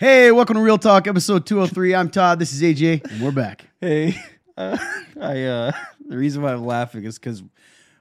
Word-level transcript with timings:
Hey, 0.00 0.32
welcome 0.32 0.54
to 0.54 0.62
Real 0.62 0.78
Talk, 0.78 1.06
episode 1.06 1.44
203. 1.44 1.94
I'm 1.94 2.08
Todd. 2.08 2.38
This 2.38 2.54
is 2.54 2.62
AJ, 2.62 3.04
and 3.04 3.20
we're 3.20 3.32
back. 3.32 3.66
Hey, 3.82 4.16
uh, 4.56 4.78
I 5.20 5.42
uh, 5.42 5.72
the 6.08 6.16
reason 6.16 6.40
why 6.40 6.54
I'm 6.54 6.64
laughing 6.64 7.04
is 7.04 7.18
because 7.18 7.42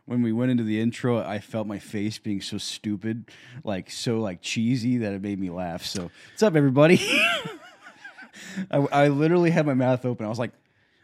when 0.05 0.21
we 0.21 0.31
went 0.31 0.49
into 0.49 0.63
the 0.63 0.80
intro, 0.80 1.20
I 1.20 1.39
felt 1.39 1.67
my 1.67 1.77
face 1.77 2.17
being 2.17 2.39
so 2.39 2.57
stupid, 2.57 3.25
like 3.66 3.91
so 3.91 4.21
like 4.21 4.41
cheesy 4.41 4.99
that 4.99 5.12
it 5.12 5.21
made 5.21 5.41
me 5.41 5.49
laugh. 5.49 5.84
So, 5.84 6.09
what's 6.31 6.41
up, 6.41 6.55
everybody? 6.55 7.02
I, 8.71 8.77
I 8.77 9.07
literally 9.09 9.52
had 9.52 9.66
my 9.66 9.73
mouth 9.73 10.05
open. 10.05 10.25
I 10.25 10.29
was 10.29 10.39
like, 10.39 10.54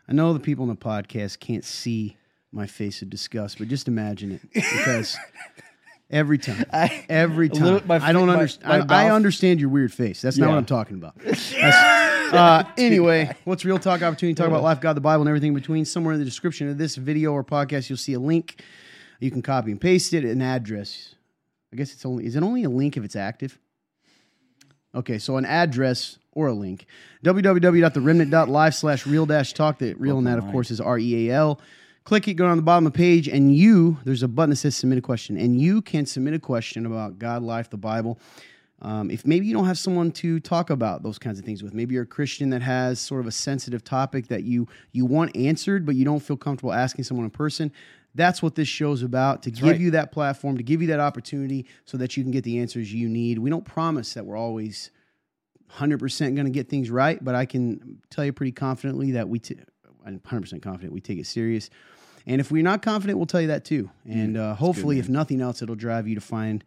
I 0.07 0.13
know 0.13 0.31
the 0.31 0.39
people 0.39 0.63
in 0.63 0.69
the 0.69 0.77
podcast 0.77 1.39
can't 1.41 1.65
see 1.65 2.15
my 2.53 2.67
face 2.67 3.01
of 3.01 3.09
disgust, 3.09 3.57
but 3.57 3.67
just 3.67 3.89
imagine 3.89 4.31
it 4.31 4.41
because 4.53 5.17
every 6.09 6.37
time, 6.37 6.65
I- 6.73 7.05
every 7.09 7.49
time, 7.49 7.63
little- 7.63 7.87
my 7.87 7.97
I 7.97 8.13
don't 8.13 8.29
understand. 8.29 8.91
I, 8.91 9.05
I 9.07 9.11
understand 9.11 9.59
your 9.59 9.69
weird 9.69 9.93
face. 9.93 10.21
That's 10.21 10.37
not 10.37 10.49
what 10.49 10.57
I'm 10.57 10.65
talking 10.65 10.97
about. 10.97 11.15
Uh, 12.25 12.63
anyway, 12.75 13.31
what's 13.43 13.63
Real 13.63 13.77
Talk 13.77 14.01
opportunity? 14.01 14.33
Talk 14.33 14.47
about 14.47 14.63
life, 14.63 14.81
God, 14.81 14.93
the 14.93 14.99
Bible, 15.01 15.21
and 15.21 15.29
everything 15.29 15.49
in 15.49 15.53
between. 15.53 15.85
Somewhere 15.85 16.13
in 16.15 16.19
the 16.19 16.25
description 16.25 16.67
of 16.67 16.77
this 16.77 16.95
video 16.95 17.31
or 17.31 17.43
podcast, 17.43 17.87
you'll 17.87 17.97
see 17.99 18.13
a 18.13 18.19
link. 18.19 18.61
You 19.19 19.29
can 19.29 19.43
copy 19.43 19.69
and 19.71 19.79
paste 19.79 20.11
it, 20.11 20.25
an 20.25 20.41
address. 20.41 21.13
I 21.71 21.75
guess 21.77 21.93
it's 21.93 22.03
only 22.03 22.25
is 22.25 22.35
it 22.35 22.41
only 22.41 22.63
a 22.63 22.69
link 22.69 22.97
if 22.97 23.03
it's 23.03 23.15
active? 23.15 23.59
Okay, 24.95 25.19
so 25.19 25.37
an 25.37 25.45
address 25.45 26.17
or 26.31 26.47
a 26.47 26.53
link. 26.53 26.87
www.theremnant.life 27.23 28.73
slash 28.73 29.05
real 29.05 29.25
dash 29.27 29.53
talk. 29.53 29.77
The 29.77 29.93
real 29.93 30.17
in 30.17 30.23
that, 30.25 30.39
of 30.39 30.49
course, 30.51 30.71
is 30.71 30.81
R 30.81 30.97
E 30.97 31.29
A 31.29 31.33
L. 31.35 31.59
Click 32.05 32.27
it, 32.27 32.35
go 32.35 32.45
on 32.45 32.55
the 32.55 32.61
bottom 32.61 32.85
of 32.85 32.93
the 32.93 32.97
page, 32.97 33.27
and 33.27 33.55
you, 33.55 33.97
there's 34.05 34.21
a 34.21 34.27
button 34.27 34.51
that 34.51 34.57
says 34.57 34.75
submit 34.75 34.99
a 34.99 35.01
question, 35.01 35.37
and 35.37 35.59
you 35.59 35.81
can 35.81 36.05
submit 36.05 36.35
a 36.35 36.39
question 36.39 36.85
about 36.85 37.17
God, 37.17 37.41
life, 37.41 37.71
the 37.71 37.77
Bible. 37.77 38.19
Um, 38.83 39.09
if 39.09 39.25
maybe 39.25 39.47
you 39.47 39.55
don't 39.55 39.65
have 39.65 39.79
someone 39.79 40.11
to 40.11 40.39
talk 40.39 40.69
about 40.69 41.01
those 41.01 41.17
kinds 41.17 41.39
of 41.39 41.45
things 41.45 41.63
with, 41.63 41.73
maybe 41.73 41.95
you're 41.95 42.03
a 42.03 42.05
Christian 42.05 42.51
that 42.51 42.61
has 42.61 42.99
sort 42.99 43.21
of 43.21 43.27
a 43.27 43.31
sensitive 43.31 43.83
topic 43.83 44.27
that 44.27 44.43
you 44.43 44.67
you 44.91 45.03
want 45.03 45.35
answered, 45.35 45.83
but 45.83 45.95
you 45.95 46.05
don't 46.05 46.19
feel 46.19 46.37
comfortable 46.37 46.73
asking 46.73 47.05
someone 47.05 47.23
in 47.23 47.31
person. 47.31 47.71
That's 48.13 48.43
what 48.43 48.53
this 48.53 48.67
show's 48.67 49.01
about 49.01 49.41
to 49.43 49.51
give 49.51 49.63
right. 49.63 49.79
you 49.79 49.91
that 49.91 50.11
platform, 50.11 50.57
to 50.57 50.63
give 50.63 50.83
you 50.83 50.89
that 50.89 50.99
opportunity 50.99 51.65
so 51.85 51.97
that 51.97 52.15
you 52.15 52.23
can 52.23 52.31
get 52.31 52.43
the 52.43 52.59
answers 52.59 52.93
you 52.93 53.09
need. 53.09 53.39
We 53.39 53.49
don't 53.49 53.65
promise 53.65 54.13
that 54.13 54.27
we're 54.27 54.37
always 54.37 54.91
100% 55.71 56.35
going 56.35 56.45
to 56.45 56.51
get 56.51 56.69
things 56.69 56.91
right, 56.91 57.21
but 57.23 57.33
I 57.33 57.45
can 57.45 57.99
tell 58.11 58.23
you 58.23 58.31
pretty 58.31 58.51
confidently 58.51 59.11
that 59.13 59.27
we, 59.27 59.39
t- 59.39 59.57
I'm 60.05 60.19
100% 60.19 60.61
confident 60.61 60.93
we 60.93 61.01
take 61.01 61.17
it 61.17 61.25
serious. 61.25 61.69
And 62.27 62.41
if 62.41 62.51
we're 62.51 62.63
not 62.63 62.81
confident, 62.81 63.19
we'll 63.19 63.27
tell 63.27 63.41
you 63.41 63.47
that 63.47 63.65
too. 63.65 63.89
And 64.09 64.35
uh, 64.37 64.55
hopefully, 64.55 64.99
if 64.99 65.09
nothing 65.09 65.41
else, 65.41 65.61
it'll 65.61 65.75
drive 65.75 66.07
you 66.07 66.15
to 66.15 66.21
find 66.21 66.63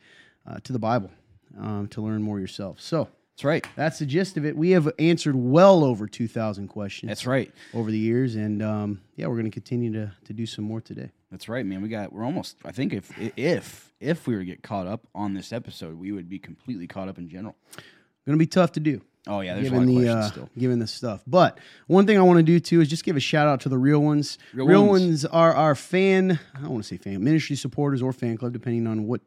uh, 0.47 0.59
to 0.65 0.73
the 0.73 0.79
Bible 0.79 1.11
um, 1.59 1.89
to 1.89 2.01
learn 2.01 2.23
more 2.23 2.39
yourself. 2.39 2.81
So 2.81 3.09
"That's 3.33 3.45
right, 3.45 3.67
that's 3.77 3.99
the 3.99 4.07
gist 4.07 4.37
of 4.37 4.45
it. 4.45 4.57
We 4.57 4.71
have 4.71 4.89
answered 4.99 5.35
well 5.35 5.85
over 5.85 6.07
2,000 6.07 6.69
questions 6.69 7.09
that's 7.09 7.27
right, 7.27 7.53
over 7.75 7.91
the 7.91 7.99
years. 7.99 8.37
And 8.37 8.63
um, 8.63 9.01
yeah, 9.17 9.27
we're 9.27 9.35
going 9.35 9.45
to 9.47 9.51
continue 9.51 9.93
to, 9.93 10.13
to 10.25 10.33
do 10.33 10.47
some 10.47 10.65
more 10.65 10.81
today. 10.81 11.11
that's 11.31 11.49
right, 11.49 11.67
man. 11.67 11.83
We 11.83 11.89
got 11.89 12.13
we're 12.13 12.25
almost. 12.25 12.57
I 12.65 12.73
think 12.73 12.93
if 12.93 13.11
if 13.37 13.93
if 14.01 14.27
we 14.27 14.35
were 14.35 14.41
to 14.41 14.47
get 14.47 14.63
caught 14.63 14.87
up 14.87 15.07
on 15.15 15.35
this 15.35 15.53
episode, 15.53 15.99
we 15.99 16.13
would 16.13 16.29
be 16.29 16.39
completely 16.39 16.87
caught 16.87 17.09
up 17.09 17.19
in 17.19 17.29
general. 17.29 17.57
Going 18.27 18.39
to 18.39 18.43
be 18.43 18.47
tough 18.47 18.73
to 18.73 18.81
do. 18.81 19.01
Oh 19.29 19.41
yeah, 19.41 19.55
there's 19.55 19.67
a 19.67 19.71
given 19.71 19.95
lot 19.95 19.99
of 20.01 20.03
the 20.07 20.13
uh, 20.19 20.31
still. 20.31 20.51
given 20.59 20.79
the 20.79 20.87
stuff. 20.87 21.23
But 21.27 21.59
one 21.87 22.07
thing 22.07 22.19
I 22.19 22.23
want 22.23 22.39
to 22.39 22.43
do 22.43 22.59
too 22.59 22.81
is 22.81 22.89
just 22.89 23.05
give 23.05 23.17
a 23.17 23.21
shout 23.21 23.47
out 23.47 23.61
to 23.61 23.69
the 23.69 23.77
real 23.79 24.01
ones. 24.01 24.39
Real 24.55 24.67
Real, 24.67 24.87
ones. 24.87 25.03
ones. 25.03 25.25
are 25.27 25.53
our 25.55 25.75
fan. 25.75 26.39
I 26.55 26.61
don't 26.61 26.71
want 26.71 26.83
to 26.85 26.89
say 26.89 26.97
fan 26.97 27.23
ministry 27.23 27.55
supporters 27.57 28.01
or 28.03 28.13
fan 28.13 28.37
club, 28.39 28.53
depending 28.55 28.87
on 28.87 29.07
what 29.07 29.21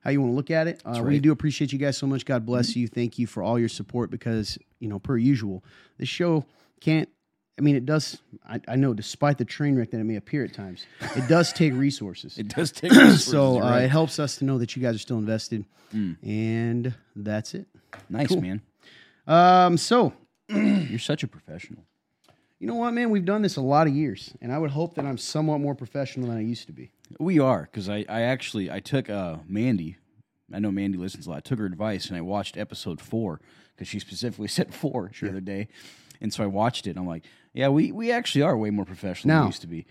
how 0.00 0.10
you 0.10 0.20
want 0.20 0.32
to 0.32 0.36
look 0.36 0.50
at 0.50 0.66
it. 0.66 0.82
Uh, 0.84 0.92
We 0.94 0.98
right. 1.00 1.12
Mm-hmm. 1.16 1.22
do 1.22 1.32
appreciate 1.32 1.72
you 1.72 1.78
guys 1.78 1.96
so 1.98 2.06
much. 2.06 2.24
God 2.24 2.44
bless 2.46 2.74
you. 2.74 2.88
Thank 2.88 3.18
you 3.18 3.26
for 3.26 3.42
all 3.42 3.58
your 3.58 3.68
support 3.68 4.10
because 4.10 4.58
you 4.80 4.88
know, 4.88 4.98
per 4.98 5.16
usual, 5.16 5.62
this 5.98 6.08
show 6.08 6.44
can't. 6.80 7.08
I 7.58 7.60
mean, 7.60 7.76
it 7.76 7.84
does. 7.84 8.18
I, 8.48 8.58
I 8.66 8.76
know, 8.76 8.94
despite 8.94 9.36
the 9.36 9.44
train 9.44 9.76
wreck 9.76 9.90
that 9.90 10.00
it 10.00 10.04
may 10.04 10.16
appear 10.16 10.42
at 10.44 10.54
times, 10.54 10.86
it 11.14 11.28
does 11.28 11.52
take 11.60 11.74
resources. 11.74 12.38
It 12.38 12.48
does 12.48 12.72
take 12.72 12.90
resources, 12.90 13.24
so 13.26 13.58
uh, 13.58 13.60
right. 13.60 13.82
it 13.84 13.90
helps 13.90 14.18
us 14.18 14.36
to 14.38 14.46
know 14.46 14.56
that 14.58 14.74
you 14.74 14.80
guys 14.82 14.94
are 14.94 14.98
still 14.98 15.18
invested, 15.18 15.66
Mm. 15.94 16.16
and 16.26 16.94
that's 17.14 17.52
it. 17.52 17.66
nice 18.08 18.34
man. 18.34 18.62
Um, 19.26 19.76
so 19.76 20.12
You're 20.48 20.98
such 20.98 21.22
a 21.22 21.28
professional. 21.28 21.84
You 22.58 22.66
know 22.68 22.74
what, 22.76 22.92
man? 22.92 23.10
We've 23.10 23.24
done 23.24 23.42
this 23.42 23.56
a 23.56 23.60
lot 23.60 23.86
of 23.88 23.94
years, 23.94 24.34
and 24.40 24.52
I 24.52 24.58
would 24.58 24.70
hope 24.70 24.94
that 24.94 25.04
I'm 25.04 25.18
somewhat 25.18 25.58
more 25.60 25.74
professional 25.74 26.28
than 26.28 26.36
I 26.36 26.42
used 26.42 26.66
to 26.66 26.72
be. 26.72 26.92
We 27.18 27.38
are 27.40 27.62
because 27.62 27.88
I, 27.88 28.04
I 28.08 28.22
actually 28.22 28.70
I 28.70 28.78
took 28.80 29.10
uh, 29.10 29.38
Mandy. 29.48 29.96
I 30.54 30.58
know 30.60 30.70
Mandy 30.70 30.98
listens 30.98 31.26
a 31.26 31.30
lot. 31.30 31.38
I 31.38 31.40
took 31.40 31.58
her 31.58 31.66
advice 31.66 32.06
and 32.08 32.16
I 32.16 32.20
watched 32.20 32.56
episode 32.56 33.00
four 33.00 33.40
because 33.74 33.88
she 33.88 33.98
specifically 33.98 34.46
said 34.58 34.72
four 34.74 35.10
the 35.20 35.28
other 35.30 35.40
day, 35.40 35.68
and 36.20 36.32
so 36.32 36.44
I 36.44 36.46
watched 36.46 36.86
it. 36.86 36.90
and 36.90 36.98
I'm 37.00 37.06
like, 37.06 37.24
yeah, 37.52 37.68
we, 37.68 37.90
we 37.92 38.12
actually 38.12 38.42
are 38.42 38.56
way 38.56 38.70
more 38.70 38.84
professional 38.84 39.30
than 39.30 39.38
Now- 39.38 39.44
we 39.44 39.48
used 39.48 39.62
to 39.62 39.66
be. 39.68 39.86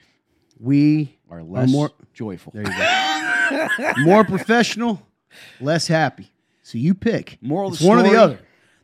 We 0.59 1.17
Are 1.31 1.41
less 1.41 1.71
more- 1.71 1.89
joyful, 2.13 2.53
there 2.53 2.61
you 2.63 2.77
go. 2.77 3.93
more 4.03 4.23
professional, 4.23 5.01
less 5.59 5.87
happy. 5.87 6.31
So 6.61 6.77
you 6.77 6.93
pick. 6.93 7.39
Moral 7.41 7.69
of 7.69 7.73
it's 7.73 7.81
the 7.81 7.87
one 7.89 7.97
or 7.99 8.03
the 8.03 8.15
other. 8.15 8.39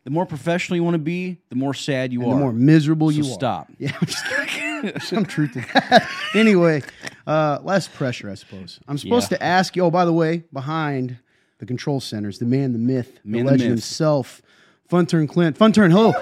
The 0.08 0.12
more 0.12 0.26
professional 0.26 0.78
you 0.78 0.86
want 0.86 0.94
to 0.94 1.00
be, 1.00 1.36
the 1.50 1.58
more 1.58 1.74
sad 1.74 2.14
you 2.14 2.22
And 2.22 2.32
are. 2.32 2.36
the 2.36 2.40
more 2.40 2.54
miserable 2.54 3.12
so 3.12 3.18
you 3.18 3.24
stop. 3.26 3.68
are. 3.70 3.76
Yeah, 3.78 3.92
I'm 4.00 4.08
just 4.08 4.26
kidding. 4.26 5.00
some 5.02 5.26
truth 5.26 5.52
to 5.52 5.60
that. 5.74 6.08
anyway, 6.34 6.82
uh, 7.28 7.60
less 7.62 7.90
pressure, 7.90 8.30
I 8.30 8.36
suppose. 8.36 8.80
I'm 8.88 8.98
supposed 8.98 9.30
Yeah. 9.30 9.40
to 9.40 9.44
ask 9.44 9.76
you. 9.76 9.84
Oh, 9.84 9.92
by 9.92 10.06
the 10.06 10.14
way, 10.14 10.44
behind 10.54 11.18
the 11.58 11.66
control 11.66 12.00
centers, 12.00 12.40
the 12.40 12.46
man, 12.46 12.72
the 12.72 12.80
myth, 12.80 13.20
Man, 13.26 13.34
the 13.34 13.38
the 13.40 13.44
legend 13.52 13.60
myth. 13.64 13.70
himself, 13.80 14.42
Fun 14.88 15.08
Turn 15.08 15.28
Clint. 15.28 15.58
Fun 15.58 15.74
Turn, 15.74 15.92
hello. 15.92 16.14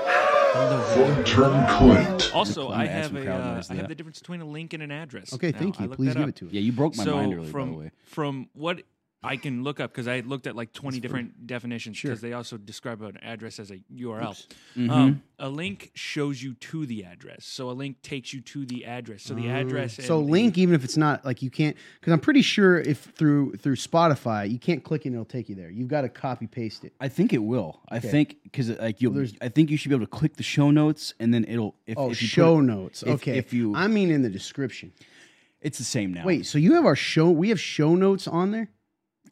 Turn 1.26 1.68
Clint. 1.68 2.32
Also, 2.34 2.70
I'm 2.72 2.80
I 2.80 2.86
gonna 2.86 2.90
add 2.90 2.96
have 3.04 3.06
some 3.06 3.18
a, 3.18 3.20
uh, 3.30 3.64
I 3.70 3.74
have 3.76 3.88
the 3.88 3.94
difference 3.94 4.18
between 4.18 4.42
a 4.42 4.46
link 4.46 4.74
and 4.74 4.82
an 4.82 4.90
address. 4.92 5.32
Okay, 5.32 5.52
Now, 5.52 5.60
thank 5.60 5.80
you. 5.80 5.88
Please 5.90 6.14
give 6.16 6.24
up. 6.24 6.30
it 6.30 6.36
to 6.38 6.48
us. 6.48 6.54
Yeah, 6.54 6.62
you 6.62 6.72
broke 6.72 6.96
my 6.98 7.04
so 7.04 7.18
mind 7.18 7.36
earlier. 7.36 7.52
from 7.52 7.68
by 7.70 7.72
the 7.76 7.80
way, 7.84 7.92
from 8.06 8.50
what 8.54 8.82
I 9.26 9.38
can 9.38 9.64
look 9.64 9.80
up 9.80 9.92
because 9.92 10.08
I 10.08 10.20
looked 10.22 10.48
at 10.48 10.56
like 10.56 10.72
twenty 10.74 11.00
different 11.00 11.48
definitions 11.48 12.02
because 12.02 12.22
they 12.22 12.34
also 12.34 12.58
describe 12.58 13.02
an 13.02 13.18
address 13.18 13.60
as 13.60 13.72
a 13.72 13.78
URL. 13.94 14.36
Mm-hmm. 14.78 14.90
Um, 14.90 15.24
a 15.40 15.50
link 15.50 15.92
shows 15.96 16.42
you 16.42 16.54
to 16.54 16.86
the 16.86 17.04
address, 17.04 17.46
so 17.46 17.70
a 17.70 17.74
link 17.74 18.02
takes 18.02 18.34
you 18.34 18.42
to 18.42 18.66
the 18.66 18.86
address. 18.86 19.24
So 19.24 19.34
the 19.34 19.50
address. 19.50 20.00
Oh. 20.00 20.04
So 20.04 20.20
and 20.20 20.28
the- 20.28 20.32
link, 20.32 20.58
even 20.58 20.76
if 20.76 20.84
it's 20.84 20.98
not 20.98 21.26
like 21.26 21.42
you 21.42 21.50
can't, 21.50 21.76
because 22.00 22.14
I'm 22.14 22.20
pretty 22.20 22.42
sure 22.42 22.80
if 22.80 23.00
through 23.16 23.56
through 23.58 23.76
Spotify 23.76 24.50
you 24.50 24.60
can't 24.60 24.84
click 24.84 25.06
and 25.06 25.14
it'll 25.16 25.26
take 25.26 25.50
you 25.50 25.56
there. 25.56 25.70
You've 25.70 25.90
got 25.90 26.02
to 26.02 26.10
copy 26.10 26.48
paste 26.48 26.84
it. 26.86 26.94
I 27.00 27.08
think 27.10 27.34
it 27.34 27.40
will. 27.44 27.82
I 27.90 28.00
think 28.00 28.38
because 28.44 28.70
like 28.70 29.02
you, 29.02 29.10
there's- 29.10 29.34
I 29.42 29.50
think 29.50 29.70
you 29.72 29.78
should 29.78 29.90
be 29.90 29.96
able 29.96 30.06
to 30.06 30.12
click 30.12 30.36
the 30.38 30.44
show 30.44 30.72
notes 30.72 31.14
and 31.20 31.34
then 31.34 31.46
it'll. 31.48 31.76
If, 31.86 31.98
Oh, 31.98 32.12
if 32.12 32.22
you 32.22 32.28
put 32.28 32.32
show 32.34 32.60
it- 32.60 32.64
notes. 32.64 33.04
if- 33.04 33.10
okay, 33.16 33.38
if 33.38 33.54
you- 33.54 33.76
I 33.76 33.88
mean 33.88 34.12
in 34.12 34.22
the 34.22 34.30
description. 34.30 34.92
It's 35.62 35.80
the 35.80 35.84
same 35.84 36.14
now. 36.14 36.24
Wait, 36.26 36.46
so 36.46 36.60
you 36.60 36.76
have 36.76 36.86
our 36.86 36.96
show? 36.96 37.32
We 37.32 37.50
have 37.50 37.60
show 37.60 37.96
notes 37.96 38.28
on 38.28 38.52
there? 38.52 38.70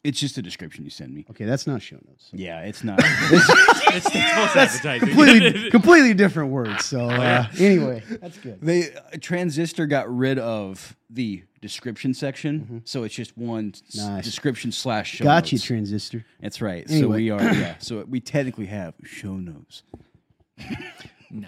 It's 0.04 0.20
just 0.20 0.36
a 0.38 0.42
description 0.42 0.84
you 0.84 0.90
send 0.90 1.12
me. 1.14 1.24
Okay, 1.30 1.44
that's 1.46 1.66
not 1.66 1.80
show 1.82 1.96
notes. 2.06 2.28
Yeah, 2.32 2.60
it's 2.60 2.84
not. 2.84 3.00
it's, 3.02 4.06
it's 4.06 4.32
false 4.34 4.54
advertising. 4.54 5.08
Completely, 5.08 5.70
completely 5.70 6.14
different 6.14 6.50
words. 6.52 6.84
So 6.84 7.08
uh, 7.08 7.46
anyway, 7.58 8.02
that's 8.20 8.38
good. 8.38 8.60
They 8.60 8.92
uh, 8.94 9.00
Transistor 9.20 9.86
got 9.86 10.14
rid 10.14 10.38
of 10.38 10.94
the 11.10 11.42
description 11.62 12.12
section, 12.12 12.82
so 12.84 13.04
it's 13.04 13.14
just 13.14 13.36
one 13.38 13.72
s- 13.74 13.96
Mm-hmm. 13.96 14.14
Nice. 14.16 14.24
description 14.24 14.70
slash 14.72 15.12
show 15.12 15.24
Got 15.24 15.50
you, 15.50 15.56
notes. 15.56 15.64
transistor. 15.66 16.24
That's 16.40 16.60
right. 16.60 16.86
So 16.88 16.94
Anyway. 16.96 17.16
we 17.16 17.30
are 17.30 17.42
yeah. 17.42 17.74
So 17.78 18.04
we 18.08 18.20
technically 18.20 18.66
have 18.66 18.94
show 19.04 19.32
notes. 19.36 19.82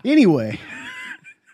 Anyway, 0.04 0.58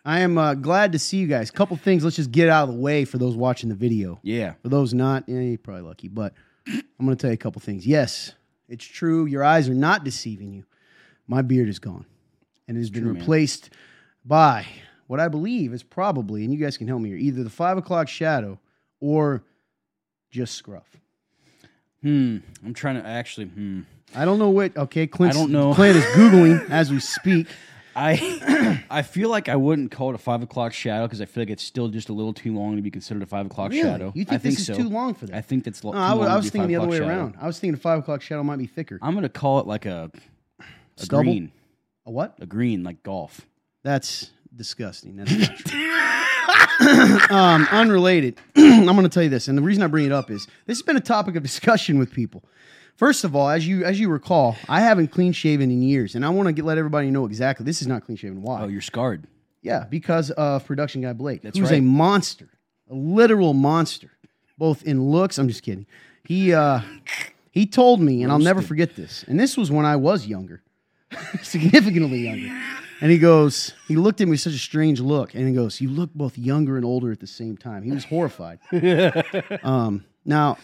I 0.04 0.20
am 0.20 0.38
uh, 0.38 0.54
glad 0.54 0.92
to 0.92 0.98
see 0.98 1.18
you 1.18 1.26
guys. 1.26 1.50
Couple 1.50 1.76
things. 1.76 2.02
Let's 2.04 2.16
just 2.16 2.30
get 2.32 2.48
out 2.48 2.68
of 2.68 2.74
the 2.74 2.80
way 2.80 3.04
for 3.04 3.18
those 3.18 3.36
watching 3.36 3.68
the 3.68 3.74
video. 3.74 4.18
Yeah. 4.22 4.54
For 4.62 4.68
those 4.68 4.94
not, 4.94 5.24
yeah, 5.26 5.40
you're 5.40 5.58
probably 5.58 5.82
lucky. 5.82 6.08
But 6.08 6.32
I'm 6.66 7.06
going 7.06 7.16
to 7.16 7.20
tell 7.20 7.30
you 7.30 7.34
a 7.34 7.38
couple 7.38 7.60
things. 7.60 7.86
Yes, 7.86 8.32
it's 8.68 8.84
true. 8.84 9.26
Your 9.26 9.44
eyes 9.44 9.68
are 9.68 9.74
not 9.74 10.04
deceiving 10.04 10.52
you. 10.52 10.64
My 11.26 11.42
beard 11.42 11.68
is 11.68 11.78
gone, 11.78 12.06
and 12.68 12.76
it 12.76 12.80
has 12.80 12.90
been 12.90 13.04
true, 13.04 13.12
man. 13.12 13.20
replaced 13.20 13.70
by 14.24 14.66
what 15.06 15.20
I 15.20 15.28
believe 15.28 15.72
is 15.72 15.82
probably, 15.82 16.44
and 16.44 16.52
you 16.52 16.58
guys 16.58 16.76
can 16.76 16.88
help 16.88 17.00
me 17.00 17.10
here, 17.10 17.18
either 17.18 17.42
the 17.42 17.50
five 17.50 17.78
o'clock 17.78 18.08
shadow 18.08 18.58
or 19.00 19.42
just 20.30 20.54
scruff. 20.54 20.96
Hmm. 22.02 22.38
I'm 22.64 22.74
trying 22.74 23.00
to 23.00 23.06
actually. 23.06 23.46
Hmm. 23.46 23.80
I 24.14 24.24
don't 24.24 24.38
know 24.38 24.50
what. 24.50 24.76
Okay, 24.76 25.06
Clint. 25.06 25.34
I 25.34 25.38
don't 25.38 25.52
know. 25.52 25.74
Clint 25.74 25.96
is 25.96 26.04
googling 26.06 26.68
as 26.70 26.90
we 26.90 27.00
speak. 27.00 27.46
I 27.94 28.84
I 28.90 29.02
feel 29.02 29.28
like 29.28 29.48
I 29.48 29.56
wouldn't 29.56 29.90
call 29.90 30.10
it 30.10 30.14
a 30.14 30.18
five 30.18 30.42
o'clock 30.42 30.72
shadow 30.72 31.06
because 31.06 31.20
I 31.20 31.24
feel 31.26 31.42
like 31.42 31.50
it's 31.50 31.62
still 31.62 31.88
just 31.88 32.08
a 32.08 32.12
little 32.12 32.32
too 32.32 32.54
long 32.54 32.76
to 32.76 32.82
be 32.82 32.90
considered 32.90 33.22
a 33.22 33.26
five 33.26 33.46
o'clock 33.46 33.70
Really? 33.70 33.82
shadow. 33.82 34.12
You 34.14 34.24
I 34.28 34.38
think, 34.38 34.56
this 34.56 34.66
so. 34.66 34.72
is 34.72 34.78
too 34.78 34.88
long 34.88 35.14
for 35.14 35.26
that? 35.26 35.36
I 35.36 35.40
think 35.40 35.64
that's 35.64 35.84
lo- 35.84 35.92
No, 35.92 35.98
too 35.98 36.02
I, 36.02 36.12
long 36.12 36.24
I 36.26 36.30
to 36.30 36.36
was 36.36 36.44
be 36.44 36.48
a 36.48 36.50
thinking 36.52 36.68
the 36.68 36.76
other 36.76 36.88
way 36.88 36.96
o'clock 36.98 37.10
around. 37.10 37.36
I 37.40 37.46
was 37.46 37.58
thinking 37.58 37.74
the 37.74 37.80
five 37.80 37.98
o'clock 37.98 38.22
shadow 38.22 38.42
might 38.42 38.56
be 38.58 38.66
thicker. 38.66 38.98
I'm 39.02 39.14
gonna 39.14 39.28
call 39.28 39.60
it 39.60 39.66
like 39.66 39.86
a 39.86 40.10
a 40.60 40.64
Stubble? 40.96 41.22
green, 41.24 41.52
A 42.06 42.10
what? 42.10 42.34
a 42.40 42.46
green 42.46 42.82
like 42.84 43.02
golf. 43.02 43.42
That's 43.82 44.30
disgusting. 44.54 45.16
That's 45.16 45.32
not 45.32 45.56
true. 45.56 45.88
um, 47.36 47.66
unrelated. 47.70 48.38
I'm 48.56 48.84
going 48.86 49.02
to 49.02 49.08
tell 49.08 49.22
you 49.22 49.28
this, 49.28 49.48
and 49.48 49.56
the 49.56 49.62
reason 49.62 49.82
I 49.82 49.86
bring 49.86 50.04
it 50.06 50.12
up 50.12 50.30
is 50.30 50.46
this 50.66 50.78
has 50.78 50.82
been 50.82 50.96
a 50.96 51.00
topic 51.00 51.36
of 51.36 51.42
discussion 51.42 51.98
with 51.98 52.12
people. 52.12 52.44
First 52.96 53.24
of 53.24 53.34
all, 53.34 53.48
as 53.48 53.66
you 53.66 53.84
as 53.84 53.98
you 53.98 54.08
recall, 54.08 54.56
I 54.68 54.80
haven't 54.80 55.08
clean 55.08 55.32
shaven 55.32 55.70
in 55.70 55.82
years, 55.82 56.14
and 56.14 56.24
I 56.24 56.28
want 56.28 56.54
to 56.54 56.62
let 56.62 56.78
everybody 56.78 57.10
know 57.10 57.26
exactly 57.26 57.64
this 57.64 57.82
is 57.82 57.88
not 57.88 58.04
clean 58.04 58.16
shaven. 58.16 58.42
Why? 58.42 58.62
Oh, 58.62 58.68
you're 58.68 58.80
scarred. 58.80 59.26
Yeah, 59.62 59.84
because 59.88 60.30
of 60.32 60.66
production 60.66 61.02
guy 61.02 61.12
Blake, 61.12 61.42
That's 61.42 61.56
who's 61.56 61.70
a 61.70 61.80
monster, 61.80 62.48
a 62.90 62.94
literal 62.94 63.54
monster, 63.54 64.10
both 64.58 64.82
in 64.82 65.10
looks. 65.10 65.38
I'm 65.38 65.48
just 65.48 65.62
kidding. 65.62 65.86
He 66.24 66.52
uh, 66.52 66.80
he 67.50 67.66
told 67.66 68.00
me, 68.00 68.22
and 68.22 68.32
I'll 68.32 68.38
never 68.38 68.62
forget 68.62 68.96
this. 68.96 69.24
And 69.28 69.38
this 69.38 69.56
was 69.56 69.70
when 69.70 69.86
I 69.86 69.96
was 69.96 70.26
younger, 70.26 70.62
significantly 71.42 72.20
younger. 72.20 72.60
And 73.00 73.10
he 73.10 73.18
goes, 73.18 73.72
he 73.88 73.96
looked 73.96 74.20
at 74.20 74.26
me 74.26 74.32
with 74.32 74.40
such 74.40 74.52
a 74.52 74.58
strange 74.58 75.00
look, 75.00 75.34
and 75.34 75.48
he 75.48 75.54
goes, 75.54 75.80
"You 75.80 75.88
look 75.88 76.14
both 76.14 76.38
younger 76.38 76.76
and 76.76 76.84
older 76.84 77.10
at 77.10 77.20
the 77.20 77.26
same 77.26 77.56
time." 77.56 77.82
He 77.82 77.90
was 77.90 78.04
horrified. 78.04 78.60
um, 79.64 80.04
now, 80.24 80.56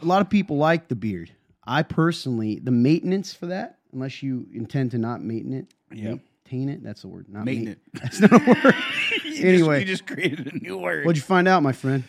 a 0.00 0.04
lot 0.04 0.20
of 0.20 0.30
people 0.30 0.56
like 0.58 0.88
the 0.88 0.94
beard. 0.94 1.32
I 1.66 1.82
personally, 1.82 2.58
the 2.62 2.70
maintenance 2.72 3.32
for 3.32 3.46
that, 3.46 3.78
unless 3.92 4.22
you 4.22 4.46
intend 4.52 4.90
to 4.92 4.98
not 4.98 5.22
maintain 5.22 5.52
it, 5.54 5.66
Yeah. 5.92 6.14
maintain 6.50 6.68
it. 6.68 6.82
That's 6.82 7.02
the 7.02 7.08
word. 7.08 7.26
Not 7.28 7.44
Maintain 7.44 7.68
it. 7.68 7.78
That's 7.94 8.20
not 8.20 8.32
a 8.32 8.38
word. 8.64 8.74
anyway, 9.38 9.80
you 9.80 9.84
just 9.86 10.06
created 10.06 10.52
a 10.52 10.56
new 10.58 10.76
word. 10.78 11.04
what'd 11.06 11.16
you 11.16 11.22
find 11.22 11.46
out, 11.46 11.62
my 11.62 11.72
friend? 11.72 12.04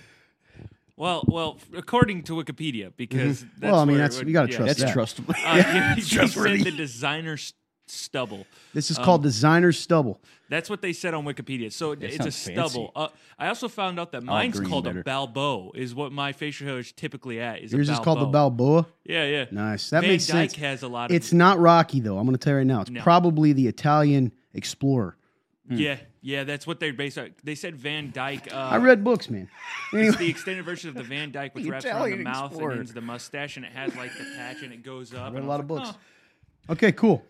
Well, 0.96 1.24
well, 1.28 1.58
according 1.76 2.24
to 2.24 2.34
Wikipedia, 2.34 2.92
because 2.96 3.44
Mm-hmm. 3.44 3.66
Well, 3.68 3.80
I 3.80 3.86
mean, 3.86 3.98
that's- 3.98 4.18
would- 4.20 4.28
you 4.28 4.34
gotta 4.34 4.52
yeah. 4.52 4.58
trust 4.58 4.80
That's 4.80 4.94
that. 4.94 4.98
trustable. 4.98 5.36
Uh, 5.44 5.96
you, 5.96 5.96
you 6.04 6.08
trustworthy. 6.10 6.64
said 6.64 6.74
the 6.74 6.78
designer 6.78 7.38
st- 7.38 7.56
stubble. 7.88 8.45
This 8.74 8.89
is 8.91 8.97
Um, 8.97 9.06
called 9.06 9.24
designer 9.24 9.71
stubble. 9.71 10.19
That's 10.50 10.69
what 10.69 10.81
they 10.81 10.94
said 10.94 11.13
on 11.13 11.25
Wikipedia. 11.25 11.71
So 11.71 11.94
it's 11.94 12.15
a 12.19 12.31
sounds 12.31 12.35
stubble. 12.35 12.91
Uh, 12.95 13.07
I 13.39 13.47
also 13.47 13.68
found 13.68 14.00
out 14.00 14.12
that 14.12 14.24
mine's 14.24 14.59
called 14.59 14.83
better. 14.85 15.00
a 15.00 15.03
balbo. 15.03 15.71
Is 15.74 15.95
what 15.95 16.12
my 16.12 16.31
facial 16.31 16.68
hair 16.68 16.80
is 16.80 16.91
typically 16.91 17.39
at. 17.39 17.62
Is 17.62 17.71
Yours 17.74 17.89
a 17.89 17.94
is 17.94 18.00
called 18.00 18.19
the. 18.19 18.25
Balboa. 18.25 18.85
Yeah, 19.03 19.25
yeah. 19.25 19.45
Nice. 19.51 19.89
That 19.89 20.01
Van 20.01 20.09
makes 20.12 20.27
Dyke 20.27 20.51
sense. 20.51 20.59
has 20.62 20.83
a 20.83 20.88
lot 20.88 21.09
of. 21.12 21.15
It's 21.15 21.33
not 21.33 21.59
Rocky 21.59 22.00
though. 22.00 22.18
I'm 22.18 22.25
going 22.25 22.38
to 22.38 22.44
tell 22.44 22.51
you 22.53 22.57
right 22.57 22.68
now. 22.68 22.81
It's 22.81 22.91
No. 22.91 23.01
probably 23.01 23.53
the 23.53 23.68
Italian 23.68 24.31
explorer. 24.53 25.18
yeah, 25.69 25.97
yeah. 26.21 26.44
That's 26.44 26.68
what 26.68 26.80
they're 26.80 26.94
based 26.94 27.18
on. 27.18 27.33
They 27.44 27.56
said 27.56 27.75
Van 27.75 28.12
Dyke. 28.12 28.53
Uh, 28.53 28.57
I 28.57 28.77
read 28.77 29.03
books, 29.03 29.30
man. 29.30 29.50
It's 29.94 30.18
the 30.18 30.30
extended 30.30 30.65
version 30.65 30.89
of 30.89 30.95
the 30.95 31.03
Van 31.03 31.31
Dyke, 31.31 31.56
which 31.56 31.65
wraps 31.65 31.85
around 31.85 31.94
the 31.94 32.06
Italian 32.07 32.24
mouth 32.24 32.51
Explorer. 32.51 32.71
and 32.71 32.80
ends 32.81 32.94
the 32.94 33.01
mustache, 33.01 33.56
and 33.57 33.65
it 33.65 33.71
has 33.71 33.95
like 33.95 34.12
the 34.18 34.25
patch, 34.35 34.62
and 34.62 34.74
it 34.74 34.83
goes 34.83 35.13
up. 35.13 35.21
I 35.21 35.24
read 35.25 35.35
and 35.35 35.38
a 35.38 35.41
I 35.41 35.47
lot 35.47 35.59
was 35.62 35.63
of 35.63 35.69
like, 35.71 35.85
books. 35.85 35.97
"Huh." 36.68 36.74
okay, 36.74 36.91
cool. 36.91 37.24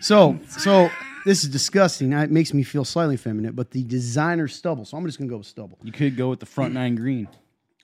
So, 0.00 0.38
so 0.48 0.90
this 1.24 1.44
is 1.44 1.50
disgusting. 1.50 2.12
It 2.12 2.30
makes 2.30 2.54
me 2.54 2.62
feel 2.62 2.84
slightly 2.84 3.16
feminine, 3.16 3.52
but 3.52 3.70
the 3.70 3.82
designer 3.84 4.48
stubble. 4.48 4.84
So 4.84 4.96
I'm 4.96 5.06
just 5.06 5.18
going 5.18 5.28
to 5.28 5.32
go 5.32 5.38
with 5.38 5.46
stubble. 5.46 5.78
You 5.82 5.92
could 5.92 6.16
go 6.16 6.28
with 6.30 6.40
the 6.40 6.46
front 6.46 6.74
nine 6.74 6.94
green. 6.94 7.28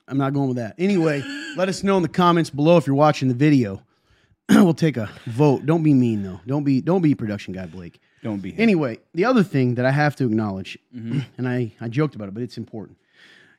I'm 0.07 0.17
not 0.17 0.33
going 0.33 0.47
with 0.47 0.57
that. 0.57 0.75
Anyway, 0.77 1.21
let 1.57 1.67
us 1.67 1.83
know 1.83 1.97
in 1.97 2.03
the 2.03 2.09
comments 2.09 2.49
below 2.49 2.77
if 2.77 2.87
you're 2.87 2.95
watching 2.95 3.27
the 3.27 3.33
video. 3.33 3.81
we'll 4.49 4.73
take 4.73 4.95
a 4.95 5.09
vote. 5.25 5.65
Don't 5.65 5.83
be 5.83 5.93
mean 5.93 6.23
though. 6.23 6.39
Don't 6.47 6.63
be 6.63 6.79
don't 6.79 7.01
be 7.01 7.13
production 7.13 7.53
guy 7.53 7.65
Blake. 7.65 7.99
Don't 8.23 8.39
be. 8.39 8.57
Anyway, 8.57 8.99
the 9.13 9.25
other 9.25 9.43
thing 9.43 9.75
that 9.75 9.85
I 9.85 9.91
have 9.91 10.15
to 10.17 10.25
acknowledge, 10.25 10.77
mm-hmm. 10.95 11.19
and 11.37 11.47
I, 11.47 11.73
I 11.81 11.89
joked 11.89 12.15
about 12.15 12.29
it, 12.29 12.33
but 12.33 12.43
it's 12.43 12.57
important. 12.57 12.97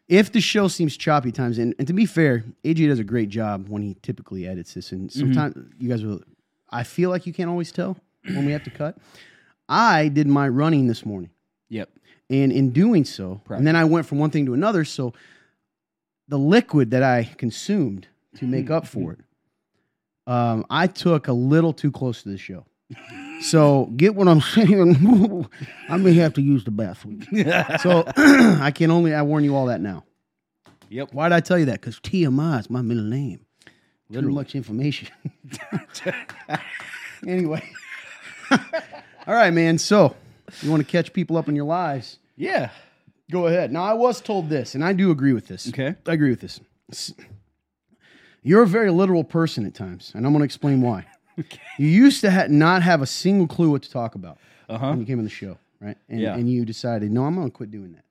If 0.08 0.32
the 0.32 0.40
show 0.40 0.68
seems 0.68 0.96
choppy 0.96 1.30
times, 1.30 1.58
and, 1.58 1.74
and 1.78 1.86
to 1.86 1.92
be 1.92 2.06
fair, 2.06 2.42
AJ 2.64 2.88
does 2.88 2.98
a 2.98 3.04
great 3.04 3.28
job 3.28 3.68
when 3.68 3.82
he 3.82 3.94
typically 4.00 4.48
edits 4.48 4.72
this, 4.72 4.90
and 4.90 5.10
mm-hmm. 5.10 5.20
sometimes 5.20 5.72
you 5.78 5.90
guys 5.90 6.02
will, 6.02 6.22
I 6.70 6.82
feel 6.82 7.10
like 7.10 7.26
you 7.26 7.34
can't 7.34 7.50
always 7.50 7.70
tell 7.70 7.98
when 8.34 8.44
we 8.44 8.52
have 8.52 8.62
to 8.64 8.70
cut. 8.70 8.96
I 9.68 10.08
did 10.08 10.26
my 10.26 10.48
running 10.48 10.86
this 10.86 11.04
morning, 11.04 11.30
Yep. 11.68 11.90
and 12.30 12.50
in 12.52 12.70
doing 12.70 13.04
so, 13.04 13.40
and 13.50 13.66
then 13.66 13.76
I 13.76 13.84
went 13.84 14.06
from 14.06 14.18
one 14.18 14.30
thing 14.30 14.46
to 14.46 14.54
another. 14.54 14.84
So 14.84 15.12
the 16.28 16.38
liquid 16.38 16.90
that 16.92 17.02
I 17.02 17.24
consumed 17.36 18.06
to 18.36 18.46
make 18.46 18.70
up 18.70 18.86
for 18.86 19.12
it, 19.12 19.18
um, 20.26 20.64
I 20.70 20.86
took 20.86 21.28
a 21.28 21.32
little 21.32 21.72
too 21.72 21.90
close 21.90 22.22
to 22.22 22.28
the 22.30 22.38
show. 22.38 22.64
So 23.42 23.86
get 23.96 24.14
what 24.14 24.26
I'm 24.28 24.40
saying. 24.54 25.46
I 25.90 25.96
may 25.98 26.14
have 26.14 26.32
to 26.34 26.42
use 26.42 26.64
the 26.64 26.70
bathroom. 26.70 27.20
So 27.82 28.04
I 28.16 28.70
can 28.74 28.90
only 28.90 29.14
I 29.14 29.22
warn 29.22 29.44
you 29.44 29.54
all 29.54 29.66
that 29.66 29.80
now. 29.82 30.04
Yep. 30.90 31.12
Why 31.12 31.28
did 31.28 31.34
I 31.34 31.40
tell 31.40 31.58
you 31.58 31.66
that? 31.66 31.80
Because 31.82 32.00
TMI 32.00 32.60
is 32.60 32.70
my 32.70 32.80
middle 32.80 33.04
name. 33.04 33.40
Too 34.10 34.22
much 34.22 34.54
information. 34.54 35.08
anyway. 37.26 37.62
all 39.26 39.34
right, 39.34 39.52
man. 39.52 39.78
So 39.78 40.14
you 40.62 40.70
want 40.70 40.80
to 40.84 40.90
catch 40.90 41.12
people 41.12 41.36
up 41.36 41.48
in 41.48 41.54
your 41.56 41.64
lives? 41.66 42.18
Yeah. 42.36 42.70
Go 43.30 43.46
ahead. 43.46 43.72
Now 43.72 43.82
I 43.84 43.92
was 43.92 44.20
told 44.20 44.48
this, 44.48 44.74
and 44.74 44.82
I 44.84 44.92
do 44.92 45.10
agree 45.10 45.32
with 45.34 45.46
this. 45.48 45.68
Okay. 45.68 45.94
I 46.06 46.12
agree 46.12 46.30
with 46.30 46.40
this. 46.40 46.60
You're 48.42 48.62
a 48.62 48.66
very 48.66 48.90
literal 48.90 49.24
person 49.24 49.66
at 49.66 49.74
times, 49.74 50.12
and 50.14 50.24
I'm 50.24 50.32
going 50.32 50.40
to 50.40 50.44
explain 50.44 50.80
why. 50.80 51.06
You 51.78 51.86
used 51.86 52.20
to 52.22 52.32
ha- 52.32 52.46
not 52.48 52.82
have 52.82 53.00
a 53.00 53.06
single 53.06 53.46
clue 53.46 53.70
what 53.70 53.82
to 53.84 53.90
talk 53.92 54.16
about 54.16 54.38
Uh 54.68 54.76
huh. 54.78 54.88
when 54.90 54.98
you 55.00 55.06
came 55.06 55.18
on 55.18 55.24
the 55.24 55.30
show, 55.30 55.56
right? 55.80 55.96
And, 56.08 56.20
Yeah. 56.20 56.34
and 56.34 56.50
you 56.50 56.64
decided, 56.64 57.12
no, 57.12 57.22
I'm 57.24 57.36
going 57.36 57.46
to 57.46 57.56
quit 57.56 57.70
doing 57.70 57.92
that. 57.92 58.02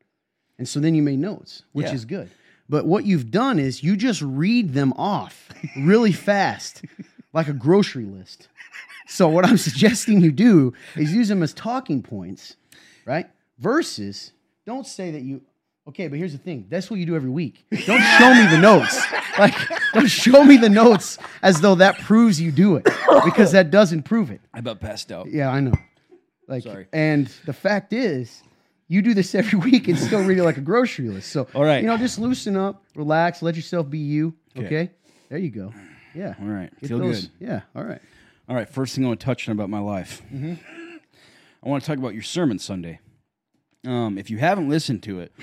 And 0.58 0.66
so 0.66 0.80
then 0.80 0.96
you 0.96 1.02
made 1.02 1.20
notes, 1.20 1.64
which 1.74 1.88
Yeah. 1.88 1.94
is 1.96 2.06
good. 2.06 2.30
But 2.70 2.86
what 2.86 3.04
you've 3.04 3.30
done 3.30 3.60
is 3.60 3.84
you 3.84 3.98
just 3.98 4.22
read 4.22 4.74
them 4.74 4.94
off 4.94 5.50
really 5.78 6.14
fast, 6.14 6.86
like 7.34 7.50
a 7.50 7.54
grocery 7.54 8.06
list. 8.06 8.48
So 9.08 9.28
what 9.30 9.46
I'm 9.46 9.58
suggesting 9.70 10.22
you 10.22 10.32
do 10.32 10.74
is 10.96 11.14
use 11.14 11.28
them 11.30 11.44
as 11.44 11.54
talking 11.54 12.02
points, 12.04 12.56
right? 13.06 13.28
Versus, 13.60 14.32
don't 14.66 14.86
say 14.86 15.12
that 15.12 15.22
you. 15.22 15.42
Okay, 15.88 16.10
but 16.10 16.18
here's 16.20 16.34
the 16.34 16.38
thing. 16.38 16.66
That's 16.70 16.92
what 16.92 17.00
you 17.00 17.06
do 17.06 17.16
every 17.16 17.30
week. 17.30 17.66
Don't 17.72 18.02
show 18.02 18.34
me 18.34 18.46
the 18.50 18.60
notes. 18.60 19.02
Like, 19.38 19.54
don't 19.94 20.08
show 20.10 20.44
me 20.44 20.58
the 20.58 20.68
notes 20.68 21.20
as 21.44 21.62
though 21.62 21.76
that 21.76 22.00
proves 22.00 22.42
you 22.42 22.52
do 22.52 22.76
it, 22.76 22.86
because 23.24 23.52
that 23.52 23.70
doesn't 23.70 24.02
prove 24.02 24.32
it. 24.32 24.42
I 24.52 24.58
about 24.58 24.80
passed 24.82 25.12
out. 25.12 25.28
Yeah, 25.32 25.50
I 25.52 25.60
know. 25.60 25.74
Like, 26.48 26.64
Sorry. 26.64 26.88
and 26.92 27.28
the 27.46 27.54
fact 27.54 27.94
is, 27.94 28.42
you 28.88 29.04
do 29.04 29.14
this 29.14 29.36
every 29.42 29.60
week 29.60 29.88
and 29.90 30.00
still 30.00 30.24
read 30.24 30.40
it 30.40 30.44
like 30.44 30.58
a 30.58 30.62
grocery 30.62 31.10
list. 31.10 31.32
So, 31.32 31.46
All 31.54 31.64
right. 31.64 31.84
you 31.84 31.88
know, 31.88 31.98
just 31.98 32.18
loosen 32.18 32.58
up, 32.58 32.84
relax, 32.96 33.44
let 33.44 33.56
yourself 33.56 33.92
be 33.92 34.00
you. 34.00 34.34
Okay, 34.58 34.66
Okay. 34.66 34.92
there 35.30 35.38
you 35.38 35.52
go. 35.52 35.72
Yeah, 36.16 36.34
All 36.42 36.48
right. 36.48 36.72
Get 36.82 36.88
Feel 36.90 36.98
those- 36.98 37.28
good. 37.28 37.48
Yeah, 37.48 37.62
all 37.76 37.84
right. 37.84 38.02
All 38.48 38.56
right. 38.56 38.68
First 38.70 38.96
thing 38.96 39.04
I 39.04 39.10
want 39.10 39.20
to 39.20 39.26
touch 39.26 39.48
on 39.50 39.54
about 39.54 39.70
my 39.70 39.80
life. 39.80 40.22
I 40.34 41.70
want 41.70 41.84
to 41.84 41.88
talk 41.88 41.98
about 41.98 42.14
your 42.14 42.24
sermon 42.24 42.60
Sunday. 42.60 43.00
Um, 43.86 44.18
if 44.18 44.30
you 44.30 44.38
haven't 44.38 44.70
listened 44.70 45.04
to 45.04 45.20
it, 45.20 45.34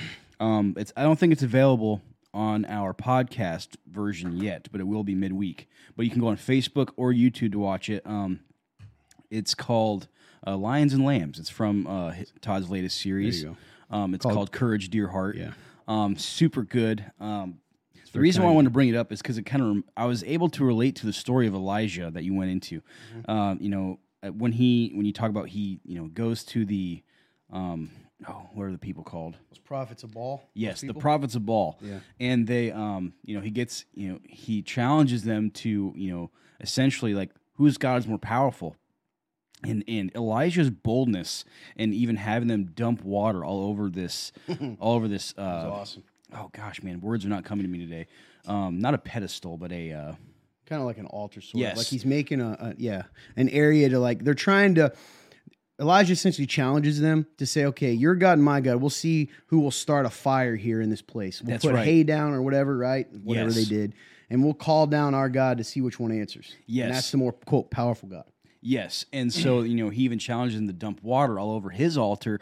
um, 0.40 0.74
it's 0.78 0.92
I 0.96 1.02
don't 1.02 1.18
think 1.18 1.32
it's 1.32 1.42
available 1.42 2.00
on 2.32 2.64
our 2.64 2.92
podcast 2.94 3.76
version 3.86 4.36
yet, 4.38 4.68
but 4.72 4.80
it 4.80 4.84
will 4.84 5.04
be 5.04 5.14
midweek. 5.14 5.68
But 5.96 6.04
you 6.04 6.10
can 6.10 6.20
go 6.20 6.28
on 6.28 6.36
Facebook 6.36 6.90
or 6.96 7.12
YouTube 7.12 7.52
to 7.52 7.58
watch 7.58 7.88
it. 7.88 8.02
Um, 8.06 8.40
it's 9.30 9.54
called 9.54 10.08
uh, 10.46 10.56
Lions 10.56 10.94
and 10.94 11.04
Lambs. 11.04 11.38
It's 11.38 11.50
from 11.50 11.86
uh, 11.86 12.14
Todd's 12.40 12.70
latest 12.70 13.00
series. 13.00 13.42
you 13.42 13.56
Um, 13.90 14.14
it's 14.14 14.24
called, 14.24 14.50
Courage, 14.50 14.88
Dear 14.90 15.08
Heart. 15.08 15.36
Yeah. 15.36 15.52
Um, 15.86 16.16
super 16.16 16.62
good. 16.62 17.04
Um, 17.20 17.60
the 18.14 18.20
reason 18.20 18.42
why 18.42 18.48
I 18.50 18.52
wanted 18.52 18.68
to 18.68 18.72
bring 18.72 18.88
it 18.88 18.96
up 18.96 19.12
is 19.12 19.20
because 19.20 19.36
it 19.36 19.42
kind 19.44 19.62
of 19.62 19.84
I 19.96 20.06
was 20.06 20.24
able 20.24 20.48
to 20.50 20.64
relate 20.64 20.96
to 20.96 21.06
the 21.06 21.12
story 21.12 21.46
of 21.46 21.54
Elijah 21.54 22.10
that 22.10 22.24
you 22.24 22.34
went 22.34 22.50
into. 22.50 22.80
Um, 23.28 23.58
you 23.60 23.68
know, 23.68 23.98
uh, 24.22 24.28
when 24.28 24.52
he 24.52 24.92
when 24.94 25.04
you 25.04 25.12
talk 25.12 25.28
about 25.30 25.48
he 25.48 25.80
you 25.84 25.98
know 25.98 26.06
goes 26.08 26.44
to 26.44 26.64
the 26.64 27.02
um, 27.52 27.90
oh 28.28 28.48
what 28.54 28.64
are 28.64 28.72
the 28.72 28.78
people 28.78 29.04
called? 29.04 29.36
Was 29.50 29.58
prophets 29.58 30.02
a 30.02 30.06
Baal? 30.06 30.48
Yes, 30.54 30.80
the 30.80 30.94
prophets 30.94 31.34
of 31.34 31.44
Baal. 31.44 31.78
Yeah. 31.80 31.98
And 32.20 32.46
they 32.46 32.72
um 32.72 33.12
you 33.24 33.36
know 33.36 33.42
he 33.42 33.50
gets 33.50 33.84
you 33.94 34.12
know 34.12 34.18
he 34.24 34.62
challenges 34.62 35.24
them 35.24 35.50
to 35.50 35.92
you 35.96 36.12
know 36.12 36.30
essentially 36.60 37.14
like 37.14 37.30
whose 37.54 37.76
God 37.78 37.98
is 37.98 38.06
more 38.06 38.18
powerful. 38.18 38.76
And, 39.62 39.82
and 39.88 40.14
Elijah's 40.14 40.68
boldness 40.68 41.46
and 41.74 41.94
even 41.94 42.16
having 42.16 42.48
them 42.48 42.66
dump 42.74 43.02
water 43.02 43.42
all 43.42 43.64
over 43.70 43.88
this, 43.88 44.30
all 44.78 44.92
over 44.92 45.08
this. 45.08 45.32
Uh, 45.38 45.70
awesome. 45.72 46.02
Oh 46.34 46.50
gosh, 46.52 46.82
man, 46.82 47.00
words 47.00 47.24
are 47.24 47.28
not 47.28 47.44
coming 47.44 47.64
to 47.64 47.70
me 47.70 47.78
today. 47.78 48.06
Um, 48.46 48.78
not 48.78 48.94
a 48.94 48.98
pedestal, 48.98 49.56
but 49.56 49.72
a 49.72 49.92
uh, 49.92 50.12
Kind 50.66 50.80
of 50.80 50.86
like 50.86 50.96
an 50.98 51.06
altar 51.06 51.40
sort 51.42 51.60
Yes. 51.60 51.76
Like 51.76 51.86
he's 51.88 52.06
making 52.06 52.40
a, 52.40 52.56
a 52.58 52.74
yeah, 52.78 53.02
an 53.36 53.48
area 53.50 53.88
to 53.90 53.98
like 53.98 54.24
they're 54.24 54.32
trying 54.34 54.74
to 54.76 54.92
Elijah 55.80 56.12
essentially 56.12 56.46
challenges 56.46 57.00
them 57.00 57.26
to 57.38 57.46
say, 57.46 57.64
okay, 57.66 57.92
your 57.92 58.14
God 58.14 58.34
and 58.34 58.44
my 58.44 58.60
God, 58.60 58.76
we'll 58.76 58.90
see 58.90 59.28
who 59.46 59.58
will 59.60 59.70
start 59.72 60.06
a 60.06 60.10
fire 60.10 60.54
here 60.56 60.80
in 60.80 60.88
this 60.88 61.02
place. 61.02 61.42
We'll 61.42 61.50
That's 61.50 61.64
put 61.64 61.74
right. 61.74 61.84
hay 61.84 62.02
down 62.04 62.32
or 62.32 62.42
whatever, 62.42 62.76
right? 62.78 63.06
Whatever 63.12 63.50
Yes. 63.50 63.56
they 63.56 63.64
did. 63.64 63.94
And 64.30 64.42
we'll 64.44 64.54
call 64.54 64.86
down 64.86 65.14
our 65.14 65.28
God 65.28 65.58
to 65.58 65.64
see 65.64 65.80
which 65.80 65.98
one 65.98 66.12
answers. 66.12 66.54
Yes. 66.66 66.84
And 66.86 66.94
that's 66.94 67.10
the 67.10 67.16
more, 67.18 67.32
quote, 67.32 67.70
powerful 67.70 68.08
God. 68.08 68.24
yes, 68.62 69.04
and 69.12 69.30
so 69.32 69.60
you 69.62 69.74
know 69.74 69.90
he 69.90 70.02
even 70.04 70.18
challenges 70.18 70.58
them 70.58 70.66
to 70.68 70.72
dump 70.72 71.02
water 71.02 71.38
all 71.38 71.50
over 71.50 71.70
his 71.70 71.98
altar. 71.98 72.40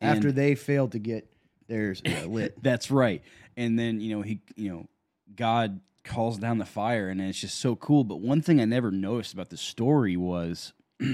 After 0.00 0.30
they 0.32 0.54
failed 0.54 0.92
to 0.92 0.98
get 0.98 1.30
theirs 1.68 2.02
uh, 2.06 2.26
lit. 2.26 2.54
That's 2.62 2.90
right. 2.90 3.22
And 3.56 3.78
then, 3.78 4.00
you 4.00 4.16
know, 4.16 4.22
he 4.22 4.40
you 4.56 4.70
know, 4.70 4.86
God 5.34 5.80
calls 6.04 6.38
down 6.38 6.58
the 6.58 6.66
fire 6.66 7.08
and 7.08 7.20
it's 7.20 7.40
just 7.40 7.58
so 7.58 7.76
cool. 7.76 8.04
But 8.04 8.20
one 8.20 8.42
thing 8.42 8.60
I 8.60 8.64
never 8.64 8.90
noticed 8.90 9.32
about 9.32 9.50
the 9.50 9.56
story 9.56 10.16
was 10.16 10.72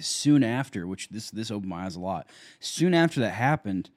soon 0.00 0.42
after, 0.42 0.86
which 0.86 1.08
this 1.08 1.30
this 1.30 1.50
opened 1.50 1.70
my 1.70 1.84
eyes 1.84 1.96
a 1.96 2.00
lot. 2.00 2.28
Soon 2.60 2.94
after 2.94 3.20
that 3.20 3.30
happened, 3.34 3.90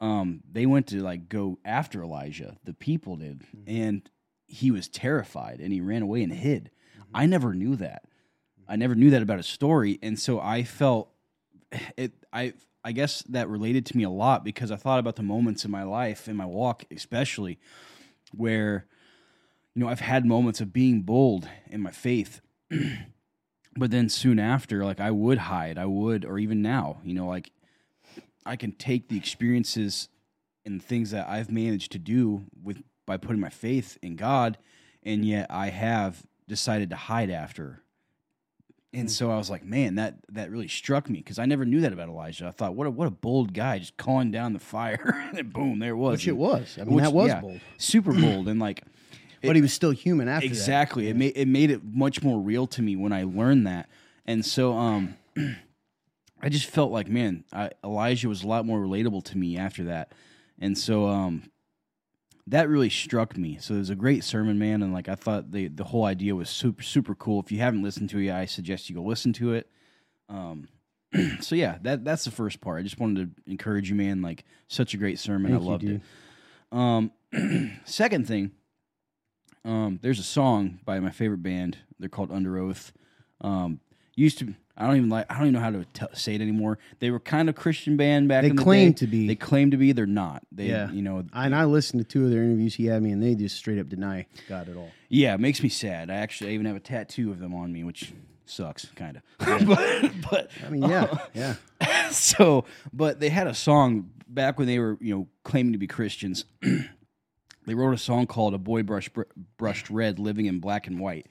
um, 0.00 0.42
they 0.50 0.66
went 0.66 0.86
to 0.88 1.02
like 1.02 1.28
go 1.28 1.58
after 1.64 2.02
Elijah. 2.02 2.56
The 2.64 2.74
people 2.74 3.16
did, 3.16 3.42
and 3.66 4.08
he 4.46 4.70
was 4.70 4.88
terrified 4.88 5.60
and 5.60 5.72
he 5.72 5.80
ran 5.80 6.02
away 6.02 6.22
and 6.22 6.32
hid. 6.32 6.70
I 7.12 7.26
never 7.26 7.54
knew 7.54 7.76
that. 7.76 8.04
I 8.68 8.76
never 8.76 8.94
knew 8.94 9.10
that 9.10 9.22
about 9.22 9.38
his 9.38 9.46
story, 9.46 9.98
and 10.02 10.18
so 10.18 10.40
I 10.40 10.62
felt 10.62 11.10
it. 11.96 12.12
I 12.32 12.54
I 12.84 12.92
guess 12.92 13.22
that 13.22 13.48
related 13.48 13.86
to 13.86 13.96
me 13.96 14.04
a 14.04 14.10
lot 14.10 14.44
because 14.44 14.70
I 14.70 14.76
thought 14.76 14.98
about 14.98 15.16
the 15.16 15.22
moments 15.22 15.64
in 15.64 15.70
my 15.70 15.84
life, 15.84 16.28
in 16.28 16.36
my 16.36 16.46
walk, 16.46 16.84
especially 16.90 17.58
where 18.32 18.86
you 19.74 19.82
know 19.82 19.88
I've 19.88 20.00
had 20.00 20.26
moments 20.26 20.60
of 20.60 20.72
being 20.72 21.02
bold 21.02 21.48
in 21.68 21.80
my 21.80 21.90
faith. 21.90 22.40
but 23.76 23.90
then 23.90 24.08
soon 24.08 24.38
after 24.38 24.84
like 24.84 25.00
i 25.00 25.10
would 25.10 25.38
hide 25.38 25.78
i 25.78 25.84
would 25.84 26.24
or 26.24 26.38
even 26.38 26.62
now 26.62 26.98
you 27.04 27.14
know 27.14 27.26
like 27.26 27.50
i 28.46 28.56
can 28.56 28.72
take 28.72 29.08
the 29.08 29.16
experiences 29.16 30.08
and 30.64 30.82
things 30.82 31.10
that 31.10 31.28
i've 31.28 31.50
managed 31.50 31.92
to 31.92 31.98
do 31.98 32.44
with 32.62 32.82
by 33.06 33.16
putting 33.16 33.40
my 33.40 33.48
faith 33.48 33.98
in 34.02 34.16
god 34.16 34.58
and 35.02 35.24
yet 35.24 35.46
i 35.50 35.68
have 35.68 36.22
decided 36.48 36.90
to 36.90 36.96
hide 36.96 37.30
after 37.30 37.82
and 38.94 39.10
so 39.10 39.30
i 39.30 39.36
was 39.36 39.50
like 39.50 39.64
man 39.64 39.96
that 39.96 40.14
that 40.30 40.50
really 40.50 40.68
struck 40.68 41.08
me 41.10 41.18
because 41.18 41.38
i 41.38 41.44
never 41.46 41.64
knew 41.64 41.80
that 41.80 41.92
about 41.92 42.08
elijah. 42.08 42.46
I 42.46 42.50
thought 42.50 42.74
what 42.74 42.86
a, 42.86 42.90
what 42.90 43.06
a 43.08 43.10
bold 43.10 43.52
guy 43.52 43.78
just 43.78 43.96
calling 43.96 44.30
down 44.30 44.52
the 44.52 44.58
fire. 44.58 45.30
And 45.36 45.52
boom 45.52 45.78
there 45.80 45.90
it 45.90 45.96
was. 45.96 46.12
Which 46.12 46.28
it 46.28 46.36
was. 46.36 46.78
I 46.80 46.84
mean, 46.84 46.94
which- 46.94 47.04
that 47.04 47.12
was 47.12 47.28
yeah, 47.28 47.40
bold. 47.40 47.60
super 47.76 48.12
bold. 48.20 48.48
And 48.48 48.60
like 48.60 48.82
But 49.42 49.56
he 49.56 49.62
was 49.62 49.72
still 49.72 49.90
human 49.90 50.28
after 50.28 50.46
that. 50.48 50.52
exactly. 50.54 51.08
It 51.08 51.16
made 51.16 51.32
it 51.36 51.48
made 51.48 51.70
it 51.70 51.82
much 51.84 52.22
more 52.22 52.40
real 52.40 52.66
to 52.68 52.82
me 52.82 52.94
when 52.96 53.12
i 53.12 53.24
learned 53.24 53.66
that. 53.66 53.88
And 54.26 54.44
so 54.46 54.72
um 54.74 55.16
i 56.40 56.48
just 56.48 56.66
felt 56.66 56.90
like 56.92 57.08
man 57.08 57.44
I, 57.52 57.70
elijah 57.82 58.28
was 58.28 58.42
a 58.42 58.46
lot 58.46 58.64
more 58.66 58.78
relatable 58.80 59.24
to 59.24 59.38
me 59.38 59.56
after 59.56 59.84
that. 59.84 60.12
And 60.58 60.78
so 60.78 61.08
um 61.08 61.50
that 62.46 62.68
really 62.68 62.90
struck 62.90 63.36
me 63.36 63.56
so 63.60 63.74
it 63.74 63.78
was 63.78 63.90
a 63.90 63.94
great 63.94 64.22
sermon 64.22 64.58
man 64.58 64.82
and 64.82 64.92
like 64.92 65.08
i 65.08 65.14
thought 65.14 65.50
the 65.50 65.68
the 65.68 65.84
whole 65.84 66.04
idea 66.04 66.34
was 66.34 66.50
super 66.50 66.82
super 66.82 67.14
cool 67.14 67.40
if 67.40 67.50
you 67.50 67.58
haven't 67.58 67.82
listened 67.82 68.10
to 68.10 68.18
it 68.18 68.30
i 68.30 68.44
suggest 68.44 68.88
you 68.88 68.94
go 68.96 69.02
listen 69.02 69.32
to 69.32 69.54
it 69.54 69.68
um 70.28 70.68
so 71.40 71.54
yeah 71.54 71.78
that 71.82 72.04
that's 72.04 72.24
the 72.24 72.30
first 72.30 72.60
part 72.60 72.78
i 72.78 72.82
just 72.82 72.98
wanted 72.98 73.34
to 73.34 73.50
encourage 73.50 73.88
you 73.88 73.96
man 73.96 74.20
like 74.20 74.44
such 74.68 74.94
a 74.94 74.96
great 74.96 75.18
sermon 75.18 75.52
Thank 75.52 75.62
i 75.62 75.66
loved 75.66 75.82
dude. 75.82 76.00
it 76.00 76.76
um 76.76 77.12
second 77.84 78.26
thing 78.26 78.52
um, 79.64 79.98
there's 80.02 80.18
a 80.18 80.24
song 80.24 80.80
by 80.84 81.00
my 81.00 81.10
favorite 81.10 81.42
band. 81.42 81.78
They're 81.98 82.08
called 82.08 82.30
Underoath. 82.30 82.92
Um, 83.40 83.80
used 84.16 84.38
to, 84.40 84.54
I 84.76 84.86
don't 84.86 84.96
even 84.96 85.08
like, 85.08 85.26
I 85.30 85.34
don't 85.38 85.44
even 85.48 85.54
know 85.54 85.60
how 85.60 85.70
to 85.70 85.84
t- 85.92 86.06
say 86.14 86.34
it 86.34 86.40
anymore. 86.40 86.78
They 86.98 87.10
were 87.10 87.20
kind 87.20 87.48
of 87.48 87.54
Christian 87.54 87.96
band 87.96 88.28
back 88.28 88.42
They 88.42 88.50
in 88.50 88.56
the 88.56 88.62
claim 88.62 88.90
day. 88.92 88.96
to 88.98 89.06
be. 89.06 89.26
They 89.28 89.36
claim 89.36 89.70
to 89.70 89.76
be. 89.76 89.92
They're 89.92 90.06
not. 90.06 90.42
They, 90.52 90.66
Yeah. 90.66 90.90
you 90.90 91.02
know, 91.02 91.24
And 91.32 91.54
I 91.54 91.64
listened 91.64 92.00
to 92.02 92.04
two 92.08 92.24
of 92.24 92.30
their 92.30 92.42
interviews 92.42 92.74
he 92.74 92.86
had 92.86 93.02
me, 93.02 93.10
and 93.12 93.22
they 93.22 93.34
just 93.34 93.56
straight 93.56 93.78
up 93.78 93.88
deny 93.88 94.26
God 94.48 94.68
at 94.68 94.76
all. 94.76 94.90
yeah, 95.08 95.34
it 95.34 95.40
makes 95.40 95.62
me 95.62 95.68
sad. 95.68 96.10
I 96.10 96.14
actually 96.16 96.50
I 96.50 96.54
even 96.54 96.66
have 96.66 96.76
a 96.76 96.80
tattoo 96.80 97.30
of 97.30 97.38
them 97.38 97.54
on 97.54 97.72
me, 97.72 97.84
which 97.84 98.12
sucks, 98.46 98.86
kind 98.96 99.16
of. 99.16 99.22
but, 99.66 100.12
but 100.30 100.50
I 100.66 100.70
mean, 100.70 100.82
yeah, 100.82 101.04
um, 101.04 101.18
yeah. 101.34 101.54
so, 102.10 102.64
but 102.92 103.20
they 103.20 103.28
had 103.30 103.46
a 103.46 103.54
song 103.54 104.10
back 104.28 104.58
when 104.58 104.66
they 104.66 104.78
were, 104.78 104.98
you 105.00 105.14
know, 105.14 105.28
claiming 105.44 105.72
to 105.72 105.78
be 105.78 105.86
Christians. 105.86 106.44
they 107.66 107.74
wrote 107.74 107.94
a 107.94 107.98
song 107.98 108.26
called 108.26 108.54
"A 108.54 108.58
Boy 108.58 108.82
Brush, 108.82 109.08
Brushed 109.56 109.88
Red, 109.90 110.18
Living 110.18 110.46
in 110.46 110.58
Black 110.60 110.86
and 110.86 110.98
White," 111.00 111.26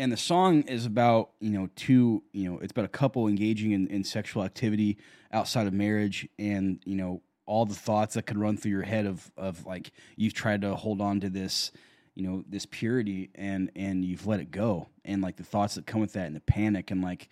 and 0.00 0.10
the 0.10 0.16
song 0.16 0.62
is 0.62 0.86
about, 0.86 1.32
you 1.40 1.50
know, 1.50 1.68
two, 1.76 2.22
you 2.32 2.50
know, 2.50 2.58
it's 2.60 2.70
about 2.70 2.86
a 2.86 2.88
couple 2.88 3.28
engaging 3.28 3.72
in, 3.72 3.86
in 3.88 4.02
sexual 4.02 4.42
activity 4.42 4.96
outside 5.30 5.66
of 5.66 5.74
marriage, 5.74 6.26
and 6.38 6.80
you 6.86 6.96
know, 6.96 7.20
all 7.44 7.66
the 7.66 7.74
thoughts 7.74 8.14
that 8.14 8.22
could 8.22 8.38
run 8.38 8.56
through 8.56 8.70
your 8.70 8.82
head 8.82 9.04
of 9.04 9.30
of 9.36 9.66
like 9.66 9.90
you've 10.16 10.32
tried 10.32 10.62
to 10.62 10.74
hold 10.74 11.02
on 11.02 11.20
to 11.20 11.28
this 11.28 11.70
you 12.14 12.26
know 12.26 12.42
this 12.48 12.64
purity 12.64 13.28
and 13.34 13.70
and 13.76 14.04
you've 14.04 14.26
let 14.26 14.40
it 14.40 14.50
go 14.50 14.88
and 15.04 15.20
like 15.20 15.36
the 15.36 15.44
thoughts 15.44 15.74
that 15.74 15.84
come 15.84 16.00
with 16.00 16.14
that 16.14 16.26
and 16.26 16.34
the 16.36 16.40
panic 16.40 16.90
and 16.90 17.02
like 17.02 17.28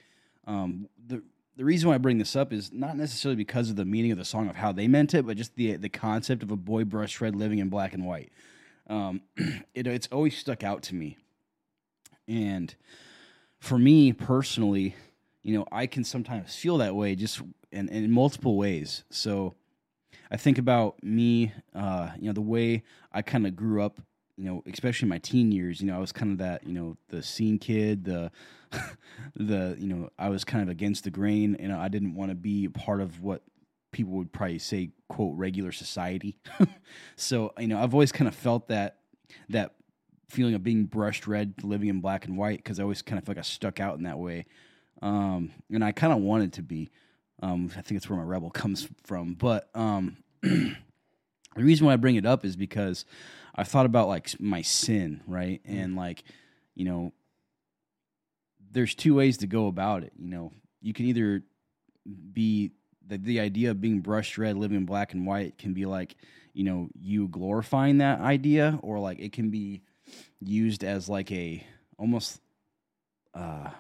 um 0.47 0.89
the 1.07 1.23
the 1.57 1.65
reason 1.65 1.89
why 1.89 1.95
I 1.95 1.99
bring 1.99 2.19
this 2.19 2.37
up 2.37 2.53
is 2.53 2.73
not 2.73 2.97
necessarily 2.97 3.37
because 3.37 3.71
of 3.71 3.77
the 3.77 3.85
meaning 3.85 4.13
of 4.13 4.19
the 4.19 4.25
song 4.25 4.49
of 4.49 4.57
how 4.57 4.73
they 4.73 4.87
meant 4.87 5.15
it, 5.15 5.27
but 5.27 5.37
just 5.37 5.57
the 5.57 5.77
the 5.77 5.89
concept 5.89 6.43
of 6.43 6.51
a 6.51 6.57
boy 6.57 6.85
brush 6.85 7.21
red 7.21 7.35
living 7.35 7.61
in 7.61 7.69
black 7.69 7.95
and 7.95 8.05
white. 8.05 8.31
Um, 8.89 9.23
it, 9.75 9.87
it's 9.87 10.09
always 10.13 10.37
stuck 10.37 10.63
out 10.63 10.83
to 10.85 10.95
me, 10.95 11.17
and 12.29 12.75
for 13.59 13.79
me 13.79 14.13
personally, 14.13 14.95
you 15.43 15.59
know, 15.59 15.67
I 15.73 15.87
can 15.87 16.05
sometimes 16.05 16.55
feel 16.55 16.79
that 16.79 16.95
way 16.95 17.15
just 17.17 17.41
in, 17.73 17.89
in 17.89 18.11
multiple 18.11 18.57
ways. 18.57 19.05
So 19.11 19.55
I 20.31 20.37
think 20.37 20.59
about 20.59 21.03
me, 21.03 21.53
uh, 21.75 22.11
you 22.19 22.27
know, 22.27 22.33
the 22.33 22.41
way 22.41 22.83
I 23.13 23.23
kind 23.23 23.47
of 23.47 23.57
grew 23.57 23.83
up, 23.83 24.01
you 24.37 24.45
know, 24.45 24.63
especially 24.71 25.07
in 25.07 25.11
my 25.11 25.19
teen 25.19 25.51
years, 25.51 25.81
you 25.81 25.87
know, 25.87 25.97
I 25.97 25.99
was 25.99 26.13
kind 26.13 26.31
of 26.31 26.39
that, 26.39 26.67
you 26.67 26.75
know, 26.75 26.97
the 27.09 27.23
scene 27.23 27.59
kid, 27.59 28.05
the, 28.05 28.31
the, 29.35 29.75
you 29.79 29.89
know, 29.89 30.11
I 30.19 30.29
was 30.29 30.45
kind 30.45 30.63
of 30.63 30.69
against 30.69 31.05
the 31.05 31.11
grain 31.11 31.57
and 31.59 31.73
I 31.73 31.89
didn't 31.89 32.15
want 32.15 32.31
to 32.31 32.35
be 32.35 32.67
a 32.67 32.71
part 32.71 33.01
of 33.01 33.23
what 33.23 33.43
people 33.91 34.13
would 34.13 34.33
probably 34.33 34.59
say, 34.59 34.91
quote, 35.09 35.35
regular 35.37 35.73
society. 35.73 36.37
so, 37.17 37.53
you 37.59 37.69
know, 37.69 37.83
I've 37.83 37.95
always 37.95 38.13
kind 38.13 38.29
of 38.29 38.35
felt 38.35 38.69
that, 38.69 38.99
that 39.49 39.75
feeling 40.29 40.55
of 40.55 40.63
being 40.63 40.85
brushed 40.85 41.27
red, 41.27 41.55
living 41.63 41.89
in 41.89 42.01
black 42.01 42.27
and 42.27 42.37
white, 42.37 42.59
because 42.59 42.79
I 42.79 42.83
always 42.83 43.03
kind 43.03 43.19
of 43.19 43.25
feel 43.25 43.35
like 43.35 43.39
I 43.39 43.43
stuck 43.43 43.81
out 43.81 43.97
in 43.97 44.05
that 44.05 44.19
way. 44.19 44.47
Um, 45.01 45.51
and 45.73 45.85
I 45.85 45.93
kind 45.93 46.13
of 46.13 46.21
wanted 46.21 46.55
to 46.55 46.63
be. 46.63 46.91
Um, 47.41 47.71
I 47.77 47.83
think 47.83 47.99
it's 47.99 48.11
where 48.11 48.19
my 48.19 48.25
rebel 48.25 48.51
comes 48.51 48.89
from. 49.05 49.35
But 49.35 49.71
um, 49.75 50.17
the 50.43 50.75
reason 51.57 51.87
why 51.87 51.93
I 51.93 51.97
bring 51.97 52.17
it 52.17 52.27
up 52.27 52.45
is 52.45 52.57
because 52.57 53.05
I 53.55 53.65
thought 53.65 53.87
about 53.87 54.09
like 54.09 54.41
my 54.41 54.63
sin, 54.63 55.23
right? 55.27 55.61
And 55.65 55.97
like, 55.97 56.25
you 56.75 56.85
know, 56.85 57.13
there's 58.71 58.95
two 58.95 59.15
ways 59.15 59.39
to 59.39 59.47
go 59.47 59.67
about 59.67 60.03
it. 60.03 60.13
You 60.19 60.29
know, 60.29 60.53
you 60.81 60.93
can 60.93 61.07
either 61.07 61.43
be 62.33 62.73
the, 63.07 63.19
the 63.19 63.41
idea 63.41 63.71
of 63.71 63.81
being 63.81 64.01
brushed 64.01 64.39
red, 64.39 64.57
living 64.57 64.77
in 64.77 64.85
black 64.85 65.15
and 65.15 65.27
white 65.27 65.59
can 65.59 65.75
be 65.75 65.87
like, 65.87 66.17
you 66.53 66.65
know, 66.65 66.89
you 67.01 67.29
glorifying 67.29 67.99
that 67.99 68.21
idea, 68.21 68.79
or 68.83 68.99
like 68.99 69.21
it 69.21 69.33
can 69.33 69.51
be 69.51 69.83
used 70.41 70.85
as 70.85 71.09
like 71.09 71.31
a 71.33 71.67
almost, 71.99 72.41
uh, 73.35 73.71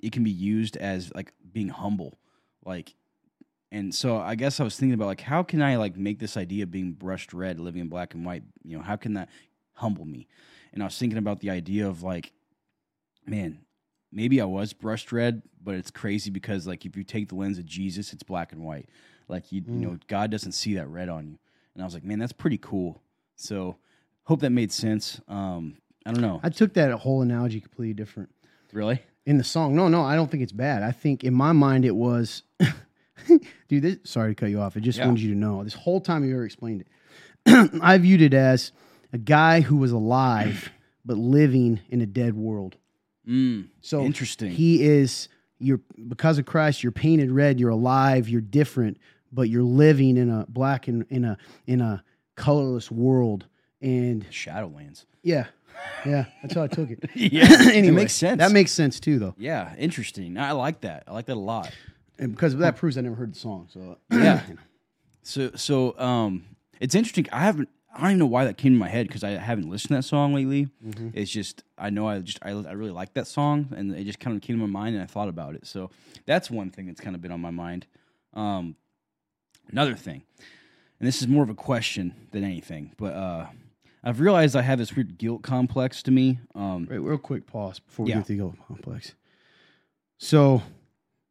it 0.00 0.12
can 0.12 0.24
be 0.24 0.30
used 0.30 0.76
as 0.76 1.12
like 1.14 1.32
being 1.52 1.68
humble, 1.68 2.18
like 2.64 2.94
and 3.72 3.94
so 3.94 4.18
I 4.18 4.34
guess 4.34 4.60
I 4.60 4.64
was 4.64 4.76
thinking 4.76 4.94
about 4.94 5.06
like 5.06 5.22
how 5.22 5.42
can 5.42 5.62
I 5.62 5.76
like 5.76 5.96
make 5.96 6.18
this 6.18 6.36
idea 6.36 6.64
of 6.64 6.70
being 6.70 6.92
brushed 6.92 7.32
red, 7.32 7.58
living 7.58 7.80
in 7.80 7.88
black 7.88 8.12
and 8.14 8.24
white, 8.24 8.42
you 8.62 8.76
know, 8.76 8.82
how 8.82 8.96
can 8.96 9.14
that 9.14 9.30
humble 9.72 10.04
me? 10.04 10.28
And 10.74 10.82
I 10.82 10.86
was 10.86 10.98
thinking 10.98 11.18
about 11.18 11.40
the 11.40 11.50
idea 11.50 11.88
of 11.88 12.02
like, 12.02 12.32
man, 13.26 13.60
maybe 14.12 14.42
I 14.42 14.44
was 14.44 14.74
brushed 14.74 15.10
red, 15.10 15.42
but 15.62 15.74
it's 15.74 15.90
crazy 15.90 16.30
because 16.30 16.66
like 16.66 16.84
if 16.84 16.96
you 16.96 17.02
take 17.02 17.30
the 17.30 17.34
lens 17.34 17.58
of 17.58 17.64
Jesus, 17.64 18.12
it's 18.12 18.22
black 18.22 18.52
and 18.52 18.62
white. 18.62 18.90
Like 19.26 19.50
you, 19.50 19.62
you 19.66 19.86
know, 19.86 19.98
God 20.06 20.30
doesn't 20.30 20.52
see 20.52 20.74
that 20.74 20.88
red 20.88 21.08
on 21.08 21.26
you. 21.26 21.38
And 21.74 21.82
I 21.82 21.86
was 21.86 21.94
like, 21.94 22.04
man, 22.04 22.18
that's 22.18 22.32
pretty 22.32 22.58
cool. 22.58 23.00
So 23.36 23.76
hope 24.24 24.40
that 24.40 24.50
made 24.50 24.72
sense. 24.72 25.20
Um, 25.28 25.76
I 26.06 26.12
don't 26.12 26.20
know. 26.22 26.40
I 26.42 26.48
took 26.50 26.74
that 26.74 26.90
whole 26.92 27.22
analogy 27.22 27.60
completely 27.60 27.94
different 27.94 28.30
really? 28.72 29.00
in 29.26 29.38
the 29.38 29.44
song. 29.44 29.74
No, 29.74 29.88
no, 29.88 30.02
I 30.02 30.14
don't 30.16 30.30
think 30.30 30.42
it's 30.42 30.52
bad. 30.52 30.82
I 30.82 30.90
think 30.92 31.22
in 31.24 31.34
my 31.34 31.52
mind 31.52 31.84
it 31.84 31.94
was, 31.94 32.42
dude. 33.68 33.82
This, 33.82 33.98
sorry 34.04 34.34
to 34.34 34.40
cut 34.40 34.50
you 34.50 34.60
off. 34.60 34.76
I 34.76 34.80
just 34.80 34.98
Yeah. 34.98 35.06
wanted 35.06 35.22
you 35.22 35.32
to 35.32 35.38
know 35.38 35.62
this 35.64 35.74
whole 35.74 36.00
time 36.00 36.24
you 36.24 36.34
ever 36.34 36.44
explained 36.44 36.82
it. 37.46 37.70
I 37.82 37.98
viewed 37.98 38.22
it 38.22 38.34
as 38.34 38.72
a 39.12 39.18
guy 39.18 39.60
who 39.60 39.76
was 39.76 39.92
alive 39.92 40.70
but 41.04 41.16
living 41.16 41.80
in 41.88 42.00
a 42.00 42.06
dead 42.06 42.34
world. 42.34 42.76
Mm, 43.28 43.68
So 43.80 44.04
Interesting. 44.04 44.50
He 44.52 44.82
is 44.84 45.28
you're 45.58 45.80
because 46.08 46.38
of 46.38 46.46
Christ. 46.46 46.82
You're 46.82 46.90
painted 46.92 47.30
red. 47.30 47.60
You're 47.60 47.70
alive. 47.70 48.28
You're 48.28 48.40
different, 48.40 48.98
but 49.30 49.48
you're 49.48 49.62
living 49.62 50.16
in 50.16 50.28
a 50.28 50.44
black 50.48 50.88
and 50.88 51.04
in 51.08 51.24
a 51.24 51.36
in 51.66 51.80
a 51.80 52.02
colorless 52.36 52.90
world. 52.90 53.46
And 53.82 54.24
Shadowlands. 54.30 55.04
yeah, 55.22 55.46
yeah, 56.06 56.26
that's 56.40 56.54
how 56.54 56.62
I 56.62 56.68
took 56.68 56.90
it. 56.90 57.10
yeah. 57.14 57.44
anyway, 57.60 57.88
it 57.88 57.92
makes 57.92 58.12
sense. 58.12 58.38
That 58.38 58.52
makes 58.52 58.70
sense 58.72 59.00
too, 59.00 59.18
though, 59.18 59.34
yeah, 59.36 59.74
interesting. 59.76 60.38
I 60.38 60.52
like 60.52 60.80
that. 60.82 61.04
I 61.08 61.12
like 61.12 61.26
that 61.26 61.36
a 61.36 61.40
lot. 61.40 61.72
and 62.18 62.30
because 62.32 62.56
that 62.56 62.76
proves 62.76 62.96
I 62.96 63.00
never 63.00 63.16
heard 63.16 63.34
the 63.34 63.38
song. 63.38 63.68
So 63.72 63.98
Yeah. 64.10 64.42
So 65.22 65.50
so 65.54 65.98
um 65.98 66.44
it's 66.80 66.94
interesting. 66.94 67.26
I 67.32 67.40
haven't 67.40 67.68
I 67.94 68.00
don't 68.02 68.10
even 68.10 68.18
know 68.20 68.26
why 68.26 68.44
that 68.46 68.56
came 68.56 68.72
to 68.72 68.78
my 68.78 68.88
head 68.88 69.06
because 69.06 69.22
I 69.22 69.30
haven't 69.32 69.68
listened 69.68 69.88
to 69.90 69.94
that 69.96 70.02
song 70.04 70.32
lately. 70.34 70.68
It's 71.12 71.30
just 71.30 71.62
I 71.76 71.90
know 71.90 72.08
I 72.08 72.20
just 72.20 72.38
I, 72.42 72.50
I 72.50 72.72
really 72.72 72.90
like 72.92 73.14
that 73.14 73.26
song 73.26 73.68
and 73.76 73.92
it 73.94 74.04
just 74.04 74.18
kind 74.20 74.36
of 74.36 74.42
came 74.42 74.56
to 74.58 74.66
my 74.66 74.80
mind 74.80 74.94
and 74.94 75.02
I 75.02 75.06
thought 75.06 75.28
about 75.28 75.54
it. 75.54 75.66
So 75.66 75.90
that's 76.26 76.50
one 76.50 76.70
thing 76.70 76.86
that's 76.86 77.00
kind 77.00 77.14
of 77.16 77.20
been 77.22 77.32
on 77.32 77.40
my 77.40 77.50
mind. 77.50 77.86
Um 78.34 78.76
another 79.70 79.94
thing. 79.94 80.22
And 80.98 81.06
this 81.08 81.20
is 81.20 81.28
more 81.28 81.42
of 81.42 81.50
a 81.50 81.54
question 81.54 82.14
than 82.30 82.44
anything, 82.44 82.92
but 82.96 83.12
uh 83.14 83.46
I've 84.04 84.20
realized 84.20 84.56
I 84.56 84.62
have 84.62 84.78
this 84.78 84.94
weird 84.96 85.16
guilt 85.18 85.42
complex 85.42 86.02
to 86.04 86.10
me. 86.10 86.38
Um 86.54 86.86
Wait, 86.90 86.98
real 86.98 87.18
quick 87.18 87.46
pause 87.46 87.78
before 87.78 88.04
we 88.04 88.10
Yeah. 88.10 88.16
get 88.18 88.26
to 88.26 88.32
the 88.32 88.36
guilt 88.38 88.56
complex. 88.66 89.14
So, 90.18 90.62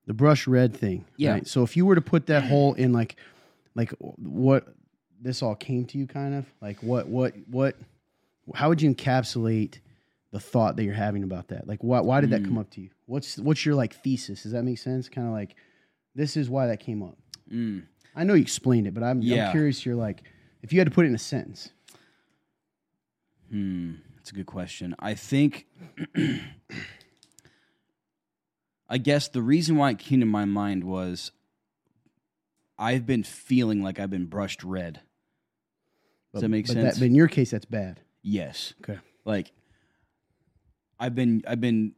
the 0.06 0.14
brush 0.14 0.48
red 0.48 0.76
thing. 0.76 1.06
Yeah. 1.18 1.32
Right? 1.34 1.48
So 1.48 1.64
if 1.64 1.78
you 1.78 1.86
were 1.86 1.96
to 1.96 2.02
put 2.02 2.28
that 2.28 2.44
whole 2.50 2.74
in 2.74 2.92
like, 2.94 3.16
like 3.76 3.92
what 4.00 4.68
this 5.22 5.42
all 5.42 5.56
came 5.56 5.86
to 5.86 5.98
you, 5.98 6.08
kind 6.08 6.34
of 6.34 6.46
like 6.62 6.82
what 6.84 7.08
what 7.08 7.34
what, 7.50 7.76
how 8.56 8.70
would 8.70 8.82
you 8.82 8.94
encapsulate 8.94 9.80
the 10.32 10.40
thought 10.40 10.76
that 10.78 10.84
you're 10.84 10.94
having 10.94 11.24
about 11.24 11.50
that? 11.50 11.68
Like, 11.68 11.84
why 11.84 12.00
why 12.02 12.22
did 12.22 12.32
that 12.32 12.42
Mm. 12.42 12.46
come 12.46 12.58
up 12.58 12.70
to 12.72 12.82
you? 12.82 12.90
What's 13.06 13.38
what's 13.38 13.66
your 13.66 13.76
like 13.76 13.94
thesis? 13.94 14.44
Does 14.44 14.52
that 14.54 14.64
make 14.64 14.78
sense? 14.80 15.08
Kind 15.10 15.28
of 15.28 15.34
like, 15.34 15.56
this 16.16 16.36
is 16.36 16.50
why 16.50 16.68
that 16.68 16.80
came 16.80 17.04
up. 17.04 17.18
Mm. 17.52 17.84
I 18.16 18.24
know 18.26 18.34
you 18.34 18.42
explained 18.42 18.88
it, 18.88 18.94
but 18.94 19.04
I'm, 19.04 19.22
I'm 19.22 19.52
curious. 19.52 19.86
You're 19.86 19.96
like, 19.96 20.24
if 20.64 20.74
you 20.74 20.80
had 20.80 20.88
to 20.88 20.92
put 20.94 21.06
it 21.06 21.10
in 21.10 21.16
a 21.16 21.20
sentence, 21.20 21.70
Hmm, 23.52 23.96
that's 24.16 24.32
a 24.32 24.34
good 24.34 24.46
question. 24.46 24.96
I 24.98 25.14
think, 25.14 25.68
I 28.90 28.98
guess 28.98 29.28
the 29.28 29.42
reason 29.42 29.76
why 29.76 29.92
it 29.92 30.00
came 30.00 30.22
to 30.22 30.26
my 30.26 30.46
mind 30.46 30.86
was 30.86 31.32
I've 32.80 33.06
been 33.06 33.24
feeling 33.24 33.84
like 33.84 34.00
I've 34.00 34.10
been 34.10 34.26
brushed 34.26 34.64
red. 34.64 35.02
Does 36.34 36.42
that 36.42 36.50
make 36.50 36.66
but 36.68 36.74
sense? 36.74 37.00
but 37.00 37.06
in 37.06 37.14
your 37.14 37.28
case, 37.28 37.52
that's 37.52 37.66
bad. 37.66 38.00
yes. 38.24 38.74
Okay. 38.82 39.00
Like, 39.26 39.52
I've 40.98 41.14
been 41.14 41.44
I've 41.48 41.62
been 41.62 41.94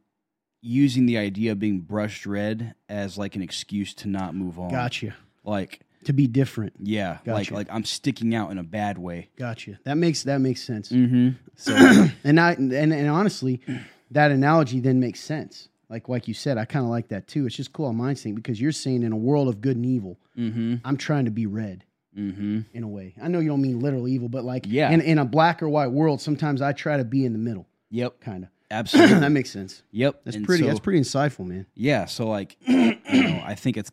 using 0.60 1.06
the 1.06 1.18
idea 1.18 1.52
of 1.52 1.58
being 1.60 1.80
brushed 1.80 2.26
red 2.26 2.74
as 2.88 3.16
like 3.16 3.36
an 3.36 3.42
excuse 3.42 3.94
to 3.94 4.08
not 4.08 4.34
move 4.34 4.58
on. 4.58 4.70
Gotcha. 4.70 5.14
Like, 5.44 5.80
To 6.04 6.12
be 6.12 6.26
different. 6.26 6.74
yeah, 6.80 7.18
like 7.26 7.50
like 7.50 7.68
I'm 7.70 7.84
sticking 7.84 8.34
out 8.34 8.50
in 8.50 8.58
a 8.58 8.62
bad 8.62 8.98
way. 8.98 9.30
Gotcha. 9.36 9.78
That 9.84 9.96
makes 9.96 10.22
that 10.24 10.40
makes 10.40 10.62
sense. 10.62 10.90
Mm-hmm. 10.90 11.30
So 11.56 11.74
and 12.24 12.38
I 12.40 12.52
and, 12.52 12.72
and 12.72 13.08
honestly, 13.08 13.60
that 14.10 14.30
analogy 14.30 14.80
then 14.80 15.00
makes 15.00 15.20
sense. 15.20 15.68
Like 15.88 16.08
like 16.08 16.28
you 16.28 16.34
said, 16.34 16.58
I 16.58 16.64
kind 16.64 16.84
of 16.84 16.90
like 16.90 17.08
that 17.08 17.26
too. 17.26 17.46
It's 17.46 17.54
just 17.56 17.72
cool 17.72 17.86
on 17.86 17.96
mind 17.96 18.18
thing 18.18 18.34
because 18.34 18.60
you're 18.60 18.72
saying 18.72 19.02
in 19.02 19.12
a 19.12 19.16
world 19.16 19.48
of 19.48 19.60
good 19.60 19.76
and 19.76 19.86
evil, 19.86 20.18
mm-hmm. 20.36 20.76
I'm 20.84 20.96
trying 20.96 21.24
to 21.26 21.30
be 21.30 21.46
red 21.46 21.84
Mm-hmm. 22.16 22.60
in 22.72 22.84
a 22.84 22.86
way. 22.88 23.12
I 23.20 23.26
know 23.26 23.40
you 23.40 23.48
don't 23.48 23.60
mean 23.60 23.80
literal 23.80 24.06
evil, 24.06 24.28
but 24.28 24.44
like 24.44 24.66
Yeah. 24.68 24.88
in, 24.92 25.00
in 25.00 25.18
a 25.18 25.24
black 25.24 25.60
or 25.64 25.68
white 25.68 25.90
world, 25.90 26.20
sometimes 26.20 26.62
I 26.62 26.72
try 26.72 26.96
to 26.96 27.04
be 27.04 27.24
in 27.24 27.32
the 27.32 27.40
middle, 27.40 27.66
Yep. 27.90 28.20
kind 28.20 28.44
of. 28.44 28.50
Absolutely. 28.70 29.18
that 29.18 29.30
makes 29.32 29.50
sense. 29.50 29.82
yep. 29.90 30.20
That's 30.22 30.36
And 30.36 30.46
pretty. 30.46 30.62
so- 30.62 30.68
that's 30.68 30.78
pretty 30.78 31.00
insightful, 31.00 31.44
man. 31.44 31.66
Yeah, 31.74 32.04
so 32.04 32.28
like 32.28 32.56
you 32.68 32.94
know, 33.10 33.42
I 33.44 33.56
think 33.56 33.76
it's 33.76 33.90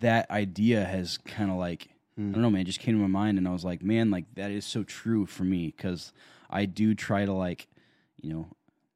that 0.00 0.30
idea 0.30 0.84
has 0.84 1.18
kind 1.18 1.50
of 1.50 1.56
like 1.56 1.88
I 2.16 2.20
don't 2.20 2.42
know, 2.42 2.50
man, 2.50 2.62
it 2.62 2.64
just 2.64 2.80
came 2.80 2.96
to 2.96 3.00
my 3.00 3.06
mind, 3.06 3.38
and 3.38 3.46
I 3.46 3.52
was 3.52 3.64
like, 3.64 3.80
man, 3.80 4.10
like 4.10 4.24
that 4.34 4.50
is 4.50 4.64
so 4.64 4.82
true 4.82 5.24
for 5.24 5.44
me 5.44 5.72
because 5.76 6.12
I 6.50 6.64
do 6.66 6.92
try 6.96 7.24
to 7.24 7.32
like, 7.32 7.68
you 8.20 8.32
know, 8.32 8.48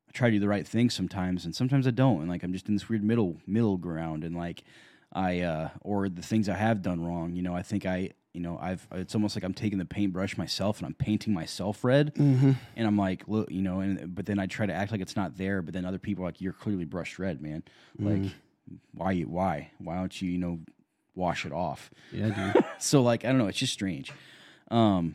I 0.08 0.12
try 0.12 0.28
to 0.28 0.34
do 0.36 0.40
the 0.40 0.48
right 0.48 0.66
thing 0.66 0.90
sometimes, 0.90 1.44
and 1.44 1.54
sometimes 1.54 1.86
I 1.86 1.92
don't, 1.92 2.20
and 2.22 2.28
like 2.28 2.42
I'm 2.42 2.52
just 2.52 2.66
in 2.66 2.74
this 2.74 2.88
weird 2.88 3.04
middle 3.04 3.36
middle 3.46 3.76
ground, 3.76 4.24
and 4.24 4.36
like 4.36 4.64
I 5.12 5.40
uh 5.40 5.68
or 5.82 6.08
the 6.08 6.20
things 6.22 6.48
I 6.48 6.54
have 6.56 6.82
done 6.82 7.00
wrong, 7.04 7.34
you 7.34 7.42
know, 7.42 7.54
I 7.54 7.62
think 7.62 7.86
I. 7.86 8.10
You 8.34 8.40
know, 8.40 8.58
I've 8.62 8.88
it's 8.92 9.14
almost 9.14 9.36
like 9.36 9.44
I'm 9.44 9.52
taking 9.52 9.76
the 9.78 9.84
paintbrush 9.84 10.38
myself 10.38 10.78
and 10.78 10.86
I'm 10.86 10.94
painting 10.94 11.34
myself 11.34 11.84
red, 11.84 12.14
Mm-hmm. 12.14 12.52
and 12.76 12.86
I'm 12.86 12.96
like, 12.96 13.28
look, 13.28 13.50
you 13.52 13.60
know, 13.60 13.80
and 13.80 14.14
but 14.14 14.24
then 14.24 14.38
I 14.38 14.46
try 14.46 14.64
to 14.64 14.72
act 14.72 14.90
like 14.90 15.02
it's 15.02 15.16
not 15.16 15.36
there, 15.36 15.60
but 15.60 15.74
then 15.74 15.84
other 15.84 15.98
people 15.98 16.24
are 16.24 16.28
like, 16.28 16.40
you're 16.40 16.54
clearly 16.54 16.86
brushed 16.86 17.18
red, 17.18 17.42
man. 17.42 17.62
Like, 17.98 18.32
why, 18.94 19.12
you 19.12 19.26
why, 19.28 19.70
why 19.76 19.96
don't 19.96 20.22
you, 20.22 20.30
you 20.30 20.38
know, 20.38 20.60
wash 21.14 21.44
it 21.46 21.52
off? 21.52 21.90
Yeah, 22.12 22.52
dude. 22.54 22.64
So 22.78 23.02
like, 23.02 23.24
I 23.24 23.28
don't 23.28 23.38
know, 23.38 23.46
it's 23.48 23.58
just 23.58 23.72
strange. 23.72 24.12
Um. 24.70 25.14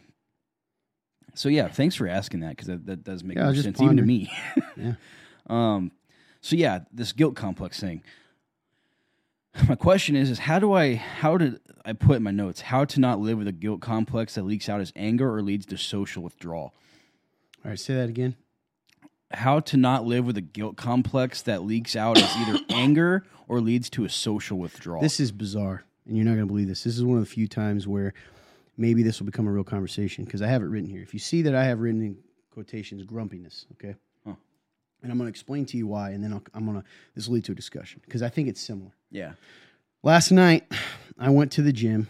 So 1.35 1.49
yeah, 1.49 1.67
thanks 1.67 1.95
for 1.95 2.07
asking 2.07 2.39
that 2.39 2.51
because 2.51 2.67
that, 2.67 2.85
that 2.87 3.03
does 3.03 3.23
make 3.23 3.37
Yeah, 3.37 3.45
more 3.45 3.55
sense 3.55 3.79
even 3.81 3.97
to 3.97 4.03
me. 4.03 4.31
Yeah. 4.77 4.93
Um. 5.49 5.91
So 6.41 6.55
yeah, 6.55 6.79
this 6.91 7.13
guilt 7.13 7.35
complex 7.35 7.79
thing. 7.79 8.03
My 9.67 9.75
question 9.75 10.15
is: 10.15 10.29
is 10.29 10.39
how 10.39 10.59
do 10.59 10.73
I 10.73 10.95
how 10.95 11.37
did 11.37 11.59
I 11.85 11.93
put 11.93 12.17
in 12.17 12.23
my 12.23 12.31
notes 12.31 12.61
how 12.61 12.83
to 12.85 12.99
not 12.99 13.19
live 13.19 13.37
with 13.37 13.47
a 13.47 13.51
guilt 13.53 13.79
complex 13.81 14.35
that 14.35 14.43
leaks 14.43 14.67
out 14.69 14.81
as 14.81 14.91
anger 14.95 15.33
or 15.33 15.41
leads 15.41 15.65
to 15.67 15.77
social 15.77 16.21
withdrawal? 16.21 16.73
All 17.65 17.71
right, 17.71 17.79
say 17.79 17.95
that 17.95 18.09
again. 18.09 18.35
how 19.31 19.59
to 19.61 19.77
not 19.77 20.05
live 20.05 20.25
with 20.25 20.37
a 20.37 20.41
guilt 20.41 20.75
complex 20.77 21.41
that 21.43 21.63
leaks 21.63 21.95
out 21.95 22.17
as 22.17 22.36
either 22.38 22.60
anger 22.69 23.23
or 23.47 23.60
leads 23.62 23.89
to 23.91 24.03
a 24.05 24.10
social 24.10 24.57
withdrawal. 24.60 25.01
This 25.01 25.19
is 25.19 25.31
bizarre, 25.31 25.86
and 26.08 26.15
you're 26.15 26.26
not 26.26 26.32
going 26.36 26.48
to 26.48 26.52
believe 26.52 26.67
this. 26.67 26.84
This 26.84 26.98
is 26.98 27.04
one 27.04 27.17
of 27.17 27.24
the 27.24 27.30
few 27.30 27.48
times 27.48 27.88
where 27.88 28.13
maybe 28.78 29.04
this 29.04 29.20
will 29.20 29.26
become 29.26 29.48
a 29.48 29.52
real 29.52 29.63
conversation 29.63 30.24
because 30.26 30.41
I 30.41 30.48
have 30.48 30.62
it 30.62 30.65
written 30.65 30.89
here. 30.89 31.02
If 31.02 31.13
you 31.13 31.20
see 31.20 31.41
that 31.43 31.56
I 31.56 31.63
have 31.65 31.80
written 31.80 32.02
in 32.02 32.17
quotations 32.52 33.04
grumpiness, 33.04 33.65
okay, 33.74 33.96
Huh. 34.26 34.34
and 35.04 35.12
I'm 35.12 35.17
going 35.17 35.28
to 35.28 35.30
explain 35.32 35.65
to 35.67 35.78
you 35.78 35.88
why, 35.88 36.12
and 36.12 36.24
then 36.24 36.34
I'll, 36.34 36.43
I'm 36.54 36.65
going 36.65 36.82
to 36.82 36.88
this 37.15 37.28
will 37.28 37.36
lead 37.36 37.46
to 37.46 37.52
a 37.52 37.56
discussion 37.56 38.02
because 38.06 38.22
I 38.22 38.30
think 38.30 38.48
it's 38.48 38.62
similar. 38.62 38.91
yeah. 39.12 39.34
Last 40.04 40.32
night, 40.32 40.63
I 41.17 41.30
went 41.32 41.52
to 41.54 41.62
the 41.63 41.74
gym. 41.74 42.08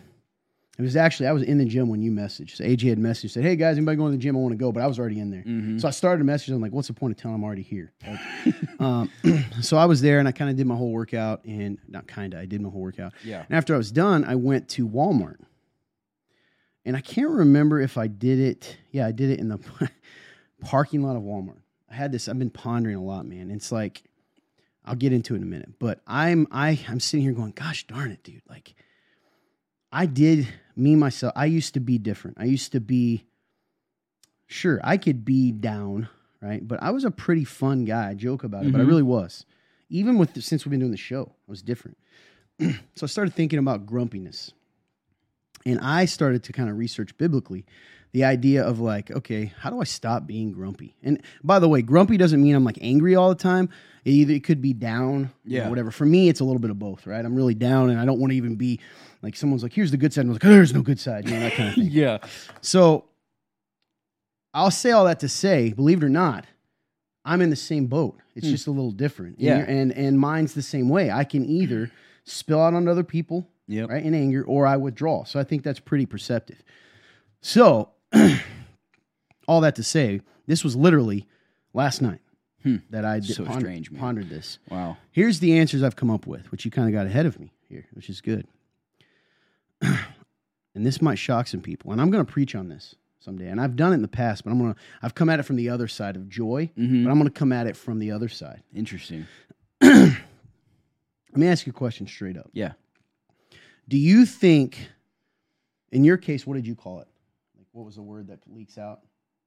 It 0.78 0.84
was 0.84 0.96
actually 0.96 1.26
I 1.26 1.32
was 1.32 1.42
in 1.42 1.58
the 1.58 1.66
gym 1.66 1.90
when 1.90 2.04
you 2.04 2.12
messaged. 2.12 2.58
So 2.58 2.64
AJ 2.64 2.90
had 2.90 3.00
messaged 3.00 3.32
said, 3.32 3.44
"Hey 3.44 3.56
guys, 3.56 3.78
anybody 3.78 3.98
going 3.98 4.12
to 4.12 4.18
the 4.18 4.22
gym? 4.22 4.36
I 4.36 4.40
want 4.40 4.52
to 4.52 4.58
go," 4.58 4.72
but 4.72 4.84
I 4.84 4.88
was 4.88 5.00
already 5.00 5.20
in 5.20 5.32
there. 5.32 5.42
Mm-hmm. 5.42 5.80
So 5.80 5.88
I 5.88 5.92
started 5.92 6.22
a 6.22 6.26
message. 6.26 6.50
I'm 6.50 6.62
like, 6.62 6.72
"What's 6.72 6.88
the 6.88 6.94
point 6.94 7.12
of 7.12 7.18
telling 7.18 7.34
I'm 7.34 7.44
already 7.44 7.64
here?" 7.64 7.94
Like, 8.06 8.20
um, 8.80 9.12
so 9.62 9.78
I 9.78 9.86
was 9.86 10.02
there 10.02 10.20
and 10.20 10.28
I 10.28 10.32
kind 10.32 10.52
of 10.52 10.56
did 10.56 10.68
my 10.68 10.76
whole 10.76 10.92
workout, 10.92 11.44
and 11.46 11.80
not 11.88 12.08
kind 12.08 12.36
of, 12.36 12.40
I 12.40 12.46
did 12.46 12.62
my 12.62 12.70
whole 12.70 12.82
workout. 12.82 13.14
Yeah. 13.24 13.44
And 13.50 13.58
after 13.58 13.74
I 13.74 13.78
was 13.78 13.92
done, 13.92 14.24
I 14.24 14.36
went 14.36 14.70
to 14.70 14.88
Walmart, 14.88 15.40
and 16.86 16.96
I 16.96 17.02
can't 17.02 17.32
remember 17.32 17.82
if 17.82 17.98
I 17.98 18.06
did 18.06 18.40
it. 18.40 18.78
Yeah, 18.92 19.08
I 19.08 19.12
did 19.12 19.32
it 19.32 19.40
in 19.40 19.50
the 19.50 19.60
parking 20.62 21.02
lot 21.02 21.16
of 21.16 21.24
Walmart. 21.24 21.62
I 21.90 21.96
had 21.96 22.12
this. 22.12 22.28
I've 22.28 22.38
been 22.38 22.52
pondering 22.52 22.98
a 22.98 23.04
lot, 23.04 23.26
man. 23.26 23.50
It's 23.50 23.72
like 23.72 24.04
I'll 24.86 24.96
get 24.96 25.12
into 25.12 25.34
it 25.34 25.38
in 25.38 25.44
a 25.44 25.48
minute, 25.48 25.80
but 25.80 26.02
I'm 26.06 26.48
I 26.52 26.80
I'm 26.88 27.00
sitting 27.00 27.24
here 27.24 27.34
going, 27.34 27.54
"Gosh 27.54 27.88
darn 27.88 28.12
it, 28.12 28.24
dude!" 28.24 28.44
Like 28.48 28.76
I 29.92 30.06
did 30.06 30.48
me 30.78 30.96
myself. 30.96 31.34
I 31.36 31.46
used 31.46 31.74
to 31.74 31.80
be 31.80 31.98
different. 31.98 32.38
I 32.40 32.46
used 32.46 32.72
to 32.74 32.80
be 32.80 33.26
sure 34.48 34.80
I 34.84 34.98
could 34.98 35.26
be 35.26 35.52
down, 35.52 36.08
right? 36.42 36.66
But 36.66 36.82
I 36.82 36.92
was 36.92 37.04
a 37.04 37.12
pretty 37.12 37.44
fun 37.44 37.86
guy. 37.86 38.10
I 38.10 38.14
joke 38.14 38.44
about 38.44 38.66
it, 38.66 38.72
but 38.72 38.80
I 38.82 38.84
Mhm. 38.84 38.88
really 38.88 39.04
was. 39.04 39.46
Even 39.90 40.18
with 40.18 40.42
since 40.44 40.66
we've 40.66 40.72
been 40.72 40.80
doing 40.80 40.92
the 40.92 40.98
show, 40.98 41.34
I 41.48 41.52
was 41.52 41.62
different. 41.62 41.98
so 42.60 43.04
I 43.04 43.08
started 43.08 43.34
thinking 43.34 43.60
about 43.60 43.86
grumpiness. 43.86 44.52
And 45.66 45.80
I 45.82 46.06
started 46.06 46.44
to 46.44 46.54
kind 46.54 46.70
of 46.70 46.78
research 46.78 47.18
biblically 47.18 47.66
the 48.18 48.24
idea 48.24 48.64
of 48.66 48.80
like, 48.80 49.12
okay, 49.12 49.54
how 49.60 49.70
do 49.70 49.80
I 49.80 49.84
stop 49.84 50.26
being 50.26 50.52
grumpy? 50.52 50.96
And 51.04 51.22
by 51.44 51.60
the 51.60 51.70
way, 51.70 51.84
grumpy 51.84 52.18
doesn't 52.18 52.42
mean 52.42 52.56
I'm 52.56 52.64
like 52.64 52.80
angry 52.82 53.16
all 53.16 53.30
the 53.30 53.36
time. 53.36 53.70
It 54.06 54.10
either 54.12 54.34
it 54.34 54.44
could 54.44 54.60
be 54.60 54.74
down, 54.74 55.30
you 55.46 55.58
know, 55.60 55.66
Yeah. 55.66 55.70
whatever. 55.70 55.92
For 55.92 56.06
me, 56.06 56.28
it's 56.28 56.40
a 56.40 56.44
little 56.44 56.60
bit 56.60 56.72
of 56.72 56.80
both, 56.80 57.06
right? 57.06 57.24
I'm 57.24 57.36
really 57.36 57.54
down, 57.54 57.92
and 57.92 58.00
I 58.00 58.06
don't 58.06 58.20
want 58.20 58.32
to 58.32 58.38
even 58.38 58.56
be 58.56 58.80
like 59.22 59.36
someone's 59.36 59.62
like, 59.62 59.74
here's 59.74 59.92
the 59.92 59.98
good 59.98 60.14
side, 60.14 60.22
and 60.22 60.32
I'm 60.32 60.34
like, 60.34 60.46
oh, 60.46 60.50
there's 60.50 60.74
no 60.74 60.82
good 60.82 61.00
side, 61.00 61.26
you 61.30 61.36
know, 61.36 61.42
that 61.42 61.54
kind 61.54 61.70
of 61.70 61.76
thing. 61.84 61.90
Yeah. 61.92 62.18
So 62.62 63.06
I'll 64.54 64.72
say 64.72 64.92
all 64.92 65.06
that 65.06 65.20
to 65.20 65.30
say, 65.30 65.74
believe 65.74 66.02
it 66.02 66.06
or 66.06 66.10
not, 66.10 66.46
I'm 67.24 67.42
in 67.42 67.52
the 67.52 67.56
same 67.56 67.86
boat. 67.86 68.18
It's 68.36 68.48
Hmm. 68.48 68.52
just 68.52 68.66
a 68.68 68.72
little 68.72 68.92
different. 68.92 69.40
Yeah. 69.40 69.60
you're- 69.60 69.72
And, 69.80 69.92
and 69.92 70.20
mine's 70.20 70.54
the 70.56 70.62
same 70.64 70.90
way. 70.90 71.12
I 71.12 71.24
can 71.24 71.46
either 71.46 71.92
spill 72.24 72.62
out 72.62 72.74
on 72.74 72.88
other 72.88 73.04
people, 73.04 73.48
Yep. 73.68 73.90
right, 73.90 74.04
in 74.04 74.16
anger, 74.16 74.44
or 74.44 74.66
I 74.66 74.78
withdraw. 74.78 75.24
So 75.26 75.40
I 75.40 75.44
think 75.44 75.62
that's 75.64 75.80
pretty 75.80 76.06
perceptive. 76.06 76.64
So 77.42 77.90
all 79.48 79.62
that 79.62 79.76
to 79.76 79.84
say, 79.84 80.22
this 80.48 80.64
was 80.64 80.76
literally 80.76 81.26
last 81.74 82.02
night 82.02 82.20
Hmm. 82.64 82.78
that 82.90 83.06
I 83.06 83.20
did 83.20 83.36
So 83.36 83.46
ponder- 83.46 83.60
strange, 83.62 83.94
pondered 83.94 84.30
this. 84.30 84.58
Wow. 84.70 84.98
Here's 85.12 85.40
the 85.40 85.58
answers 85.60 85.84
I've 85.84 85.96
come 85.96 86.10
up 86.10 86.26
with, 86.26 86.52
which 86.52 86.66
you 86.66 86.72
kind 86.72 86.88
of 86.88 86.94
got 86.94 87.06
ahead 87.06 87.26
of 87.26 87.40
me 87.40 87.54
here, 87.70 87.86
which 87.94 88.10
is 88.10 88.20
good. 88.22 88.48
and 89.82 90.86
this 90.86 91.02
might 91.02 91.20
shock 91.20 91.48
some 91.48 91.62
people, 91.62 91.92
and 91.92 92.02
I'm 92.02 92.10
going 92.10 92.26
to 92.26 92.32
preach 92.32 92.56
on 92.56 92.68
this 92.70 92.96
someday. 93.20 93.48
And 93.50 93.62
I've 93.62 93.76
done 93.76 93.92
it 93.92 93.96
in 93.96 94.02
the 94.02 94.08
past, 94.08 94.44
but 94.44 94.50
I'm 94.52 94.58
going 94.60 94.74
to 94.74 94.80
I've 95.02 95.14
come 95.16 95.30
at 95.30 95.40
it 95.40 95.44
from 95.44 95.56
the 95.56 95.70
other 95.70 95.88
side 95.88 96.16
of 96.16 96.28
joy, 96.30 96.72
Mhm. 96.78 97.04
but 97.04 97.12
I'm 97.12 97.18
going 97.20 97.26
to 97.32 97.40
come 97.40 97.52
at 97.54 97.68
it 97.68 97.76
from 97.78 98.00
the 98.00 98.12
other 98.12 98.28
side. 98.30 98.64
Interesting. 98.76 99.28
Let 99.82 100.16
me 101.42 101.48
ask 101.48 101.68
you 101.68 101.72
a 101.72 101.74
question 101.74 102.08
straight 102.08 102.38
up. 102.38 102.50
Yeah. 102.54 102.74
Do 103.88 103.98
you 103.98 104.26
think 104.26 104.90
in 105.92 106.04
your 106.04 106.18
case 106.18 106.48
what 106.48 106.56
did 106.56 106.66
you 106.66 106.76
call 106.76 107.02
it? 107.02 107.08
What 107.78 107.86
was 107.86 107.96
the 107.96 108.02
word 108.02 108.30
that 108.30 108.40
leaks 108.48 108.80
out? 108.80 109.02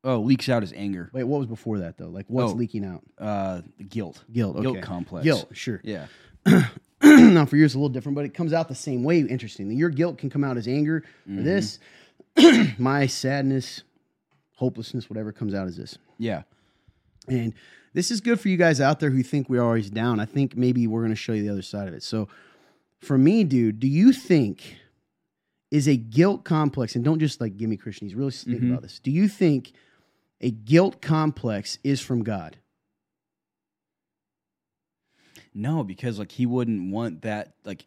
Oh, 0.05 0.21
leaks 0.21 0.49
out 0.49 0.63
is 0.63 0.73
anger. 0.73 1.11
Wait, 1.13 1.25
what 1.25 1.39
was 1.39 1.49
before 1.49 1.79
that 1.81 1.99
though? 1.99 2.07
Like 2.09 2.27
what's 2.29 2.53
Oh. 2.53 2.55
leaking 2.55 2.85
out? 2.85 3.03
Uh, 3.19 3.63
guilt. 3.89 4.23
Guilt. 4.33 4.55
Okay. 4.55 4.63
Guilt 4.63 4.83
complex. 4.83 5.25
Guilt, 5.25 5.49
sure. 5.53 5.81
Yeah. 5.83 6.07
now 7.03 7.45
for 7.45 7.57
you 7.57 7.65
it's 7.65 7.75
a 7.75 7.77
little 7.77 7.89
different, 7.89 8.15
but 8.15 8.25
it 8.25 8.33
comes 8.33 8.53
out 8.53 8.69
the 8.69 8.75
same 8.77 9.03
way. 9.03 9.19
Interestingly, 9.19 9.75
your 9.75 9.91
guilt 9.91 10.17
can 10.19 10.31
come 10.31 10.45
out 10.45 10.57
as 10.57 10.69
anger, 10.69 11.03
or 11.29 11.43
this. 11.43 11.81
My 12.79 13.09
sadness, 13.09 13.83
hopelessness, 14.55 15.11
whatever 15.11 15.33
comes 15.33 15.53
out 15.53 15.67
as 15.67 15.77
this. 15.77 15.99
Yeah. 16.17 16.43
And 17.27 17.53
this 17.95 18.13
is 18.13 18.21
good 18.21 18.39
for 18.39 18.49
you 18.49 18.57
guys 18.57 18.81
out 18.81 19.01
there 19.01 19.11
who 19.11 19.25
think 19.25 19.51
we're 19.51 19.63
always 19.63 19.91
down. 19.91 20.21
I 20.21 20.25
think 20.25 20.57
maybe 20.57 20.87
we're 20.87 21.01
going 21.01 21.11
to 21.11 21.17
show 21.17 21.33
you 21.33 21.43
the 21.43 21.49
other 21.51 21.63
side 21.63 21.89
of 21.89 21.95
it. 21.95 22.05
So, 22.05 22.29
for 23.01 23.19
me, 23.19 23.43
dude, 23.43 23.81
do 23.81 23.89
you 23.89 24.13
think 24.13 24.77
is 25.71 25.87
a 25.89 25.97
guilt 25.97 26.45
complex? 26.45 26.95
And 26.97 27.05
don't 27.05 27.19
just 27.21 27.41
like 27.41 27.57
give 27.57 27.69
me 27.71 27.77
Christianese. 27.77 28.17
Really 28.17 28.31
think 28.33 28.63
Mhm. 28.63 28.71
about 28.71 28.83
this. 28.83 28.99
Do 28.99 29.11
you 29.11 29.29
think 29.29 29.73
a 30.41 30.51
guilt 30.51 31.01
complex 31.01 31.79
is 31.85 32.01
from 32.01 32.23
God? 32.25 32.57
No, 35.55 35.83
because 35.85 36.19
like 36.19 36.33
he 36.33 36.47
wouldn't 36.47 36.93
want 36.93 37.23
that. 37.23 37.55
Like, 37.65 37.85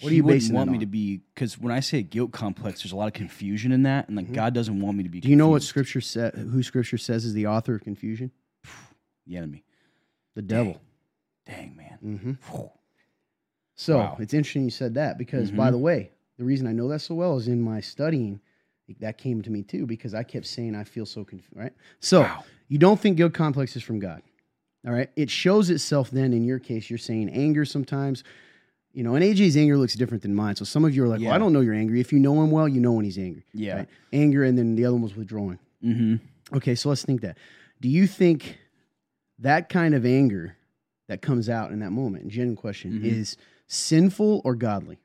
What 0.00 0.10
he 0.10 0.16
you 0.18 0.24
wouldn't 0.24 0.52
want 0.52 0.70
me 0.70 0.78
to 0.78 0.86
be. 0.86 1.18
Because 1.34 1.58
when 1.58 1.72
I 1.72 1.80
say 1.80 2.02
guilt 2.02 2.32
complex, 2.32 2.82
there's 2.82 2.92
a 2.92 2.96
lot 2.96 3.06
of 3.08 3.12
confusion 3.14 3.72
in 3.72 3.82
that, 3.84 4.08
and 4.08 4.16
like 4.16 4.26
Mhm. 4.28 4.34
God 4.34 4.54
doesn't 4.54 4.80
want 4.80 4.96
me 4.96 5.02
to 5.04 5.08
be. 5.08 5.20
Do 5.20 5.28
you 5.28 5.36
know 5.36 5.48
what. 5.48 5.62
Scripture 5.62 6.00
said? 6.00 6.34
Who 6.34 6.62
Scripture 6.62 6.98
says 6.98 7.24
is 7.24 7.34
the 7.34 7.46
author 7.46 7.74
of 7.74 7.82
confusion? 7.82 8.30
The 9.26 9.36
enemy. 9.36 9.62
The 10.34 10.40
devil. 10.42 10.80
Dang 11.44 11.76
man. 11.76 11.98
hmm 12.00 12.32
So 13.74 13.98
Wow. 13.98 14.16
it's 14.18 14.32
interesting 14.32 14.64
you 14.64 14.70
said 14.70 14.94
that 14.94 15.18
because, 15.18 15.50
Mhm. 15.52 15.56
by 15.56 15.70
the 15.70 15.76
way, 15.76 16.12
the 16.38 16.44
reason 16.44 16.66
I 16.66 16.72
know 16.72 16.88
that 16.88 17.00
so 17.00 17.14
well 17.14 17.36
is 17.36 17.48
in 17.48 17.60
my 17.60 17.80
studying. 17.80 18.40
That 19.00 19.18
came 19.18 19.42
to 19.42 19.50
me 19.50 19.62
too 19.62 19.84
because 19.86 20.14
I 20.14 20.22
kept 20.22 20.46
saying 20.46 20.74
I 20.74 20.82
feel 20.84 21.04
so 21.04 21.22
confused. 21.24 21.54
Right. 21.54 21.72
So 22.00 22.22
Wow. 22.22 22.44
you 22.68 22.78
don't 22.78 22.98
think 22.98 23.18
guilt 23.18 23.34
complex 23.34 23.76
is 23.76 23.82
from 23.82 23.98
God. 23.98 24.22
All 24.86 24.92
right. 24.94 25.10
It 25.14 25.28
shows 25.30 25.68
itself 25.68 26.10
then 26.10 26.32
in 26.32 26.44
your 26.44 26.58
case. 26.58 26.88
You're 26.88 26.98
saying 26.98 27.28
anger 27.28 27.66
sometimes. 27.66 28.24
You 28.94 29.04
know, 29.04 29.14
and 29.14 29.22
AJ's 29.22 29.56
anger 29.58 29.76
looks 29.76 29.94
different 29.94 30.22
than 30.22 30.34
mine. 30.34 30.56
So 30.56 30.64
some 30.64 30.84
of 30.86 30.96
you 30.96 31.04
are 31.04 31.08
like, 31.08 31.20
well, 31.20 31.32
I 31.32 31.38
don't 31.38 31.52
know 31.52 31.60
you're 31.60 31.74
angry. 31.74 32.00
If 32.00 32.12
you 32.12 32.18
know 32.18 32.42
him 32.42 32.50
well, 32.50 32.66
you 32.66 32.80
know 32.80 32.92
when 32.92 33.04
he's 33.04 33.18
angry. 33.18 33.44
Yeah. 33.52 33.76
Right? 33.76 33.88
Anger, 34.14 34.42
and 34.44 34.56
then 34.56 34.74
the 34.74 34.86
other 34.86 34.94
one 34.94 35.02
was 35.02 35.14
withdrawing. 35.14 35.58
Mm-hmm. 35.84 36.56
Okay, 36.56 36.74
so 36.74 36.88
let's 36.88 37.04
think 37.04 37.20
that. 37.20 37.36
Do 37.82 37.88
you 37.90 38.06
think 38.06 38.58
that 39.38 39.68
kind 39.68 39.94
of 39.94 40.06
anger 40.06 40.56
that 41.08 41.20
comes 41.20 41.48
out 41.50 41.70
in 41.70 41.80
that 41.80 41.90
moment, 41.90 42.26
genuine 42.28 42.56
question, 42.56 43.00
Mhm. 43.00 43.04
is 43.04 43.36
sinful 43.66 44.40
or 44.44 44.54
godly? 44.54 44.98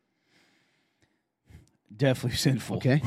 Definitely 1.96 2.38
sinful. 2.48 2.78
Okay. 2.78 3.02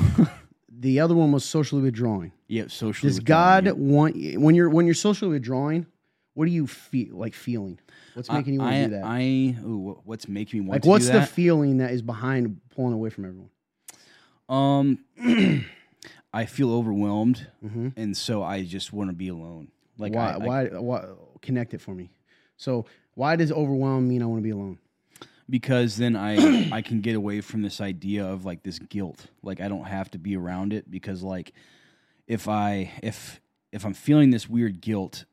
the 0.68 1.01
other 1.01 1.14
one 1.14 1.33
was 1.33 1.44
socially 1.44 1.83
withdrawing. 1.83 2.33
Yeah. 2.49 2.64
Socially. 2.68 3.09
Does 3.11 3.18
withdrawing, 3.18 3.64
God 3.64 3.66
yeah. 3.66 3.72
want 3.72 4.40
when 4.40 4.55
you're 4.55 4.68
when 4.70 4.87
you're 4.87 4.94
socially 4.94 5.33
withdrawing? 5.33 5.87
What 6.35 6.44
do 6.44 6.51
you 6.53 6.66
feel 6.66 7.16
like 7.16 7.33
feeling? 7.35 7.79
What's 8.14 8.31
making 8.31 8.55
you 8.55 8.61
want 8.61 8.75
I, 8.75 8.79
to 8.81 8.85
do 8.88 8.90
that? 8.96 9.05
I, 9.05 9.22
ooh, 9.64 10.01
what's 10.05 10.29
making 10.29 10.61
me 10.61 10.66
want 10.66 10.72
like, 10.77 10.83
to 10.83 10.88
what's 10.88 11.07
do 11.07 11.12
that? 11.12 11.14
Like 11.14 11.20
what's 11.22 11.31
the 11.31 11.35
feeling 11.35 11.79
that 11.79 11.92
is 11.92 12.03
behind 12.03 12.61
pulling 12.75 12.92
away 12.92 13.09
from 13.11 13.25
everyone? 13.25 13.51
um, 14.49 14.99
I 16.35 16.44
feel 16.44 16.72
overwhelmed, 16.72 17.46
Mm-hmm. 17.64 17.88
and 17.96 18.14
so 18.16 18.42
I 18.42 18.62
just 18.64 18.92
want 18.92 19.09
to 19.11 19.16
be 19.16 19.29
alone. 19.29 19.68
Like 19.99 20.14
why, 20.14 20.33
I, 20.33 20.35
I- 20.35 20.37
why? 20.37 20.64
Why? 20.66 21.05
Connect 21.40 21.72
it 21.75 21.81
for 21.81 21.94
me. 21.94 22.11
So, 22.59 22.85
why 23.14 23.37
does 23.37 23.51
overwhelm 23.53 24.07
mean 24.09 24.22
I 24.22 24.27
want 24.27 24.38
to 24.40 24.42
be 24.44 24.51
alone? 24.51 24.79
Because 25.48 25.96
then 25.96 26.16
I 26.16 26.70
I 26.72 26.82
can 26.82 27.00
get 27.00 27.14
away 27.16 27.40
from 27.40 27.62
this 27.62 27.80
idea 27.80 28.24
of 28.26 28.44
like 28.44 28.62
this 28.62 28.78
guilt. 28.78 29.26
Like 29.42 29.61
I 29.61 29.68
don't 29.68 29.85
have 29.85 30.11
to 30.12 30.18
be 30.18 30.37
around 30.37 30.72
it 30.72 30.90
because 30.90 31.22
like 31.22 31.52
if 32.26 32.48
I 32.48 32.92
if 33.02 33.40
if 33.72 33.85
I'm 33.85 33.94
feeling 33.94 34.30
this 34.30 34.48
weird 34.48 34.80
guilt, 34.80 35.24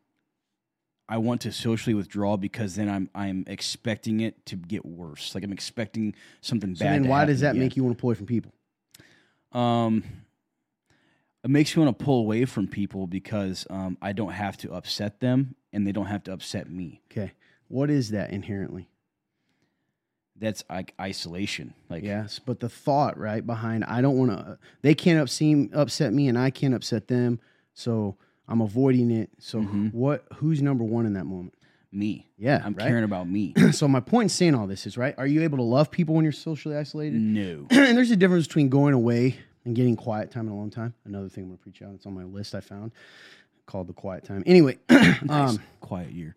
I 1.07 1.17
want 1.17 1.41
to 1.41 1.51
socially 1.51 1.93
withdraw 1.93 2.37
because 2.37 2.75
then 2.75 2.89
I'm 2.89 3.09
I'm 3.15 3.43
expecting 3.47 4.19
it 4.19 4.45
to 4.47 4.55
get 4.55 4.85
worse. 4.85 5.35
Like 5.35 5.43
I'm 5.43 5.53
expecting 5.53 6.15
something 6.41 6.75
So 6.75 6.85
bad. 6.85 7.03
then, 7.03 7.09
why 7.09 7.25
does 7.25 7.41
that 7.41 7.47
happen 7.47 7.59
make 7.61 7.75
you 7.75 7.83
want 7.83 7.97
to 7.97 8.01
pull 8.01 8.09
away 8.09 8.15
from 8.15 8.25
people? 8.27 8.53
Um, 9.51 10.03
it 11.43 11.49
makes 11.49 11.75
me 11.75 11.83
want 11.83 11.99
to 11.99 12.03
pull 12.05 12.19
away 12.19 12.45
from 12.45 12.67
people 12.67 13.05
because 13.05 13.67
um, 13.69 13.97
I 14.01 14.13
don't 14.13 14.31
have 14.31 14.57
to 14.57 14.73
upset 14.73 15.19
them 15.19 15.55
and 15.73 15.85
they 15.85 15.91
don't 15.91 16.05
have 16.05 16.23
to 16.23 16.33
upset 16.33 16.69
me. 16.69 17.01
Okay, 17.11 17.33
what 17.67 17.89
is 17.89 18.11
that 18.11 18.31
inherently? 18.31 18.87
That's 20.39 20.63
like 20.69 20.93
isolation. 20.99 21.73
Like 21.89 22.03
Yes, 22.03 22.39
but 22.43 22.59
the 22.59 22.69
thought 22.69 23.17
right 23.17 23.45
behind 23.45 23.83
I 23.85 24.01
don't 24.01 24.17
want 24.17 24.31
to. 24.31 24.57
They 24.81 24.95
can't 24.95 25.19
upset 25.73 26.13
me, 26.13 26.27
and 26.27 26.37
I 26.37 26.49
can't 26.49 26.73
upset 26.73 27.07
them. 27.07 27.39
So 27.73 28.17
I'm 28.47 28.61
avoiding 28.61 29.11
it. 29.11 29.29
So 29.39 29.59
Mhm. 29.61 29.93
what? 29.93 30.25
Who's 30.35 30.61
number 30.61 30.83
one 30.83 31.05
in 31.05 31.13
that 31.13 31.25
moment? 31.25 31.53
me. 31.95 32.27
Yeah, 32.39 32.59
I'm 32.65 32.73
right? 32.73 32.87
caring 32.87 33.03
about 33.03 33.29
me. 33.29 33.53
so 33.71 33.87
my 33.87 33.99
point 33.99 34.23
in 34.23 34.29
saying 34.29 34.55
all 34.55 34.65
this 34.65 34.87
is 34.87 34.97
right. 34.97 35.13
Are 35.19 35.27
you 35.27 35.43
able 35.43 35.59
to 35.59 35.63
love 35.63 35.91
people 35.91 36.15
when 36.15 36.23
you're 36.25 36.31
socially 36.31 36.75
isolated? 36.75 37.21
no. 37.21 37.67
and 37.69 37.95
there's 37.95 38.09
a 38.09 38.15
difference 38.15 38.47
between 38.47 38.69
going 38.69 38.95
away 38.95 39.37
and 39.63 39.75
getting 39.75 39.95
quiet 39.95 40.31
time 40.31 40.47
and 40.47 40.55
alone 40.57 40.71
time. 40.71 40.95
Another 41.05 41.29
thing 41.29 41.43
I'm 41.43 41.49
gonna 41.51 41.57
preach 41.59 41.83
on. 41.83 41.93
It's 41.93 42.07
on 42.07 42.15
my 42.15 42.23
list 42.23 42.55
I 42.55 42.61
found 42.61 42.93
called 43.67 43.87
the 43.87 43.93
quiet 43.93 44.23
time. 44.23 44.41
Anyway, 44.47 44.79
um, 45.29 45.59
quiet 45.81 46.11
year. 46.11 46.35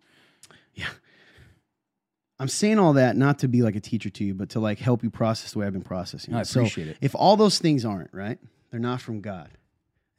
I'm 2.39 2.47
saying 2.47 2.77
all 2.77 2.93
that 2.93 3.17
not 3.17 3.39
to 3.39 3.47
be 3.47 3.63
like 3.63 3.75
a 3.75 3.79
teacher 3.79 4.09
to 4.11 4.23
you, 4.23 4.33
but 4.35 4.49
to 4.49 4.59
like 4.59 4.77
help 4.79 5.03
you 5.03 5.09
process 5.09 5.53
the 5.53 5.59
way 5.59 5.65
I've 5.65 5.73
been 5.73 5.81
processing. 5.81 6.33
I 6.35 6.41
it. 6.41 6.45
So 6.47 6.61
appreciate 6.61 6.87
it. 6.89 6.97
If 7.01 7.15
all 7.15 7.35
those 7.35 7.57
things 7.59 7.83
aren't 7.83 8.13
right, 8.13 8.37
they're 8.69 8.79
not 8.79 9.01
from 9.01 9.21
God. 9.21 9.49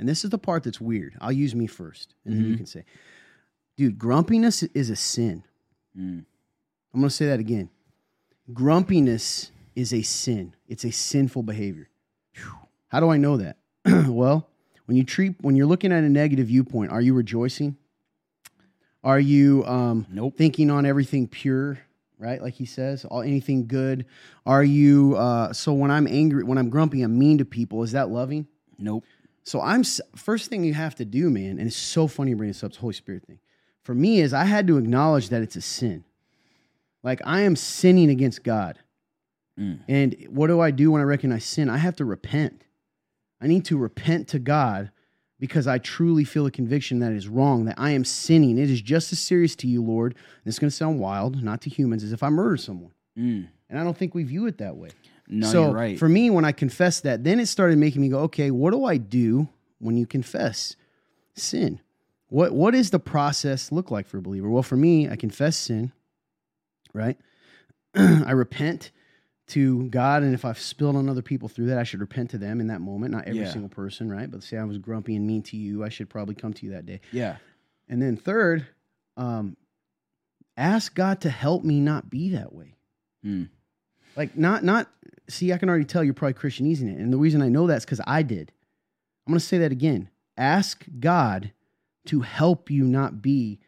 And 0.00 0.08
this 0.08 0.24
is 0.24 0.30
the 0.30 0.38
part 0.38 0.62
that's 0.64 0.80
weird. 0.80 1.16
I'll 1.20 1.32
use 1.32 1.54
me 1.54 1.66
first, 1.66 2.14
and 2.24 2.34
then 2.34 2.44
you 2.46 2.54
Mhm. 2.54 2.58
can 2.58 2.66
say, 2.66 2.84
"Dude, 3.76 3.98
grumpiness 3.98 4.62
is 4.62 4.90
a 4.90 4.96
sin." 4.96 5.42
Mm. 5.96 6.24
I'm 6.94 7.00
going 7.00 7.08
to 7.08 7.14
say 7.14 7.26
that 7.26 7.40
again. 7.40 7.68
Grumpiness 8.52 9.50
is 9.76 9.92
a 9.92 10.02
sin. 10.02 10.54
It's 10.66 10.84
a 10.84 10.90
sinful 10.90 11.42
behavior. 11.42 11.88
How 12.88 13.00
do 13.00 13.08
I 13.10 13.16
know 13.16 13.36
that? 13.36 13.58
well, 14.08 14.48
when 14.86 14.96
you 14.96 15.04
treat 15.04 15.34
when 15.42 15.54
you're 15.56 15.66
looking 15.66 15.92
at 15.92 16.02
a 16.02 16.08
negative 16.08 16.46
viewpoint, 16.46 16.90
are 16.90 17.00
you 17.00 17.12
rejoicing? 17.14 17.76
Are 19.04 19.20
you 19.20 19.64
um, 19.66 20.06
Nope. 20.10 20.36
thinking 20.36 20.70
on 20.70 20.86
everything 20.86 21.28
pure? 21.28 21.78
Right, 22.20 22.42
like 22.42 22.54
he 22.54 22.64
says, 22.64 23.04
all 23.04 23.22
anything 23.22 23.68
good. 23.68 24.04
Are 24.44 24.64
you? 24.64 25.14
Uh, 25.16 25.52
so 25.52 25.72
when 25.72 25.92
I'm 25.92 26.08
angry, 26.08 26.42
when 26.42 26.58
I'm 26.58 26.68
grumpy, 26.68 27.02
I'm 27.02 27.16
mean 27.16 27.38
to 27.38 27.44
people. 27.44 27.84
Is 27.84 27.92
that 27.92 28.10
loving? 28.10 28.48
Nope. 28.76 29.04
So 29.44 29.60
I'm 29.60 29.84
first 30.16 30.50
thing 30.50 30.64
you 30.64 30.74
have 30.74 30.96
to 30.96 31.04
do, 31.04 31.30
man, 31.30 31.58
and 31.58 31.68
it's 31.68 31.76
so 31.76 32.08
funny 32.08 32.30
you 32.30 32.36
bring 32.36 32.48
this 32.48 32.64
up, 32.64 32.74
Holy 32.74 32.92
Spirit 32.92 33.24
thing. 33.24 33.38
For 33.82 33.94
me, 33.94 34.20
is 34.20 34.34
I 34.34 34.44
had 34.44 34.66
to 34.66 34.78
acknowledge 34.78 35.28
that 35.28 35.42
it's 35.42 35.56
a 35.56 35.62
sin. 35.62 36.04
Like 37.02 37.20
I 37.24 37.42
am 37.42 37.56
sinning 37.56 38.10
against 38.10 38.42
God. 38.42 38.78
Mm. 39.58 39.80
And 39.88 40.26
what 40.28 40.48
do 40.48 40.60
I 40.60 40.70
do 40.70 40.90
when 40.90 41.00
I 41.00 41.04
recognize 41.04 41.44
sin? 41.44 41.70
I 41.70 41.78
have 41.78 41.96
to 41.96 42.04
repent. 42.04 42.64
I 43.40 43.46
need 43.46 43.64
to 43.66 43.78
repent 43.78 44.28
to 44.28 44.38
God 44.38 44.90
because 45.40 45.66
I 45.66 45.78
truly 45.78 46.24
feel 46.24 46.46
a 46.46 46.50
conviction 46.50 46.98
that 46.98 47.12
it 47.12 47.16
is 47.16 47.28
wrong, 47.28 47.64
that 47.66 47.78
I 47.78 47.90
am 47.90 48.04
sinning. 48.04 48.58
It 48.58 48.70
is 48.70 48.80
just 48.80 49.12
as 49.12 49.20
serious 49.20 49.54
to 49.56 49.68
you, 49.68 49.82
Lord. 49.82 50.14
And 50.14 50.46
it's 50.46 50.58
going 50.58 50.70
to 50.70 50.76
sound 50.76 50.98
wild, 50.98 51.42
not 51.42 51.60
to 51.62 51.70
humans, 51.70 52.02
as 52.02 52.12
if 52.12 52.22
I 52.22 52.28
murder 52.28 52.56
someone. 52.56 52.92
Mm. 53.16 53.48
And 53.70 53.78
I 53.78 53.84
don't 53.84 53.96
think 53.96 54.14
we 54.14 54.24
view 54.24 54.46
it 54.46 54.58
that 54.58 54.76
way 54.76 54.90
No, 55.28 55.46
so 55.46 55.64
you're 55.64 55.74
right. 55.74 55.98
for 55.98 56.08
me, 56.08 56.30
when 56.30 56.44
I 56.44 56.52
confessed 56.52 57.02
that, 57.04 57.22
then 57.24 57.38
it 57.38 57.46
started 57.46 57.78
making 57.78 58.00
me 58.02 58.08
go, 58.08 58.20
okay, 58.20 58.50
what 58.50 58.72
do 58.72 58.84
I 58.84 58.96
do 58.96 59.48
when 59.78 59.96
you 59.96 60.06
confess 60.06 60.74
sin? 61.34 61.80
What 62.28 62.52
what 62.52 62.72
does 62.72 62.90
the 62.90 62.98
process 62.98 63.72
look 63.72 63.90
like 63.90 64.06
for 64.06 64.18
a 64.18 64.22
believer? 64.22 64.50
Well, 64.50 64.62
for 64.62 64.76
me, 64.76 65.08
I 65.08 65.16
confess 65.16 65.56
sin, 65.56 65.92
right? 66.92 67.16
I 67.94 68.32
repent 68.32 68.90
to 69.48 69.88
God, 69.88 70.22
and 70.22 70.34
if 70.34 70.44
I've 70.44 70.58
spilled 70.58 70.96
on 70.96 71.08
other 71.08 71.22
people 71.22 71.48
through 71.48 71.66
that, 71.66 71.78
I 71.78 71.82
should 71.84 72.00
repent 72.00 72.30
to 72.30 72.38
them 72.38 72.60
in 72.60 72.66
that 72.68 72.80
moment. 72.80 73.12
Not 73.12 73.26
every 73.26 73.40
Yeah. 73.40 73.50
single 73.50 73.68
person, 73.70 74.10
right? 74.10 74.30
But 74.30 74.42
say 74.42 74.56
I 74.58 74.64
was 74.64 74.78
grumpy 74.78 75.16
and 75.16 75.26
mean 75.26 75.42
to 75.44 75.56
you, 75.56 75.82
I 75.84 75.88
should 75.88 76.08
probably 76.10 76.34
come 76.34 76.52
to 76.54 76.66
you 76.66 76.72
that 76.72 76.86
day. 76.86 77.00
yeah. 77.12 77.36
And 77.88 78.02
then 78.02 78.16
third, 78.16 78.66
um, 79.16 79.56
ask 80.56 80.94
God 80.94 81.20
to 81.22 81.30
help 81.30 81.64
me 81.64 81.80
not 81.80 82.10
be 82.10 82.28
that 82.30 82.52
way. 82.52 82.74
Mm. 83.24 83.48
Like 84.16 84.36
not 84.36 84.62
not 84.64 84.90
see, 85.28 85.52
I 85.52 85.58
can 85.58 85.68
already 85.70 85.84
tell 85.86 86.04
you're 86.04 86.12
probably 86.14 86.34
Christian 86.34 86.66
Christianizing 86.66 86.88
it. 86.98 87.02
And 87.02 87.12
the 87.12 87.16
reason 87.18 87.40
I 87.40 87.48
know 87.48 87.66
that's 87.66 87.84
because 87.84 88.00
I 88.06 88.22
did. 88.22 88.52
I'm 89.26 89.32
gonna 89.32 89.40
say 89.40 89.58
that 89.58 89.72
again. 89.72 90.10
Ask 90.36 90.84
God 91.00 91.52
to 92.06 92.20
help 92.20 92.70
you 92.70 92.84
not 92.84 93.22
be 93.22 93.60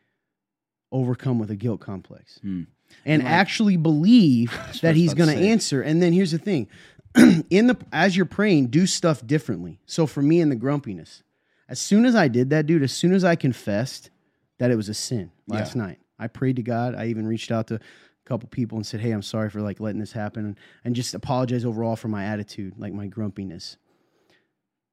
overcome 0.92 1.38
with 1.38 1.50
a 1.50 1.56
guilt 1.56 1.80
complex. 1.80 2.38
Hmm. 2.42 2.64
And 3.06 3.22
like- 3.22 3.32
actually 3.32 3.76
believe 3.76 4.56
that 4.82 4.96
he's 4.96 5.14
gonna 5.14 5.32
answer. 5.32 5.82
And 5.82 6.02
then 6.02 6.12
here's 6.12 6.32
the 6.32 6.38
thing. 6.38 6.68
in 7.50 7.66
the 7.66 7.76
as 7.92 8.16
you're 8.16 8.26
praying, 8.26 8.68
do 8.68 8.86
stuff 8.86 9.26
differently. 9.26 9.80
So 9.86 10.06
for 10.06 10.22
me 10.22 10.40
in 10.40 10.48
the 10.48 10.56
grumpiness, 10.56 11.22
as 11.68 11.80
soon 11.80 12.04
as 12.04 12.14
I 12.14 12.28
did 12.28 12.50
that, 12.50 12.66
dude, 12.66 12.82
as 12.82 12.92
soon 12.92 13.12
as 13.12 13.24
I 13.24 13.36
confessed 13.36 14.10
that 14.58 14.70
it 14.70 14.76
was 14.76 14.88
a 14.88 14.94
sin 14.94 15.30
last 15.48 15.74
Yeah. 15.74 15.82
night, 15.82 15.98
I 16.18 16.26
prayed 16.28 16.56
to 16.56 16.62
God. 16.62 16.94
I 16.94 17.06
even 17.06 17.26
reached 17.26 17.50
out 17.50 17.66
to 17.68 17.76
a 17.76 17.80
couple 18.26 18.48
people 18.48 18.76
and 18.78 18.86
said, 18.86 19.00
"Hey, 19.00 19.10
I'm 19.10 19.22
sorry 19.22 19.50
for 19.50 19.60
like 19.60 19.80
letting 19.80 19.98
this 20.00 20.12
happen," 20.12 20.44
and, 20.44 20.56
and 20.84 20.94
just 20.94 21.14
apologize 21.14 21.64
overall 21.64 21.96
for 21.96 22.08
my 22.08 22.24
attitude, 22.26 22.74
like 22.78 22.92
my 22.92 23.06
grumpiness. 23.08 23.76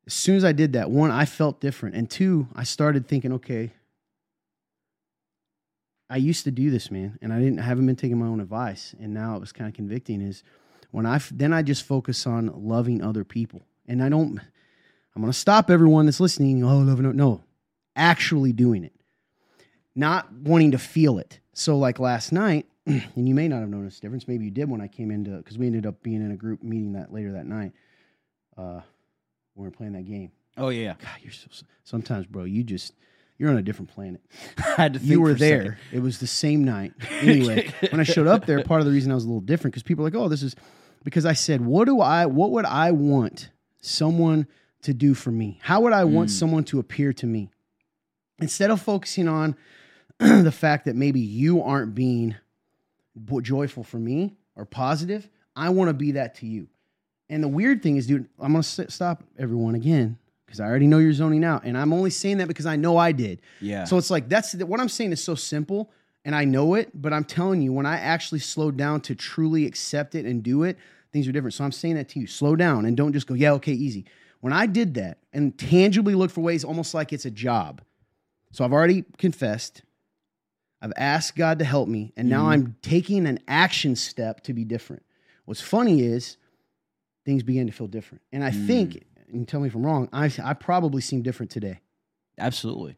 As 0.07 0.13
soon 0.13 0.37
as 0.37 0.45
I 0.45 0.53
did 0.53 0.73
that, 0.73 0.89
one, 0.89 1.11
I 1.11 1.25
felt 1.25 1.59
different, 1.59 1.95
and 1.95 2.09
two, 2.09 2.47
I 2.55 2.63
started 2.63 3.07
thinking, 3.07 3.33
okay, 3.33 3.73
I 6.09 6.17
used 6.17 6.45
to 6.45 6.51
do 6.51 6.69
this, 6.69 6.89
man, 6.89 7.17
and 7.21 7.33
I 7.33 7.39
didn't 7.39 7.59
I 7.59 7.63
haven't 7.63 7.85
been 7.85 7.95
taking 7.95 8.17
my 8.17 8.27
own 8.27 8.39
advice, 8.39 8.95
and 8.99 9.13
now 9.13 9.35
it 9.35 9.39
was 9.39 9.51
kind 9.51 9.67
of 9.67 9.75
convicting. 9.75 10.21
Is 10.21 10.43
when 10.91 11.05
I 11.05 11.19
then 11.31 11.53
I 11.53 11.61
just 11.61 11.83
focus 11.83 12.25
on 12.25 12.51
loving 12.55 13.01
other 13.01 13.23
people, 13.23 13.61
and 13.87 14.03
I 14.03 14.09
don't. 14.09 14.39
I'm 15.15 15.21
gonna 15.21 15.33
stop 15.33 15.69
everyone 15.69 16.05
that's 16.05 16.19
listening. 16.19 16.63
Oh, 16.63 16.79
loving 16.79 17.15
no, 17.15 17.43
actually 17.95 18.53
doing 18.53 18.83
it, 18.83 18.93
not 19.95 20.31
wanting 20.31 20.71
to 20.71 20.77
feel 20.77 21.17
it. 21.17 21.39
So 21.53 21.77
like 21.77 21.99
last 21.99 22.31
night, 22.31 22.67
and 22.85 23.27
you 23.27 23.35
may 23.35 23.47
not 23.47 23.61
have 23.61 23.69
noticed 23.69 24.01
the 24.01 24.07
difference. 24.07 24.27
Maybe 24.27 24.45
you 24.45 24.51
did 24.51 24.69
when 24.69 24.79
I 24.79 24.87
came 24.87 25.11
into 25.11 25.31
because 25.31 25.57
we 25.57 25.65
ended 25.65 25.85
up 25.85 26.01
being 26.03 26.23
in 26.23 26.31
a 26.31 26.37
group 26.37 26.63
meeting 26.63 26.93
that 26.93 27.11
later 27.11 27.33
that 27.33 27.47
night. 27.47 27.73
Uh, 28.57 28.81
when 29.57 29.65
we 29.65 29.69
were 29.69 29.71
playing 29.71 29.93
that 29.93 30.05
game. 30.05 30.31
Oh 30.55 30.69
yeah. 30.69 30.93
God, 30.99 31.19
you're 31.21 31.33
so. 31.33 31.47
Sometimes, 31.83 32.25
bro, 32.25 32.43
you 32.45 32.63
just 32.63 32.93
you're 33.37 33.49
on 33.49 33.57
a 33.57 33.61
different 33.61 33.89
planet 33.91 34.21
I 34.57 34.61
had 34.81 34.93
to 34.93 34.99
think 34.99 35.11
you 35.11 35.21
were 35.21 35.29
for 35.29 35.35
a 35.35 35.39
second. 35.39 35.63
there. 35.65 35.79
It 35.91 35.99
was 35.99 36.19
the 36.19 36.27
same 36.27 36.63
night. 36.63 36.93
Anyway, 37.21 37.71
when 37.91 37.99
I 37.99 38.03
showed 38.03 38.27
up 38.27 38.45
there, 38.45 38.63
part 38.63 38.79
of 38.81 38.85
the 38.85 38.91
reason 38.91 39.11
I 39.11 39.15
was 39.15 39.23
a 39.23 39.27
little 39.27 39.41
different 39.41 39.73
because 39.73 39.83
people 39.83 40.03
were 40.03 40.09
like, 40.09 40.19
"Oh, 40.19 40.27
this 40.27 40.43
is," 40.43 40.55
because 41.03 41.25
I 41.25 41.33
said, 41.33 41.61
"What 41.61 41.85
do 41.85 41.99
I? 42.01 42.25
What 42.25 42.51
would 42.51 42.65
I 42.65 42.91
want 42.91 43.49
someone 43.81 44.47
to 44.83 44.93
do 44.93 45.13
for 45.13 45.31
me? 45.31 45.59
How 45.61 45.81
would 45.81 45.93
I 45.93 46.03
want 46.05 46.29
Mm. 46.29 46.33
someone 46.33 46.63
to 46.65 46.79
appear 46.79 47.13
to 47.13 47.25
me?" 47.25 47.49
Instead 48.39 48.69
of 48.71 48.81
focusing 48.81 49.27
on 49.27 49.55
the 50.19 50.51
fact 50.51 50.85
that 50.85 50.95
maybe 50.95 51.19
you 51.19 51.61
aren't 51.61 51.93
being 51.95 52.35
joyful 53.41 53.83
for 53.83 53.97
me 53.97 54.35
or 54.55 54.65
positive, 54.65 55.29
I 55.55 55.69
want 55.69 55.89
to 55.89 55.93
be 55.93 56.11
that 56.13 56.35
to 56.35 56.45
you. 56.47 56.67
And 57.29 57.43
the 57.43 57.47
weird 57.47 57.81
thing 57.83 57.97
is, 57.97 58.07
dude, 58.07 58.27
I'm 58.39 58.51
gonna 58.53 58.63
stop 58.63 59.23
everyone 59.37 59.75
again 59.75 60.17
because 60.47 60.59
I 60.59 60.65
already 60.65 60.87
know 60.87 60.97
you're 60.97 61.13
zoning 61.13 61.43
out, 61.43 61.65
and 61.65 61.77
I'm 61.77 61.93
only 61.93 62.09
saying 62.09 62.37
that 62.37 62.47
because 62.47 62.65
I 62.65 62.77
know 62.77 62.97
I 62.97 63.11
did. 63.11 63.41
Yeah. 63.61 63.83
So 63.83 63.97
it's 63.97 64.09
like 64.09 64.29
that's 64.29 64.55
what 64.55 64.79
I'm 64.79 64.89
saying 64.89 65.11
is 65.11 65.23
so 65.23 65.35
simple, 65.35 65.91
and 66.25 66.33
I 66.33 66.45
know 66.45 66.73
it, 66.73 66.89
but 66.99 67.13
I'm 67.13 67.25
telling 67.25 67.61
you, 67.61 67.71
when 67.73 67.85
I 67.85 67.99
actually 67.99 68.39
slowed 68.39 68.77
down 68.77 69.01
to 69.01 69.15
truly 69.15 69.65
accept 69.65 70.15
it 70.15 70.25
and 70.25 70.41
do 70.41 70.63
it, 70.63 70.77
things 71.11 71.27
are 71.27 71.31
different. 71.31 71.53
So 71.53 71.63
I'm 71.63 71.71
saying 71.71 71.95
that 71.95 72.09
to 72.09 72.19
you, 72.19 72.27
slow 72.27 72.55
down 72.55 72.85
and 72.85 72.97
don't 72.97 73.13
just 73.13 73.27
go, 73.27 73.33
yeah, 73.33 73.51
okay, 73.53 73.73
easy. 73.73 74.05
When 74.39 74.53
I 74.53 74.65
did 74.65 74.93
that 74.95 75.19
and 75.33 75.57
tangibly 75.57 76.15
look 76.15 76.31
for 76.31 76.41
ways, 76.41 76.63
almost 76.63 76.93
like 76.93 77.11
it's 77.11 77.25
a 77.25 77.31
job. 77.31 77.81
So 78.51 78.63
I've 78.63 78.73
already 78.73 79.03
confessed. 79.17 79.83
I've 80.81 80.93
asked 80.95 81.35
God 81.35 81.59
to 81.59 81.65
help 81.65 81.89
me, 81.89 82.13
and 82.15 82.29
now 82.29 82.41
mm-hmm. 82.43 82.51
I'm 82.51 82.75
taking 82.81 83.25
an 83.25 83.39
action 83.47 83.95
step 83.95 84.41
to 84.43 84.53
be 84.53 84.63
different. 84.63 85.03
What's 85.45 85.61
funny 85.61 86.01
is 86.01 86.37
things 87.25 87.41
began 87.41 87.65
to 87.67 87.73
feel 87.73 87.87
different. 87.87 88.21
And 88.31 88.43
I 88.43 88.51
think, 88.51 88.93
mm. 88.93 89.03
And 89.31 89.47
tell 89.47 89.59
me 89.59 89.67
if 89.67 89.75
I'm 89.75 89.85
wrong, 89.85 90.09
I, 90.13 90.31
I 90.43 90.53
probably 90.53 91.01
seem 91.01 91.21
different 91.21 91.51
today. 91.51 91.79
Absolutely. 92.37 92.95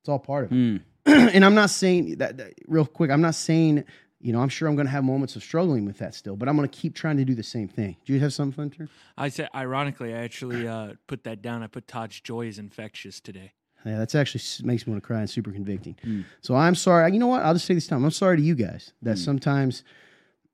It's 0.00 0.08
all 0.08 0.18
part 0.18 0.44
of 0.46 0.52
it. 0.52 0.54
Mm. 0.54 0.80
and 1.06 1.44
I'm 1.44 1.54
not 1.54 1.70
saying 1.70 2.16
that, 2.16 2.36
that- 2.36 2.54
real 2.66 2.86
quick. 2.86 3.10
I'm 3.10 3.22
not 3.22 3.34
saying 3.34 3.84
you 4.20 4.32
know. 4.32 4.40
I'm 4.40 4.48
sure 4.48 4.68
I'm 4.68 4.74
going 4.74 4.86
to 4.86 4.92
have 4.92 5.04
moments 5.04 5.36
of 5.36 5.42
struggling 5.42 5.84
with 5.84 5.98
that 5.98 6.14
still, 6.14 6.36
but 6.36 6.48
I'm 6.48 6.56
going 6.56 6.68
to 6.68 6.76
keep 6.76 6.94
trying 6.94 7.16
to 7.18 7.24
do 7.24 7.34
the 7.34 7.42
same 7.42 7.68
thing. 7.68 7.96
Do 8.04 8.12
you 8.12 8.20
have 8.20 8.32
something, 8.32 8.62
Hunter? 8.62 8.88
I 9.16 9.28
said, 9.28 9.48
ironically, 9.54 10.14
I 10.14 10.18
actually 10.18 10.66
uh, 10.66 10.94
put 11.06 11.24
that 11.24 11.42
down. 11.42 11.62
I 11.62 11.66
put 11.66 11.86
Todd's 11.86 12.20
joy 12.20 12.46
is 12.46 12.58
infectious 12.58 13.20
today. 13.20 13.52
Yeah, 13.84 13.98
that's 13.98 14.14
actually 14.14 14.42
makes 14.66 14.86
me 14.86 14.92
want 14.92 15.02
to 15.02 15.06
cry 15.06 15.20
and 15.20 15.30
super 15.30 15.52
convicting. 15.52 15.96
Mm. 16.04 16.24
So 16.40 16.56
I'm 16.56 16.74
sorry. 16.74 17.12
You 17.12 17.20
know 17.20 17.28
what? 17.28 17.42
I'll 17.42 17.54
just 17.54 17.66
say 17.66 17.74
this 17.74 17.86
time. 17.86 18.04
I'm 18.04 18.10
sorry 18.10 18.36
to 18.36 18.42
you 18.42 18.56
guys 18.56 18.92
that 19.02 19.18
sometimes, 19.18 19.84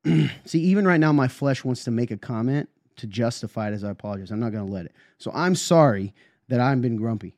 see, 0.45 0.61
even 0.61 0.87
right 0.87 1.01
now, 1.01 1.13
my 1.13 1.29
flesh 1.29 1.65
wants 1.65 1.85
to 1.85 1.91
make 1.91 2.11
a 2.11 2.19
comment 2.19 2.69
to 2.97 3.07
justify 3.07 3.69
it 3.69 3.75
as 3.75 3.85
I 3.85 3.91
apologize. 3.91 4.31
I'm 4.31 4.41
not 4.41 4.53
going 4.53 4.67
to 4.67 4.73
let 4.73 4.87
it. 4.87 4.93
So 5.19 5.31
I'm 5.35 5.55
sorry 5.55 6.15
that 6.49 6.61
I've 6.61 6.81
been 6.81 6.97
grumpy 6.97 7.37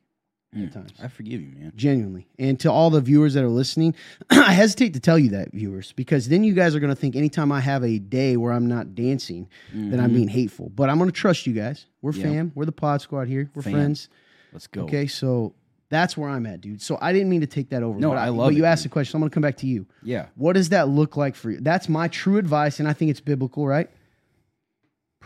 at 0.55 0.73
times. 0.73 0.91
I 1.01 1.07
forgive 1.07 1.41
you, 1.41 1.51
man. 1.55 1.71
genuinely. 1.75 2.27
And 2.39 2.59
to 2.61 2.71
all 2.71 2.89
the 2.89 3.01
viewers 3.01 3.33
that 3.35 3.43
are 3.43 3.49
listening, 3.49 3.93
I 4.29 4.53
hesitate 4.53 4.93
to 4.93 4.99
tell 4.99 5.19
you 5.19 5.29
that, 5.31 5.51
viewers, 5.51 5.91
because 5.93 6.29
then 6.29 6.43
you 6.43 6.53
guys 6.53 6.75
are 6.75 6.79
going 6.79 6.93
to 6.93 6.99
think 6.99 7.15
anytime 7.15 7.51
I 7.51 7.59
have 7.59 7.83
a 7.83 7.99
day 7.99 8.37
where 8.37 8.51
I'm 8.53 8.67
not 8.67 8.95
dancing, 8.95 9.47
that 9.73 9.99
I'm 9.99 10.07
mm-hmm. 10.07 10.15
being 10.15 10.27
hateful. 10.27 10.69
But 10.69 10.89
I'm 10.89 10.97
going 10.97 11.09
to 11.09 11.15
trust 11.15 11.45
you 11.47 11.53
guys. 11.53 11.85
We're 12.01 12.13
Yeah. 12.13 12.23
fam. 12.23 12.51
We're 12.55 12.65
the 12.65 12.71
pod 12.71 13.01
squad 13.01 13.27
here. 13.27 13.49
We're 13.53 13.61
Fam. 13.61 13.73
friends. 13.73 14.09
Let's 14.53 14.67
go. 14.67 14.83
Okay, 14.83 15.07
so 15.07 15.53
that's 15.89 16.17
where 16.17 16.29
I'm 16.29 16.45
at, 16.45 16.61
dude. 16.61 16.81
So 16.81 16.97
I 17.01 17.13
didn't 17.13 17.29
mean 17.29 17.41
to 17.41 17.47
take 17.47 17.69
that 17.69 17.83
over. 17.83 17.99
No, 17.99 18.09
but 18.09 18.17
I 18.17 18.27
But 18.27 18.33
love 18.33 18.53
you 18.53 18.63
it, 18.65 18.67
asked 18.67 18.83
dude. 18.83 18.91
the 18.91 18.93
question, 18.93 19.11
so 19.11 19.17
I'm 19.17 19.21
going 19.21 19.29
to 19.29 19.33
come 19.33 19.41
back 19.41 19.57
to 19.57 19.67
you. 19.67 19.85
Yeah. 20.03 20.27
What 20.35 20.53
does 20.53 20.69
that 20.69 20.89
look 20.89 21.17
like 21.17 21.35
for 21.35 21.51
you? 21.51 21.59
That's 21.59 21.87
my 21.89 22.07
true 22.07 22.37
advice, 22.37 22.79
and 22.79 22.87
I 22.87 22.93
think 22.93 23.11
it's 23.11 23.19
biblical, 23.21 23.67
right? 23.67 23.89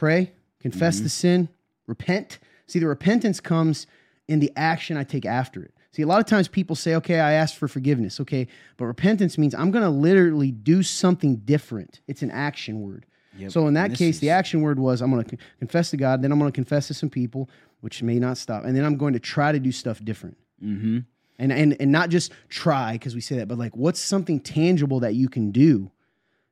Pray, 0.02 0.32
confess 0.60 0.96
Mm-hmm. 0.96 1.04
the 1.04 1.10
sin, 1.10 1.50
repent. 1.86 2.40
See, 2.66 2.80
the 2.80 2.88
repentance 2.88 3.40
comes 3.40 3.86
in 4.28 4.40
the 4.40 4.52
action 4.56 4.98
I 4.98 5.04
take 5.04 5.28
after 5.28 5.62
it. 5.62 5.76
See, 5.92 6.02
a 6.02 6.08
lot 6.08 6.20
of 6.20 6.26
times 6.26 6.48
people 6.48 6.76
say, 6.76 6.96
okay, 6.96 7.20
I 7.20 7.34
asked 7.34 7.56
for 7.56 7.68
forgiveness. 7.68 8.20
Okay, 8.20 8.48
but 8.78 8.86
repentance 8.86 9.38
means 9.38 9.54
I'm 9.54 9.70
going 9.70 9.84
to 9.84 9.92
literally 9.92 10.50
do 10.50 10.82
something 10.82 11.36
different. 11.46 12.02
It's 12.08 12.24
an 12.24 12.32
action 12.32 12.82
word. 12.82 13.06
Yep. 13.38 13.52
So 13.52 13.68
in 13.68 13.76
that 13.76 13.94
case, 13.94 14.18
the 14.18 14.32
action 14.32 14.62
word 14.62 14.80
was 14.80 15.02
I'm 15.04 15.12
going 15.12 15.24
to 15.24 15.38
confess 15.60 15.92
to 15.92 15.98
God, 15.98 16.24
then 16.24 16.32
I'm 16.32 16.40
going 16.40 16.52
to 16.52 16.56
confess 16.56 16.88
to 16.88 16.96
some 16.96 17.12
people, 17.12 17.48
which 17.82 18.02
may 18.02 18.18
not 18.18 18.40
stop, 18.40 18.64
and 18.66 18.76
then 18.76 18.84
I'm 18.84 18.98
going 18.98 19.14
to 19.14 19.20
try 19.20 19.52
to 19.52 19.60
do 19.60 19.72
stuff 19.72 20.04
different 20.04 20.36
Mm-hmm. 20.64 21.00
and 21.38 21.52
and 21.52 21.78
and 21.80 21.92
not 21.92 22.10
just 22.10 22.32
try 22.50 22.94
because 22.94 23.14
we 23.14 23.22
say 23.22 23.38
that, 23.38 23.48
but 23.48 23.60
like 23.60 23.76
what's 23.76 24.00
something 24.00 24.40
tangible 24.40 25.00
that 25.02 25.14
you 25.14 25.30
can 25.30 25.52
do 25.52 25.92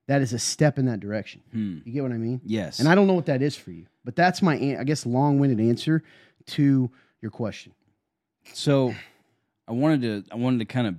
that 0.10 0.24
is 0.24 0.34
a 0.34 0.40
step 0.40 0.80
in 0.80 0.86
that 0.88 1.00
direction. 1.00 1.40
Hmm. 1.52 1.78
You 1.86 1.94
get 1.94 2.02
what 2.02 2.12
I 2.12 2.18
mean? 2.18 2.42
Yes. 2.44 2.80
And 2.80 2.90
I 2.90 2.96
don't 2.96 3.06
know 3.06 3.14
what 3.14 3.28
that 3.28 3.44
is 3.44 3.56
for 3.56 3.70
you, 3.70 3.86
but 4.04 4.16
that's 4.16 4.42
my 4.42 4.56
I 4.56 4.84
guess 4.84 5.06
long-winded 5.06 5.60
answer 5.60 6.04
to 6.48 6.90
your 7.22 7.30
question. 7.30 7.74
So 8.54 8.96
I 9.68 9.74
wanted 9.74 10.02
to 10.02 10.34
I 10.34 10.36
wanted 10.36 10.60
to 10.60 10.66
kind 10.66 10.88
of 10.88 10.96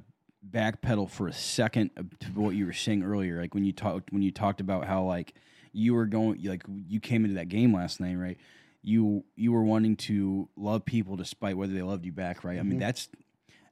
backpedal 0.48 1.10
for 1.10 1.26
a 1.26 1.32
second 1.32 1.90
to 2.20 2.26
what 2.34 2.54
you 2.54 2.66
were 2.66 2.72
saying 2.72 3.02
earlier, 3.02 3.40
like 3.40 3.52
when 3.52 3.64
you 3.64 3.72
talked 3.72 4.12
when 4.12 4.22
you 4.22 4.30
talked 4.30 4.60
about 4.60 4.86
how 4.86 5.02
like 5.02 5.34
you 5.72 5.92
were 5.92 6.06
going 6.06 6.40
like 6.44 6.62
you 6.68 7.00
came 7.00 7.24
into 7.24 7.34
that 7.34 7.48
game 7.48 7.74
last 7.74 7.98
night, 7.98 8.14
right? 8.14 8.38
You 8.80 9.24
you 9.34 9.50
were 9.50 9.64
wanting 9.64 9.96
to 9.96 10.48
love 10.56 10.84
people 10.84 11.16
despite 11.16 11.56
whether 11.56 11.72
they 11.72 11.82
loved 11.82 12.06
you 12.06 12.12
back, 12.12 12.44
right? 12.44 12.60
I 12.60 12.62
mean 12.62 12.78
that's 12.78 13.08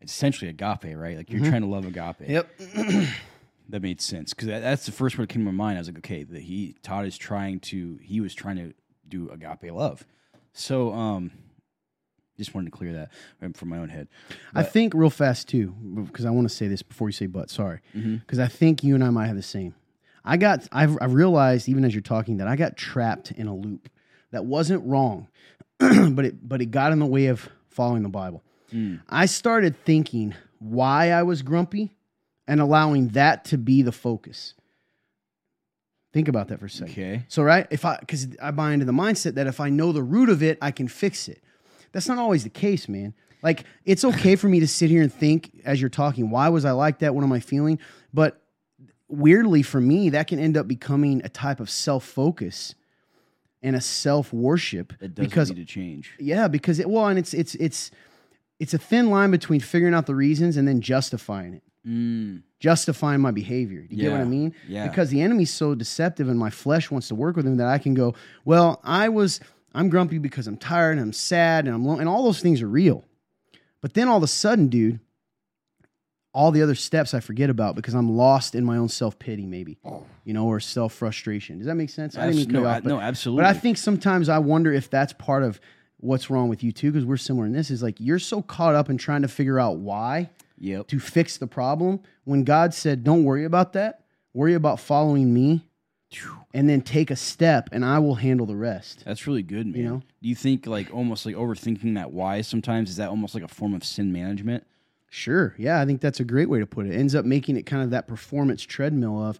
essentially 0.02 0.50
agape, 0.50 0.96
right? 0.96 1.16
Like 1.16 1.30
you're 1.30 1.48
trying 1.48 1.62
to 1.62 1.68
love 1.68 1.86
agape. 1.86 2.28
Yep. 2.28 2.50
That 3.70 3.82
made 3.82 4.00
sense 4.00 4.32
because 4.32 4.48
that, 4.48 4.60
that's 4.60 4.86
the 4.86 4.92
first 4.92 5.18
word 5.18 5.24
that 5.28 5.32
came 5.34 5.44
to 5.44 5.52
my 5.52 5.56
mind. 5.56 5.76
I 5.76 5.80
was 5.80 5.88
like, 5.88 5.98
okay, 5.98 6.24
that 6.24 6.40
he 6.42 6.74
Todd 6.82 7.04
is 7.06 7.18
trying 7.18 7.60
to 7.60 7.98
he 8.02 8.20
was 8.20 8.34
trying 8.34 8.56
to 8.56 8.72
do 9.06 9.28
agape 9.30 9.70
love. 9.72 10.06
So 10.54 10.92
um, 10.94 11.30
just 12.38 12.54
wanted 12.54 12.70
to 12.72 12.76
clear 12.76 12.92
that 12.94 13.56
from 13.56 13.68
my 13.68 13.78
own 13.78 13.88
head. 13.90 14.08
I 14.54 14.62
think 14.62 14.94
real 14.94 15.10
fast 15.10 15.48
too, 15.48 15.74
because 16.06 16.24
I 16.24 16.30
want 16.30 16.48
to 16.48 16.54
say 16.54 16.66
this 16.68 16.82
before 16.82 17.08
you 17.08 17.12
say 17.12 17.26
but. 17.26 17.50
Sorry, 17.50 17.80
Mm-hmm. 17.94 18.16
because 18.16 18.38
I 18.38 18.46
think 18.48 18.82
you 18.82 18.94
and 18.94 19.04
I 19.04 19.10
might 19.10 19.26
have 19.26 19.36
the 19.36 19.42
same. 19.42 19.74
I 20.24 20.36
got 20.36 20.66
I've 20.72 20.96
I 21.00 21.04
realized 21.06 21.68
even 21.68 21.84
as 21.84 21.94
you're 21.94 22.00
talking 22.02 22.38
that 22.38 22.48
I 22.48 22.56
got 22.56 22.76
trapped 22.76 23.32
in 23.32 23.48
a 23.48 23.54
loop 23.54 23.88
that 24.30 24.44
wasn't 24.46 24.86
wrong, 24.86 25.28
but 25.78 26.24
it 26.24 26.48
but 26.48 26.62
it 26.62 26.70
got 26.70 26.92
in 26.92 27.00
the 27.00 27.06
way 27.06 27.26
of 27.26 27.48
following 27.68 28.02
the 28.02 28.08
Bible. 28.08 28.42
Mm. 28.72 29.00
I 29.08 29.26
started 29.26 29.76
thinking 29.84 30.34
why 30.58 31.10
I 31.10 31.22
was 31.22 31.42
grumpy 31.42 31.94
and 32.48 32.60
allowing 32.60 33.08
that 33.10 33.44
to 33.44 33.58
be 33.58 33.82
the 33.82 33.92
focus. 33.92 34.54
Think 36.12 36.26
about 36.26 36.48
that 36.48 36.58
for 36.58 36.66
a 36.66 36.70
second. 36.70 36.92
Okay. 36.94 37.22
So 37.28 37.42
right, 37.42 37.66
if 37.70 37.84
I 37.84 37.98
because 38.00 38.26
I 38.42 38.50
buy 38.50 38.72
into 38.72 38.86
the 38.86 38.92
mindset 38.92 39.34
that 39.34 39.46
if 39.46 39.60
I 39.60 39.68
know 39.68 39.92
the 39.92 40.02
root 40.02 40.30
of 40.30 40.42
it, 40.42 40.58
I 40.60 40.70
can 40.72 40.88
fix 40.88 41.28
it. 41.28 41.42
That's 41.92 42.08
not 42.08 42.18
always 42.18 42.42
the 42.44 42.50
case, 42.50 42.88
man. 42.88 43.14
Like 43.42 43.64
it's 43.84 44.04
okay 44.04 44.34
for 44.34 44.48
me 44.48 44.58
to 44.60 44.66
sit 44.66 44.90
here 44.90 45.02
and 45.02 45.12
think 45.12 45.60
as 45.64 45.80
you're 45.80 45.90
talking, 45.90 46.30
why 46.30 46.48
was 46.48 46.64
I 46.64 46.72
like 46.72 47.00
that? 47.00 47.14
What 47.14 47.22
am 47.22 47.32
I 47.32 47.40
feeling? 47.40 47.78
But 48.12 48.42
weirdly 49.08 49.62
for 49.62 49.80
me, 49.80 50.08
that 50.10 50.26
can 50.26 50.38
end 50.38 50.56
up 50.56 50.66
becoming 50.66 51.20
a 51.24 51.28
type 51.28 51.60
of 51.60 51.70
self-focus 51.70 52.74
and 53.62 53.76
a 53.76 53.80
self-worship 53.80 54.94
It 55.00 55.14
does 55.14 55.26
because 55.26 55.50
need 55.50 55.56
to 55.56 55.64
change. 55.66 56.14
yeah, 56.18 56.48
because 56.48 56.78
it 56.80 56.88
well, 56.88 57.06
and 57.08 57.18
it's 57.18 57.34
it's 57.34 57.54
it's 57.56 57.90
it's 58.58 58.72
a 58.72 58.78
thin 58.78 59.10
line 59.10 59.30
between 59.30 59.60
figuring 59.60 59.94
out 59.94 60.06
the 60.06 60.14
reasons 60.14 60.56
and 60.56 60.66
then 60.66 60.80
justifying 60.80 61.52
it 61.54 61.62
Mm. 61.88 62.42
justifying 62.60 63.20
my 63.20 63.30
behavior. 63.30 63.86
You 63.88 63.96
get 63.96 64.12
what 64.12 64.20
I 64.20 64.24
mean? 64.24 64.54
yeah. 64.68 64.86
Because 64.88 65.08
the 65.10 65.22
enemy's 65.22 65.52
so 65.52 65.74
deceptive 65.74 66.28
and 66.28 66.38
my 66.38 66.50
flesh 66.50 66.90
wants 66.90 67.08
to 67.08 67.14
work 67.14 67.34
with 67.36 67.46
him 67.46 67.56
that 67.56 67.66
I 67.68 67.78
can 67.78 67.94
go, 67.94 68.14
well, 68.44 68.80
I 68.84 69.08
was 69.08 69.40
I'm 69.74 69.88
grumpy 69.88 70.18
because 70.18 70.46
I'm 70.46 70.56
tired 70.56 70.92
and 70.92 71.00
I'm 71.00 71.12
sad 71.12 71.66
and 71.66 71.74
I'm 71.74 71.84
lo-, 71.84 71.98
and 71.98 72.08
all 72.08 72.24
those 72.24 72.40
things 72.40 72.60
are 72.62 72.68
real. 72.68 73.04
But 73.80 73.94
then 73.94 74.08
all 74.08 74.16
of 74.16 74.22
a 74.22 74.26
sudden, 74.28 74.68
dude, 74.68 74.98
all 76.34 76.50
the 76.50 76.62
other 76.62 76.74
steps 76.74 77.14
I 77.14 77.20
forget 77.20 77.48
about 77.50 77.74
because 77.74 77.94
I'm 77.94 78.16
lost 78.16 78.54
in 78.54 78.64
my 78.64 78.76
own 78.76 78.88
self-pity 78.88 79.46
maybe. 79.46 79.78
You 80.24 80.34
know, 80.34 80.46
or 80.46 80.60
self-frustration. 80.60 81.58
Does 81.58 81.66
that 81.66 81.74
make 81.74 81.90
sense? 81.90 82.16
I 82.18 82.26
didn't 82.26 82.52
mean 82.52 82.62
no, 82.62 82.64
I- 82.68 82.76
off, 82.76 82.82
but- 82.82 82.88
no, 82.88 83.00
absolutely. 83.00 83.44
But 83.44 83.56
I 83.56 83.58
think 83.58 83.78
sometimes 83.78 84.28
I 84.28 84.38
wonder 84.38 84.72
if 84.72 84.90
that's 84.90 85.12
part 85.14 85.42
of 85.42 85.60
what's 86.00 86.30
wrong 86.30 86.48
with 86.48 86.62
you 86.62 86.70
too 86.70 86.92
because 86.92 87.04
we're 87.04 87.16
similar 87.16 87.46
in 87.46 87.52
this 87.52 87.70
is 87.70 87.82
like 87.82 87.96
you're 87.98 88.20
so 88.20 88.40
caught 88.42 88.74
up 88.76 88.88
in 88.88 88.98
trying 88.98 89.22
to 89.22 89.28
figure 89.28 89.58
out 89.58 89.78
why 89.78 90.30
Yep. 90.60 90.88
to 90.88 90.98
fix 90.98 91.36
the 91.36 91.46
problem 91.46 92.00
when 92.24 92.44
God 92.44 92.74
said, 92.74 93.04
Don't 93.04 93.24
worry 93.24 93.44
about 93.44 93.72
that. 93.74 94.04
Worry 94.34 94.54
about 94.54 94.80
following 94.80 95.32
me 95.32 95.64
and 96.54 96.68
then 96.68 96.80
take 96.80 97.10
a 97.10 97.16
step 97.16 97.68
and 97.72 97.84
I 97.84 97.98
will 97.98 98.14
handle 98.14 98.46
the 98.46 98.56
rest. 98.56 99.02
That's 99.04 99.26
really 99.26 99.42
good, 99.42 99.66
man. 99.66 99.84
know? 99.84 100.02
Do 100.22 100.28
you 100.28 100.34
think 100.34 100.66
like 100.66 100.92
almost 100.92 101.26
like 101.26 101.34
overthinking 101.34 101.94
that 101.96 102.12
why 102.12 102.40
sometimes 102.40 102.90
is 102.90 102.96
that 102.96 103.08
almost 103.08 103.34
like 103.34 103.44
a 103.44 103.48
form 103.48 103.74
of 103.74 103.84
sin 103.84 104.12
management? 104.12 104.64
Sure. 105.10 105.54
Yeah, 105.58 105.80
I 105.80 105.86
think 105.86 106.00
that's 106.00 106.20
a 106.20 106.24
great 106.24 106.48
way 106.48 106.58
to 106.58 106.66
put 106.66 106.86
it. 106.86 106.94
Ends 106.94 107.14
up 107.14 107.24
making 107.24 107.56
it 107.56 107.64
kind 107.64 107.82
of 107.82 107.90
that 107.90 108.06
performance 108.06 108.62
treadmill 108.62 109.22
of 109.22 109.38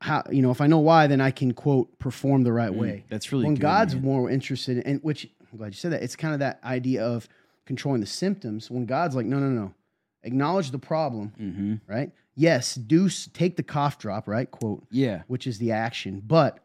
how, 0.00 0.22
you 0.30 0.42
know, 0.42 0.50
if 0.50 0.60
I 0.60 0.66
know 0.66 0.78
why, 0.78 1.06
then 1.06 1.20
I 1.20 1.30
can 1.30 1.52
quote 1.52 1.98
perform 1.98 2.42
the 2.44 2.52
right 2.52 2.72
mm, 2.72 2.76
way. 2.76 3.04
That's 3.08 3.32
really 3.32 3.44
when 3.44 3.54
good, 3.54 3.62
God's 3.62 3.94
man. 3.94 4.04
more 4.04 4.30
interested 4.30 4.78
in, 4.78 4.82
and 4.84 5.02
which 5.02 5.28
I'm 5.50 5.58
glad 5.58 5.68
you 5.68 5.78
said 5.78 5.92
that. 5.92 6.02
It's 6.02 6.16
kind 6.16 6.34
of 6.34 6.40
that 6.40 6.60
idea 6.64 7.04
of 7.04 7.28
controlling 7.66 8.00
the 8.00 8.06
symptoms. 8.06 8.70
When 8.70 8.86
God's 8.86 9.16
like, 9.16 9.26
no, 9.26 9.38
no, 9.38 9.48
no, 9.48 9.74
acknowledge 10.22 10.70
the 10.70 10.78
problem, 10.78 11.32
Mm-hmm. 11.40 11.74
right? 11.92 12.10
Yes, 12.34 12.74
do 12.74 13.08
take 13.32 13.56
the 13.56 13.62
cough 13.62 13.98
drop, 13.98 14.26
right? 14.28 14.50
Quote, 14.50 14.84
Yeah. 14.90 15.22
which 15.26 15.46
is 15.46 15.58
the 15.58 15.72
action. 15.72 16.22
But 16.26 16.58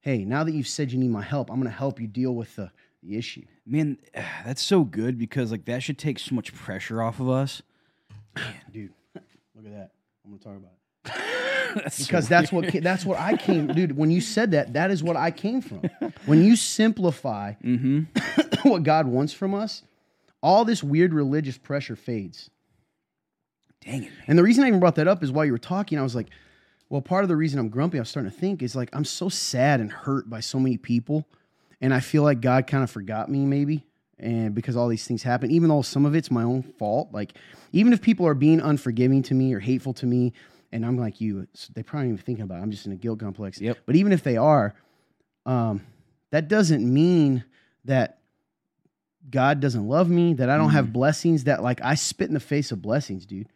hey, 0.00 0.24
now 0.24 0.44
that 0.44 0.52
you've 0.52 0.68
said 0.68 0.92
you 0.92 0.98
need 0.98 1.10
my 1.10 1.22
help, 1.22 1.50
I'm 1.50 1.56
going 1.60 1.70
to 1.70 1.76
help 1.76 2.00
you 2.00 2.06
deal 2.06 2.34
with 2.34 2.56
the, 2.56 2.70
the 3.02 3.16
issue. 3.16 3.42
Man, 3.66 3.96
that's 4.44 4.62
so 4.62 4.84
good 4.84 5.18
because 5.18 5.50
like 5.50 5.64
that 5.66 5.82
should 5.82 5.98
take 5.98 6.18
so 6.18 6.34
much 6.34 6.52
pressure 6.54 7.02
off 7.02 7.20
of 7.20 7.28
us. 7.30 7.62
Dude, 8.72 8.90
look 9.14 9.66
at 9.66 9.72
that. 9.72 9.90
I'm 10.24 10.30
going 10.32 10.38
to 10.38 10.44
talk 10.44 10.56
about 10.56 10.72
it. 10.72 11.82
That's 11.84 11.96
so 11.98 12.04
because 12.04 12.28
that's 12.28 12.52
what 12.52 12.70
that's 12.82 13.04
what 13.06 13.18
I 13.18 13.36
came, 13.36 13.66
dude. 13.74 13.96
When 13.96 14.10
you 14.10 14.20
said 14.20 14.50
that, 14.50 14.74
that 14.74 14.90
is 14.90 15.02
what 15.02 15.16
I 15.16 15.30
came 15.30 15.60
from. 15.62 15.82
When 16.26 16.44
you 16.44 16.54
simplify 16.56 17.52
what 18.62 18.82
God 18.82 19.06
wants 19.06 19.32
from 19.32 19.54
us, 19.54 19.82
all 20.42 20.64
this 20.64 20.82
weird 20.82 21.14
religious 21.14 21.56
pressure 21.56 21.96
fades. 21.96 22.50
Dang 23.84 24.04
it, 24.04 24.10
man. 24.10 24.24
And 24.28 24.38
the 24.38 24.42
reason 24.42 24.64
I 24.64 24.68
even 24.68 24.80
brought 24.80 24.96
that 24.96 25.08
up 25.08 25.22
is 25.22 25.30
while 25.30 25.44
you 25.44 25.52
were 25.52 25.58
talking, 25.58 25.98
I 25.98 26.02
was 26.02 26.14
like, 26.14 26.28
well, 26.88 27.00
part 27.00 27.24
of 27.24 27.28
the 27.28 27.36
reason 27.36 27.58
I'm 27.58 27.68
grumpy, 27.68 27.98
I 27.98 28.02
was 28.02 28.10
starting 28.10 28.30
to 28.30 28.36
think 28.36 28.62
is 28.62 28.76
like 28.76 28.90
I'm 28.92 29.04
so 29.04 29.28
sad 29.28 29.80
and 29.80 29.90
hurt 29.90 30.28
by 30.28 30.40
so 30.40 30.58
many 30.58 30.76
people. 30.76 31.26
And 31.80 31.92
I 31.92 32.00
feel 32.00 32.22
like 32.22 32.40
God 32.40 32.66
kind 32.66 32.84
of 32.84 32.90
forgot 32.90 33.28
me, 33.28 33.44
maybe. 33.44 33.86
And 34.18 34.54
because 34.54 34.76
all 34.76 34.88
these 34.88 35.06
things 35.06 35.22
happen, 35.22 35.50
even 35.50 35.68
though 35.68 35.82
some 35.82 36.06
of 36.06 36.14
it's 36.14 36.30
my 36.30 36.44
own 36.44 36.62
fault, 36.62 37.08
like 37.12 37.32
even 37.72 37.92
if 37.92 38.00
people 38.00 38.26
are 38.26 38.34
being 38.34 38.60
unforgiving 38.60 39.22
to 39.24 39.34
me 39.34 39.52
or 39.52 39.58
hateful 39.58 39.92
to 39.94 40.06
me, 40.06 40.32
and 40.70 40.86
I'm 40.86 40.96
like 40.96 41.20
you, 41.20 41.48
they 41.74 41.82
probably 41.82 42.08
even 42.08 42.18
thinking 42.18 42.44
about 42.44 42.58
it. 42.58 42.62
I'm 42.62 42.70
just 42.70 42.86
in 42.86 42.92
a 42.92 42.96
guilt 42.96 43.18
complex. 43.18 43.60
Yep. 43.60 43.78
But 43.84 43.96
even 43.96 44.12
if 44.12 44.22
they 44.22 44.36
are, 44.36 44.74
um, 45.44 45.84
that 46.30 46.48
doesn't 46.48 46.82
mean 46.82 47.44
that 47.84 48.18
God 49.28 49.60
doesn't 49.60 49.88
love 49.88 50.08
me, 50.08 50.34
that 50.34 50.50
I 50.50 50.56
don't 50.56 50.70
have 50.70 50.92
blessings, 50.92 51.44
that 51.44 51.62
like 51.62 51.80
I 51.82 51.94
spit 51.94 52.28
in 52.28 52.34
the 52.34 52.40
face 52.40 52.72
of 52.72 52.80
blessings, 52.80 53.26
dude. 53.26 53.48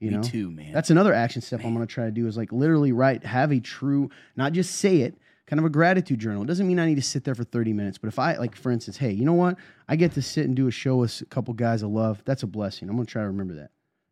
You 0.00 0.10
Me 0.10 0.16
know? 0.16 0.22
too, 0.22 0.50
man. 0.50 0.72
That's 0.72 0.90
another 0.90 1.12
action 1.12 1.42
step 1.42 1.64
I'm 1.64 1.74
going 1.74 1.86
to 1.86 1.92
try 1.92 2.04
to 2.04 2.10
do 2.10 2.26
is 2.26 2.36
like 2.36 2.52
literally 2.52 2.92
write, 2.92 3.24
have 3.24 3.50
a 3.50 3.58
true, 3.58 4.10
not 4.36 4.52
just 4.52 4.76
say 4.76 4.98
it, 4.98 5.16
kind 5.46 5.58
of 5.58 5.66
a 5.66 5.70
gratitude 5.70 6.20
journal. 6.20 6.42
It 6.42 6.46
doesn't 6.46 6.68
mean 6.68 6.78
I 6.78 6.86
need 6.86 6.96
to 6.96 7.02
sit 7.02 7.24
there 7.24 7.34
for 7.34 7.42
30 7.42 7.72
minutes, 7.72 7.98
but 7.98 8.08
if 8.08 8.18
I, 8.18 8.36
like, 8.36 8.54
for 8.54 8.70
instance, 8.70 8.98
hey, 8.98 9.10
you 9.10 9.24
know 9.24 9.32
what? 9.32 9.56
I 9.88 9.96
get 9.96 10.12
to 10.12 10.22
sit 10.22 10.44
and 10.44 10.54
do 10.54 10.68
a 10.68 10.70
show 10.70 10.96
with 10.96 11.20
a 11.20 11.24
couple 11.24 11.52
guys 11.54 11.82
I 11.82 11.86
love. 11.86 12.22
That's 12.24 12.42
a 12.44 12.46
blessing. 12.46 12.88
I'm 12.88 12.94
going 12.96 13.06
to 13.06 13.12
try 13.12 13.22
to 13.22 13.28
remember 13.28 13.54
that, 13.54 13.70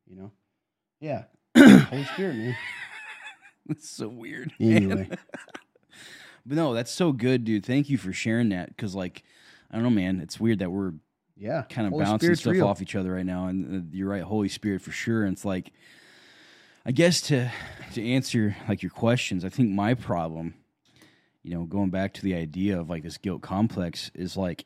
you 0.09 0.17
know? 0.17 0.33
Yeah. 1.01 1.25
Holy 1.57 2.05
Spirit, 2.05 2.37
man. 2.37 2.57
That's 3.67 3.89
so 3.89 4.09
weird. 4.09 4.53
Anyway, 4.59 5.09
But 6.47 6.55
no, 6.57 6.75
that's 6.75 6.93
so 6.93 7.11
good, 7.11 7.43
dude. 7.45 7.67
Thank 7.67 7.91
you 7.91 7.99
for 7.99 8.13
sharing 8.13 8.51
that. 8.51 8.69
Because, 8.69 8.95
like, 8.95 9.25
I 9.69 9.75
don't 9.75 9.83
know, 9.83 9.91
man. 9.91 10.21
It's 10.21 10.39
weird 10.39 10.61
that 10.61 10.71
we're 10.71 10.93
yeah. 11.37 11.63
kind 11.69 11.87
of 11.87 11.93
Holy 11.93 12.05
bouncing 12.05 12.27
Spirit's 12.27 12.41
stuff 12.41 12.53
real. 12.53 12.67
off 12.67 12.83
each 12.83 12.95
other 12.95 13.13
right 13.13 13.27
now. 13.27 13.47
And 13.47 13.83
uh, 13.83 13.87
you're 13.93 14.09
right, 14.09 14.23
Holy 14.23 14.49
Spirit 14.49 14.83
for 14.83 14.93
sure. 14.93 15.25
And 15.25 15.33
it's 15.33 15.45
like, 15.45 15.73
I 16.85 16.93
guess 16.93 17.21
to 17.23 17.51
to 17.95 18.09
answer 18.09 18.57
like 18.69 18.83
your 18.83 18.91
questions, 18.91 19.45
I 19.45 19.49
think 19.49 19.71
my 19.71 19.95
problem, 19.95 20.55
you 21.43 21.55
know, 21.55 21.65
going 21.65 21.91
back 21.91 22.15
to 22.15 22.23
the 22.23 22.35
idea 22.35 22.79
of 22.79 22.89
like 22.89 23.03
this 23.03 23.19
guilt 23.19 23.43
complex 23.43 24.11
is 24.15 24.37
like, 24.37 24.65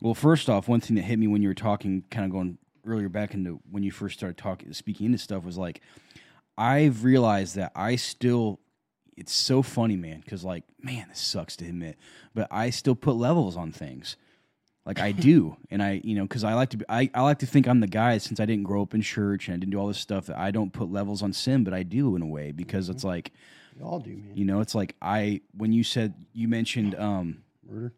well, 0.00 0.14
first 0.14 0.48
off, 0.48 0.68
one 0.68 0.80
thing 0.80 0.96
that 0.96 1.02
hit 1.02 1.18
me 1.18 1.26
when 1.26 1.42
you 1.42 1.48
were 1.48 1.54
talking, 1.54 2.04
kind 2.10 2.24
of 2.24 2.32
going 2.32 2.58
earlier 2.86 3.08
back 3.08 3.34
into 3.34 3.60
when 3.70 3.82
you 3.82 3.90
first 3.90 4.18
started 4.18 4.36
talking, 4.36 4.72
speaking 4.72 5.06
into 5.06 5.18
stuff 5.18 5.44
was 5.44 5.58
like, 5.58 5.80
I've 6.56 7.04
realized 7.04 7.56
that 7.56 7.72
I 7.74 7.96
still. 7.96 8.60
It's 9.14 9.34
so 9.34 9.60
funny, 9.60 9.96
man, 9.96 10.20
because 10.20 10.42
like, 10.42 10.64
man, 10.80 11.06
this 11.10 11.20
sucks 11.20 11.54
to 11.56 11.66
admit, 11.66 11.98
but 12.34 12.48
I 12.50 12.70
still 12.70 12.94
put 12.94 13.14
levels 13.14 13.58
on 13.58 13.70
things 13.70 14.16
like 14.84 15.00
I 15.00 15.12
do, 15.12 15.56
and 15.70 15.82
I, 15.82 16.00
you 16.04 16.14
know, 16.16 16.22
because 16.22 16.44
I 16.44 16.54
like 16.54 16.70
to, 16.70 16.76
be, 16.78 16.84
I, 16.88 17.08
I 17.14 17.22
like 17.22 17.38
to 17.40 17.46
think 17.46 17.66
I'm 17.68 17.80
the 17.80 17.86
guy 17.86 18.18
since 18.18 18.40
I 18.40 18.46
didn't 18.46 18.64
grow 18.64 18.82
up 18.82 18.94
in 18.94 19.02
church 19.02 19.48
and 19.48 19.54
I 19.54 19.58
didn't 19.58 19.70
do 19.72 19.78
all 19.78 19.88
this 19.88 19.98
stuff 19.98 20.26
that 20.26 20.38
I 20.38 20.50
don't 20.50 20.72
put 20.72 20.90
levels 20.90 21.22
on 21.22 21.32
sin, 21.32 21.64
but 21.64 21.72
I 21.74 21.82
do 21.82 22.16
in 22.16 22.22
a 22.22 22.26
way 22.26 22.52
because 22.52 22.88
it's 22.88 23.04
like, 23.04 23.32
We 23.78 23.82
all 23.84 24.00
do, 24.00 24.10
man. 24.10 24.32
you 24.34 24.44
know, 24.44 24.60
it's 24.60 24.74
like 24.74 24.94
I 25.00 25.40
when 25.56 25.72
you 25.72 25.84
said 25.84 26.14
you 26.32 26.48
mentioned, 26.48 26.94
um, 26.96 27.42
Murder. 27.68 27.92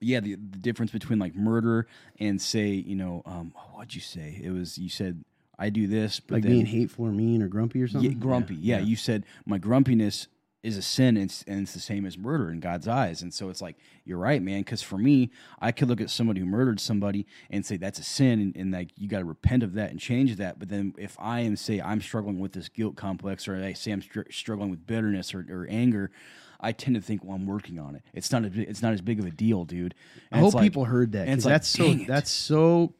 yeah, 0.00 0.20
the, 0.20 0.34
the 0.34 0.58
difference 0.58 0.90
between 0.92 1.18
like 1.18 1.34
murder 1.34 1.86
and 2.20 2.40
say, 2.40 2.68
you 2.68 2.96
know, 2.96 3.22
um, 3.24 3.52
what'd 3.72 3.94
you 3.94 4.00
say? 4.02 4.38
It 4.42 4.50
was 4.50 4.76
you 4.78 4.88
said 4.90 5.24
I 5.58 5.70
do 5.70 5.86
this, 5.86 6.20
but 6.20 6.34
Like 6.34 6.42
then, 6.42 6.52
being 6.52 6.66
hateful 6.66 7.06
or 7.06 7.12
mean 7.12 7.40
or 7.42 7.48
grumpy 7.48 7.80
or 7.82 7.88
something. 7.88 8.10
yeah, 8.12 8.16
grumpy. 8.18 8.56
Yeah, 8.56 8.78
you 8.80 8.94
said 8.94 9.24
my 9.46 9.56
grumpiness 9.58 10.26
is 10.62 10.76
a 10.76 10.82
sin, 10.82 11.16
and 11.16 11.30
it's, 11.30 11.44
and 11.46 11.62
it's 11.62 11.74
the 11.74 11.80
same 11.80 12.04
as 12.06 12.18
murder 12.18 12.50
in 12.50 12.60
God's 12.60 12.88
eyes. 12.88 13.22
And 13.22 13.32
so 13.32 13.50
it's 13.50 13.62
like 13.62 13.76
you're 14.04 14.18
right, 14.18 14.42
man. 14.42 14.60
Because 14.60 14.82
for 14.82 14.98
me, 14.98 15.30
I 15.60 15.72
could 15.72 15.88
look 15.88 16.00
at 16.00 16.10
somebody 16.10 16.40
who 16.40 16.46
murdered 16.46 16.80
somebody 16.80 17.26
and 17.50 17.64
say 17.64 17.76
that's 17.76 17.98
a 17.98 18.02
sin, 18.02 18.40
and, 18.40 18.56
and 18.56 18.72
like 18.72 18.90
you 18.96 19.08
got 19.08 19.20
to 19.20 19.24
repent 19.24 19.62
of 19.62 19.74
that 19.74 19.90
and 19.90 20.00
change 20.00 20.36
that. 20.36 20.58
But 20.58 20.68
then 20.68 20.94
if 20.98 21.16
I 21.20 21.40
am 21.40 21.56
say 21.56 21.80
I'm 21.80 22.00
struggling 22.00 22.38
with 22.38 22.52
this 22.52 22.68
guilt 22.68 22.96
complex, 22.96 23.46
or 23.46 23.56
I 23.56 23.72
say 23.74 23.92
I'm 23.92 24.02
str- 24.02 24.22
struggling 24.30 24.70
with 24.70 24.86
bitterness 24.86 25.34
or, 25.34 25.46
or 25.50 25.66
anger. 25.70 26.10
I 26.58 26.72
tend 26.72 26.96
to 26.96 27.02
think, 27.02 27.22
well, 27.22 27.34
I'm 27.36 27.46
working 27.46 27.78
on 27.78 27.96
it. 27.96 28.02
It's 28.14 28.32
not 28.32 28.44
a, 28.46 28.50
it's 28.54 28.80
not 28.80 28.94
as 28.94 29.02
big 29.02 29.20
of 29.20 29.26
a 29.26 29.30
deal, 29.30 29.66
dude. 29.66 29.94
I 30.32 30.38
hope 30.38 30.54
like- 30.54 30.64
people 30.64 30.86
heard 30.86 31.12
that 31.12 31.28
and 31.28 31.32
because 31.32 31.44
like, 31.44 31.52
that's 31.52 31.68
so 31.68 31.84
it. 31.84 32.06
that's 32.06 32.30
so 32.30 32.94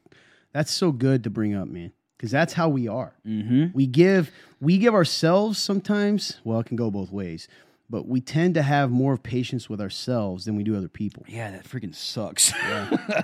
that's 0.53 0.71
so 0.71 0.91
good 0.91 1.23
to 1.23 1.31
bring 1.31 1.55
up, 1.55 1.67
man. 1.67 1.91
Because 2.17 2.31
that's 2.31 2.53
how 2.53 2.67
we 2.69 2.87
are. 2.87 3.13
Mhm. 3.25 3.73
We 3.73 3.85
give 3.87 4.31
we 4.59 4.77
give 4.79 4.93
ourselves 4.95 5.59
sometimes. 5.59 6.39
Well, 6.43 6.59
it 6.59 6.65
can 6.65 6.75
go 6.75 6.89
both 6.89 7.11
ways, 7.11 7.47
but 7.89 8.07
we 8.07 8.21
tend 8.21 8.55
to 8.55 8.63
have 8.63 8.89
more 8.89 9.13
of 9.13 9.21
patience 9.21 9.69
with 9.69 9.79
ourselves 9.79 10.45
than 10.45 10.55
we 10.55 10.63
do 10.63 10.75
other 10.75 10.87
people. 10.89 11.23
Yeah, 11.27 11.51
that 11.51 11.65
freaking 11.65 11.93
sucks. 11.93 12.51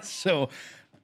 so 0.08 0.50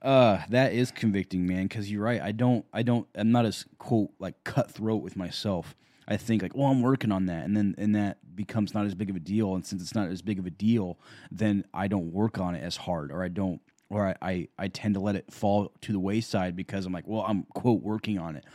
uh 0.02 0.44
that 0.50 0.74
is 0.74 0.92
convicting, 0.92 1.48
man, 1.48 1.68
cuz 1.68 1.92
you're 1.92 2.04
right. 2.04 2.22
I 2.22 2.32
don't 2.32 2.64
I 2.72 2.84
don't 2.84 3.08
I'm 3.16 3.32
not 3.32 3.46
as 3.46 3.66
quote 3.80 4.12
like 4.20 4.44
cutthroat 4.44 5.02
with 5.02 5.16
myself. 5.18 5.76
I 6.08 6.18
think 6.18 6.42
like, 6.42 6.56
well, 6.56 6.68
I'm 6.68 6.82
working 6.82 7.12
on 7.12 7.26
that 7.26 7.44
and 7.46 7.58
then 7.58 7.76
and 7.78 7.96
that 7.96 8.18
becomes 8.36 8.74
not 8.74 8.86
as 8.86 8.96
big 8.96 9.10
of 9.10 9.16
a 9.16 9.20
deal 9.20 9.56
and 9.56 9.66
since 9.66 9.82
it's 9.82 9.94
not 9.96 10.08
as 10.10 10.22
big 10.22 10.40
of 10.40 10.46
a 10.46 10.50
deal, 10.52 10.98
then 11.32 11.66
I 11.74 11.88
don't 11.88 12.14
work 12.14 12.38
on 12.40 12.56
it 12.56 12.64
as 12.64 12.78
hard 12.78 13.12
or 13.12 13.24
I 13.24 13.28
don't 13.28 13.62
or 13.90 14.08
I 14.08 14.16
I, 14.22 14.48
I 14.58 14.68
tend 14.68 14.96
to 14.96 15.00
let 15.00 15.16
it 15.16 15.32
fall 15.32 15.72
to 15.82 15.92
the 15.92 16.00
wayside 16.00 16.56
because 16.56 16.86
I'm 16.86 16.94
like, 16.94 17.08
well, 17.08 17.26
I'm 17.28 17.44
quote 17.54 17.82
working 17.82 18.20
on 18.20 18.36
it. 18.36 18.46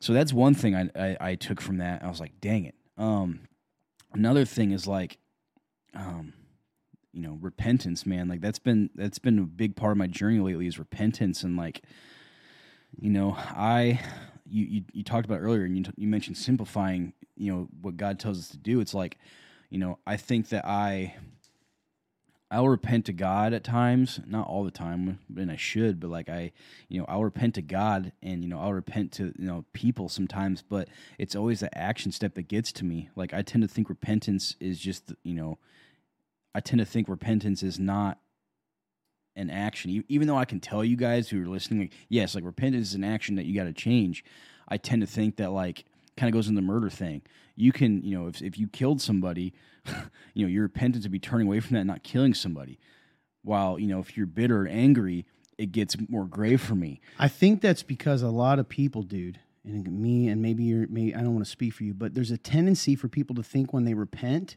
So 0.00 0.14
that's 0.14 0.32
one 0.32 0.54
thing 0.54 0.74
I, 0.74 0.88
I, 0.96 1.16
I 1.20 1.34
took 1.34 1.60
from 1.60 1.78
that. 1.78 2.02
I 2.02 2.08
was 2.08 2.20
like, 2.20 2.40
dang 2.40 2.64
it. 2.64 2.74
Um, 2.96 3.40
another 4.14 4.46
thing 4.46 4.70
is 4.72 4.86
like, 4.86 5.18
um, 5.94 6.32
you 7.12 7.20
know, 7.20 7.38
repentance, 7.40 8.06
man. 8.06 8.28
Like 8.28 8.40
that's 8.40 8.58
been 8.58 8.90
that's 8.94 9.18
been 9.18 9.38
a 9.38 9.42
big 9.42 9.76
part 9.76 9.92
of 9.92 9.98
my 9.98 10.06
journey 10.06 10.40
lately 10.40 10.66
is 10.66 10.78
repentance 10.78 11.42
and 11.42 11.56
like, 11.56 11.82
you 12.98 13.10
know, 13.10 13.34
I 13.36 14.00
you 14.48 14.64
you, 14.64 14.84
you 14.92 15.04
talked 15.04 15.26
about 15.26 15.40
earlier 15.40 15.64
and 15.64 15.76
you 15.76 15.84
t- 15.84 15.92
you 15.96 16.08
mentioned 16.08 16.36
simplifying. 16.36 17.12
You 17.36 17.52
know 17.52 17.68
what 17.80 17.96
God 17.96 18.20
tells 18.20 18.38
us 18.38 18.48
to 18.50 18.58
do. 18.58 18.80
It's 18.80 18.94
like, 18.94 19.18
you 19.70 19.78
know, 19.78 19.98
I 20.06 20.16
think 20.16 20.50
that 20.50 20.66
I 20.66 21.14
I'll 22.50 22.68
repent 22.68 23.04
to 23.06 23.12
God 23.12 23.52
at 23.52 23.62
times, 23.62 24.18
not 24.26 24.48
all 24.48 24.64
the 24.64 24.72
time, 24.72 25.20
and 25.36 25.52
I 25.52 25.56
should, 25.56 26.00
but 26.00 26.10
like 26.10 26.28
I, 26.28 26.50
you 26.88 26.98
know, 26.98 27.06
I'll 27.08 27.22
repent 27.22 27.54
to 27.54 27.62
God 27.62 28.10
and, 28.22 28.42
you 28.42 28.48
know, 28.48 28.58
I'll 28.58 28.72
repent 28.72 29.12
to, 29.12 29.32
you 29.38 29.46
know, 29.46 29.64
people 29.72 30.08
sometimes, 30.08 30.60
but 30.60 30.88
it's 31.16 31.36
always 31.36 31.60
the 31.60 31.76
action 31.78 32.10
step 32.10 32.34
that 32.34 32.48
gets 32.48 32.72
to 32.72 32.84
me. 32.84 33.08
Like 33.14 33.32
I 33.32 33.42
tend 33.42 33.62
to 33.62 33.68
think 33.68 33.88
repentance 33.88 34.56
is 34.58 34.80
just, 34.80 35.12
you 35.22 35.34
know, 35.34 35.58
I 36.52 36.58
tend 36.58 36.80
to 36.80 36.84
think 36.84 37.08
repentance 37.08 37.62
is 37.62 37.78
not 37.78 38.18
an 39.36 39.48
action. 39.48 40.04
Even 40.08 40.26
though 40.26 40.36
I 40.36 40.44
can 40.44 40.58
tell 40.58 40.84
you 40.84 40.96
guys 40.96 41.28
who 41.28 41.40
are 41.42 41.46
listening, 41.46 41.80
like, 41.82 41.92
yes, 42.08 42.34
like 42.34 42.44
repentance 42.44 42.88
is 42.88 42.94
an 42.94 43.04
action 43.04 43.36
that 43.36 43.46
you 43.46 43.54
got 43.54 43.64
to 43.64 43.72
change. 43.72 44.24
I 44.68 44.76
tend 44.76 45.02
to 45.02 45.06
think 45.06 45.36
that 45.36 45.52
like 45.52 45.84
kind 46.16 46.28
of 46.28 46.36
goes 46.36 46.48
in 46.48 46.56
the 46.56 46.62
murder 46.62 46.90
thing. 46.90 47.22
You 47.60 47.72
can, 47.72 48.02
you 48.02 48.16
know, 48.18 48.26
if 48.26 48.40
if 48.42 48.58
you 48.58 48.68
killed 48.68 49.00
somebody, 49.00 49.52
you 50.34 50.46
know, 50.46 50.48
your 50.48 50.62
repentance 50.62 51.04
would 51.04 51.12
be 51.12 51.18
turning 51.18 51.46
away 51.46 51.60
from 51.60 51.74
that, 51.74 51.80
and 51.80 51.88
not 51.88 52.02
killing 52.02 52.34
somebody. 52.34 52.78
While 53.42 53.78
you 53.78 53.86
know, 53.86 54.00
if 54.00 54.16
you're 54.16 54.26
bitter 54.26 54.62
or 54.62 54.66
angry, 54.68 55.26
it 55.58 55.72
gets 55.72 55.96
more 56.08 56.24
grave 56.24 56.60
for 56.60 56.74
me. 56.74 57.00
I 57.18 57.28
think 57.28 57.60
that's 57.60 57.82
because 57.82 58.22
a 58.22 58.28
lot 58.30 58.58
of 58.58 58.68
people, 58.68 59.02
dude, 59.02 59.38
and 59.64 59.86
me, 60.00 60.28
and 60.28 60.40
maybe 60.42 60.64
you're, 60.64 60.86
maybe 60.88 61.14
I 61.14 61.20
don't 61.20 61.34
want 61.34 61.44
to 61.44 61.50
speak 61.50 61.74
for 61.74 61.84
you, 61.84 61.92
but 61.94 62.14
there's 62.14 62.30
a 62.30 62.38
tendency 62.38 62.94
for 62.96 63.08
people 63.08 63.36
to 63.36 63.42
think 63.42 63.72
when 63.72 63.84
they 63.84 63.94
repent, 63.94 64.56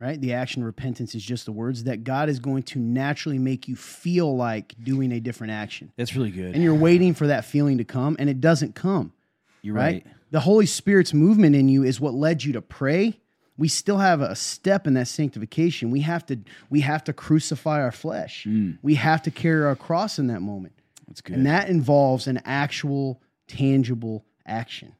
right? 0.00 0.20
The 0.20 0.32
action 0.32 0.62
of 0.62 0.66
repentance 0.66 1.14
is 1.16 1.24
just 1.24 1.46
the 1.46 1.52
words 1.52 1.84
that 1.84 2.04
God 2.04 2.28
is 2.28 2.38
going 2.38 2.62
to 2.64 2.78
naturally 2.78 3.38
make 3.38 3.66
you 3.68 3.74
feel 3.76 4.36
like 4.36 4.74
doing 4.82 5.10
a 5.12 5.20
different 5.20 5.52
action, 5.52 5.92
That's 5.96 6.14
really 6.14 6.30
good. 6.30 6.54
and 6.54 6.62
you're 6.62 6.74
waiting 6.74 7.12
for 7.14 7.26
that 7.26 7.44
feeling 7.44 7.78
to 7.78 7.84
come, 7.84 8.16
and 8.18 8.30
it 8.30 8.40
doesn't 8.40 8.74
come. 8.76 9.12
You're 9.62 9.74
right? 9.74 10.04
right. 10.04 10.06
The 10.30 10.40
Holy 10.40 10.66
Spirit's 10.66 11.12
movement 11.12 11.56
in 11.56 11.68
you 11.68 11.82
is 11.82 12.00
what 12.00 12.14
led 12.14 12.44
you 12.44 12.52
to 12.52 12.62
pray. 12.62 13.18
We 13.58 13.68
still 13.68 13.98
have 13.98 14.20
a 14.20 14.34
step 14.34 14.86
in 14.86 14.94
that 14.94 15.08
sanctification. 15.08 15.90
We 15.90 16.00
have 16.00 16.24
to 16.26 16.38
we 16.70 16.80
have 16.80 17.04
to 17.04 17.12
crucify 17.12 17.82
our 17.82 17.92
flesh. 17.92 18.46
Mm. 18.48 18.78
We 18.80 18.94
have 18.94 19.22
to 19.22 19.30
carry 19.30 19.64
our 19.64 19.76
cross 19.76 20.18
in 20.18 20.28
that 20.28 20.40
moment. 20.40 20.74
That's 21.06 21.20
good. 21.20 21.36
And 21.36 21.46
that 21.46 21.68
involves 21.68 22.26
an 22.26 22.40
actual 22.44 23.20
tangible 23.48 24.24
action. 24.46 24.94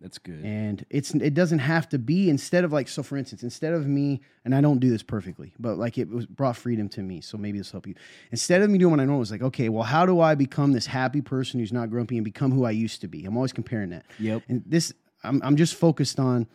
That's 0.00 0.18
good. 0.18 0.44
And 0.44 0.84
it's 0.90 1.14
it 1.14 1.32
doesn't 1.32 1.60
have 1.60 1.88
to 1.88 1.98
be 1.98 2.28
instead 2.28 2.64
of 2.64 2.72
like 2.72 2.86
so 2.86 3.02
for 3.02 3.16
instance, 3.16 3.42
instead 3.42 3.72
of 3.72 3.86
me, 3.86 4.20
and 4.44 4.54
I 4.54 4.60
don't 4.60 4.78
do 4.78 4.90
this 4.90 5.02
perfectly, 5.02 5.54
but 5.58 5.78
like 5.78 5.96
it 5.96 6.08
was 6.10 6.26
brought 6.26 6.56
freedom 6.56 6.88
to 6.90 7.02
me. 7.02 7.22
So 7.22 7.38
maybe 7.38 7.58
this 7.58 7.72
will 7.72 7.78
help 7.78 7.86
you. 7.86 7.94
Instead 8.30 8.60
of 8.60 8.68
me 8.68 8.78
doing 8.78 8.90
what 8.90 9.00
I 9.00 9.06
know, 9.06 9.16
it 9.16 9.20
was 9.20 9.30
like, 9.30 9.42
okay, 9.42 9.70
well, 9.70 9.84
how 9.84 10.04
do 10.04 10.20
I 10.20 10.34
become 10.34 10.72
this 10.72 10.86
happy 10.86 11.22
person 11.22 11.60
who's 11.60 11.72
not 11.72 11.88
grumpy 11.88 12.18
and 12.18 12.24
become 12.24 12.52
who 12.52 12.64
I 12.64 12.72
used 12.72 13.00
to 13.00 13.08
be? 13.08 13.24
I'm 13.24 13.36
always 13.36 13.54
comparing 13.54 13.90
that. 13.90 14.04
Yep. 14.18 14.42
And 14.48 14.62
this 14.66 14.92
I'm 15.24 15.40
I'm 15.42 15.56
just 15.56 15.74
focused 15.74 16.20
on 16.20 16.46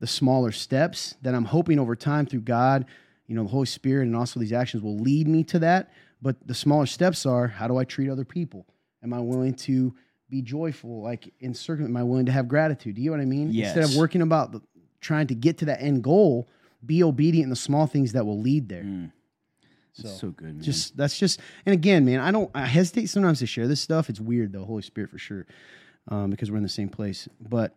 the 0.00 0.06
smaller 0.06 0.52
steps 0.52 1.14
that 1.22 1.34
I'm 1.34 1.46
hoping 1.46 1.78
over 1.78 1.96
time 1.96 2.26
through 2.26 2.40
God, 2.40 2.84
you 3.26 3.34
know, 3.34 3.44
the 3.44 3.48
Holy 3.48 3.66
Spirit 3.66 4.02
and 4.02 4.16
also 4.16 4.38
these 4.38 4.52
actions 4.52 4.82
will 4.82 4.98
lead 4.98 5.28
me 5.28 5.44
to 5.44 5.58
that. 5.60 5.92
But 6.20 6.46
the 6.46 6.54
smaller 6.54 6.86
steps 6.86 7.24
are 7.24 7.48
how 7.48 7.68
do 7.68 7.78
I 7.78 7.84
treat 7.84 8.10
other 8.10 8.24
people? 8.24 8.66
Am 9.02 9.14
I 9.14 9.20
willing 9.20 9.54
to 9.54 9.94
be 10.32 10.42
joyful? 10.42 11.02
Like 11.02 11.32
in 11.40 11.52
circum, 11.54 11.84
am 11.84 11.96
I 11.96 12.02
willing 12.02 12.26
to 12.26 12.32
have 12.32 12.48
gratitude? 12.48 12.96
Do 12.96 13.02
you 13.02 13.10
know 13.10 13.18
what 13.18 13.22
I 13.22 13.26
mean? 13.26 13.54
Instead 13.54 13.84
of 13.84 13.94
working 13.94 14.22
about 14.22 14.50
the, 14.52 14.60
trying 15.00 15.26
to 15.28 15.34
get 15.34 15.58
to 15.58 15.66
that 15.66 15.80
end 15.82 16.02
goal, 16.02 16.48
be 16.84 17.04
obedient 17.04 17.44
in 17.44 17.50
the 17.50 17.56
small 17.56 17.86
things 17.86 18.12
that 18.12 18.24
will 18.26 18.40
lead 18.40 18.68
there. 18.68 19.10
That's 19.98 20.18
so 20.18 20.30
good, 20.30 20.54
man. 20.54 20.62
Just 20.62 20.96
that's 20.96 21.18
just 21.18 21.38
and 21.66 21.74
again, 21.74 22.04
man, 22.06 22.18
I 22.18 22.30
don't 22.30 22.50
I 22.54 22.64
hesitate 22.64 23.10
sometimes 23.10 23.40
to 23.40 23.46
share 23.46 23.68
this 23.68 23.80
stuff. 23.80 24.08
It's 24.08 24.20
weird 24.20 24.52
though, 24.54 24.64
Holy 24.64 24.82
Spirit 24.82 25.10
for 25.10 25.18
sure. 25.18 25.46
um, 26.08 26.30
because 26.30 26.50
we're 26.50 26.56
in 26.56 26.62
the 26.62 26.68
same 26.70 26.88
place. 26.88 27.28
But 27.38 27.76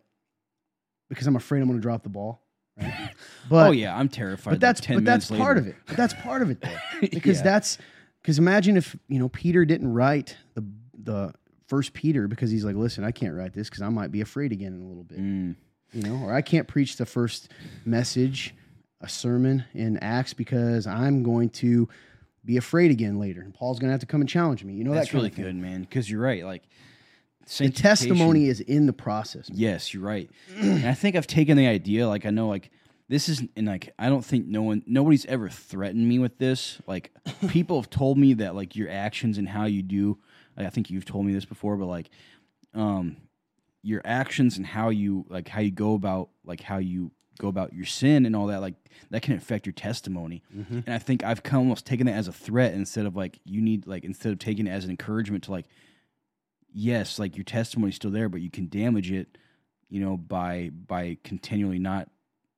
because 1.10 1.26
I'm 1.26 1.36
afraid 1.36 1.60
I'm 1.60 1.68
going 1.68 1.78
to 1.78 1.82
drop 1.82 2.02
the 2.02 2.08
ball. 2.08 2.40
Right? 2.80 3.10
But 3.50 3.68
oh 3.68 3.70
yeah, 3.70 3.94
I'm 3.96 4.08
terrified. 4.08 4.52
but 4.52 4.60
that's 4.60 4.80
ten 4.80 4.96
but 4.96 5.04
that's 5.04 5.30
minutes 5.30 5.44
part 5.44 5.58
of 5.58 5.66
it. 5.66 5.76
But 5.86 5.96
that's 5.98 6.14
part 6.14 6.40
of 6.42 6.50
it 6.50 6.60
though, 6.62 6.76
because 7.00 7.38
Yeah. 7.38 7.44
that's 7.44 7.78
because 8.22 8.38
imagine 8.38 8.76
if 8.78 8.96
you 9.08 9.18
know 9.18 9.28
Peter 9.28 9.64
didn't 9.66 9.92
write 9.92 10.36
the 10.54 10.64
the 11.02 11.34
first 11.66 11.92
Peter 11.92 12.28
because 12.28 12.50
he's 12.50 12.64
like, 12.64 12.76
listen, 12.76 13.04
I 13.04 13.10
can't 13.10 13.34
write 13.34 13.52
this 13.52 13.68
because 13.68 13.82
I 13.82 13.88
might 13.88 14.12
be 14.12 14.20
afraid 14.20 14.52
again 14.52 14.74
in 14.74 14.82
a 14.82 14.86
little 14.88 15.04
bit, 15.04 15.18
Mm, 15.18 15.56
you 15.92 16.02
know, 16.02 16.24
or 16.24 16.32
I 16.32 16.42
can't 16.42 16.66
preach 16.68 16.96
the 16.96 17.06
first 17.06 17.50
message, 17.84 18.54
a 19.00 19.08
sermon 19.08 19.64
in 19.74 19.96
Acts 19.98 20.32
because 20.34 20.86
I'm 20.86 21.22
going 21.22 21.50
to 21.50 21.88
be 22.44 22.56
afraid 22.56 22.90
again 22.90 23.18
later, 23.18 23.40
and 23.40 23.52
Paul's 23.52 23.78
going 23.78 23.88
to 23.88 23.92
have 23.92 24.00
to 24.00 24.06
come 24.06 24.20
and 24.20 24.28
challenge 24.30 24.62
me. 24.64 24.74
You 24.74 24.84
know, 24.84 24.94
that's 24.94 25.08
that 25.10 25.16
really 25.16 25.30
good, 25.30 25.56
man. 25.56 25.80
Because 25.82 26.08
you're 26.10 26.20
right. 26.20 26.44
Like 26.44 26.62
The 27.58 27.70
testimony 27.70 28.46
is 28.46 28.60
in 28.60 28.86
the 28.86 28.92
process. 28.92 29.48
man. 29.50 29.58
Yes, 29.58 29.92
you're 29.92 30.02
right. 30.04 30.30
and 30.56 30.86
I 30.86 30.94
think 30.94 31.16
I've 31.16 31.26
taken 31.26 31.56
the 31.56 31.66
idea. 31.66 32.06
Like 32.08 32.24
I 32.26 32.30
know, 32.30 32.48
like 32.48 32.70
this 33.08 33.28
is, 33.28 33.42
and 33.56 33.66
like 33.66 33.92
I 33.98 34.08
don't 34.08 34.24
think 34.24 34.46
no 34.46 34.62
one, 34.62 34.82
nobody's 34.86 35.26
ever 35.26 35.48
threatened 35.48 36.08
me 36.08 36.18
with 36.20 36.38
this. 36.38 36.80
Like 36.86 37.10
people 37.48 37.80
have 37.80 37.90
told 37.90 38.18
me 38.18 38.34
that 38.34 38.54
like 38.54 38.76
your 38.76 38.90
actions 38.90 39.38
and 39.38 39.48
how 39.48 39.64
you 39.64 39.82
do. 39.82 40.18
I 40.56 40.70
think 40.70 40.90
you've 40.90 41.04
told 41.04 41.26
me 41.26 41.32
this 41.32 41.44
before, 41.44 41.76
but 41.76 41.86
like, 41.86 42.10
um, 42.74 43.16
your 43.82 44.02
actions 44.04 44.56
and 44.56 44.66
how 44.66 44.88
you 44.88 45.24
like 45.28 45.46
how 45.48 45.60
you 45.60 45.70
go 45.70 45.94
about 45.94 46.30
like 46.44 46.60
how 46.60 46.78
you 46.78 47.12
go 47.38 47.46
about 47.48 47.72
your 47.72 47.84
sin 47.86 48.26
and 48.26 48.34
all 48.34 48.46
that 48.46 48.60
like 48.60 48.74
that 49.10 49.22
can 49.22 49.34
affect 49.36 49.64
your 49.64 49.72
testimony 49.74 50.42
Mm-hmm. 50.56 50.80
and 50.86 50.88
i 50.88 50.98
think 50.98 51.22
i've 51.22 51.42
kind 51.44 51.60
of 51.60 51.66
almost 51.66 51.86
taken 51.86 52.06
that 52.06 52.14
as 52.14 52.26
a 52.26 52.32
threat 52.32 52.74
instead 52.74 53.06
of 53.06 53.14
like 53.14 53.38
you 53.44 53.60
need 53.60 53.86
like 53.86 54.02
instead 54.04 54.32
of 54.32 54.40
taking 54.40 54.66
it 54.66 54.70
as 54.70 54.84
an 54.84 54.90
encouragement 54.90 55.44
to 55.44 55.52
like 55.52 55.66
yes 56.72 57.18
like 57.18 57.36
your 57.36 57.44
testimony's 57.44 57.94
still 57.96 58.10
there 58.10 58.28
but 58.28 58.40
you 58.40 58.50
can 58.50 58.68
damage 58.68 59.10
it 59.12 59.38
you 59.88 60.00
know 60.00 60.16
by 60.16 60.70
by 60.72 61.16
continually 61.24 61.78
not 61.78 62.08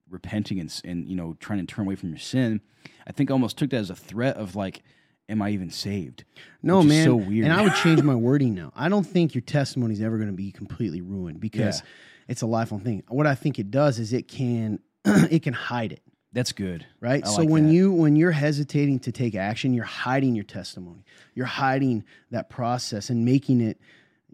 repenting 0.08 0.58
and, 0.60 0.80
and 0.84 1.08
you 1.08 1.16
know 1.16 1.36
trying 1.40 1.58
to 1.58 1.66
turn 1.66 1.84
away 1.84 1.94
from 1.94 2.08
your 2.08 2.18
sin 2.18 2.60
i 3.06 3.12
think 3.12 3.30
I 3.30 3.32
almost 3.32 3.58
took 3.58 3.70
that 3.70 3.76
as 3.76 3.90
a 3.90 3.94
threat 3.96 4.36
of 4.36 4.56
like 4.56 4.82
am 5.28 5.42
i 5.42 5.50
even 5.50 5.70
saved 5.70 6.24
No, 6.62 6.82
man. 6.82 7.04
so 7.04 7.16
weird. 7.16 7.44
And 7.44 7.52
I 7.52 7.62
would 7.62 7.74
change 7.76 8.02
my 8.02 8.14
wording 8.28 8.54
now. 8.54 8.72
I 8.74 8.88
don't 8.88 9.04
think 9.04 9.34
your 9.34 9.42
testimony 9.42 9.94
is 9.94 10.00
ever 10.00 10.16
going 10.16 10.30
to 10.30 10.36
be 10.36 10.50
completely 10.50 11.00
ruined 11.00 11.40
because 11.40 11.80
Yeah. 11.80 11.86
it's 12.28 12.42
a 12.42 12.46
lifelong 12.46 12.80
thing. 12.80 13.02
What 13.08 13.26
I 13.26 13.34
think 13.34 13.58
it 13.58 13.70
does 13.70 13.98
is 13.98 14.12
it 14.12 14.28
can 14.28 14.80
it 15.04 15.42
can 15.42 15.54
hide 15.54 15.92
it, 15.92 16.02
that's 16.32 16.52
good 16.52 16.84
right? 17.00 17.24
I 17.24 17.28
so 17.28 17.40
like 17.42 17.48
when 17.48 17.66
that. 17.66 17.72
you 17.72 17.92
when 17.92 18.16
you're 18.16 18.32
hesitating 18.32 18.98
to 19.00 19.12
take 19.12 19.34
action, 19.34 19.72
you're 19.74 19.84
hiding 19.84 20.34
your 20.34 20.44
testimony. 20.44 21.04
You're 21.34 21.46
hiding 21.46 22.04
that 22.30 22.48
process 22.50 23.10
and 23.10 23.24
making 23.24 23.60
it 23.60 23.78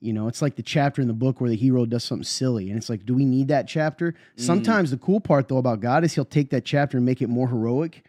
you 0.01 0.12
know, 0.12 0.28
it's 0.28 0.42
like 0.42 0.55
the 0.57 0.62
chapter 0.62 1.01
in 1.01 1.09
the 1.09 1.14
book 1.14 1.40
where 1.40 1.49
the 1.49 1.57
hero 1.57 1.86
does 1.86 2.05
something 2.05 2.24
silly. 2.24 2.68
And 2.68 2.76
it's 2.76 2.90
like, 2.90 3.07
do 3.07 3.14
we 3.14 3.24
need 3.24 3.49
that 3.49 3.66
chapter? 3.66 4.12
Mm. 4.12 4.16
Sometimes 4.40 4.90
the 4.90 4.99
cool 4.99 5.18
part, 5.18 5.49
though, 5.49 5.57
about 5.57 5.80
God 5.80 6.05
is 6.05 6.12
he'll 6.14 6.26
take 6.26 6.51
that 6.51 6.62
chapter 6.66 6.99
and 6.99 7.07
make 7.07 7.22
it 7.22 7.28
more 7.28 7.49
heroic 7.49 8.05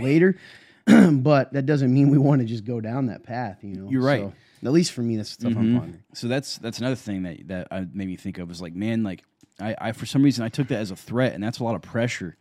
later. 0.00 0.38
but 1.22 1.52
that 1.52 1.66
doesn't 1.66 1.92
mean 1.92 2.10
we 2.10 2.18
want 2.18 2.40
to 2.40 2.46
just 2.46 2.64
go 2.64 2.80
down 2.80 3.06
that 3.06 3.22
path, 3.22 3.58
you 3.62 3.74
know? 3.74 3.88
You're 3.90 4.02
right. 4.02 4.20
So, 4.22 4.32
at 4.66 4.72
least 4.72 4.92
for 4.92 5.02
me, 5.02 5.16
that's 5.16 5.36
the 5.36 5.42
stuff 5.48 5.56
I'm 5.58 5.68
Mhm. 5.72 5.78
pondering. 5.78 6.02
So 6.14 6.26
that's 6.28 6.58
that's 6.58 6.78
another 6.78 6.94
thing 6.96 7.22
that 7.24 7.48
that 7.48 7.68
I 7.70 7.86
made 7.92 8.08
me 8.08 8.16
think 8.16 8.38
of 8.38 8.50
is 8.50 8.60
like, 8.62 8.74
man, 8.74 9.02
like 9.02 9.22
I, 9.60 9.74
I 9.80 9.92
for 9.92 10.06
some 10.06 10.22
reason 10.22 10.44
I 10.44 10.48
took 10.48 10.68
that 10.68 10.78
as 10.78 10.90
a 10.90 10.96
threat, 10.96 11.34
and 11.34 11.42
that's 11.44 11.58
a 11.58 11.64
lot 11.64 11.74
of 11.74 11.82
pressure. 11.82 12.36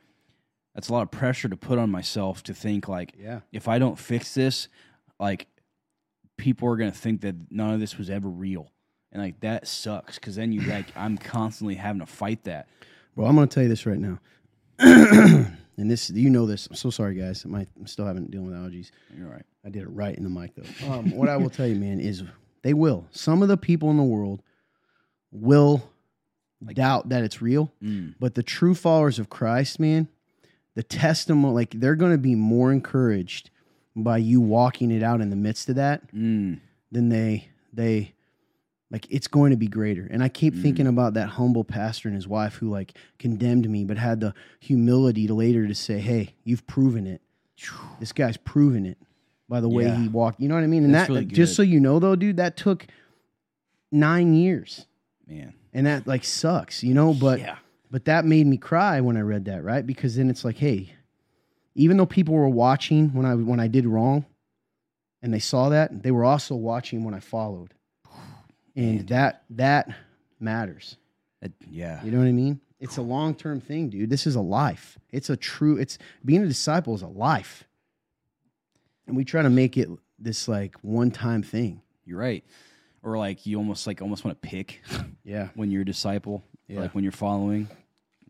That's 0.75 0.89
a 0.89 0.93
lot 0.93 1.03
of 1.03 1.11
pressure 1.11 1.47
to 1.49 1.55
put 1.57 1.77
on 1.77 1.89
myself 1.91 2.41
to 2.43 2.53
think 2.53 2.87
like, 2.87 3.13
Yeah. 3.19 3.41
if 3.51 3.67
I 3.67 3.77
don't 3.77 3.99
fix 3.99 4.33
this, 4.33 4.67
like 5.19 5.47
people 6.37 6.67
are 6.69 6.75
gonna 6.77 6.91
think 6.91 7.21
that 7.21 7.35
none 7.51 7.73
of 7.73 7.79
this 7.79 7.97
was 7.97 8.09
ever 8.09 8.27
real, 8.29 8.71
and 9.11 9.21
like 9.21 9.39
that 9.41 9.67
sucks 9.67 10.15
because 10.17 10.35
then 10.35 10.51
you 10.51 10.61
like 10.61 10.91
I'm 10.95 11.17
constantly 11.17 11.75
having 11.75 11.99
to 11.99 12.05
fight 12.07 12.43
that. 12.45 12.67
Bro, 13.15 13.25
I'm 13.27 13.35
going 13.35 13.47
to 13.47 13.53
tell 13.53 13.61
you 13.61 13.69
this 13.69 13.85
right 13.85 13.99
now. 13.99 14.19
and 15.77 15.89
this, 15.89 16.09
you 16.09 16.29
know 16.29 16.45
this. 16.45 16.67
I'm 16.67 16.75
so 16.75 16.89
sorry, 16.89 17.15
guys. 17.15 17.45
My, 17.45 17.65
I'm 17.79 17.87
still 17.87 18.05
having 18.05 18.25
dealing 18.27 18.47
with 18.47 18.55
allergies. 18.55 18.91
You're 19.17 19.29
right. 19.29 19.45
I 19.65 19.69
did 19.69 19.83
it 19.83 19.89
right 19.89 20.15
in 20.15 20.23
the 20.23 20.29
mic, 20.29 20.51
though. 20.55 20.91
Um, 20.91 21.11
what 21.11 21.29
I 21.29 21.37
will 21.37 21.49
tell 21.49 21.67
you, 21.67 21.75
man, 21.75 21.99
is 21.99 22.23
they 22.61 22.73
will. 22.73 23.05
Some 23.11 23.41
of 23.41 23.47
the 23.47 23.57
people 23.57 23.89
in 23.91 23.97
the 23.97 24.03
world 24.03 24.41
will 25.31 25.89
doubt 26.73 27.09
that 27.09 27.23
it's 27.23 27.41
real, 27.41 27.71
Mm. 27.81 28.15
but 28.19 28.35
the 28.35 28.43
true 28.43 28.75
followers 28.75 29.19
of 29.19 29.29
Christ, 29.29 29.79
man, 29.79 30.07
the 30.75 30.83
testimony, 30.83 31.53
like 31.53 31.71
they're 31.71 31.95
going 31.95 32.11
to 32.13 32.17
be 32.17 32.35
more 32.35 32.71
encouraged 32.71 33.49
by 33.95 34.17
you 34.17 34.39
walking 34.41 34.89
it 34.91 35.03
out 35.03 35.21
in 35.21 35.29
the 35.29 35.35
midst 35.35 35.69
of 35.69 35.75
that 35.75 36.11
Mm. 36.13 36.59
than 36.91 37.09
they 37.09 37.49
they 37.73 38.13
like 38.93 39.07
it's 39.09 39.27
going 39.27 39.49
to 39.49 39.57
be 39.57 39.67
greater. 39.67 40.07
And 40.09 40.23
i 40.23 40.29
keep 40.29 40.55
thinking 40.55 40.85
mm. 40.85 40.89
about 40.89 41.15
that 41.15 41.27
humble 41.27 41.65
pastor 41.65 42.07
and 42.07 42.15
his 42.15 42.27
wife 42.27 42.55
who 42.55 42.69
like 42.69 42.93
condemned 43.19 43.69
me 43.69 43.83
but 43.83 43.97
had 43.97 44.21
the 44.21 44.33
humility 44.59 45.27
to 45.27 45.33
later 45.33 45.67
to 45.67 45.75
say 45.75 45.99
hey 45.99 46.35
you've 46.45 46.65
proven 46.67 47.05
it. 47.07 47.21
This 47.99 48.13
guy's 48.13 48.37
proven 48.37 48.85
it 48.85 48.97
by 49.49 49.59
the 49.59 49.69
way 49.69 49.85
Yeah. 49.85 49.95
he 49.97 50.07
walked. 50.07 50.39
You 50.39 50.47
know 50.47 50.55
what 50.55 50.63
i 50.63 50.67
mean? 50.67 50.85
And 50.85 50.93
That's 50.93 51.07
that 51.07 51.13
really 51.13 51.25
just 51.25 51.55
so 51.55 51.63
you 51.63 51.79
know 51.81 51.99
though 51.99 52.15
dude 52.15 52.37
that 52.37 52.55
took 52.55 52.85
nine 53.91 54.33
years. 54.33 54.85
Man. 55.27 55.53
and 55.73 55.87
that 55.87 56.05
like 56.05 56.23
sucks 56.23 56.83
you 56.83 56.93
know? 56.93 57.13
But 57.13 57.39
yeah. 57.39 57.57
but 57.89 58.05
that 58.05 58.25
made 58.25 58.45
me 58.45 58.57
cry 58.57 59.01
when 59.01 59.17
i 59.17 59.21
read 59.21 59.45
that 59.45 59.63
right? 59.63 59.85
Because 59.85 60.15
then 60.15 60.29
it's 60.29 60.45
like 60.45 60.57
hey 60.57 60.93
even 61.75 61.97
though 61.97 62.05
people 62.05 62.35
were 62.35 62.47
watching 62.47 63.09
when 63.09 63.25
i 63.25 63.33
when 63.33 63.59
i 63.59 63.67
did 63.67 63.87
wrong 63.87 64.25
and 65.23 65.33
they 65.33 65.39
saw 65.39 65.69
that 65.69 66.03
they 66.03 66.11
were 66.11 66.25
also 66.25 66.53
watching 66.55 67.03
when 67.03 67.15
i 67.15 67.19
followed 67.19 67.73
and 68.75 69.07
that 69.07 69.43
that 69.51 69.87
matters 70.39 70.97
That- 71.41 71.51
yeah. 71.69 72.03
you 72.03 72.11
know 72.11 72.17
what 72.19 72.27
i 72.27 72.31
mean 72.31 72.59
it's 72.79 72.97
a 72.97 73.01
long-term 73.01 73.61
thing 73.61 73.89
dude 73.89 74.09
this 74.09 74.25
is 74.27 74.35
a 74.35 74.41
life 74.41 74.97
it's 75.11 75.29
a 75.29 75.37
true 75.37 75.77
it's 75.77 75.97
being 76.25 76.43
a 76.43 76.47
disciple 76.47 76.93
is 76.95 77.01
a 77.01 77.07
life 77.07 77.63
and 79.07 79.15
we 79.15 79.23
try 79.23 79.41
to 79.41 79.49
make 79.49 79.77
it 79.77 79.89
this 80.19 80.47
like 80.47 80.75
one-time 80.81 81.43
thing 81.43 81.81
You're 82.05 82.19
right. 82.19 82.43
Or 83.01 83.17
like 83.17 83.45
you 83.45 83.57
almost 83.57 83.85
like 83.85 84.01
almost 84.01 84.23
want 84.23 84.41
to 84.41 84.47
pick 84.47 84.81
yeah 85.25 85.49
when 85.55 85.71
you're 85.71 85.81
a 85.81 85.85
disciple, 85.85 86.41
Yeah. 86.67 86.81
like 86.81 86.95
when 86.95 87.03
you're 87.03 87.11
following, 87.11 87.67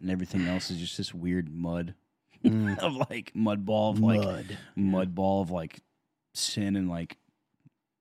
and 0.02 0.10
everything 0.10 0.48
else 0.48 0.72
is 0.72 0.78
just 0.80 0.98
this 0.98 1.14
weird 1.14 1.54
mud 1.54 1.94
Mm. 2.44 2.78
of 2.80 2.96
like 3.10 3.32
mud 3.34 3.66
ball 3.66 3.92
of 3.92 4.00
like 4.02 4.20
mud 4.20 4.58
mud 4.76 5.16
ball 5.16 5.42
of 5.44 5.50
like 5.52 5.80
sin 6.34 6.76
and 6.76 6.90
like 6.90 7.16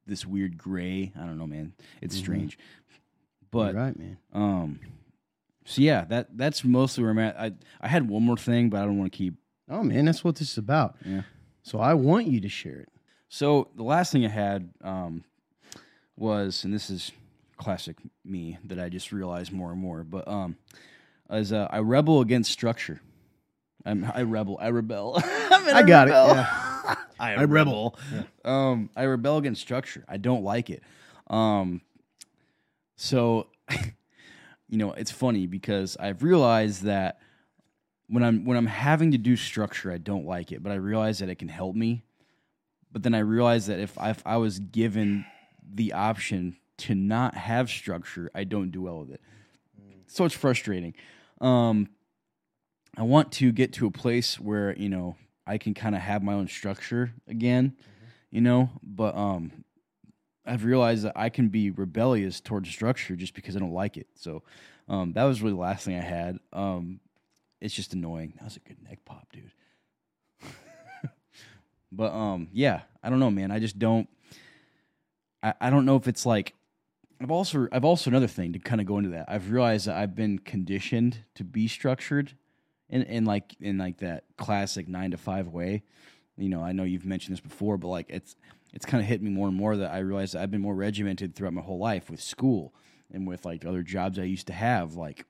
this 0.07 0.27
weird 0.27 0.57
gray. 0.59 1.13
I 1.17 1.21
don't 1.21 1.39
know, 1.39 1.47
man. 1.47 1.73
It's 2.01 2.17
Mhm. 2.17 2.21
strange, 2.21 2.59
You're 2.59 3.49
but 3.51 3.75
right 3.75 3.99
man 3.99 4.17
um, 4.33 4.81
so 5.65 5.81
yeah, 5.83 6.05
that 6.07 6.37
that's 6.37 6.65
mostly 6.65 7.03
where 7.05 7.11
I'm 7.13 7.19
at. 7.19 7.39
I 7.39 7.53
I 7.81 7.89
had 7.89 8.09
one 8.09 8.23
more 8.25 8.37
thing, 8.37 8.69
but 8.71 8.81
I 8.83 8.85
don't 8.85 8.99
want 8.99 9.13
to 9.13 9.17
keep. 9.17 9.35
oh 9.69 9.83
man 9.83 10.05
that's 10.07 10.25
what 10.25 10.37
this 10.37 10.51
is 10.53 10.59
about 10.59 10.97
Yeah. 11.05 11.23
so 11.63 11.79
i 11.79 11.95
want 11.95 12.27
you 12.27 12.41
to 12.41 12.49
share 12.49 12.81
it 12.81 12.89
So 13.29 13.69
the 13.77 13.85
last 13.85 14.11
thing 14.13 14.25
I 14.27 14.29
had 14.29 14.71
um 14.83 15.25
was, 16.17 16.65
and 16.65 16.75
this 16.75 16.91
is 16.91 17.11
classic 17.57 17.97
me 18.25 18.59
that 18.65 18.79
I 18.79 18.89
just 18.89 19.13
realized 19.13 19.53
more 19.53 19.71
and 19.73 19.81
more, 19.81 20.05
but 20.05 20.27
um, 20.29 20.57
is 21.31 21.53
uh, 21.53 21.67
I 21.71 21.79
rebel 21.79 22.21
against 22.21 22.51
structure. 22.53 23.01
I'm, 23.87 24.05
I 24.15 24.23
rebel. 24.23 24.59
I 24.61 24.69
rebel. 24.69 25.15
I 25.25 25.81
a 25.81 25.87
got 25.87 26.09
it, 26.09 26.13
yeah. 26.13 26.62
I, 26.85 26.97
I 27.35 27.45
rebel. 27.45 27.97
rebel. 28.13 28.27
Um, 28.45 28.91
I 28.97 29.05
rebel 29.05 29.39
against 29.39 29.61
structure. 29.61 30.05
I 30.09 30.17
don't 30.17 30.43
like 30.43 30.71
it. 30.71 30.83
Um, 31.29 31.81
so, 32.97 33.49
you 34.69 34.79
know, 34.79 34.93
it's 34.93 35.11
funny 35.11 35.47
because 35.47 35.97
I've 35.99 36.23
realized 36.23 36.85
that 36.85 37.21
when 38.09 38.23
I'm 38.23 38.45
when 38.45 38.57
I'm 38.57 38.67
having 38.67 39.13
to 39.13 39.19
do 39.19 39.37
structure, 39.37 39.91
I 39.91 39.99
don't 39.99 40.27
like 40.27 40.53
it, 40.53 40.63
but 40.63 40.71
I 40.71 40.77
realize 40.77 41.21
that 41.21 41.29
it 41.29 41.37
can 41.37 41.49
help 41.49 41.75
me. 41.75 42.05
But 42.93 43.03
then 43.03 43.15
I 43.15 43.21
realize 43.21 43.67
that 43.67 43.79
if 43.79 43.99
I, 43.99 44.11
if 44.11 44.23
I 44.27 44.37
was 44.37 44.59
given 44.59 45.25
the 45.67 45.95
option 45.95 46.57
to 46.79 46.95
not 46.95 47.35
have 47.35 47.71
structure, 47.71 48.31
I 48.35 48.45
don't 48.45 48.71
do 48.71 48.83
well 48.83 48.99
with 49.01 49.13
it. 49.13 49.21
So 50.09 50.27
it's 50.27 50.35
frustrating. 50.35 50.95
Um, 51.41 51.89
I 52.99 53.03
want 53.03 53.33
to 53.33 53.51
get 53.51 53.73
to 53.75 53.87
a 53.87 53.91
place 53.91 54.39
where 54.39 54.77
you 54.77 54.91
know 54.91 55.17
I 55.47 55.59
can 55.59 55.75
kind 55.75 55.95
of 55.95 56.01
have 56.01 56.23
my 56.23 56.35
own 56.35 56.49
structure 56.49 57.13
again, 57.29 57.77
you 58.31 58.41
know. 58.41 58.71
But 58.83 59.17
um, 59.17 59.65
I've 60.47 60.65
realized 60.65 61.05
that 61.05 61.13
I 61.17 61.29
can 61.29 61.49
be 61.49 61.71
rebellious 61.71 62.41
towards 62.41 62.69
structure 62.69 63.17
just 63.17 63.35
because 63.35 63.57
I 63.57 63.59
don't 63.59 63.73
like 63.73 63.97
it. 63.97 64.07
So 64.15 64.43
um, 64.89 65.13
that 65.15 65.25
was 65.25 65.43
really 65.43 65.55
the 65.55 65.61
last 65.61 65.85
thing 65.85 65.97
I 65.97 66.03
had. 66.03 66.39
Um, 66.53 67.01
it's 67.61 67.75
just 67.75 67.93
annoying. 67.93 68.35
That 68.37 68.45
was 68.45 68.57
a 68.57 68.61
good 68.61 68.83
neck 68.83 69.01
pop, 69.05 69.29
dude. 69.33 69.53
but 71.93 72.13
um, 72.13 72.49
yeah, 72.53 72.83
I 73.03 73.11
don't 73.11 73.21
know, 73.21 73.31
man. 73.31 73.51
I 73.51 73.59
just 73.59 73.79
don't. 73.79 74.09
I, 75.43 75.55
I 75.61 75.71
don't 75.71 75.85
know 75.85 75.97
if 75.97 76.09
it's 76.09 76.27
like 76.27 76.55
I've 77.23 77.31
also 77.31 77.69
I've 77.71 77.85
also 77.85 78.11
another 78.11 78.27
thing 78.27 78.53
to 78.53 78.59
kind 78.59 78.81
of 78.81 78.87
go 78.87 78.99
into 78.99 79.11
that. 79.11 79.27
I've 79.29 79.51
realized 79.51 79.87
that 79.87 79.97
I've 79.97 80.17
been 80.17 80.39
conditioned 80.41 81.19
to 81.37 81.45
be 81.45 81.69
structured 81.69 82.35
in 82.93 83.03
in 83.03 83.25
like 83.25 83.57
in 83.61 83.79
like 83.79 83.99
that 83.99 84.25
classic 84.37 84.87
9 84.87 85.11
to 85.11 85.17
5 85.17 85.49
way. 85.49 85.83
You 86.37 86.49
know, 86.49 86.63
I 86.63 86.73
know 86.73 86.85
you've 86.85 87.05
mentioned 87.05 87.35
this 87.35 87.41
before, 87.41 87.77
but 87.77 87.89
like 87.89 88.07
it's 88.09 88.37
it's 88.73 88.87
kind 88.87 89.03
of 89.03 89.09
hit 89.09 89.21
me 89.21 89.31
more 89.31 89.49
and 89.49 89.57
more 89.57 89.77
that 89.77 89.91
I 89.91 89.99
realize 89.99 90.35
I've 90.35 90.51
been 90.51 90.61
more 90.61 90.75
regimented 90.75 91.35
throughout 91.35 91.55
my 91.55 91.63
whole 91.63 91.79
life 91.79 92.09
with 92.09 92.23
school 92.23 92.73
and 93.13 93.27
with 93.27 93.45
like 93.45 93.65
other 93.65 93.83
jobs 93.83 94.19
I 94.19 94.25
used 94.25 94.47
to 94.47 94.53
have, 94.53 94.95
like 94.95 95.27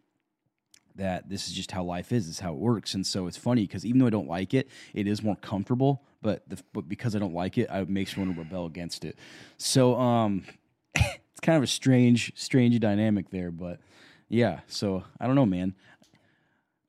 that 0.96 1.28
this 1.28 1.48
is 1.48 1.54
just 1.54 1.70
how 1.70 1.82
life 1.82 2.12
is, 2.12 2.26
this 2.26 2.36
is 2.36 2.40
how 2.40 2.52
it 2.52 2.58
works. 2.58 2.94
And 2.94 3.06
so 3.06 3.26
it's 3.26 3.36
funny 3.36 3.66
because 3.66 3.84
even 3.86 3.98
though 4.00 4.06
I 4.06 4.10
don't 4.10 4.28
like 4.28 4.54
it, 4.54 4.68
it 4.94 5.06
is 5.06 5.22
more 5.22 5.36
comfortable. 5.36 6.02
But 6.20 6.48
the, 6.48 6.62
but 6.72 6.88
because 6.88 7.16
I 7.16 7.18
don't 7.18 7.34
like 7.34 7.58
it, 7.58 7.68
it 7.70 7.88
makes 7.88 8.16
me 8.16 8.24
want 8.24 8.36
to 8.36 8.42
rebel 8.42 8.66
against 8.66 9.04
it. 9.04 9.18
So 9.56 9.98
um, 9.98 10.44
it's 10.94 11.40
kind 11.40 11.56
of 11.56 11.62
a 11.62 11.68
strange 11.68 12.32
strange 12.36 12.78
dynamic 12.78 13.30
there. 13.30 13.50
But 13.50 13.80
yeah, 14.28 14.60
so 14.68 15.02
I 15.20 15.26
don't 15.26 15.34
know, 15.34 15.46
man. 15.46 15.74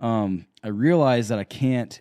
Um, 0.03 0.45
I 0.63 0.67
realize 0.67 1.29
that 1.29 1.39
I 1.39 1.45
can't 1.45 1.99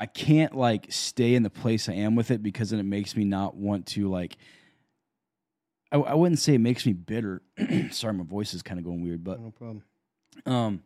I 0.00 0.06
can't 0.06 0.54
like 0.56 0.86
stay 0.90 1.34
in 1.34 1.42
the 1.42 1.50
place 1.50 1.88
I 1.88 1.94
am 1.94 2.14
with 2.14 2.30
it 2.30 2.42
because 2.42 2.70
then 2.70 2.78
it 2.78 2.84
makes 2.84 3.16
me 3.16 3.24
not 3.24 3.56
want 3.56 3.86
to 3.88 4.08
like. 4.08 4.36
I, 5.90 5.96
I 5.98 6.14
wouldn't 6.14 6.38
say 6.38 6.54
it 6.54 6.60
makes 6.60 6.86
me 6.86 6.92
bitter. 6.92 7.42
Sorry, 7.90 8.12
my 8.14 8.22
voice 8.24 8.54
is 8.54 8.62
kind 8.62 8.78
of 8.78 8.84
going 8.84 9.02
weird, 9.02 9.24
but 9.24 9.40
No 9.40 9.50
problem. 9.50 9.82
um, 10.46 10.82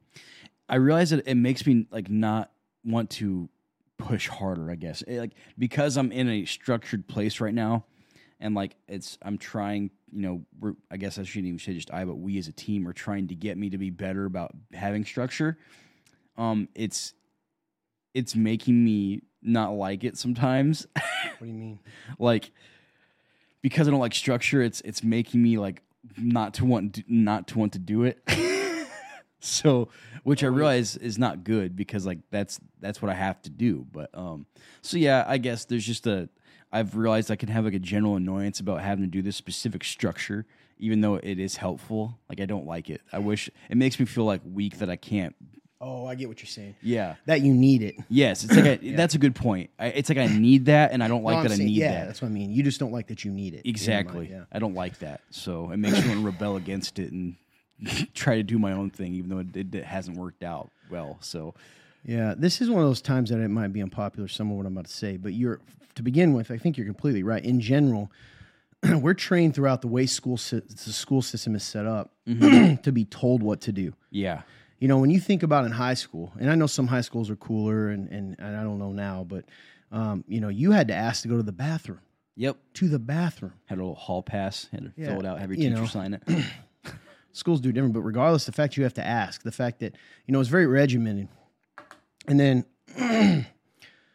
I 0.69 0.77
realize 0.77 1.11
that 1.11 1.27
it 1.27 1.35
makes 1.35 1.67
me 1.67 1.87
like 1.91 2.09
not 2.09 2.51
want 2.85 3.11
to 3.11 3.51
push 3.99 4.29
harder. 4.29 4.71
I 4.71 4.77
guess 4.77 5.03
It, 5.03 5.19
like 5.19 5.33
because 5.59 5.99
I'm 5.99 6.11
in 6.13 6.29
a 6.31 6.47
structured 6.47 7.07
place 7.07 7.41
right 7.41 7.53
now, 7.55 7.85
and 8.41 8.55
like 8.55 8.77
it's 8.89 9.19
I'm 9.21 9.37
trying. 9.37 9.91
You 10.13 10.23
know, 10.23 10.43
we're 10.61 10.75
I 10.91 10.97
guess 10.97 11.19
I 11.19 11.23
shouldn't 11.23 11.47
even 11.47 11.59
say 11.59 11.75
just 11.75 11.93
I, 11.93 12.05
but 12.05 12.17
we 12.17 12.39
as 12.39 12.49
a 12.49 12.53
team 12.53 12.87
are 12.87 12.93
trying 12.93 13.29
to 13.29 13.35
get 13.35 13.57
me 13.57 13.71
to 13.71 13.79
be 13.79 13.91
better 13.91 14.25
about 14.25 14.53
having 14.73 15.05
structure. 15.05 15.59
Um, 16.37 16.69
it's 16.75 17.15
it's 18.15 18.37
making 18.37 18.85
me 18.85 19.23
not 19.43 19.73
like 19.73 20.05
it 20.05 20.17
sometimes. 20.17 20.87
What 21.39 21.47
do 21.47 21.53
you 21.55 21.59
mean? 21.59 21.81
like 22.21 22.53
because 23.63 23.89
I 23.89 23.91
don't 23.91 24.01
like 24.01 24.15
structure, 24.15 24.63
it's 24.63 24.81
it's 24.83 25.03
making 25.03 25.43
me 25.43 25.59
like 25.59 25.83
not 26.17 26.55
to 26.55 26.65
want 26.65 27.03
not 27.09 27.49
to 27.49 27.59
want 27.59 27.73
to 27.73 27.79
do 27.79 28.05
it. 28.05 28.19
so, 29.41 29.89
which 30.25 30.45
I 30.45 30.49
realize 30.49 30.97
is 30.97 31.19
not 31.19 31.45
good 31.45 31.75
because 31.75 32.05
like 32.05 32.19
that's 32.31 32.61
that's 32.81 33.01
what 33.01 33.11
I 33.11 33.15
have 33.15 33.41
to 33.43 33.51
do. 33.51 33.87
But 33.91 34.11
um, 34.15 34.47
so 34.83 34.99
yeah, 34.99 35.25
I 35.27 35.39
guess 35.39 35.65
there's 35.65 35.87
just 35.87 36.07
a 36.07 36.29
I've 36.73 36.97
realized 36.97 37.31
I 37.31 37.37
can 37.37 37.49
have 37.49 37.65
like 37.65 37.75
a 37.75 37.79
general 37.79 38.17
annoyance 38.17 38.61
about 38.61 38.81
having 38.81 39.05
to 39.05 39.11
do 39.11 39.23
this 39.23 39.37
specific 39.37 39.85
structure, 39.85 40.47
even 40.79 41.01
though 41.01 41.17
it 41.17 41.39
is 41.39 41.57
helpful. 41.57 42.19
Like 42.29 42.41
I 42.41 42.47
don't 42.47 42.67
like 42.67 42.89
it. 42.91 43.03
I 43.13 43.19
wish 43.19 43.51
it 43.69 43.77
makes 43.77 43.99
me 44.01 44.07
feel 44.07 44.25
like 44.25 44.41
weak 44.51 44.79
that 44.79 44.89
I 44.91 44.97
can't. 44.97 45.35
Oh, 45.85 46.07
I 46.07 46.15
get 46.15 46.29
what 46.29 46.41
you're 46.41 46.47
saying. 46.47 46.77
Yeah. 46.81 47.17
That 47.27 47.41
you 47.41 47.53
need 47.53 47.83
it. 47.83 47.97
Yes, 48.09 48.45
it's 48.45 48.55
like 48.55 48.81
a, 48.83 48.91
that's 48.97 49.17
a 49.17 49.19
good 49.19 49.35
point. 49.35 49.71
I, 49.81 49.87
it's 49.89 50.09
like 50.09 50.17
I 50.19 50.27
need 50.29 50.67
that, 50.67 50.93
and 50.93 51.03
I 51.03 51.09
don't 51.09 51.25
like 51.25 51.39
No, 51.39 51.43
that 51.43 51.53
I 51.53 51.57
need 51.57 51.71
yeah, 51.71 51.93
that. 51.93 52.07
that's 52.07 52.23
what 52.23 52.29
I 52.29 52.31
mean. 52.31 52.53
You 52.53 52.63
just 52.63 52.79
don't 52.79 52.93
like 52.93 53.09
that 53.09 53.25
you 53.25 53.33
need 53.33 53.49
it. 53.55 53.57
your 53.57 53.63
mind, 53.65 53.67
Exactly. 53.67 54.29
Yeah. 54.31 54.45
I 54.53 54.61
don't 54.61 54.75
like 54.75 55.01
that. 55.01 55.23
So 55.31 55.73
it 55.73 55.79
makes 55.79 56.01
me 56.01 56.09
want 56.09 56.21
to 56.21 56.25
rebel 56.27 56.55
against 56.55 57.01
it 57.01 57.11
and 57.11 57.35
try 58.15 58.37
to 58.37 58.45
do 58.45 58.61
my 58.61 58.71
own 58.73 58.91
thing, 58.91 59.13
even 59.15 59.29
though 59.29 59.39
it, 59.41 59.57
it, 59.57 59.75
it 59.75 59.85
hasn't 59.85 60.17
worked 60.17 60.45
out 60.45 60.71
well. 60.89 61.19
So 61.21 61.55
Yeah, 62.05 62.35
this 62.37 62.61
is 62.61 62.69
one 62.69 62.83
of 62.83 62.89
those 62.89 63.01
times 63.03 63.31
that 63.31 63.39
it 63.41 63.49
might 63.49 63.73
be 63.73 63.81
unpopular, 63.83 64.29
some 64.29 64.51
of 64.51 64.57
what 64.57 64.67
I'm 64.67 64.73
about 64.73 64.87
to 64.87 64.93
say, 64.93 65.17
but 65.17 65.33
you're 65.35 65.61
to 65.95 66.03
begin 66.03 66.33
with, 66.33 66.51
I 66.51 66.57
think 66.59 66.77
you're 66.77 66.87
completely 66.87 67.23
right. 67.23 67.45
In 67.45 67.61
general, 67.61 68.11
we're 69.01 69.15
trained 69.15 69.55
throughout 69.55 69.83
the 69.83 69.89
way 69.89 70.07
school 70.07 70.37
sy- 70.37 70.63
the 70.67 70.93
school 70.93 71.23
system 71.23 71.55
is 71.55 71.63
set 71.63 71.87
up 71.87 72.11
to 72.27 72.91
be 72.93 73.05
told 73.05 73.43
what 73.43 73.61
to 73.63 73.73
do. 73.73 73.93
yeah, 74.11 74.43
You 74.81 74.89
know, 74.89 74.99
when 74.99 75.11
you 75.11 75.21
think 75.21 75.43
about 75.43 75.65
in 75.65 75.71
high 75.73 75.95
school, 75.95 76.33
and 76.41 76.51
I 76.51 76.55
know 76.57 76.67
some 76.67 76.87
high 76.89 77.03
schools 77.03 77.31
are 77.31 77.37
cooler, 77.37 77.89
and 77.91 78.09
and, 78.09 78.37
and 78.39 78.57
I 78.57 78.63
don't 78.63 78.79
know 78.79 78.91
now, 78.93 79.25
but 79.29 79.45
um, 79.93 80.25
you 80.27 80.41
know, 80.41 80.49
you 80.49 80.73
had 80.73 80.89
to 80.89 80.95
ask 80.95 81.23
to 81.23 81.29
go 81.29 81.37
to 81.37 81.43
the 81.43 81.53
bathroom, 81.53 82.01
yep. 82.35 82.57
to 82.75 82.89
the 82.89 82.99
bathroom. 82.99 83.53
Had 83.67 83.77
a 83.79 83.83
little 83.83 83.95
hall 83.95 84.23
pass. 84.23 84.67
Had 84.73 84.85
to 84.85 84.93
Yeah, 84.97 85.09
fill 85.09 85.21
it 85.21 85.27
out. 85.27 85.39
Have 85.39 85.51
your 85.51 85.59
you 85.61 85.69
teacher 85.69 85.81
know. 85.83 85.87
sign 85.87 86.15
it. 86.15 86.23
schools 87.33 87.61
do 87.61 87.71
different, 87.73 87.95
but 87.95 88.01
regardless, 88.03 88.45
the 88.47 88.53
fact 88.53 88.77
you 88.77 88.83
have 88.85 88.95
to 88.95 89.07
ask, 89.07 89.43
the 89.43 89.53
fact 89.53 89.81
that 89.81 89.95
you 90.27 90.33
know 90.33 90.41
it's 90.41 90.49
very 90.49 90.67
regimented, 90.67 91.29
and 92.29 92.39
then 92.41 92.65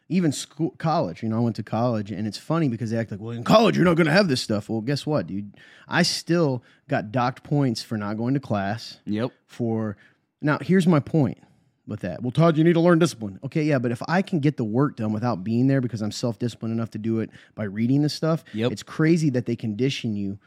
even 0.10 0.32
school, 0.32 0.72
college. 0.78 1.22
You 1.24 1.30
know, 1.30 1.38
I 1.38 1.40
went 1.42 1.56
to 1.58 1.64
college, 1.64 2.12
and 2.12 2.28
it's 2.28 2.38
funny 2.38 2.70
because 2.70 2.92
they 2.92 2.98
act 2.98 3.12
like, 3.12 3.20
well, 3.20 3.32
in 3.32 3.44
college 3.44 3.76
you're 3.76 3.86
not 3.86 3.96
going 3.98 4.08
to 4.08 4.14
have 4.14 4.28
this 4.28 4.42
stuff. 4.42 4.70
Well, 4.70 4.82
guess 4.82 5.06
what, 5.06 5.28
dude? 5.28 5.56
I 5.88 6.04
still 6.04 6.64
got 6.88 7.12
docked 7.12 7.44
points 7.44 7.82
for 7.84 7.98
not 7.98 8.18
going 8.18 8.34
to 8.34 8.40
class. 8.40 9.00
Yep. 9.06 9.32
For 9.46 9.98
now, 10.42 10.60
here's 10.62 10.88
my 10.88 11.00
point 11.00 11.40
with 11.88 12.02
that. 12.02 12.22
Well, 12.22 12.32
Todd, 12.32 12.58
you 12.58 12.64
need 12.64 12.74
to 12.74 12.80
learn 12.80 13.00
discipline. 13.00 13.40
Okay, 13.46 13.64
yeah, 13.64 13.80
but 13.80 13.92
if 13.92 14.02
I 14.08 14.22
can 14.22 14.40
get 14.40 14.58
the 14.58 14.64
work 14.64 14.98
done 14.98 15.14
without 15.14 15.44
being 15.44 15.68
there 15.68 15.82
because 15.82 16.02
I'm 16.02 16.12
self 16.12 16.38
disciplined 16.40 16.74
enough 16.74 16.92
to 16.92 16.98
do 16.98 17.20
it 17.20 17.30
by 17.56 17.64
reading 17.66 18.02
this 18.02 18.14
stuff, 18.14 18.44
Yep. 18.54 18.72
it's 18.72 18.84
crazy 18.84 19.30
that 19.32 19.46
they 19.46 19.56
condition 19.56 20.16
you 20.16 20.38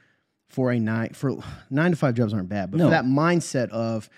for 0.49 0.71
a 0.73 0.79
nine 0.81 1.11
for 1.11 1.37
nine 1.71 1.93
to 1.93 1.97
five 1.97 2.15
jobs 2.15 2.35
aren't 2.35 2.49
bad, 2.49 2.71
but 2.71 2.79
No. 2.79 2.85
for 2.87 2.91
that 2.91 3.05
mindset 3.05 3.69
of 3.71 4.11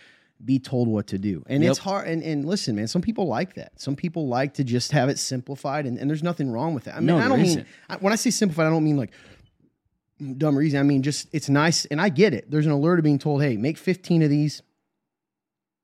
be 0.44 0.58
told 0.58 0.88
what 0.88 1.06
to 1.08 1.18
do. 1.18 1.44
And 1.46 1.62
it's 1.64 1.78
hard 1.78 2.08
and, 2.08 2.22
and 2.22 2.44
listen, 2.44 2.76
man, 2.76 2.88
some 2.88 3.02
people 3.02 3.26
like 3.26 3.54
that. 3.54 3.80
Some 3.80 3.96
people 3.96 4.28
like 4.28 4.54
to 4.54 4.64
just 4.64 4.92
have 4.92 5.08
it 5.08 5.18
simplified 5.18 5.86
and, 5.86 5.98
and 5.98 6.08
there's 6.10 6.22
nothing 6.22 6.50
wrong 6.50 6.74
with 6.74 6.84
that. 6.84 6.96
I 6.96 6.98
mean, 6.98 7.06
No, 7.06 7.18
I 7.18 7.28
don't 7.28 7.42
mean. 7.42 7.64
I, 7.88 7.96
when 7.96 8.12
I 8.12 8.16
say 8.16 8.30
simplified, 8.30 8.66
I 8.66 8.70
don't 8.70 8.84
mean 8.84 8.96
like 8.96 9.12
dumb 10.36 10.56
or 10.56 10.62
easy. 10.62 10.78
I 10.78 10.82
mean 10.82 11.02
just 11.02 11.28
it's 11.32 11.48
nice 11.48 11.84
and 11.86 12.00
I 12.00 12.08
get 12.08 12.34
it. 12.34 12.50
There's 12.50 12.66
an 12.66 12.72
alert 12.72 12.98
of 12.98 13.04
being 13.04 13.18
told, 13.18 13.42
hey, 13.42 13.56
make 13.56 13.78
15 13.78 14.22
of 14.22 14.30
these. 14.30 14.62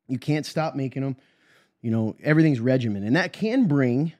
You 0.09 0.18
can't 0.18 0.46
stop 0.46 0.74
making 0.74 1.02
them. 1.02 1.16
You 1.82 1.90
know, 1.92 2.16
everything's 2.22 2.59
regimen. 2.59 3.04
And 3.04 3.14
that 3.14 3.32
can 3.32 3.66
bring 3.66 4.12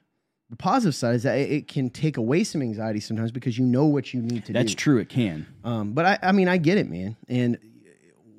the 0.49 0.55
positive 0.55 0.95
side 0.95 1.15
is 1.15 1.23
that 1.23 1.37
it, 1.37 1.51
it 1.51 1.67
can 1.67 1.89
take 1.89 2.17
away 2.17 2.43
some 2.43 2.61
anxiety 2.61 2.99
sometimes 2.99 3.31
because 3.31 3.57
you 3.57 3.65
know 3.65 3.85
what 3.85 4.13
you 4.13 4.21
need 4.21 4.45
to 4.45 4.53
That's 4.53 4.65
do. 4.65 4.73
That's 4.73 4.73
true. 4.75 4.97
It 4.97 5.09
can. 5.09 5.45
Um, 5.63 5.93
but 5.93 6.05
I, 6.05 6.19
I 6.23 6.31
mean, 6.31 6.47
I 6.47 6.57
get 6.57 6.77
it, 6.77 6.89
man. 6.89 7.15
And 7.27 7.57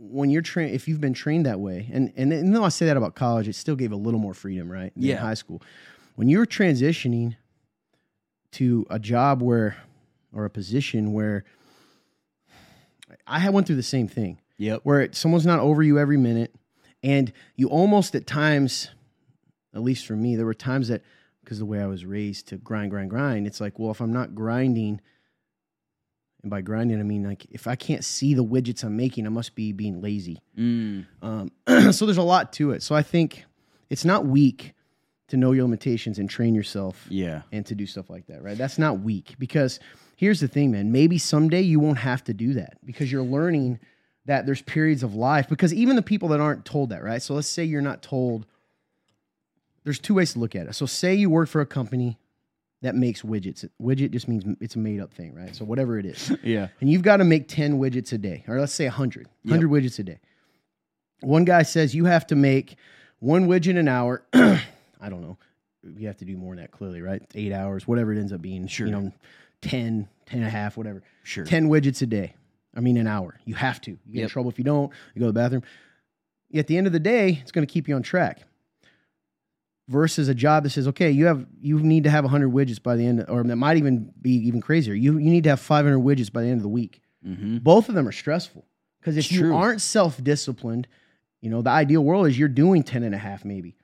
when 0.03 0.31
you're 0.31 0.41
trained, 0.43 0.75
if 0.75 0.89
you've 0.89 1.01
been 1.01 1.13
trained 1.13 1.45
that 1.45 1.61
way, 1.61 1.87
and 1.93 2.11
and 2.17 2.55
though 2.57 2.65
I 2.65 2.71
say 2.71 2.87
that 2.87 2.97
about 2.97 3.15
college, 3.15 3.49
it 3.49 3.55
still 3.55 3.77
gave 3.77 3.93
a 3.93 3.97
little 3.97 4.19
more 4.19 4.33
freedom, 4.35 4.71
right? 4.73 4.93
than 4.95 5.05
Yeah. 5.05 5.17
high 5.19 5.35
school. 5.35 5.61
When 6.17 6.29
you're 6.29 6.47
transitioning 6.47 7.37
to 8.53 8.87
a 8.91 8.99
job 8.99 9.43
where, 9.43 9.77
or 10.33 10.45
a 10.47 10.51
position 10.51 11.13
where, 11.13 11.45
I 13.27 13.39
had 13.41 13.53
went 13.53 13.67
through 13.67 13.77
the 13.77 13.83
same 13.83 14.09
thing 14.09 14.39
Yep. 14.57 14.81
where 14.85 15.01
it, 15.03 15.15
someone's 15.15 15.47
not 15.47 15.61
over 15.61 15.83
you 15.83 15.99
every 15.99 16.17
minute, 16.17 16.55
and 17.03 17.33
you 17.57 17.69
almost 17.69 18.15
at 18.15 18.27
times, 18.27 18.89
at 19.75 19.83
least 19.83 20.07
for 20.07 20.17
me, 20.17 20.35
there 20.37 20.47
were 20.47 20.55
times 20.55 20.89
that 20.89 21.03
because 21.45 21.59
the 21.59 21.65
way 21.67 21.81
I 21.81 21.87
was 21.87 22.05
raised 22.05 22.49
to 22.49 22.57
grind, 22.57 22.91
grind, 22.91 23.11
grind, 23.11 23.47
it's 23.47 23.61
like, 23.61 23.79
well, 23.79 23.91
if 23.91 24.01
I'm 24.01 24.13
not 24.13 24.35
grinding, 24.35 25.01
and 26.43 26.51
by 26.51 26.61
grinding 26.61 27.01
I 27.01 27.03
mean 27.03 27.25
like 27.25 27.47
if 27.51 27.67
I 27.67 27.77
can't 27.77 28.05
see 28.05 28.35
the 28.35 28.45
widgets 28.45 28.85
I'm 28.85 28.97
making, 28.97 29.27
I 29.27 29.31
must 29.31 29.55
be 29.55 29.73
being 29.73 30.01
lazy. 30.01 30.39
Mm, 30.59 31.07
Um, 31.23 31.51
so 31.93 32.07
there's 32.07 32.17
a 32.17 32.23
lot 32.23 32.53
to 32.55 32.73
it. 32.73 32.83
So 32.83 32.95
I 32.95 33.03
think 33.03 33.45
it's 33.89 34.05
not 34.05 34.27
weak 34.27 34.75
to 35.29 35.37
know 35.37 35.53
your 35.53 35.65
limitations 35.65 36.19
and 36.19 36.29
train 36.29 36.55
yourself 36.55 37.07
yeah. 37.09 37.43
and 37.53 37.65
to 37.67 37.75
do 37.75 37.87
stuff 37.87 38.11
like 38.11 38.27
that, 38.27 38.43
right? 38.43 38.59
That's 38.59 38.79
not 38.79 39.01
weak 39.01 39.37
because 39.39 39.79
here's 40.17 40.41
the 40.41 40.49
thing, 40.49 40.73
man. 40.73 40.91
Maybe 40.91 41.19
someday 41.19 41.61
you 41.61 41.79
won't 41.79 41.99
have 41.99 42.25
to 42.25 42.35
do 42.35 42.55
that 42.55 42.79
because 42.85 43.13
you're 43.13 43.23
learning 43.23 43.79
that 44.27 44.45
there's 44.45 44.63
periods 44.63 45.03
of 45.03 45.15
life. 45.15 45.49
Because 45.49 45.73
even 45.73 45.97
the 45.97 46.03
people 46.03 46.29
that 46.29 46.41
aren't 46.41 46.65
told 46.65 46.91
that, 46.91 47.03
right? 47.03 47.23
So 47.23 47.35
let's 47.35 47.49
say 47.49 47.65
you're 47.65 47.81
not 47.81 48.03
told. 48.03 48.47
There's 49.85 49.99
two 49.99 50.15
ways 50.15 50.33
to 50.35 50.41
look 50.41 50.55
at 50.55 50.67
it. 50.67 50.75
So 50.75 50.85
say 50.85 51.15
you 51.15 51.31
work 51.31 51.49
for 51.49 51.61
a 51.61 51.67
company 51.67 52.19
that 52.83 52.95
makes 52.95 53.23
widgets. 53.23 53.69
Widget 53.81 54.11
just 54.11 54.27
means 54.29 54.45
it's 54.61 54.75
a 54.77 54.79
made 54.79 55.01
up 55.01 55.13
thing, 55.13 55.35
right? 55.35 55.55
So 55.55 55.65
whatever 55.65 55.99
it 55.99 56.07
is 56.07 56.33
Yeah. 56.43 56.69
and 56.81 56.91
you've 56.91 57.03
got 57.03 57.19
to 57.19 57.25
make 57.25 57.47
10 57.49 57.79
widgets 57.79 58.13
a 58.13 58.19
day, 58.19 58.45
or 58.49 58.59
let's 58.59 58.73
say 58.73 58.87
100, 58.87 59.29
100 59.43 59.69
widgets 59.71 59.99
a 59.99 60.03
day. 60.03 60.19
One 61.21 61.45
guy 61.45 61.63
says 61.63 61.95
you 61.95 62.07
have 62.07 62.27
to 62.29 62.37
make 62.37 62.77
one 63.19 63.47
widget 63.49 63.79
an 63.79 63.89
hour. 63.89 64.25
I 64.33 65.09
don't 65.09 65.21
know. 65.21 65.37
You 65.83 66.07
have 66.07 66.17
to 66.19 66.25
do 66.25 66.37
more 66.37 66.55
than 66.55 66.63
that, 66.65 66.71
clearly, 66.73 67.03
right? 67.03 67.23
Eight 67.35 67.53
hours, 67.53 67.87
whatever 67.87 68.13
it 68.13 68.19
ends 68.19 68.33
up 68.33 68.41
being. 68.43 68.67
Sure. 68.67 68.87
You 68.87 68.93
know, 68.93 69.13
10, 69.63 70.09
10 70.27 70.39
and 70.39 70.47
a 70.47 70.51
half, 70.51 70.77
whatever. 70.77 71.03
Sure. 71.23 71.45
10 71.45 71.69
widgets 71.69 72.01
a 72.03 72.07
day. 72.07 72.35
I 72.75 72.81
mean, 72.81 72.97
an 72.97 73.07
hour. 73.07 73.39
You 73.45 73.55
have 73.55 73.81
to. 73.83 73.91
You 74.07 74.15
get 74.15 74.23
in 74.23 74.29
trouble 74.29 74.51
if 74.51 74.57
you 74.59 74.65
don't. 74.65 74.91
You 75.15 75.21
go 75.21 75.27
to 75.27 75.33
the 75.33 75.39
bathroom. 75.39 75.63
At 76.55 76.67
the 76.67 76.77
end 76.79 76.87
of 76.87 76.93
the 76.93 77.01
day, 77.01 77.39
it's 77.43 77.51
going 77.53 77.67
to 77.67 77.73
keep 77.73 77.89
you 77.89 77.95
on 77.95 78.03
track. 78.03 78.41
Versus 79.91 80.29
a 80.29 80.35
job 80.35 80.63
that 80.63 80.71
says, 80.71 80.87
okay, 80.89 81.11
you 81.11 81.27
have 81.27 81.45
you 81.61 81.81
need 81.81 82.05
to 82.05 82.11
have 82.11 82.23
100 82.23 82.49
widgets 82.53 82.81
by 82.81 82.95
the 82.95 83.05
end, 83.05 83.21
of, 83.21 83.29
or 83.29 83.43
that 83.43 83.57
might 83.57 83.77
even 83.77 84.13
be 84.23 84.31
even 84.47 84.61
crazier. 84.61 84.95
You 84.95 85.19
you 85.19 85.31
need 85.31 85.43
to 85.45 85.51
have 85.51 85.59
500 85.61 85.99
widgets 85.99 86.33
by 86.33 86.43
the 86.43 86.49
end 86.49 86.59
of 86.59 86.63
the 86.63 86.69
week. 86.69 87.03
Mm-hmm. 87.27 87.59
Both 87.59 87.89
of 87.89 87.97
them 87.97 88.07
are 88.07 88.13
stressful 88.13 88.65
because 89.01 89.17
if 89.17 89.25
It's 89.25 89.33
you 89.33 89.41
true. 89.41 89.55
aren't 89.57 89.81
self 89.81 90.23
disciplined, 90.23 90.87
you 91.41 91.51
know 91.51 91.61
the 91.61 91.71
ideal 91.71 92.05
world 92.05 92.29
is 92.29 92.39
you're 92.39 92.49
doing 92.49 92.85
10 92.85 93.03
and 93.03 93.15
a 93.15 93.19
half 93.19 93.45
maybe. 93.45 93.77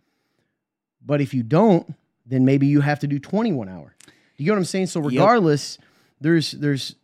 But 1.04 1.20
if 1.20 1.34
you 1.34 1.42
don't, 1.42 1.92
then 2.24 2.44
maybe 2.44 2.68
you 2.68 2.80
have 2.82 3.00
to 3.00 3.08
do 3.08 3.18
21 3.18 3.68
hour. 3.68 3.94
You 4.36 4.44
get 4.44 4.52
what 4.52 4.58
I'm 4.58 4.64
saying? 4.64 4.86
So 4.86 5.00
regardless, 5.00 5.76
there's 6.20 6.52
there's 6.52 6.94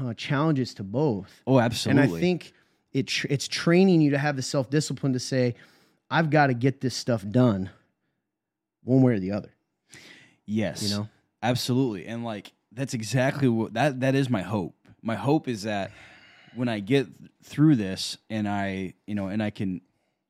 uh, 0.00 0.14
challenges 0.14 0.72
to 0.74 0.82
both. 0.82 1.30
Oh, 1.46 1.58
absolutely. 1.60 2.02
And 2.04 2.14
I 2.14 2.20
think 2.20 2.52
it 2.92 3.08
tr- 3.08 3.26
it's 3.28 3.48
training 3.48 4.00
you 4.00 4.12
to 4.12 4.18
have 4.18 4.36
the 4.36 4.42
self 4.42 4.70
discipline 4.70 5.12
to 5.12 5.18
say, 5.20 5.54
I've 6.10 6.30
got 6.30 6.48
to 6.48 6.54
get 6.54 6.80
this 6.80 6.94
stuff 6.94 7.24
done, 7.28 7.70
one 8.82 9.02
way 9.02 9.14
or 9.14 9.18
the 9.18 9.32
other. 9.32 9.50
yes. 10.46 10.82
You 10.82 10.96
know, 10.96 11.08
Absolutely. 11.42 12.06
And 12.06 12.24
like 12.24 12.52
that's 12.72 12.94
exactly 12.94 13.48
what 13.48 13.74
that 13.74 14.00
that 14.00 14.14
is 14.14 14.30
my 14.30 14.42
hope. 14.42 14.74
My 15.02 15.14
hope 15.14 15.46
is 15.46 15.64
that 15.64 15.90
when 16.54 16.68
I 16.68 16.80
get 16.80 17.06
through 17.42 17.76
this 17.76 18.16
and 18.30 18.48
I, 18.48 18.94
you 19.06 19.14
know, 19.14 19.26
and 19.28 19.42
I 19.42 19.50
can, 19.50 19.82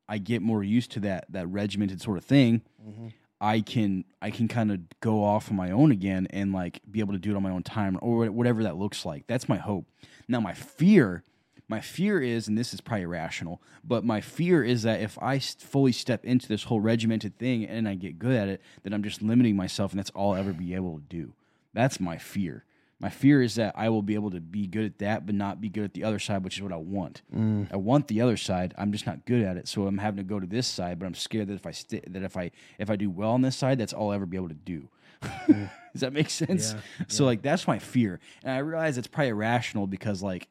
I 0.09 0.18
get 0.18 0.43
more 0.43 0.64
used 0.64 0.91
to 0.93 1.01
that 1.01 1.27
that 1.31 1.47
regimented 1.47 2.01
sort 2.01 2.18
of 2.18 2.25
thing. 2.25 2.62
Mm-hmm. 2.85 3.09
I 3.41 3.61
can 3.61 4.05
I 4.20 4.31
can 4.31 4.49
kind 4.49 4.72
of 4.72 4.81
go 5.01 5.22
off 5.22 5.51
on 5.51 5.57
my 5.57 5.70
own 5.70 5.93
again 5.93 6.27
and 6.31 6.53
like 6.53 6.81
be 6.91 6.99
able 6.99 7.12
to 7.12 7.18
do 7.18 7.31
it 7.31 7.37
on 7.37 7.43
my 7.43 7.51
own 7.51 7.62
time 7.62 7.97
or 8.03 8.29
whatever 8.31 8.64
that 8.64 8.77
looks 8.77 9.05
like. 9.05 9.27
That's 9.29 9.49
my 9.49 9.59
hope. 9.59 9.87
Now 10.27 10.41
my 10.41 10.55
fear, 10.55 11.22
my 11.69 11.81
fear 11.81 12.21
is, 12.21 12.47
and 12.47 12.59
this 12.59 12.75
is 12.75 12.81
probably 12.81 13.05
irrational, 13.05 13.62
but 13.83 14.05
my 14.05 14.21
fear 14.21 14.62
is 14.62 14.83
that 14.83 15.01
if 15.01 15.19
I 15.23 15.39
fully 15.39 15.93
step 15.93 16.25
into 16.25 16.47
this 16.47 16.65
whole 16.65 16.81
regimented 16.81 17.39
thing 17.39 17.65
and 17.65 17.89
I 17.89 17.95
get 17.95 18.19
good 18.19 18.37
at 18.37 18.49
it, 18.49 18.61
that 18.83 18.93
I'm 18.93 19.03
just 19.03 19.23
limiting 19.23 19.57
myself 19.57 19.93
and 19.93 19.99
that's 19.99 20.11
all 20.11 20.33
I'll 20.33 20.41
ever 20.41 20.53
be 20.53 20.75
able 20.75 20.99
to 20.99 21.05
do. 21.05 21.33
That's 21.73 21.99
my 21.99 22.19
fear. 22.19 22.65
My 23.01 23.11
fear 23.11 23.43
is 23.43 23.57
that 23.57 23.75
I 23.77 23.89
will 23.89 24.03
be 24.03 24.15
able 24.15 24.31
to 24.31 24.41
be 24.41 24.67
good 24.67 24.85
at 24.85 24.99
that, 24.99 25.27
but 25.27 25.35
not 25.35 25.61
be 25.61 25.69
good 25.69 25.85
at 25.85 25.95
the 25.95 26.05
other 26.05 26.19
side, 26.19 26.45
which 26.45 26.57
is 26.57 26.62
what 26.62 26.73
I 26.73 26.77
want. 26.77 27.23
Mm. 27.35 27.73
I 27.73 27.77
want 27.77 28.09
the 28.09 28.21
other 28.21 28.37
side. 28.37 28.73
I'm 28.79 28.93
just 28.93 29.07
not 29.07 29.27
good 29.27 29.43
at 29.43 29.57
it, 29.57 29.67
so 29.67 29.87
I'm 29.87 29.99
having 29.99 30.19
to 30.19 30.23
go 30.23 30.39
to 30.39 30.47
this 30.47 30.67
side. 30.67 30.99
But 30.99 31.07
I'm 31.07 31.15
scared 31.15 31.49
that 31.49 31.55
if 31.55 31.67
I 31.67 31.73
sti 31.73 32.03
that 32.07 32.23
if 32.23 32.37
I 32.37 32.51
if 32.79 32.91
I 32.91 32.97
do 32.97 33.11
well 33.11 33.33
on 33.33 33.43
this 33.43 33.57
side, 33.57 33.79
that's 33.79 33.93
all 33.93 34.09
I'll 34.09 34.15
ever 34.15 34.27
be 34.27 34.37
able 34.37 34.49
to 34.49 34.55
do. 34.55 34.89
Mm. 35.23 35.71
Does 35.93 36.01
that 36.01 36.12
make 36.12 36.31
sense? 36.31 36.75
So 37.09 37.25
like 37.25 37.43
that's 37.43 37.67
my 37.67 37.79
fear, 37.79 38.21
and 38.43 38.53
I 38.53 38.59
realize 38.59 38.97
it's 38.97 39.07
probably 39.09 39.31
irrational 39.31 39.87
because 39.87 40.23
like 40.23 40.49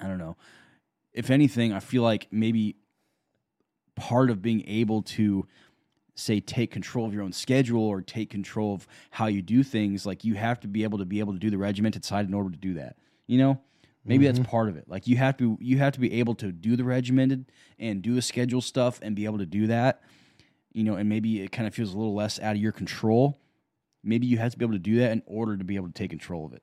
I 0.00 0.06
don't 0.06 0.18
know. 0.18 0.36
If 1.12 1.30
anything, 1.30 1.72
I 1.72 1.80
feel 1.80 2.02
like 2.02 2.28
maybe 2.30 2.76
part 3.96 4.30
of 4.30 4.40
being 4.40 4.66
able 4.66 5.02
to 5.02 5.46
say 6.14 6.40
take 6.40 6.70
control 6.70 7.06
of 7.06 7.14
your 7.14 7.22
own 7.22 7.32
schedule 7.32 7.82
or 7.82 8.02
take 8.02 8.30
control 8.30 8.74
of 8.74 8.86
how 9.10 9.26
you 9.26 9.42
do 9.42 9.62
things 9.62 10.04
like 10.04 10.24
you 10.24 10.34
have 10.34 10.60
to 10.60 10.68
be 10.68 10.82
able 10.84 10.98
to 10.98 11.04
be 11.04 11.18
able 11.18 11.32
to 11.32 11.38
do 11.38 11.50
the 11.50 11.58
regimented 11.58 12.04
side 12.04 12.26
in 12.26 12.34
order 12.34 12.50
to 12.50 12.58
do 12.58 12.74
that 12.74 12.96
you 13.30 13.38
know? 13.38 13.60
Maybe 14.04 14.26
that's 14.26 14.40
mm-hmm. 14.40 14.50
part 14.50 14.68
of 14.68 14.76
it. 14.76 14.88
Like 14.88 15.06
you 15.06 15.16
have 15.18 15.36
to 15.36 15.56
you 15.60 15.78
have 15.78 15.92
to 15.92 16.00
be 16.00 16.14
able 16.14 16.34
to 16.36 16.50
do 16.50 16.74
the 16.74 16.84
regimented 16.84 17.44
and 17.78 18.02
do 18.02 18.14
the 18.14 18.22
schedule 18.22 18.60
stuff 18.60 18.98
and 19.02 19.14
be 19.14 19.26
able 19.26 19.38
to 19.38 19.46
do 19.46 19.66
that 19.68 20.02
you 20.72 20.84
know 20.84 20.94
and 20.94 21.08
maybe 21.08 21.42
it 21.42 21.52
kind 21.52 21.68
of 21.68 21.74
feels 21.74 21.92
a 21.92 21.96
little 21.96 22.14
less 22.14 22.40
out 22.40 22.56
of 22.56 22.62
your 22.62 22.72
control. 22.72 23.38
Maybe 24.02 24.26
you 24.26 24.38
have 24.38 24.52
to 24.52 24.58
be 24.58 24.64
able 24.64 24.74
to 24.74 24.80
do 24.80 24.96
that 25.00 25.12
in 25.12 25.22
order 25.26 25.56
to 25.56 25.64
be 25.64 25.76
able 25.76 25.88
to 25.88 25.92
take 25.92 26.10
control 26.10 26.46
of 26.46 26.54
it. 26.54 26.62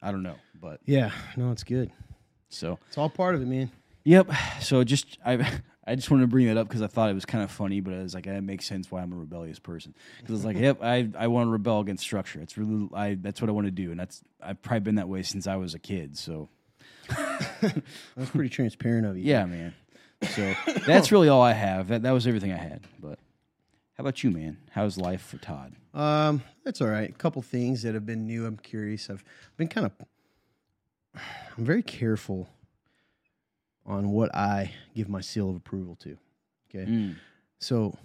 I 0.00 0.10
don't 0.10 0.22
know 0.22 0.36
but 0.60 0.80
Yeah, 0.84 1.10
no, 1.36 1.50
it's 1.50 1.64
good. 1.64 1.90
So 2.48 2.78
It's 2.88 2.98
all 2.98 3.08
part 3.10 3.34
of 3.34 3.42
it, 3.42 3.46
man. 3.46 3.70
Yep. 4.04 4.30
So 4.60 4.84
just 4.84 5.18
I 5.24 5.60
I 5.88 5.94
just 5.94 6.10
wanted 6.10 6.22
to 6.22 6.28
bring 6.28 6.46
that 6.46 6.56
up 6.56 6.66
because 6.68 6.82
I 6.82 6.86
thought 6.88 7.10
it 7.10 7.14
was 7.14 7.24
kind 7.24 7.44
of 7.44 7.50
funny, 7.50 7.80
but 7.80 7.92
it 7.92 8.02
was 8.02 8.14
like 8.14 8.24
that 8.24 8.42
makes 8.42 8.66
sense 8.66 8.90
why 8.90 9.02
I'm 9.02 9.12
a 9.12 9.16
rebellious 9.16 9.58
person. 9.58 9.94
Because 10.20 10.36
it's 10.36 10.44
like, 10.44 10.56
yep, 10.56 10.78
I 10.82 11.08
I 11.16 11.26
want 11.28 11.46
to 11.46 11.50
rebel 11.50 11.80
against 11.80 12.02
structure. 12.02 12.40
It's 12.40 12.56
really 12.58 12.88
I 12.94 13.14
that's 13.14 13.40
what 13.40 13.48
I 13.48 13.52
want 13.52 13.66
to 13.66 13.70
do, 13.72 13.90
and 13.90 13.98
that's 14.00 14.22
I've 14.42 14.60
probably 14.62 14.80
been 14.80 14.94
that 14.96 15.08
way 15.08 15.22
since 15.22 15.46
I 15.46 15.56
was 15.56 15.74
a 15.74 15.78
kid. 15.78 16.16
So 16.18 16.48
That's 17.60 18.30
pretty 18.30 18.48
transparent 18.48 19.06
of 19.06 19.16
you. 19.16 19.24
yeah, 19.24 19.44
man. 19.44 19.74
So 20.30 20.54
that's 20.86 21.12
really 21.12 21.28
all 21.28 21.42
I 21.42 21.52
have. 21.52 21.88
That 21.88 22.02
that 22.02 22.10
was 22.12 22.26
everything 22.26 22.52
I 22.52 22.56
had. 22.56 22.86
But 22.98 23.18
how 23.96 24.02
about 24.02 24.24
you, 24.24 24.30
man? 24.30 24.56
How's 24.70 24.96
life 24.98 25.22
for 25.22 25.36
Todd? 25.38 25.74
Um, 25.94 26.42
that's 26.64 26.80
all 26.80 26.88
right. 26.88 27.10
A 27.10 27.12
couple 27.12 27.42
things 27.42 27.82
that 27.82 27.94
have 27.94 28.06
been 28.06 28.26
new. 28.26 28.46
I'm 28.46 28.56
curious. 28.56 29.08
I've 29.10 29.22
been 29.56 29.68
kind 29.68 29.86
of, 29.86 29.92
I'm 31.56 31.64
very 31.64 31.82
careful 31.82 32.48
on 33.84 34.10
what 34.10 34.34
I 34.34 34.72
give 34.94 35.08
my 35.08 35.20
seal 35.20 35.50
of 35.50 35.56
approval 35.56 35.96
to. 35.96 36.16
Okay. 36.68 36.90
Mm. 36.90 37.16
So 37.58 37.96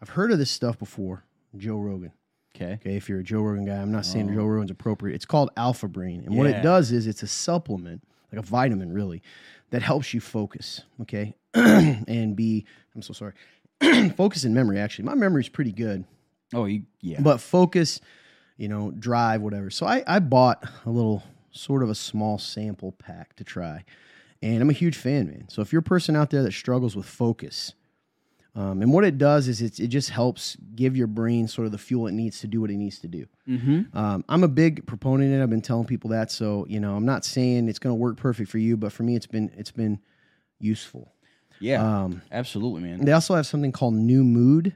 I've 0.00 0.10
heard 0.10 0.30
of 0.32 0.38
this 0.38 0.50
stuff 0.50 0.78
before. 0.78 1.24
Joe 1.56 1.78
Rogan. 1.78 2.12
Okay. 2.54 2.74
Okay. 2.74 2.96
If 2.96 3.08
you're 3.08 3.20
a 3.20 3.24
Joe 3.24 3.40
Rogan 3.40 3.64
guy, 3.64 3.76
I'm 3.76 3.92
not 3.92 4.04
saying 4.06 4.32
Joe 4.32 4.44
Rogan's 4.44 4.70
appropriate. 4.70 5.14
It's 5.14 5.24
called 5.24 5.50
Alpha 5.56 5.88
Brain. 5.88 6.24
And 6.26 6.36
what 6.36 6.46
it 6.46 6.62
does 6.62 6.92
is 6.92 7.06
it's 7.06 7.22
a 7.22 7.26
supplement, 7.26 8.02
like 8.32 8.38
a 8.42 8.46
vitamin 8.46 8.92
really, 8.92 9.22
that 9.70 9.82
helps 9.82 10.12
you 10.14 10.20
focus. 10.20 10.82
Okay. 11.02 11.34
and 11.54 12.36
be, 12.36 12.64
I'm 12.94 13.02
so 13.02 13.12
sorry. 13.12 13.32
focus 14.16 14.44
and 14.44 14.54
memory, 14.54 14.78
actually. 14.78 15.04
My 15.04 15.14
memory's 15.14 15.48
pretty 15.48 15.72
good 15.72 16.04
Oh, 16.52 16.66
you 16.66 16.82
yeah. 17.00 17.20
but 17.20 17.40
focus, 17.40 18.00
you 18.56 18.68
know, 18.68 18.92
drive, 18.92 19.40
whatever. 19.40 19.70
So 19.70 19.86
I, 19.86 20.04
I 20.06 20.18
bought 20.20 20.64
a 20.86 20.90
little 20.90 21.22
sort 21.54 21.82
of 21.82 21.88
a 21.88 21.94
small 21.94 22.38
sample 22.38 22.92
pack 22.92 23.34
to 23.36 23.44
try. 23.44 23.84
And 24.42 24.60
I'm 24.60 24.70
a 24.70 24.74
huge 24.74 24.96
fan, 24.96 25.28
man. 25.28 25.48
So 25.48 25.62
if 25.62 25.72
you're 25.72 25.80
a 25.80 25.82
person 25.82 26.16
out 26.16 26.30
there 26.30 26.42
that 26.42 26.52
struggles 26.52 26.94
with 26.94 27.06
focus, 27.06 27.72
um, 28.56 28.82
and 28.82 28.92
what 28.92 29.04
it 29.04 29.18
does 29.18 29.48
is 29.48 29.60
it's, 29.60 29.80
it 29.80 29.88
just 29.88 30.10
helps 30.10 30.56
give 30.76 30.96
your 30.96 31.08
brain 31.08 31.48
sort 31.48 31.66
of 31.66 31.72
the 31.72 31.78
fuel 31.78 32.06
it 32.06 32.12
needs 32.12 32.38
to 32.40 32.46
do 32.46 32.60
what 32.60 32.70
it 32.70 32.76
needs 32.76 32.98
to 33.00 33.08
do. 33.08 33.26
mm-hmm. 33.48 33.96
Um, 33.96 34.24
I'm 34.28 34.44
a 34.44 34.48
big 34.48 34.86
proponent 34.86 35.32
of 35.32 35.40
it. 35.40 35.42
I've 35.42 35.50
been 35.50 35.60
telling 35.60 35.86
people 35.86 36.10
that. 36.10 36.30
So 36.30 36.64
you 36.68 36.78
know, 36.78 36.94
I'm 36.94 37.04
not 37.04 37.24
saying 37.24 37.68
it's 37.68 37.80
going 37.80 37.92
to 37.92 37.98
work 37.98 38.16
perfect 38.16 38.50
for 38.50 38.58
you, 38.58 38.76
but 38.76 38.92
for 38.92 39.02
me, 39.02 39.16
it's 39.16 39.26
been 39.26 39.50
it's 39.56 39.72
been 39.72 39.98
useful. 40.60 41.12
Yeah. 41.58 42.04
Um, 42.04 42.22
absolutely, 42.30 42.82
man. 42.82 43.04
they 43.04 43.12
also 43.12 43.34
have 43.34 43.46
something 43.46 43.72
called 43.72 43.94
New 43.94 44.22
Mood. 44.22 44.74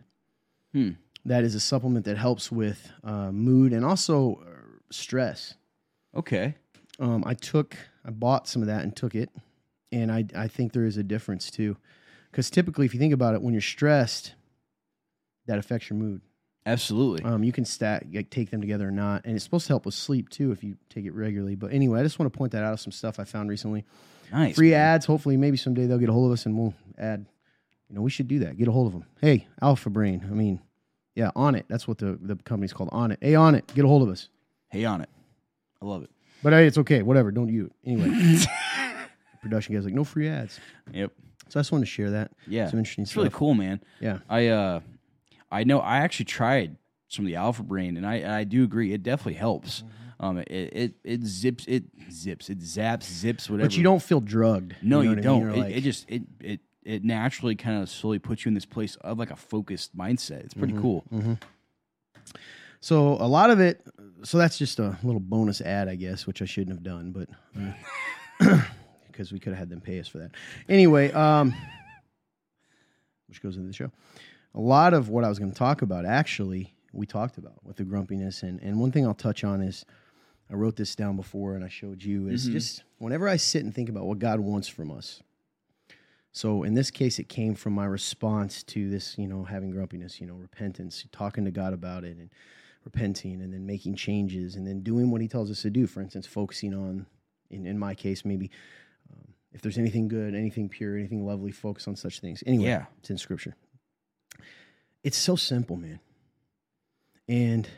Hmm. 0.72 0.90
That 1.24 1.44
is 1.44 1.54
a 1.54 1.60
supplement 1.60 2.04
that 2.06 2.16
helps 2.16 2.50
with 2.50 2.90
uh, 3.04 3.30
mood 3.30 3.72
and 3.72 3.84
also 3.84 4.40
uh, 4.42 4.78
stress. 4.90 5.54
Okay. 6.16 6.56
Um, 6.98 7.22
I 7.26 7.34
took, 7.34 7.76
I 8.04 8.10
bought 8.10 8.48
some 8.48 8.62
of 8.62 8.68
that 8.68 8.82
and 8.82 8.94
took 8.94 9.14
it, 9.14 9.30
and 9.92 10.10
I 10.10 10.24
I 10.34 10.48
think 10.48 10.72
there 10.72 10.84
is 10.84 10.96
a 10.96 11.02
difference 11.02 11.50
too, 11.50 11.76
because 12.30 12.50
typically, 12.50 12.86
if 12.86 12.94
you 12.94 13.00
think 13.00 13.14
about 13.14 13.34
it, 13.34 13.42
when 13.42 13.54
you're 13.54 13.60
stressed, 13.60 14.34
that 15.46 15.58
affects 15.58 15.88
your 15.90 15.98
mood. 15.98 16.20
Absolutely. 16.66 17.24
Um, 17.24 17.44
you 17.44 17.52
can 17.52 17.64
stack, 17.64 18.04
like, 18.12 18.28
take 18.28 18.50
them 18.50 18.60
together 18.60 18.88
or 18.88 18.90
not, 18.90 19.24
and 19.24 19.34
it's 19.34 19.44
supposed 19.44 19.66
to 19.68 19.72
help 19.72 19.86
with 19.86 19.94
sleep 19.94 20.28
too 20.28 20.52
if 20.52 20.62
you 20.62 20.76
take 20.90 21.06
it 21.06 21.14
regularly. 21.14 21.54
But 21.54 21.72
anyway, 21.72 22.00
I 22.00 22.02
just 22.02 22.18
want 22.18 22.30
to 22.32 22.36
point 22.36 22.52
that 22.52 22.62
out 22.62 22.72
of 22.74 22.80
some 22.80 22.92
stuff 22.92 23.18
I 23.18 23.24
found 23.24 23.48
recently. 23.48 23.84
nice. 24.32 24.56
Free 24.56 24.72
man. 24.72 24.80
ads. 24.80 25.06
Hopefully, 25.06 25.36
maybe 25.36 25.56
someday 25.56 25.86
they'll 25.86 25.98
get 25.98 26.10
a 26.10 26.12
hold 26.12 26.26
of 26.26 26.32
us 26.32 26.44
and 26.46 26.58
we'll 26.58 26.74
add. 26.98 27.24
You 27.88 27.94
know, 27.94 28.02
we 28.02 28.10
should 28.10 28.28
do 28.28 28.40
that. 28.40 28.58
Get 28.58 28.68
a 28.68 28.72
hold 28.72 28.88
of 28.88 28.92
them. 28.92 29.04
Hey, 29.22 29.46
Alpha 29.62 29.88
Brain. 29.88 30.26
I 30.30 30.34
mean, 30.34 30.60
yeah, 31.14 31.30
Onnit. 31.34 31.64
That's 31.68 31.88
what 31.88 31.96
the 31.96 32.18
the 32.20 32.36
company's 32.36 32.74
called. 32.74 32.90
Onnit. 32.90 33.16
Hey, 33.22 33.32
Onnit. 33.32 33.72
Get 33.74 33.86
a 33.86 33.88
hold 33.88 34.02
of 34.02 34.10
us. 34.10 34.28
Hey 34.68 34.82
Onnit. 34.82 35.06
I 35.80 35.86
love 35.86 36.02
it. 36.02 36.10
But 36.42 36.52
hey, 36.52 36.66
it's 36.66 36.78
okay. 36.78 37.02
Whatever. 37.02 37.30
Don't 37.30 37.48
you 37.48 37.70
anyway. 37.84 38.38
production 39.42 39.74
guys 39.74 39.84
like 39.84 39.94
no 39.94 40.04
free 40.04 40.28
ads. 40.28 40.58
Yep. 40.92 41.12
So 41.48 41.58
I 41.58 41.60
just 41.60 41.72
wanted 41.72 41.84
to 41.86 41.90
share 41.90 42.10
that. 42.10 42.32
Yeah. 42.46 42.68
Some 42.68 42.78
interesting 42.78 43.02
It's 43.02 43.16
really 43.16 43.30
cool, 43.30 43.54
man. 43.54 43.80
Yeah. 44.00 44.18
I 44.28 44.48
uh 44.48 44.80
I 45.50 45.64
know 45.64 45.80
I 45.80 45.98
actually 45.98 46.26
tried 46.26 46.76
some 47.08 47.24
of 47.24 47.28
the 47.28 47.36
alpha 47.36 47.62
brain 47.62 47.96
and 47.96 48.06
I 48.06 48.40
I 48.40 48.44
do 48.44 48.64
agree 48.64 48.92
it 48.92 49.02
definitely 49.02 49.34
helps. 49.34 49.82
Mm-hmm. 49.82 50.24
Um 50.24 50.38
it, 50.38 50.50
it 50.50 50.94
it 51.04 51.24
zips 51.24 51.64
it 51.66 51.84
zips 52.10 52.50
it 52.50 52.58
zaps 52.60 53.04
zips 53.04 53.48
whatever. 53.48 53.68
But 53.68 53.76
you 53.76 53.82
don't 53.82 54.02
feel 54.02 54.20
drugged. 54.20 54.74
No, 54.82 55.00
you, 55.00 55.14
know 55.14 55.14
what 55.14 55.26
I 55.26 55.30
mean? 55.38 55.46
don't. 55.46 55.58
It, 55.58 55.60
like- 55.64 55.76
it 55.76 55.80
just 55.82 56.04
it 56.10 56.22
it 56.40 56.60
it 56.84 57.04
naturally 57.04 57.54
kind 57.54 57.82
of 57.82 57.88
slowly 57.90 58.18
puts 58.18 58.44
you 58.44 58.48
in 58.50 58.54
this 58.54 58.64
place 58.66 58.96
of 58.96 59.18
like 59.18 59.30
a 59.30 59.36
focused 59.36 59.96
mindset. 59.96 60.44
It's 60.44 60.54
Mm-hmm. 60.54 60.60
pretty 60.60 60.74
cool. 60.80 61.04
So 62.80 63.14
a 63.14 63.26
lot 63.26 63.50
of 63.50 63.60
it. 63.60 63.84
So 64.24 64.38
that's 64.38 64.58
just 64.58 64.78
a 64.78 64.98
little 65.02 65.20
bonus 65.20 65.60
ad, 65.60 65.88
I 65.88 65.94
guess, 65.94 66.26
which 66.26 66.42
I 66.42 66.44
shouldn't 66.44 66.76
have 66.76 66.82
done, 66.82 67.12
but 67.12 67.28
because 69.06 69.32
we 69.32 69.38
could 69.38 69.50
have 69.50 69.58
had 69.58 69.70
them 69.70 69.80
pay 69.80 70.00
us 70.00 70.08
for 70.08 70.18
that. 70.18 70.32
Anyway, 70.68 71.12
um, 71.12 71.54
which 73.28 73.42
goes 73.42 73.56
into 73.56 73.68
the 73.68 73.74
show. 73.74 73.90
A 74.54 74.60
lot 74.60 74.92
of 74.92 75.08
what 75.08 75.24
I 75.24 75.28
was 75.28 75.38
going 75.38 75.52
to 75.52 75.58
talk 75.58 75.82
about, 75.82 76.04
actually, 76.04 76.74
we 76.92 77.06
talked 77.06 77.38
about 77.38 77.64
with 77.64 77.76
the 77.76 77.84
grumpiness, 77.84 78.42
and 78.42 78.60
and 78.60 78.80
one 78.80 78.92
thing 78.92 79.06
I'll 79.06 79.14
touch 79.14 79.44
on 79.44 79.60
is. 79.62 79.84
I 80.50 80.54
wrote 80.54 80.76
this 80.76 80.96
down 80.96 81.16
before 81.16 81.56
and 81.56 81.62
I 81.62 81.68
showed 81.68 82.02
you 82.02 82.28
is 82.28 82.46
just 82.46 82.82
whenever 82.96 83.28
I 83.28 83.36
sit 83.36 83.64
and 83.64 83.74
think 83.74 83.90
about 83.90 84.06
what 84.06 84.18
God 84.18 84.40
wants 84.40 84.66
from 84.66 84.90
us. 84.90 85.22
So 86.32 86.62
in 86.62 86.74
this 86.74 86.90
case, 86.90 87.18
it 87.18 87.28
came 87.28 87.54
from 87.54 87.72
my 87.72 87.84
response 87.84 88.62
to 88.64 88.88
this, 88.88 89.18
you 89.18 89.26
know, 89.26 89.44
having 89.44 89.70
grumpiness, 89.70 90.20
you 90.20 90.26
know, 90.26 90.34
repentance, 90.34 91.04
talking 91.10 91.44
to 91.44 91.50
God 91.50 91.72
about 91.72 92.04
it 92.04 92.16
and 92.16 92.30
repenting 92.92 93.42
and 93.42 93.52
then 93.52 93.66
making 93.66 93.94
changes 93.94 94.56
and 94.56 94.66
then 94.66 94.80
doing 94.82 95.10
what 95.10 95.20
he 95.20 95.28
tells 95.28 95.50
us 95.50 95.62
to 95.62 95.70
do. 95.70 95.86
For 95.86 96.00
instance, 96.00 96.26
focusing 96.26 96.74
on, 96.74 97.06
in, 97.50 97.66
in 97.66 97.78
my 97.78 97.94
case, 97.94 98.24
maybe 98.24 98.50
um, 99.12 99.34
if 99.52 99.60
there's 99.60 99.78
anything 99.78 100.08
good, 100.08 100.34
anything 100.34 100.68
pure, 100.68 100.96
anything 100.96 101.26
lovely, 101.26 101.52
focus 101.52 101.86
on 101.86 101.96
such 101.96 102.20
things. 102.20 102.42
Anyway, 102.46 102.64
Yeah. 102.64 102.86
it's 102.98 103.10
in 103.10 103.18
scripture. 103.18 103.54
It's 105.04 105.16
so 105.18 105.36
simple, 105.36 105.76
man. 105.76 106.00
And 107.28 107.68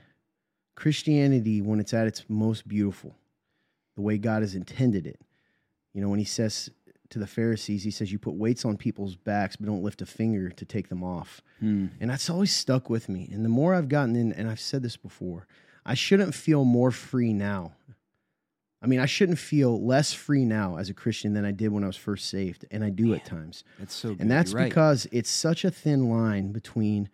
Christianity, 0.76 1.60
when 1.60 1.80
it's 1.80 1.92
at 1.92 2.06
its 2.06 2.24
most 2.28 2.68
beautiful, 2.68 3.16
the 3.96 4.02
way 4.02 4.16
God 4.16 4.42
has 4.42 4.54
intended 4.54 5.06
it, 5.06 5.20
you 5.92 6.00
know, 6.00 6.08
when 6.08 6.20
he 6.20 6.24
says 6.24 6.70
to 7.10 7.18
the 7.18 7.26
Pharisees, 7.26 7.82
he 7.82 7.90
says, 7.90 8.10
You 8.10 8.18
put 8.18 8.34
weights 8.34 8.64
on 8.64 8.76
people's 8.76 9.16
backs, 9.16 9.56
but 9.56 9.66
don't 9.66 9.82
lift 9.82 10.02
a 10.02 10.06
finger 10.06 10.50
to 10.50 10.64
take 10.64 10.88
them 10.88 11.04
off. 11.04 11.42
Hmm. 11.58 11.86
And 12.00 12.10
that's 12.10 12.30
always 12.30 12.54
stuck 12.54 12.88
with 12.88 13.08
me. 13.08 13.28
And 13.32 13.44
the 13.44 13.48
more 13.48 13.74
I've 13.74 13.88
gotten 13.88 14.16
in, 14.16 14.32
and 14.32 14.48
I've 14.48 14.60
said 14.60 14.82
this 14.82 14.96
before, 14.96 15.46
I 15.84 15.94
shouldn't 15.94 16.34
feel 16.34 16.64
more 16.64 16.90
free 16.90 17.32
now. 17.32 17.72
I 18.82 18.86
mean, 18.86 19.00
I 19.00 19.06
shouldn't 19.06 19.38
feel 19.38 19.84
less 19.84 20.12
free 20.14 20.44
now 20.44 20.76
as 20.76 20.88
a 20.88 20.94
Christian 20.94 21.34
than 21.34 21.44
I 21.44 21.50
did 21.50 21.68
when 21.68 21.84
I 21.84 21.86
was 21.86 21.96
first 21.96 22.30
saved. 22.30 22.64
And 22.70 22.82
I 22.82 22.88
do 22.88 23.12
at 23.12 23.26
times. 23.26 23.62
That's 23.78 23.94
so 23.94 24.10
good. 24.10 24.20
And 24.20 24.30
that's 24.30 24.52
You're 24.52 24.62
right. 24.62 24.68
because 24.70 25.06
it's 25.12 25.28
such 25.28 25.64
a 25.64 25.70
thin 25.70 26.08
line 26.08 26.52
between 26.52 27.10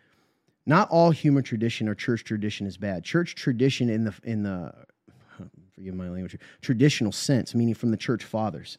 not 0.64 0.88
all 0.90 1.10
human 1.10 1.42
tradition 1.42 1.88
or 1.88 1.94
church 1.94 2.22
tradition 2.22 2.66
is 2.66 2.76
bad. 2.76 3.02
Church 3.02 3.34
tradition 3.34 3.88
in 3.88 4.04
the 4.04 4.14
in 4.22 4.42
the 4.44 4.72
forgive 5.76 5.94
my 5.94 6.08
language, 6.08 6.38
traditional 6.62 7.12
sense, 7.12 7.54
meaning 7.54 7.74
from 7.74 7.90
the 7.90 7.96
church 7.96 8.24
fathers, 8.24 8.78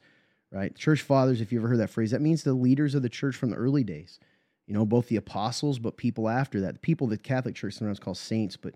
right? 0.51 0.75
Church 0.75 1.01
fathers, 1.01 1.41
if 1.41 1.51
you 1.51 1.59
ever 1.59 1.67
heard 1.67 1.79
that 1.79 1.89
phrase, 1.89 2.11
that 2.11 2.21
means 2.21 2.43
the 2.43 2.53
leaders 2.53 2.95
of 2.95 3.01
the 3.01 3.09
church 3.09 3.35
from 3.35 3.49
the 3.49 3.55
early 3.55 3.83
days. 3.83 4.19
You 4.65 4.73
know, 4.73 4.85
both 4.85 5.07
the 5.07 5.15
apostles, 5.15 5.79
but 5.79 5.97
people 5.97 6.27
after 6.27 6.61
that. 6.61 6.73
The 6.73 6.79
people 6.79 7.07
the 7.07 7.17
Catholic 7.17 7.55
Church 7.55 7.75
sometimes 7.75 7.99
calls 7.99 8.19
saints, 8.19 8.57
but 8.57 8.73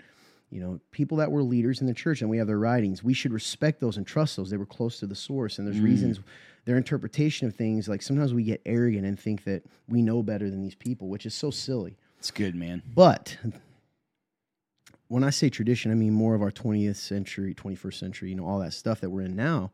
you 0.49 0.61
know, 0.61 0.79
people 0.91 1.17
that 1.17 1.31
were 1.31 1.43
leaders 1.43 1.81
in 1.81 1.87
the 1.87 1.93
church 1.93 2.21
and 2.21 2.29
we 2.29 2.37
have 2.37 2.47
their 2.47 2.59
writings. 2.59 3.03
We 3.03 3.13
should 3.13 3.31
respect 3.31 3.79
those 3.79 3.97
and 3.97 4.05
trust 4.05 4.35
those. 4.35 4.49
They 4.49 4.57
were 4.57 4.65
close 4.65 4.99
to 4.99 5.07
the 5.07 5.15
source. 5.15 5.57
And 5.57 5.67
there's 5.67 5.79
mm. 5.79 5.85
reasons 5.85 6.19
their 6.65 6.77
interpretation 6.77 7.47
of 7.47 7.55
things, 7.55 7.87
like 7.89 8.01
sometimes 8.01 8.33
we 8.33 8.43
get 8.43 8.61
arrogant 8.65 9.05
and 9.05 9.19
think 9.19 9.45
that 9.45 9.63
we 9.87 10.01
know 10.01 10.21
better 10.21 10.49
than 10.49 10.61
these 10.61 10.75
people, 10.75 11.07
which 11.07 11.25
is 11.25 11.33
so 11.33 11.49
silly. 11.49 11.97
It's 12.19 12.31
good, 12.31 12.53
man. 12.53 12.83
But 12.93 13.37
when 15.07 15.23
I 15.23 15.31
say 15.31 15.49
tradition, 15.49 15.91
I 15.91 15.95
mean 15.95 16.13
more 16.13 16.35
of 16.35 16.41
our 16.41 16.51
20th 16.51 16.97
century, 16.97 17.55
21st 17.55 17.95
century, 17.95 18.29
you 18.29 18.35
know, 18.35 18.45
all 18.45 18.59
that 18.59 18.73
stuff 18.73 19.01
that 19.01 19.09
we're 19.09 19.23
in 19.23 19.35
now. 19.35 19.71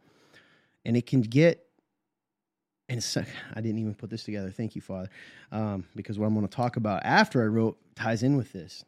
And 0.86 0.95
it 0.95 1.06
can 1.06 1.22
get, 1.22 1.66
and 2.90 2.98
it's, 2.98 3.18
I 3.18 3.62
didn't 3.62 3.80
even 3.80 3.96
put 3.96 4.10
this 4.10 4.24
together. 4.24 4.50
Thank 4.50 4.76
you, 4.76 4.82
Father. 4.82 5.10
Um, 5.52 5.86
because 5.96 6.18
what 6.18 6.28
I'm 6.28 6.34
going 6.34 6.48
to 6.48 6.56
talk 6.56 6.78
about 6.78 7.04
after 7.04 7.44
I 7.44 7.48
wrote 7.48 7.78
ties 7.96 8.24
in 8.24 8.38
with 8.38 8.54
this. 8.54 8.84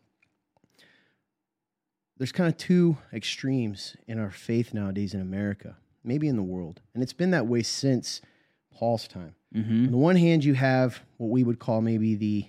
There's 2.17 2.31
kind 2.33 2.49
of 2.49 2.57
two 2.57 2.97
extremes 3.13 3.95
in 4.05 4.19
our 4.19 4.29
faith 4.29 4.73
nowadays 4.73 5.13
in 5.13 5.21
America, 5.21 5.77
maybe 6.03 6.27
in 6.27 6.35
the 6.35 6.43
world. 6.43 6.81
And 6.93 7.01
it's 7.01 7.13
been 7.13 7.31
that 7.31 7.47
way 7.47 7.63
since 7.63 8.21
Paul's 8.73 9.07
time. 9.07 9.35
Mm-hmm. 9.55 9.85
On 9.85 9.91
the 9.91 9.97
one 9.97 10.17
hand, 10.17 10.43
you 10.43 10.53
have 10.53 11.01
what 11.17 11.29
we 11.29 11.43
would 11.43 11.59
call 11.59 11.81
maybe 11.81 12.15
the 12.15 12.45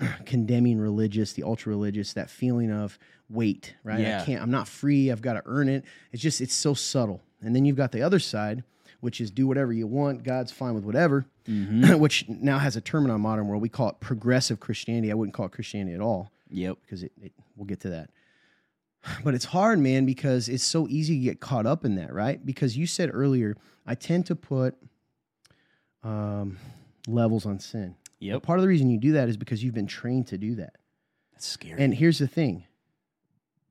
uh, 0.00 0.06
condemning 0.26 0.78
religious, 0.78 1.32
the 1.32 1.44
ultra 1.44 1.70
religious, 1.70 2.12
that 2.14 2.28
feeling 2.28 2.72
of 2.72 2.98
weight, 3.30 3.74
right? 3.84 4.00
Yeah. 4.00 4.20
I 4.20 4.24
can't, 4.24 4.42
I'm 4.42 4.50
not 4.50 4.66
free. 4.66 5.12
I've 5.12 5.22
got 5.22 5.34
to 5.34 5.42
earn 5.46 5.68
it. 5.68 5.84
It's 6.12 6.22
just, 6.22 6.40
it's 6.40 6.54
so 6.54 6.74
subtle. 6.74 7.22
And 7.40 7.54
then 7.54 7.64
you've 7.64 7.76
got 7.76 7.92
the 7.92 8.02
other 8.02 8.18
side, 8.18 8.64
which 9.00 9.20
is 9.20 9.30
do 9.30 9.46
whatever 9.46 9.72
you 9.72 9.86
want. 9.86 10.22
God's 10.24 10.50
fine 10.52 10.74
with 10.74 10.84
whatever, 10.84 11.26
which 11.46 12.28
now 12.28 12.58
has 12.58 12.76
a 12.76 12.80
term 12.80 13.04
in 13.04 13.10
our 13.10 13.18
modern 13.18 13.46
world. 13.46 13.62
We 13.62 13.68
call 13.68 13.88
it 13.90 14.00
progressive 14.00 14.60
Christianity. 14.60 15.10
I 15.10 15.14
wouldn't 15.14 15.34
call 15.34 15.46
it 15.46 15.52
Christianity 15.52 15.94
at 15.94 16.00
all 16.00 16.30
Yep. 16.50 16.78
because 16.82 17.02
it, 17.02 17.12
it 17.22 17.32
we'll 17.56 17.66
get 17.66 17.80
to 17.80 17.90
that. 17.90 18.10
But 19.24 19.34
it's 19.34 19.44
hard, 19.46 19.78
man, 19.78 20.06
because 20.06 20.48
it's 20.48 20.64
so 20.64 20.88
easy 20.88 21.14
to 21.18 21.24
get 21.24 21.40
caught 21.40 21.66
up 21.66 21.84
in 21.84 21.94
that, 21.94 22.12
right? 22.12 22.44
Because 22.44 22.76
you 22.76 22.86
said 22.86 23.10
earlier, 23.12 23.56
I 23.86 23.94
tend 23.94 24.26
to 24.26 24.34
put 24.36 24.74
um, 26.02 26.58
levels 27.06 27.46
on 27.46 27.58
sin. 27.60 27.94
Yep. 28.20 28.42
Part 28.42 28.58
of 28.58 28.62
the 28.62 28.68
reason 28.68 28.90
you 28.90 28.98
do 28.98 29.12
that 29.12 29.28
is 29.28 29.36
because 29.36 29.62
you've 29.62 29.74
been 29.74 29.86
trained 29.86 30.26
to 30.28 30.38
do 30.38 30.56
that. 30.56 30.74
That's 31.32 31.46
scary. 31.46 31.80
And 31.80 31.94
here's 31.94 32.18
the 32.18 32.26
thing: 32.26 32.64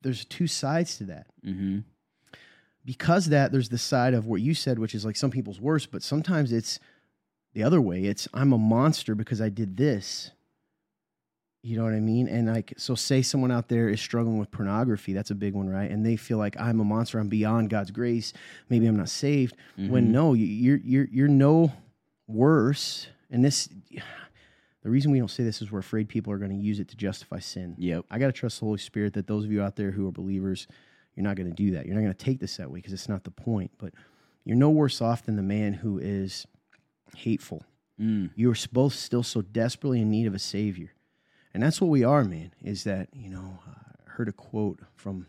there's 0.02 0.24
two 0.26 0.48
sides 0.48 0.98
to 1.00 1.04
that. 1.06 1.28
mm-hmm. 1.46 1.80
Because 2.88 3.28
that 3.28 3.52
there's 3.52 3.68
the 3.68 3.78
side 3.78 4.14
of 4.14 4.28
what 4.28 4.40
you 4.40 4.54
said, 4.54 4.80
which 4.80 4.96
is 4.96 5.04
like 5.04 5.18
some 5.18 5.30
people's 5.30 5.60
worse, 5.60 5.86
but 5.86 6.02
sometimes 6.02 6.54
it's 6.54 6.80
the 7.54 7.62
other 7.62 7.82
way. 7.82 8.06
It's 8.06 8.30
I'm 8.34 8.54
a 8.54 8.58
monster 8.58 9.14
because 9.14 9.42
I 9.42 9.50
did 9.50 9.76
this. 9.76 10.32
You 11.64 11.76
know 11.76 11.84
what 11.84 11.94
I 11.94 12.00
mean? 12.00 12.30
And 12.30 12.48
like, 12.48 12.74
so 12.78 12.96
say 12.96 13.22
someone 13.22 13.52
out 13.52 13.68
there 13.68 13.90
is 13.90 14.00
struggling 14.00 14.38
with 14.38 14.52
pornography. 14.52 15.12
That's 15.12 15.32
a 15.32 15.36
big 15.36 15.54
one, 15.54 15.68
right? 15.68 15.92
And 15.92 16.06
they 16.06 16.16
feel 16.16 16.38
like 16.38 16.58
I'm 16.58 16.80
a 16.80 16.86
monster. 16.86 17.20
I'm 17.20 17.28
beyond 17.28 17.70
God's 17.70 17.92
grace. 17.92 18.32
Maybe 18.70 18.88
I'm 18.88 18.96
not 18.96 19.10
saved. 19.10 19.58
When 19.76 20.06
mm-hmm. 20.06 20.12
no, 20.14 20.34
you- 20.34 20.46
you're 20.46 20.78
you're 20.78 21.08
you're 21.12 21.28
no 21.28 21.74
worse. 22.28 23.08
And 23.30 23.44
this, 23.44 23.68
the 24.84 24.90
reason 24.90 25.12
we 25.12 25.20
don't 25.20 25.28
say 25.28 25.44
this 25.44 25.62
is 25.62 25.70
we're 25.70 25.80
afraid 25.80 26.08
people 26.08 26.32
are 26.32 26.38
going 26.38 26.52
to 26.52 26.64
use 26.64 26.80
it 26.80 26.88
to 26.88 26.96
justify 26.96 27.40
sin. 27.40 27.76
Yep. 27.78 28.06
I 28.10 28.18
got 28.18 28.28
to 28.28 28.32
trust 28.32 28.60
the 28.60 28.66
Holy 28.66 28.78
Spirit 28.78 29.14
that 29.16 29.28
those 29.28 29.44
of 29.44 29.52
you 29.52 29.62
out 29.62 29.76
there 29.76 29.92
who 29.92 30.08
are 30.08 30.12
believers, 30.12 30.68
you're 31.18 31.24
not 31.24 31.36
going 31.36 31.50
to 31.50 31.56
do 31.56 31.72
that. 31.72 31.88
You're 31.88 31.96
not 31.96 32.02
going 32.02 32.14
to 32.14 32.26
take 32.26 32.40
this 32.40 32.58
that 32.58 32.70
way 32.70 32.78
because 32.78 32.94
it's 32.94 33.10
not 33.10 33.24
the 33.24 33.32
point. 33.32 33.72
But 33.80 33.92
you're 34.46 34.56
no 34.56 34.70
worse 34.70 35.02
off 35.02 35.26
than 35.26 35.36
the 35.36 35.42
man 35.42 35.74
who 35.74 35.98
is 35.98 36.46
hateful. 37.16 37.66
Mm. 38.00 38.30
You're 38.36 38.56
both 38.72 38.94
still 38.94 39.24
so 39.24 39.42
desperately 39.42 40.00
in 40.00 40.12
need 40.12 40.28
of 40.28 40.36
a 40.36 40.40
savior. 40.40 40.94
And 41.56 41.64
that's 41.64 41.82
what 41.82 41.90
we 41.90 42.04
are, 42.04 42.24
man, 42.24 42.54
is 42.64 42.84
that, 42.84 43.10
you 43.14 43.32
know, 43.32 43.58
uh, 43.68 43.72
I 44.06 44.12
heard 44.12 44.30
a 44.30 44.32
quote 44.32 44.80
from, 44.96 45.26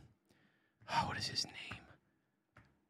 oh, 0.92 1.04
what 1.06 1.16
is 1.16 1.28
his 1.28 1.46
name? 1.46 1.80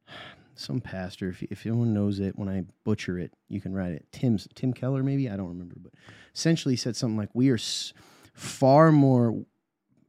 Some 0.56 0.80
pastor, 0.80 1.28
if, 1.28 1.44
if 1.44 1.64
anyone 1.66 1.94
knows 1.94 2.18
it, 2.18 2.36
when 2.36 2.48
I 2.48 2.64
butcher 2.82 3.16
it, 3.16 3.32
you 3.48 3.60
can 3.60 3.72
write 3.72 3.92
it. 3.92 4.06
Tim's, 4.10 4.48
Tim 4.56 4.72
Keller, 4.72 5.04
maybe? 5.04 5.30
I 5.30 5.36
don't 5.36 5.50
remember. 5.50 5.76
But 5.80 5.92
essentially 6.34 6.72
he 6.72 6.76
said 6.76 6.96
something 6.96 7.16
like, 7.16 7.30
we 7.32 7.48
are 7.50 7.54
s- 7.54 7.92
far 8.34 8.90
more, 8.90 9.40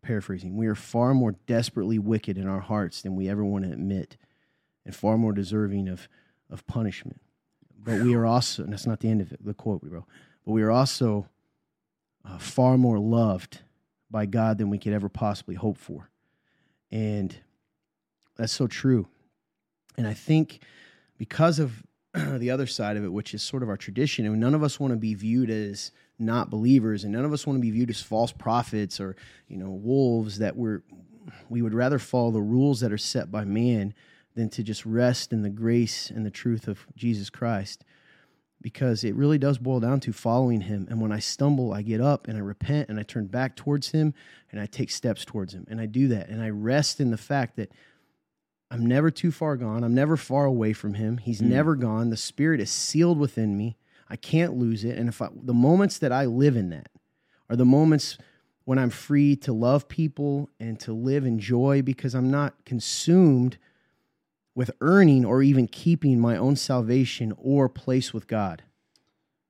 paraphrasing, 0.02 0.56
we 0.56 0.68
are 0.68 0.76
far 0.76 1.14
more 1.14 1.34
desperately 1.48 2.00
wicked 2.00 2.38
in 2.38 2.48
our 2.48 2.60
hearts 2.60 3.02
than 3.02 3.16
we 3.16 3.30
ever 3.30 3.44
want 3.44 3.66
to 3.66 3.72
admit 3.72 4.18
and 4.86 4.96
far 4.96 5.18
more 5.18 5.34
deserving 5.34 5.88
of, 5.88 6.08
of 6.50 6.66
punishment. 6.68 7.22
But 7.78 8.02
we 8.02 8.14
are 8.16 8.26
also, 8.26 8.64
and 8.64 8.74
that's 8.74 8.88
not 8.88 9.00
the 9.00 9.10
end 9.10 9.22
of 9.22 9.32
it, 9.32 9.46
the 9.46 9.54
quote 9.54 9.84
we 9.84 9.90
wrote, 9.90 10.06
but 10.46 10.52
we 10.52 10.64
are 10.64 10.72
also 10.72 11.28
uh, 12.26 12.38
far 12.38 12.78
more 12.78 13.00
loved 13.00 13.60
by 14.12 14.26
God 14.26 14.58
than 14.58 14.70
we 14.70 14.78
could 14.78 14.94
ever 14.94 15.10
possibly 15.10 15.56
hope 15.56 15.78
for. 15.78 16.10
And 16.92 17.36
that's 18.36 18.54
so 18.54 18.68
true. 18.68 19.08
And 19.98 20.08
I 20.08 20.14
think 20.14 20.64
because 21.18 21.60
of 21.60 21.84
the 22.14 22.50
other 22.50 22.66
side 22.66 22.98
of 22.98 23.04
it, 23.04 23.14
which 23.14 23.34
is 23.34 23.44
sort 23.44 23.64
of 23.64 23.70
our 23.70 23.78
tradition, 23.78 24.26
and 24.26 24.40
none 24.40 24.56
of 24.56 24.64
us 24.64 24.80
want 24.80 24.92
to 24.92 24.98
be 24.98 25.14
viewed 25.14 25.50
as 25.50 25.92
not 26.20 26.50
believers, 26.50 27.04
and 27.04 27.14
none 27.14 27.26
of 27.26 27.34
us 27.34 27.48
want 27.48 27.58
to 27.58 27.62
be 27.62 27.72
viewed 27.72 27.90
as 27.90 28.02
false 28.02 28.32
prophets 28.32 29.00
or 29.00 29.16
you 29.48 29.58
know 29.58 29.70
wolves. 29.70 30.40
That 30.40 30.56
we're 30.56 30.84
we 31.50 31.62
would 31.62 31.74
rather 31.74 32.00
follow 32.00 32.32
the 32.32 32.42
rules 32.42 32.82
that 32.82 32.92
are 32.92 32.98
set 32.98 33.32
by 33.32 33.46
man 33.46 33.94
than 34.36 34.50
to 34.50 34.64
just 34.64 34.86
rest 34.86 35.34
in 35.34 35.42
the 35.42 35.50
grace 35.50 36.10
and 36.10 36.26
the 36.26 36.32
truth 36.32 36.68
of 36.68 36.86
Jesus 36.96 37.30
Christ 37.30 37.84
because 38.62 39.04
it 39.04 39.16
really 39.16 39.38
does 39.38 39.58
boil 39.58 39.80
down 39.80 40.00
to 40.02 40.12
following 40.12 40.62
him. 40.62 40.88
And 40.90 41.02
when 41.02 41.12
I 41.12 41.20
stumble, 41.20 41.74
I 41.74 41.82
get 41.82 42.02
up 42.02 42.28
and 42.28 42.38
I 42.38 42.42
repent 42.42 42.90
and 42.90 43.00
I 43.00 43.04
turn 43.04 43.28
back 43.28 43.56
towards 43.56 43.90
him 43.92 44.14
and 44.52 44.60
I 44.60 44.66
take 44.66 44.92
steps 44.92 45.24
towards 45.24 45.54
him. 45.54 45.66
And 45.70 45.80
I 45.80 45.86
do 45.86 46.10
that. 46.10 46.30
And 46.30 46.42
I 46.42 46.50
rest 46.50 47.00
in 47.00 47.12
the 47.12 47.18
fact 47.18 47.56
that 47.56 47.72
I'm 48.70 48.86
never 48.86 49.10
too 49.10 49.32
far 49.32 49.56
gone. 49.56 49.84
I'm 49.84 49.96
never 49.96 50.18
far 50.18 50.46
away 50.46 50.74
from 50.74 50.96
him. 50.96 51.18
He's 51.18 51.40
hmm. 51.40 51.50
never 51.50 51.76
gone. 51.76 52.10
The 52.10 52.18
spirit 52.18 52.60
is 52.60 52.70
sealed 52.70 53.18
within 53.18 53.58
me. 53.58 53.78
I 54.10 54.16
can't 54.16 54.58
lose 54.58 54.84
it. 54.84 54.98
And 54.98 55.08
if 55.08 55.22
I, 55.22 55.30
the 55.34 55.54
moments 55.54 56.00
that 56.00 56.12
I 56.12 56.26
live 56.26 56.56
in 56.56 56.70
that 56.72 56.90
are 57.50 57.56
the 57.56 57.66
moments 57.66 58.18
when 58.66 58.78
I'm 58.78 58.90
free 58.90 59.36
to 59.38 59.54
love 59.54 59.88
people 59.88 60.50
and 60.60 60.80
to 60.82 60.94
live 60.94 61.26
in 61.26 61.40
joy 61.40 61.82
because 61.82 62.14
I'm 62.14 62.30
not 62.30 62.66
consumed 62.66 63.58
with 64.56 64.72
earning 64.82 65.26
or 65.26 65.42
even 65.42 65.68
keeping 65.68 66.20
my 66.20 66.38
own 66.38 66.56
salvation 66.56 67.34
or 67.38 67.70
place 67.70 68.14
with 68.14 68.28
God. 68.28 68.64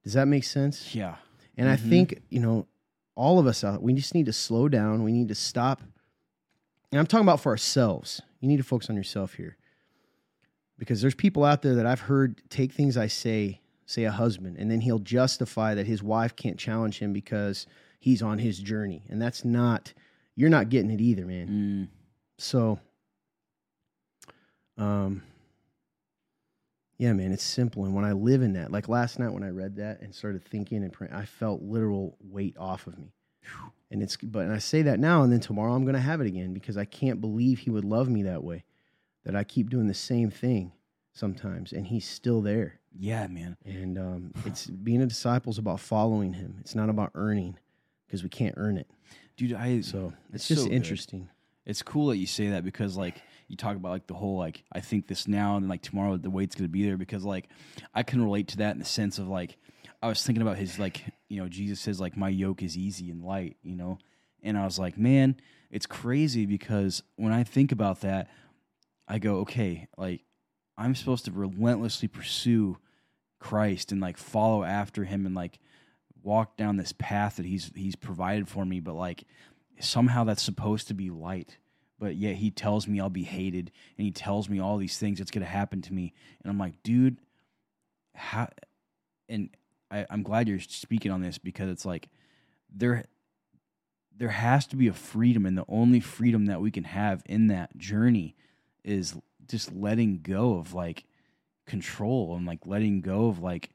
Does 0.03 0.13
that 0.13 0.27
make 0.27 0.43
sense? 0.43 0.93
Yeah. 0.93 1.15
And 1.57 1.67
I 1.69 1.75
mm-hmm. 1.75 1.89
think, 1.89 2.21
you 2.29 2.39
know, 2.39 2.67
all 3.15 3.39
of 3.39 3.47
us 3.47 3.63
out, 3.63 3.81
we 3.81 3.93
just 3.93 4.13
need 4.13 4.27
to 4.27 4.33
slow 4.33 4.69
down. 4.69 5.03
We 5.03 5.11
need 5.11 5.27
to 5.27 5.35
stop. 5.35 5.81
And 6.91 6.99
I'm 6.99 7.05
talking 7.05 7.25
about 7.25 7.41
for 7.41 7.51
ourselves. 7.51 8.21
You 8.39 8.47
need 8.47 8.57
to 8.57 8.63
focus 8.63 8.89
on 8.89 8.95
yourself 8.95 9.33
here. 9.33 9.57
Because 10.77 11.01
there's 11.01 11.15
people 11.15 11.43
out 11.43 11.61
there 11.61 11.75
that 11.75 11.85
I've 11.85 11.99
heard 11.99 12.41
take 12.49 12.71
things 12.71 12.95
I 12.95 13.07
say, 13.07 13.59
say 13.89 14.03
a 14.03 14.11
husband, 14.11 14.55
and 14.59 14.69
then 14.69 14.81
he'll 14.81 14.99
justify 14.99 15.73
that 15.73 15.87
his 15.87 16.03
wife 16.03 16.35
can't 16.35 16.59
challenge 16.59 16.99
him 16.99 17.11
because 17.11 17.65
he's 17.99 18.21
on 18.21 18.37
his 18.37 18.59
journey. 18.59 19.01
And 19.09 19.19
that's 19.19 19.43
not, 19.43 19.93
you're 20.35 20.49
not 20.49 20.69
getting 20.69 20.91
it 20.91 21.01
either, 21.01 21.25
man. 21.25 21.47
Mm. 21.47 21.87
So, 22.37 22.79
um, 24.77 25.23
yeah, 26.99 27.13
man, 27.13 27.31
it's 27.31 27.43
simple. 27.43 27.83
And 27.85 27.95
when 27.95 28.05
I 28.05 28.11
live 28.11 28.43
in 28.43 28.53
that, 28.53 28.71
like 28.71 28.89
last 28.89 29.17
night 29.17 29.33
when 29.33 29.43
I 29.43 29.49
read 29.49 29.77
that 29.77 30.01
and 30.01 30.13
started 30.13 30.45
thinking 30.45 30.83
and 30.83 30.93
praying, 30.93 31.13
I 31.13 31.25
felt 31.25 31.63
literal 31.63 32.15
weight 32.21 32.55
off 32.59 32.85
of 32.85 32.95
me. 32.99 33.11
And 33.89 34.03
it's, 34.03 34.17
but 34.17 34.43
and 34.43 34.53
I 34.53 34.59
say 34.59 34.83
that 34.83 34.99
now, 34.99 35.23
and 35.23 35.33
then 35.33 35.39
tomorrow 35.39 35.73
I'm 35.73 35.83
going 35.83 35.95
to 35.95 35.99
have 35.99 36.21
it 36.21 36.27
again 36.27 36.53
because 36.53 36.77
I 36.77 36.85
can't 36.85 37.19
believe 37.19 37.57
He 37.57 37.71
would 37.71 37.85
love 37.85 38.07
me 38.07 38.21
that 38.23 38.43
way. 38.43 38.65
That 39.25 39.35
I 39.35 39.43
keep 39.43 39.69
doing 39.69 39.87
the 39.87 39.93
same 39.95 40.29
thing 40.29 40.73
sometimes, 41.11 41.73
and 41.73 41.87
He's 41.87 42.07
still 42.07 42.41
there. 42.41 42.78
Yeah, 42.97 43.27
man. 43.27 43.55
And 43.65 43.97
um, 43.97 44.31
it's 44.45 44.65
being 44.67 45.01
a 45.01 45.05
disciple 45.05 45.51
is 45.51 45.57
about 45.57 45.79
following 45.79 46.33
Him. 46.33 46.57
It's 46.59 46.75
not 46.75 46.89
about 46.89 47.11
earning 47.15 47.57
because 48.07 48.23
we 48.23 48.29
can't 48.29 48.55
earn 48.57 48.77
it. 48.77 48.89
Dude, 49.37 49.53
I 49.53 49.81
So 49.81 50.13
it's 50.33 50.43
It's 50.43 50.47
just 50.47 50.61
so 50.63 50.67
good. 50.67 50.75
interesting. 50.75 51.29
it's 51.65 51.81
cool 51.83 52.07
that 52.07 52.17
you 52.17 52.25
say 52.25 52.49
that 52.49 52.63
because 52.63 52.97
like 52.97 53.21
you 53.47 53.55
talk 53.55 53.75
about 53.75 53.91
like 53.91 54.07
the 54.07 54.13
whole 54.15 54.37
like 54.37 54.63
I 54.73 54.79
think 54.81 55.07
this 55.07 55.27
now 55.27 55.55
and 55.55 55.69
like 55.69 55.81
tomorrow 55.81 56.17
the 56.17 56.29
weight's 56.29 56.55
gonna 56.55 56.67
be 56.67 56.83
there 56.83 56.97
because 56.97 57.23
like 57.23 57.47
I 57.93 58.03
can 58.03 58.21
relate 58.23 58.47
to 58.49 58.57
that 58.57 58.73
in 58.73 58.79
the 58.79 58.85
sense 58.85 59.17
of 59.19 59.27
like 59.27 59.57
I 60.01 60.07
was 60.07 60.23
thinking 60.23 60.41
about 60.41 60.57
his 60.57 60.77
like 60.79 61.03
you 61.29 61.41
know 61.41 61.47
Jesus 61.47 61.79
says 61.79 61.99
like 62.01 62.17
my 62.17 62.29
yoke 62.29 62.63
is 62.63 62.75
easy 62.77 63.09
and 63.11 63.23
light 63.23 63.57
you 63.61 63.75
know 63.75 63.97
and 64.43 64.57
I 64.57 64.65
was 64.65 64.77
like 64.79 64.97
man 64.97 65.35
it's 65.71 65.85
crazy 65.85 66.45
because 66.45 67.03
when 67.17 67.31
I 67.31 67.43
think 67.43 67.71
about 67.71 68.01
that 68.01 68.29
I 69.07 69.19
go 69.19 69.37
okay 69.39 69.87
like 69.97 70.21
I'm 70.79 70.95
supposed 70.95 71.25
to 71.25 71.31
relentlessly 71.31 72.07
pursue 72.07 72.77
Christ 73.37 73.91
and 73.91 73.99
like 73.99 74.17
follow 74.17 74.63
after 74.63 75.03
him 75.03 75.25
and 75.25 75.35
like 75.35 75.59
walk 76.23 76.57
down 76.57 76.77
this 76.77 76.93
path 76.93 77.35
that 77.35 77.45
he's 77.45 77.71
he's 77.75 77.95
provided 77.95 78.47
for 78.47 78.65
me 78.65 78.79
but 78.79 78.93
like 78.93 79.23
somehow 79.79 80.23
that's 80.23 80.41
supposed 80.41 80.87
to 80.87 80.93
be 80.93 81.09
light 81.09 81.57
but 81.99 82.15
yet 82.15 82.35
he 82.35 82.49
tells 82.49 82.87
me 82.87 82.99
I'll 82.99 83.09
be 83.09 83.23
hated 83.23 83.71
and 83.97 84.05
he 84.05 84.11
tells 84.11 84.49
me 84.49 84.59
all 84.59 84.77
these 84.77 84.97
things 84.97 85.19
that's 85.19 85.31
going 85.31 85.43
to 85.43 85.51
happen 85.51 85.81
to 85.83 85.93
me. 85.93 86.13
And 86.41 86.49
I'm 86.49 86.57
like 86.57 86.81
dude 86.81 87.17
how 88.15 88.47
and 89.27 89.49
I, 89.91 90.05
I'm 90.09 90.23
glad 90.23 90.47
you're 90.47 90.59
speaking 90.59 91.11
on 91.11 91.21
this 91.21 91.37
because 91.37 91.69
it's 91.69 91.85
like 91.85 92.09
there 92.73 93.05
there 94.15 94.29
has 94.29 94.65
to 94.67 94.75
be 94.75 94.87
a 94.87 94.93
freedom 94.93 95.45
and 95.45 95.57
the 95.57 95.65
only 95.67 95.99
freedom 95.99 96.45
that 96.45 96.61
we 96.61 96.71
can 96.71 96.83
have 96.85 97.23
in 97.25 97.47
that 97.47 97.77
journey 97.77 98.35
is 98.83 99.15
just 99.49 99.73
letting 99.73 100.21
go 100.21 100.55
of 100.55 100.73
like 100.73 101.05
control 101.65 102.35
and 102.35 102.45
like 102.45 102.65
letting 102.65 103.01
go 103.01 103.27
of 103.27 103.39
like 103.39 103.69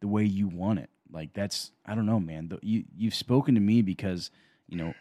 the 0.00 0.08
way 0.08 0.24
you 0.24 0.48
want 0.48 0.78
it. 0.78 0.90
Like 1.10 1.32
that's 1.32 1.70
i 1.86 1.94
don't 1.94 2.06
know 2.06 2.20
man. 2.20 2.48
The, 2.48 2.58
you 2.62 2.84
you've 2.96 3.14
spoken 3.14 3.54
to 3.54 3.60
me 3.60 3.82
because 3.82 4.30
you 4.68 4.76
know 4.76 4.94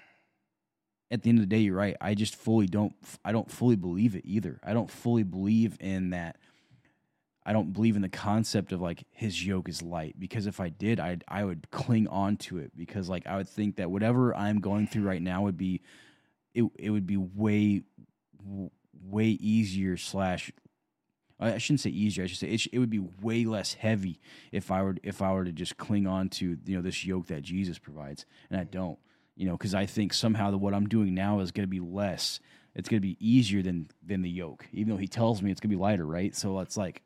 at 1.11 1.21
the 1.21 1.29
end 1.29 1.39
of 1.39 1.43
the 1.43 1.55
day 1.55 1.59
you're 1.59 1.75
right. 1.75 1.97
I 1.99 2.13
just 2.13 2.35
fully 2.35 2.67
don't 2.67 2.93
i 3.23 3.31
don't 3.31 3.49
fully 3.51 3.75
believe 3.75 4.15
it 4.15 4.23
either. 4.25 4.59
I 4.63 4.73
don't 4.73 4.89
fully 4.89 5.23
believe 5.23 5.77
in 5.79 6.11
that. 6.11 6.37
I 7.47 7.53
don't 7.53 7.73
believe 7.73 7.95
in 7.95 8.01
the 8.01 8.09
concept 8.09 8.71
of 8.71 8.81
like 8.81 9.05
his 9.11 9.45
yoke 9.45 9.69
is 9.69 9.83
light 9.83 10.15
because 10.19 10.47
if 10.47 10.59
I 10.59 10.69
did, 10.69 10.99
I 10.99 11.17
I 11.27 11.43
would 11.43 11.69
cling 11.69 12.07
on 12.07 12.37
to 12.37 12.57
it 12.57 12.71
because 12.75 13.07
like 13.09 13.27
I 13.27 13.37
would 13.37 13.49
think 13.49 13.75
that 13.75 13.91
whatever 13.91 14.35
I'm 14.35 14.59
going 14.61 14.87
through 14.87 15.03
right 15.03 15.21
now 15.21 15.43
would 15.43 15.57
be 15.57 15.81
it 16.53 16.63
it 16.79 16.89
would 16.89 17.05
be 17.05 17.17
way 17.17 17.83
way 19.03 19.27
easier 19.27 19.97
slash 19.97 20.51
I 21.37 21.57
shouldn't 21.57 21.81
say 21.81 21.89
easier. 21.89 22.23
I 22.23 22.27
should 22.27 22.37
say 22.37 22.47
it, 22.47 22.59
sh- 22.61 22.67
it 22.71 22.79
would 22.79 22.89
be 22.89 22.99
way 23.21 23.43
less 23.43 23.73
heavy 23.73 24.21
if 24.53 24.71
I 24.71 24.81
were 24.83 24.95
if 25.03 25.21
I 25.21 25.33
were 25.33 25.43
to 25.43 25.51
just 25.51 25.75
cling 25.75 26.07
on 26.07 26.29
to 26.29 26.57
you 26.65 26.75
know 26.77 26.81
this 26.81 27.05
yoke 27.05 27.27
that 27.27 27.41
Jesus 27.43 27.77
provides, 27.77 28.25
and 28.49 28.59
I 28.59 28.63
don't. 28.63 28.97
You 29.35 29.47
know, 29.47 29.57
because 29.57 29.75
I 29.75 29.85
think 29.85 30.13
somehow 30.13 30.51
that 30.51 30.59
what 30.59 30.73
I'm 30.73 30.87
doing 30.87 31.13
now 31.13 31.41
is 31.41 31.51
going 31.51 31.65
to 31.65 31.69
be 31.69 31.81
less. 31.81 32.39
It's 32.73 32.87
going 32.87 33.01
to 33.01 33.05
be 33.05 33.17
easier 33.19 33.61
than 33.61 33.89
than 34.01 34.21
the 34.21 34.29
yoke, 34.29 34.65
even 34.71 34.91
though 34.93 34.97
He 34.99 35.07
tells 35.09 35.41
me 35.41 35.51
it's 35.51 35.59
going 35.59 35.69
to 35.71 35.75
be 35.75 35.81
lighter, 35.81 36.05
right? 36.05 36.33
So 36.33 36.57
it's 36.61 36.77
like 36.77 37.01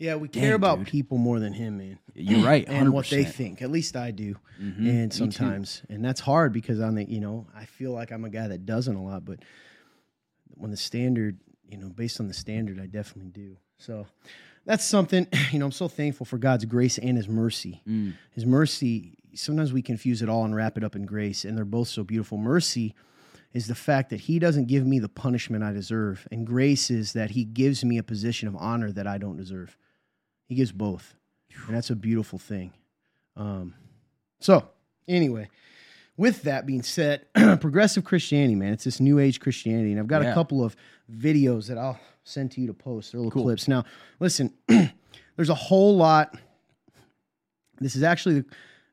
Yeah, 0.00 0.16
we 0.16 0.26
care 0.26 0.54
about 0.56 0.78
dude. 0.78 0.88
people 0.88 1.18
more 1.18 1.38
than 1.38 1.52
him, 1.52 1.78
man. 1.78 2.00
you're 2.16 2.44
right, 2.44 2.68
and 2.68 2.92
what 2.92 3.08
they 3.10 3.22
think. 3.24 3.62
At 3.62 3.70
least 3.70 3.94
I 3.94 4.10
do. 4.10 4.34
Mhm, 4.60 4.88
and 4.88 5.12
sometimes, 5.12 5.82
and 5.88 6.04
that's 6.04 6.20
hard 6.20 6.52
because 6.52 6.80
I'm 6.80 6.96
the, 6.96 7.04
you 7.04 7.20
know, 7.20 7.46
I 7.54 7.64
feel 7.66 7.92
like 7.92 8.10
I'm 8.10 8.24
a 8.24 8.30
guy 8.30 8.48
that 8.48 8.66
doesn't 8.66 8.96
a 8.96 9.02
lot, 9.02 9.24
but 9.24 9.38
when 10.62 10.70
the 10.70 10.76
standard, 10.76 11.38
you 11.68 11.76
know, 11.76 11.88
based 11.88 12.20
on 12.20 12.28
the 12.28 12.34
standard, 12.34 12.80
I 12.80 12.86
definitely 12.86 13.30
do. 13.30 13.56
So 13.78 14.06
that's 14.64 14.84
something, 14.84 15.26
you 15.50 15.58
know, 15.58 15.66
I'm 15.66 15.72
so 15.72 15.88
thankful 15.88 16.24
for 16.24 16.38
God's 16.38 16.64
grace 16.64 16.98
and 16.98 17.16
His 17.16 17.28
mercy. 17.28 17.82
Mm. 17.86 18.14
His 18.30 18.46
mercy, 18.46 19.18
sometimes 19.34 19.72
we 19.72 19.82
confuse 19.82 20.22
it 20.22 20.28
all 20.28 20.44
and 20.44 20.54
wrap 20.54 20.78
it 20.78 20.84
up 20.84 20.94
in 20.94 21.04
grace, 21.04 21.44
and 21.44 21.58
they're 21.58 21.64
both 21.64 21.88
so 21.88 22.04
beautiful. 22.04 22.38
Mercy 22.38 22.94
is 23.52 23.66
the 23.66 23.74
fact 23.74 24.10
that 24.10 24.20
He 24.20 24.38
doesn't 24.38 24.68
give 24.68 24.86
me 24.86 25.00
the 25.00 25.08
punishment 25.08 25.64
I 25.64 25.72
deserve, 25.72 26.28
and 26.30 26.46
grace 26.46 26.90
is 26.90 27.12
that 27.14 27.32
He 27.32 27.44
gives 27.44 27.84
me 27.84 27.98
a 27.98 28.04
position 28.04 28.46
of 28.46 28.54
honor 28.54 28.92
that 28.92 29.08
I 29.08 29.18
don't 29.18 29.36
deserve. 29.36 29.76
He 30.46 30.54
gives 30.54 30.70
both, 30.70 31.16
and 31.66 31.74
that's 31.74 31.90
a 31.90 31.96
beautiful 31.96 32.38
thing. 32.38 32.72
Um, 33.36 33.74
so, 34.38 34.68
anyway, 35.08 35.48
with 36.16 36.42
that 36.42 36.66
being 36.66 36.82
said, 36.82 37.26
progressive 37.60 38.04
Christianity, 38.04 38.54
man, 38.54 38.72
it's 38.72 38.84
this 38.84 39.00
new 39.00 39.18
age 39.18 39.40
Christianity, 39.40 39.92
and 39.92 40.00
I've 40.00 40.06
got 40.06 40.22
a 40.22 40.34
couple 40.34 40.62
of 40.64 40.76
videos 41.10 41.68
that 41.68 41.78
I'll 41.78 41.98
send 42.24 42.52
to 42.52 42.60
you 42.60 42.66
to 42.68 42.74
post. 42.74 43.12
They're 43.12 43.20
little 43.20 43.30
Cool. 43.30 43.44
clips. 43.44 43.66
Now, 43.68 43.84
listen, 44.20 44.52
there's 45.36 45.48
a 45.48 45.54
whole 45.54 45.96
lot. 45.96 46.36
This 47.80 47.96
is 47.96 48.02
actually 48.02 48.40
the 48.40 48.44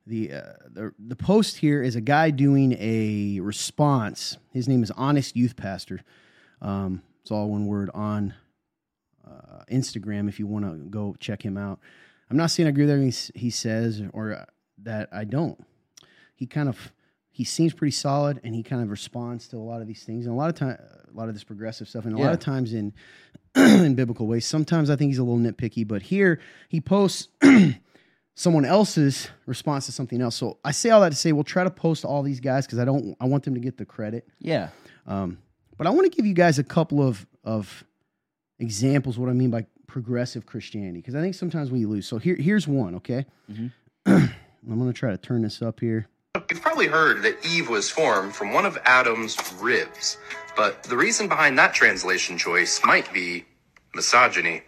the, 0.07 0.31
uh, 0.33 0.41
the 0.71 0.93
the 0.97 1.15
post 1.15 1.57
here 1.57 1.83
is 1.83 1.95
a 1.95 2.01
guy 2.01 2.31
doing 2.31 2.75
a 2.79 3.39
response. 3.41 4.37
His 4.51 4.67
name 4.67 4.81
is 4.81 4.89
Honest 4.91 5.35
Youth 5.35 5.55
Pastor. 5.55 5.99
Um, 6.63 7.03
it's 7.21 7.29
all 7.29 7.49
one 7.49 7.67
word 7.67 7.91
on 7.93 8.33
uh, 9.27 9.63
Instagram. 9.71 10.27
If 10.27 10.39
you 10.39 10.47
want 10.47 10.65
to 10.65 10.89
go 10.89 11.15
check 11.19 11.45
him 11.45 11.57
out, 11.57 11.79
I'm 12.31 12.37
not 12.37 12.49
saying 12.49 12.65
I 12.65 12.69
agree 12.71 12.85
with 12.85 12.91
everything 12.91 13.31
he 13.35 13.39
he 13.39 13.49
says 13.51 14.01
or 14.13 14.33
uh, 14.33 14.45
that 14.79 15.09
I 15.11 15.25
don't. 15.25 15.63
He 16.33 16.47
kind 16.47 16.69
of 16.69 16.91
he 17.39 17.45
seems 17.45 17.73
pretty 17.73 17.91
solid, 17.93 18.41
and 18.43 18.53
he 18.53 18.63
kind 18.63 18.83
of 18.83 18.89
responds 18.89 19.47
to 19.47 19.55
a 19.55 19.63
lot 19.63 19.79
of 19.81 19.87
these 19.87 20.03
things, 20.03 20.25
and 20.25 20.33
a 20.35 20.37
lot 20.37 20.49
of 20.49 20.55
time, 20.55 20.77
a 20.77 21.17
lot 21.17 21.29
of 21.29 21.33
this 21.33 21.45
progressive 21.45 21.87
stuff, 21.87 22.03
and 22.03 22.13
a 22.13 22.17
lot 22.17 22.33
of 22.33 22.39
times 22.41 22.73
in 22.73 22.91
in 23.55 23.95
biblical 23.95 24.27
ways. 24.27 24.45
Sometimes 24.45 24.89
I 24.89 24.97
think 24.97 25.07
he's 25.11 25.19
a 25.19 25.23
little 25.23 25.39
nitpicky, 25.39 25.87
but 25.87 26.01
here 26.01 26.41
he 26.67 26.81
posts 26.81 27.29
someone 28.35 28.65
else's 28.65 29.29
response 29.45 29.85
to 29.85 29.93
something 29.93 30.21
else. 30.21 30.35
So 30.35 30.57
I 30.65 30.71
say 30.71 30.89
all 30.89 30.99
that 30.99 31.11
to 31.11 31.15
say 31.15 31.31
we'll 31.31 31.45
try 31.45 31.63
to 31.63 31.69
post 31.71 32.03
all 32.03 32.23
these 32.23 32.41
guys 32.41 32.65
because 32.65 32.77
I 32.79 32.83
don't 32.83 33.15
I 33.21 33.25
want 33.25 33.45
them 33.45 33.53
to 33.53 33.61
get 33.61 33.77
the 33.77 33.85
credit. 33.85 34.27
Yeah. 34.39 34.69
Um, 35.07 35.37
but 35.77 35.87
I 35.87 35.91
want 35.91 36.11
to 36.11 36.15
give 36.15 36.25
you 36.25 36.33
guys 36.33 36.59
a 36.59 36.63
couple 36.65 37.01
of 37.01 37.25
of 37.45 37.85
examples 38.59 39.17
what 39.17 39.29
I 39.29 39.33
mean 39.33 39.49
by 39.49 39.65
progressive 39.87 40.45
Christianity 40.45 40.99
because 40.99 41.15
I 41.15 41.21
think 41.21 41.35
sometimes 41.35 41.71
we 41.71 41.85
lose. 41.85 42.05
So 42.05 42.17
here 42.17 42.35
here's 42.35 42.67
one. 42.67 42.95
Okay, 42.95 43.25
Mhm. 43.49 43.71
I'm 44.05 44.77
gonna 44.77 44.91
try 44.91 45.11
to 45.11 45.17
turn 45.17 45.41
this 45.41 45.61
up 45.61 45.79
here. 45.79 46.07
You've 46.49 46.61
probably 46.61 46.87
heard 46.87 47.21
that 47.23 47.45
Eve 47.45 47.69
was 47.69 47.89
formed 47.89 48.35
from 48.35 48.53
one 48.53 48.65
of 48.65 48.77
Adam's 48.83 49.37
ribs, 49.59 50.17
but 50.55 50.81
the 50.83 50.97
reason 50.97 51.27
behind 51.27 51.57
that 51.59 51.73
translation 51.73 52.37
choice 52.37 52.81
might 52.83 53.11
be 53.13 53.45
misogyny. 53.93 54.63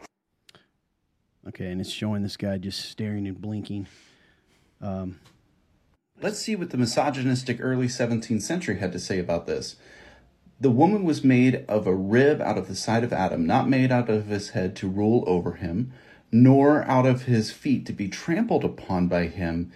Okay, 1.47 1.71
and 1.71 1.81
it's 1.81 1.89
showing 1.89 2.21
this 2.21 2.37
guy 2.37 2.57
just 2.59 2.89
staring 2.89 3.27
and 3.27 3.41
blinking. 3.41 3.87
Um, 4.79 5.19
Let's 6.21 6.37
see 6.37 6.55
what 6.55 6.69
the 6.69 6.77
misogynistic 6.77 7.57
early 7.59 7.87
17th 7.87 8.43
century 8.43 8.77
had 8.77 8.91
to 8.91 8.99
say 8.99 9.17
about 9.17 9.47
this. 9.47 9.75
The 10.59 10.69
woman 10.69 11.03
was 11.03 11.23
made 11.23 11.65
of 11.67 11.87
a 11.87 11.95
rib 11.95 12.41
out 12.41 12.59
of 12.59 12.67
the 12.67 12.75
side 12.75 13.03
of 13.03 13.11
Adam, 13.11 13.47
not 13.47 13.67
made 13.67 13.91
out 13.91 14.07
of 14.07 14.27
his 14.27 14.49
head 14.51 14.75
to 14.75 14.87
rule 14.87 15.23
over 15.25 15.53
him, 15.53 15.91
nor 16.31 16.83
out 16.83 17.07
of 17.07 17.23
his 17.23 17.49
feet 17.51 17.87
to 17.87 17.93
be 17.93 18.07
trampled 18.07 18.63
upon 18.63 19.07
by 19.07 19.25
him, 19.25 19.71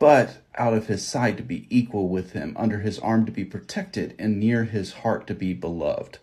but 0.00 0.38
out 0.56 0.74
of 0.74 0.88
his 0.88 1.06
side 1.06 1.36
to 1.36 1.42
be 1.44 1.68
equal 1.70 2.08
with 2.08 2.32
him, 2.32 2.56
under 2.58 2.80
his 2.80 2.98
arm 2.98 3.24
to 3.26 3.30
be 3.32 3.44
protected, 3.44 4.16
and 4.18 4.40
near 4.40 4.64
his 4.64 4.94
heart 4.94 5.28
to 5.28 5.34
be 5.34 5.54
beloved. 5.54 6.18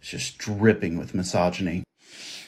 It's 0.00 0.10
just 0.10 0.36
dripping 0.36 0.98
with 0.98 1.14
misogyny. 1.14 1.84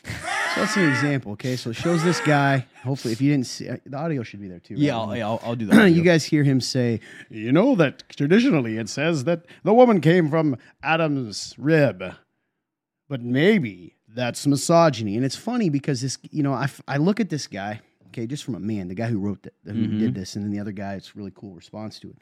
so 0.04 0.10
that's 0.56 0.76
an 0.76 0.88
example. 0.90 1.32
Okay, 1.32 1.56
so 1.56 1.70
it 1.70 1.76
shows 1.76 2.02
this 2.04 2.20
guy. 2.20 2.66
Hopefully, 2.84 3.12
if 3.12 3.20
you 3.22 3.30
didn't 3.30 3.46
see 3.46 3.68
uh, 3.68 3.76
the 3.86 3.96
audio, 3.96 4.22
should 4.22 4.40
be 4.40 4.48
there 4.48 4.58
too. 4.58 4.74
right? 4.74 4.82
Yeah, 4.82 4.98
I'll, 4.98 5.16
yeah, 5.16 5.26
I'll, 5.26 5.40
I'll 5.42 5.56
do 5.56 5.66
that. 5.66 5.86
you 5.86 6.02
guys 6.02 6.24
hear 6.24 6.44
him 6.44 6.60
say, 6.60 7.00
"You 7.30 7.52
know 7.52 7.74
that 7.76 8.08
traditionally 8.10 8.76
it 8.76 8.88
says 8.88 9.24
that 9.24 9.46
the 9.62 9.72
woman 9.72 10.00
came 10.00 10.28
from 10.28 10.56
Adam's 10.82 11.54
rib, 11.56 12.02
but 13.08 13.22
maybe 13.22 13.96
that's 14.08 14.46
misogyny." 14.46 15.16
And 15.16 15.24
it's 15.24 15.36
funny 15.36 15.70
because 15.70 16.02
this, 16.02 16.18
you 16.30 16.42
know, 16.42 16.52
I, 16.52 16.68
I 16.86 16.96
look 16.98 17.20
at 17.20 17.30
this 17.30 17.46
guy, 17.46 17.80
okay, 18.08 18.26
just 18.26 18.44
from 18.44 18.54
a 18.54 18.60
man, 18.60 18.88
the 18.88 18.94
guy 18.94 19.06
who 19.06 19.18
wrote 19.18 19.42
that, 19.42 19.54
who 19.64 19.98
did 19.98 20.14
this, 20.14 20.36
and 20.36 20.44
then 20.44 20.52
the 20.52 20.60
other 20.60 20.72
guy, 20.72 20.94
it's 20.94 21.08
a 21.08 21.12
really 21.14 21.32
cool 21.34 21.54
response 21.54 21.98
to 22.00 22.10
it. 22.10 22.16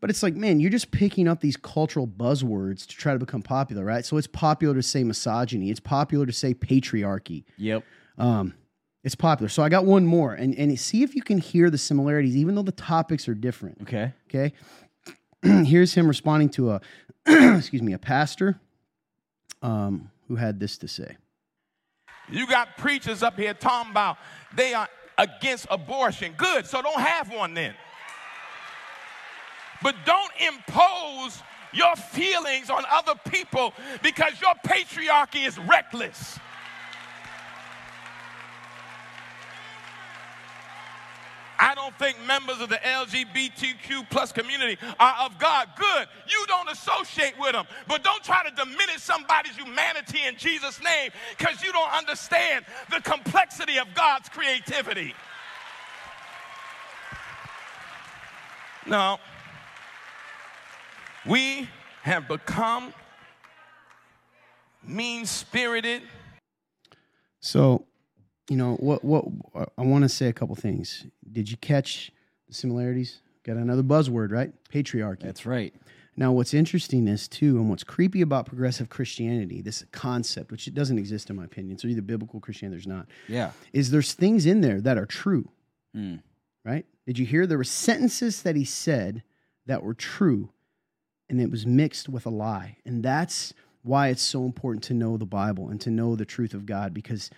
But 0.00 0.08
it's 0.08 0.22
like, 0.22 0.34
man, 0.34 0.60
you're 0.60 0.70
just 0.70 0.90
picking 0.90 1.28
up 1.28 1.40
these 1.40 1.56
cultural 1.56 2.06
buzzwords 2.06 2.86
to 2.86 2.96
try 2.96 3.12
to 3.12 3.18
become 3.18 3.42
popular, 3.42 3.84
right? 3.84 4.04
So 4.04 4.16
it's 4.16 4.26
popular 4.26 4.74
to 4.74 4.82
say 4.82 5.04
misogyny. 5.04 5.70
It's 5.70 5.80
popular 5.80 6.24
to 6.24 6.32
say 6.32 6.54
patriarchy. 6.54 7.44
Yep. 7.58 7.84
Um, 8.16 8.54
it's 9.04 9.14
popular. 9.14 9.48
So 9.48 9.62
I 9.62 9.68
got 9.68 9.84
one 9.84 10.06
more, 10.06 10.34
and 10.34 10.54
and 10.56 10.78
see 10.78 11.02
if 11.02 11.14
you 11.14 11.22
can 11.22 11.38
hear 11.38 11.70
the 11.70 11.78
similarities, 11.78 12.36
even 12.36 12.54
though 12.54 12.62
the 12.62 12.72
topics 12.72 13.28
are 13.28 13.34
different. 13.34 13.78
Okay. 13.82 14.12
Okay, 14.28 14.52
here's 15.64 15.94
him 15.94 16.06
responding 16.06 16.50
to 16.50 16.72
a 16.72 16.80
excuse 17.26 17.82
me 17.82 17.92
a 17.94 17.98
pastor, 17.98 18.60
um, 19.62 20.10
who 20.28 20.36
had 20.36 20.60
this 20.60 20.76
to 20.78 20.88
say. 20.88 21.16
You 22.30 22.46
got 22.46 22.76
preachers 22.76 23.22
up 23.22 23.36
here 23.36 23.54
talking 23.54 23.90
about 23.90 24.18
they 24.54 24.74
are 24.74 24.88
against 25.18 25.66
abortion. 25.70 26.34
Good, 26.36 26.66
so 26.66 26.82
don't 26.82 27.00
have 27.00 27.32
one 27.32 27.54
then. 27.54 27.74
But 29.82 29.94
don't 30.04 30.32
impose 30.40 31.42
your 31.72 31.94
feelings 31.96 32.70
on 32.70 32.84
other 32.90 33.14
people 33.30 33.72
because 34.02 34.40
your 34.40 34.54
patriarchy 34.66 35.46
is 35.46 35.58
reckless. 35.58 36.38
I 41.60 41.74
don't 41.74 41.96
think 41.98 42.16
members 42.26 42.60
of 42.60 42.70
the 42.70 42.76
LGBTQ 42.76 44.08
plus 44.10 44.32
community 44.32 44.78
are 44.98 45.26
of 45.26 45.38
God. 45.38 45.68
Good. 45.76 46.08
You 46.28 46.44
don't 46.46 46.70
associate 46.70 47.34
with 47.38 47.52
them. 47.52 47.66
But 47.86 48.02
don't 48.02 48.24
try 48.24 48.42
to 48.48 48.54
diminish 48.54 49.02
somebody's 49.02 49.56
humanity 49.56 50.20
in 50.26 50.36
Jesus' 50.36 50.82
name 50.82 51.10
because 51.36 51.62
you 51.62 51.72
don't 51.72 51.92
understand 51.92 52.64
the 52.90 53.00
complexity 53.02 53.78
of 53.78 53.92
God's 53.94 54.28
creativity. 54.30 55.14
Now, 58.86 59.20
We 61.26 61.68
have 62.02 62.28
become 62.28 62.94
mean 64.82 65.26
spirited. 65.26 66.02
So, 67.40 67.84
you 68.50 68.56
know 68.56 68.74
what? 68.74 69.04
What 69.04 69.24
I 69.78 69.82
want 69.82 70.02
to 70.02 70.08
say 70.08 70.26
a 70.26 70.32
couple 70.32 70.56
things. 70.56 71.06
Did 71.32 71.50
you 71.50 71.56
catch 71.56 72.10
the 72.48 72.54
similarities? 72.54 73.20
Got 73.44 73.56
another 73.56 73.82
buzzword, 73.84 74.32
right? 74.32 74.52
Patriarchy. 74.72 75.20
That's 75.22 75.46
right. 75.46 75.72
Now, 76.16 76.32
what's 76.32 76.52
interesting 76.52 77.06
is 77.08 77.28
too, 77.28 77.56
and 77.58 77.70
what's 77.70 77.84
creepy 77.84 78.20
about 78.20 78.44
progressive 78.46 78.88
Christianity, 78.90 79.62
this 79.62 79.84
concept, 79.92 80.50
which 80.50 80.66
it 80.66 80.74
doesn't 80.74 80.98
exist 80.98 81.30
in 81.30 81.36
my 81.36 81.44
opinion, 81.44 81.78
so 81.78 81.86
either 81.88 82.02
biblical 82.02 82.40
Christianity, 82.40 82.76
there's 82.76 82.86
not, 82.86 83.06
Yeah. 83.28 83.52
is 83.72 83.90
there's 83.92 84.12
things 84.12 84.44
in 84.44 84.60
there 84.60 84.80
that 84.80 84.98
are 84.98 85.06
true, 85.06 85.48
Hmm. 85.94 86.16
right? 86.64 86.84
Did 87.06 87.18
you 87.18 87.24
hear 87.24 87.46
there 87.46 87.56
were 87.56 87.64
sentences 87.64 88.42
that 88.42 88.56
he 88.56 88.64
said 88.64 89.22
that 89.66 89.82
were 89.82 89.94
true, 89.94 90.50
and 91.28 91.40
it 91.40 91.50
was 91.50 91.64
mixed 91.64 92.08
with 92.08 92.26
a 92.26 92.30
lie, 92.30 92.78
and 92.84 93.02
that's 93.02 93.54
why 93.82 94.08
it's 94.08 94.20
so 94.20 94.44
important 94.44 94.82
to 94.84 94.94
know 94.94 95.16
the 95.16 95.24
Bible 95.24 95.70
and 95.70 95.80
to 95.80 95.90
know 95.90 96.16
the 96.16 96.26
truth 96.26 96.52
of 96.52 96.66
God 96.66 96.92
because 96.92 97.30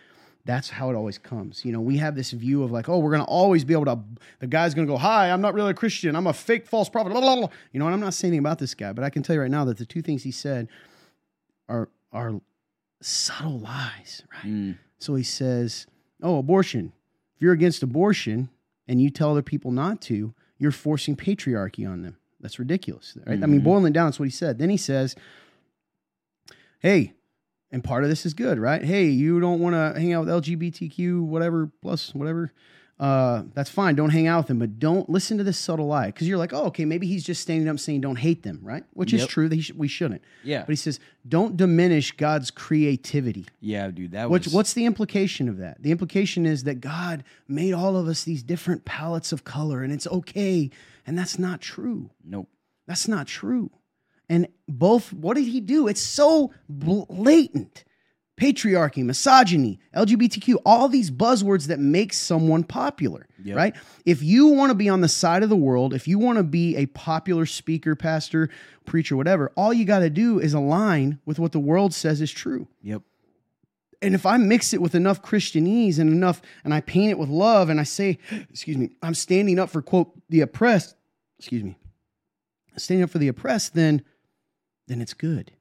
that's 0.45 0.69
how 0.71 0.91
it 0.91 0.95
always 0.97 1.19
comes. 1.19 1.65
You 1.65 1.73
know, 1.73 1.81
we 1.81 1.99
have 1.99 2.15
this 2.17 2.33
view 2.33 2.63
of 2.65 2.73
like, 2.73 2.89
oh, 2.89 2.99
we're 2.99 3.11
going 3.13 3.23
to 3.23 3.29
always 3.31 3.65
be 3.65 3.75
able 3.75 3.85
to, 3.85 3.99
the 4.41 4.47
guy's 4.49 4.75
going 4.75 4.87
to 4.87 4.93
go, 4.93 4.97
hi, 4.99 5.31
I'm 5.31 5.41
not 5.41 5.55
really 5.55 5.71
a 5.71 5.75
Christian. 5.75 6.17
I'm 6.17 6.27
a 6.27 6.33
fake 6.33 6.67
false 6.67 6.89
prophet. 6.89 7.11
Blah, 7.11 7.21
blah, 7.21 7.37
blah. 7.37 7.49
You 7.73 7.79
know, 7.79 7.87
and 7.87 7.95
I'm 7.95 8.01
not 8.01 8.15
saying 8.15 8.31
anything 8.33 8.45
about 8.45 8.59
this 8.59 8.75
guy, 8.75 8.93
but 8.93 9.05
I 9.05 9.11
can 9.11 9.23
tell 9.23 9.35
you 9.35 9.43
right 9.43 9.51
now 9.51 9.65
that 9.67 9.79
the 9.79 9.87
two 9.87 10.03
things 10.03 10.25
he 10.25 10.33
said 10.33 10.69
are, 11.69 11.89
are 12.13 12.41
subtle 13.01 13.61
lies, 13.61 14.23
right? 14.35 14.45
Mm. 14.53 14.79
So 14.99 15.15
he 15.15 15.23
says, 15.23 15.87
oh, 16.23 16.39
abortion. 16.39 16.93
If 17.37 17.43
you're 17.43 17.53
against 17.53 17.83
abortion 17.83 18.49
and 18.89 19.01
you 19.01 19.11
tell 19.11 19.31
other 19.31 19.43
people 19.43 19.71
not 19.71 20.01
to, 20.03 20.35
you're 20.59 20.73
forcing 20.73 21.15
patriarchy 21.17 21.89
on 21.89 22.03
them. 22.03 22.17
That's 22.41 22.59
ridiculous, 22.59 23.17
right? 23.27 23.41
I 23.41 23.47
mean, 23.47 23.61
Mhm. 23.61 23.65
boiling 23.65 23.87
it 23.87 23.93
down, 23.93 24.09
that's 24.09 24.19
what 24.19 24.25
he 24.27 24.31
said. 24.33 24.59
Then 24.59 24.71
he 24.71 24.77
says, 24.77 25.15
hey, 26.81 27.13
and 27.73 27.83
part 27.83 28.05
of 28.05 28.11
this 28.11 28.27
is 28.27 28.35
good, 28.35 28.59
right? 28.59 28.85
Hey, 28.85 29.07
you 29.07 29.41
don't 29.41 29.59
want 29.59 29.75
to 29.75 29.99
hang 29.99 30.13
out 30.13 30.27
with 30.27 30.45
LGBTQ, 30.45 31.23
whatever, 31.23 31.71
plus 31.81 32.15
whatever. 32.15 32.53
Uh, 33.01 33.43
that's 33.55 33.71
fine. 33.71 33.97
Don't 33.97 34.11
hang 34.11 34.29
out 34.29 34.41
with 34.41 34.47
them, 34.47 34.61
but 34.61 34.79
don't 34.79 35.09
listen 35.11 35.37
to 35.39 35.43
this 35.43 35.59
subtle 35.59 35.89
lie 35.89 36.07
because 36.07 36.29
you're 36.29 36.39
like, 36.39 36.53
oh, 36.53 36.67
okay, 36.67 36.85
maybe 36.85 37.09
he's 37.09 37.25
just 37.25 37.41
standing 37.41 37.69
up 37.69 37.81
saying 37.81 38.01
don't 38.01 38.19
hate 38.19 38.45
them, 38.45 38.61
right? 38.63 38.85
Which 38.93 39.13
is 39.13 39.27
true. 39.27 39.49
That 39.49 39.57
he 39.57 39.63
sh- 39.63 39.73
we 39.73 39.89
shouldn't. 39.89 40.23
Yeah. 40.45 40.61
But 40.61 40.69
he 40.69 40.77
says 40.77 41.01
don't 41.27 41.57
diminish 41.57 42.13
God's 42.13 42.53
creativity. 42.53 43.47
Yeah, 43.61 43.91
dude. 43.91 44.13
That 44.13 44.31
Which, 44.31 44.45
was 44.45 44.55
what's 44.55 44.75
the 44.75 44.85
implication 44.87 45.49
of 45.49 45.59
that? 45.59 45.83
The 45.83 45.91
implication 45.91 46.47
is 46.47 46.63
that 46.63 46.81
God 46.81 47.25
made 47.49 47.73
all 47.73 47.97
of 47.97 48.07
us 48.07 48.23
these 48.23 48.45
different 48.45 48.85
palettes 48.85 49.33
of 49.33 49.43
color, 49.43 49.83
and 49.83 49.93
it's 49.93 50.07
okay. 50.07 50.71
And 51.05 51.19
that's 51.19 51.41
not 51.41 51.61
true. 51.61 52.11
nope. 52.25 52.49
That's 52.87 53.09
not 53.09 53.27
true. 53.27 53.71
And 54.29 54.49
both, 54.69 55.13
what 55.13 55.37
did 55.37 55.47
he 55.47 55.61
do? 55.61 55.89
It's 55.89 56.01
so 56.01 56.53
blatant. 56.69 57.85
Patriarchy, 58.41 59.05
misogyny, 59.05 59.79
LGBTQ, 59.95 60.57
all 60.65 60.89
these 60.89 61.11
buzzwords 61.11 61.67
that 61.67 61.79
make 61.79 62.13
someone 62.15 62.65
popular, 62.65 63.29
Yep. 63.45 63.57
right? 63.57 63.75
If 64.07 64.23
you 64.23 64.49
want 64.49 64.71
to 64.71 64.75
be 64.75 64.89
on 64.89 65.01
the 65.03 65.09
side 65.09 65.43
of 65.43 65.49
the 65.51 65.55
world, 65.57 65.93
if 65.93 66.09
you 66.09 66.19
want 66.19 66.39
to 66.39 66.43
be 66.43 66.75
a 66.77 66.87
popular 66.87 67.45
speaker, 67.47 67.95
pastor, 67.95 68.49
preacher, 68.87 69.17
whatever, 69.17 69.53
all 69.55 69.73
you 69.73 69.85
got 69.85 69.99
to 70.01 70.11
do 70.11 70.41
is 70.41 70.55
align 70.55 71.21
with 71.27 71.39
what 71.39 71.53
the 71.53 71.61
world 71.61 71.93
says 71.95 72.21
is 72.23 72.33
true 72.33 72.67
Yep. 72.83 73.03
and 74.01 74.15
if 74.15 74.25
I 74.27 74.39
mix 74.39 74.73
it 74.73 74.81
with 74.81 74.95
enough 74.95 75.23
Christianese 75.23 75.99
and 75.99 76.11
enough, 76.11 76.41
and 76.65 76.73
I 76.75 76.81
paint 76.81 77.11
it 77.11 77.19
with 77.19 77.29
love, 77.29 77.69
and 77.69 77.79
I 77.79 77.85
say, 77.85 78.19
excuse 78.51 78.79
me, 78.79 78.91
I'm 79.03 79.15
standing 79.15 79.59
up 79.59 79.69
for 79.71 79.83
quote 79.83 80.11
the 80.31 80.41
oppressed, 80.41 80.97
excuse 81.39 81.63
me, 81.63 81.77
standing 82.77 83.05
up 83.05 83.11
for 83.11 83.19
the 83.19 83.29
oppressed, 83.29 83.75
then, 83.75 84.03
then 84.89 85.01
it's 85.01 85.15
good. 85.15 85.53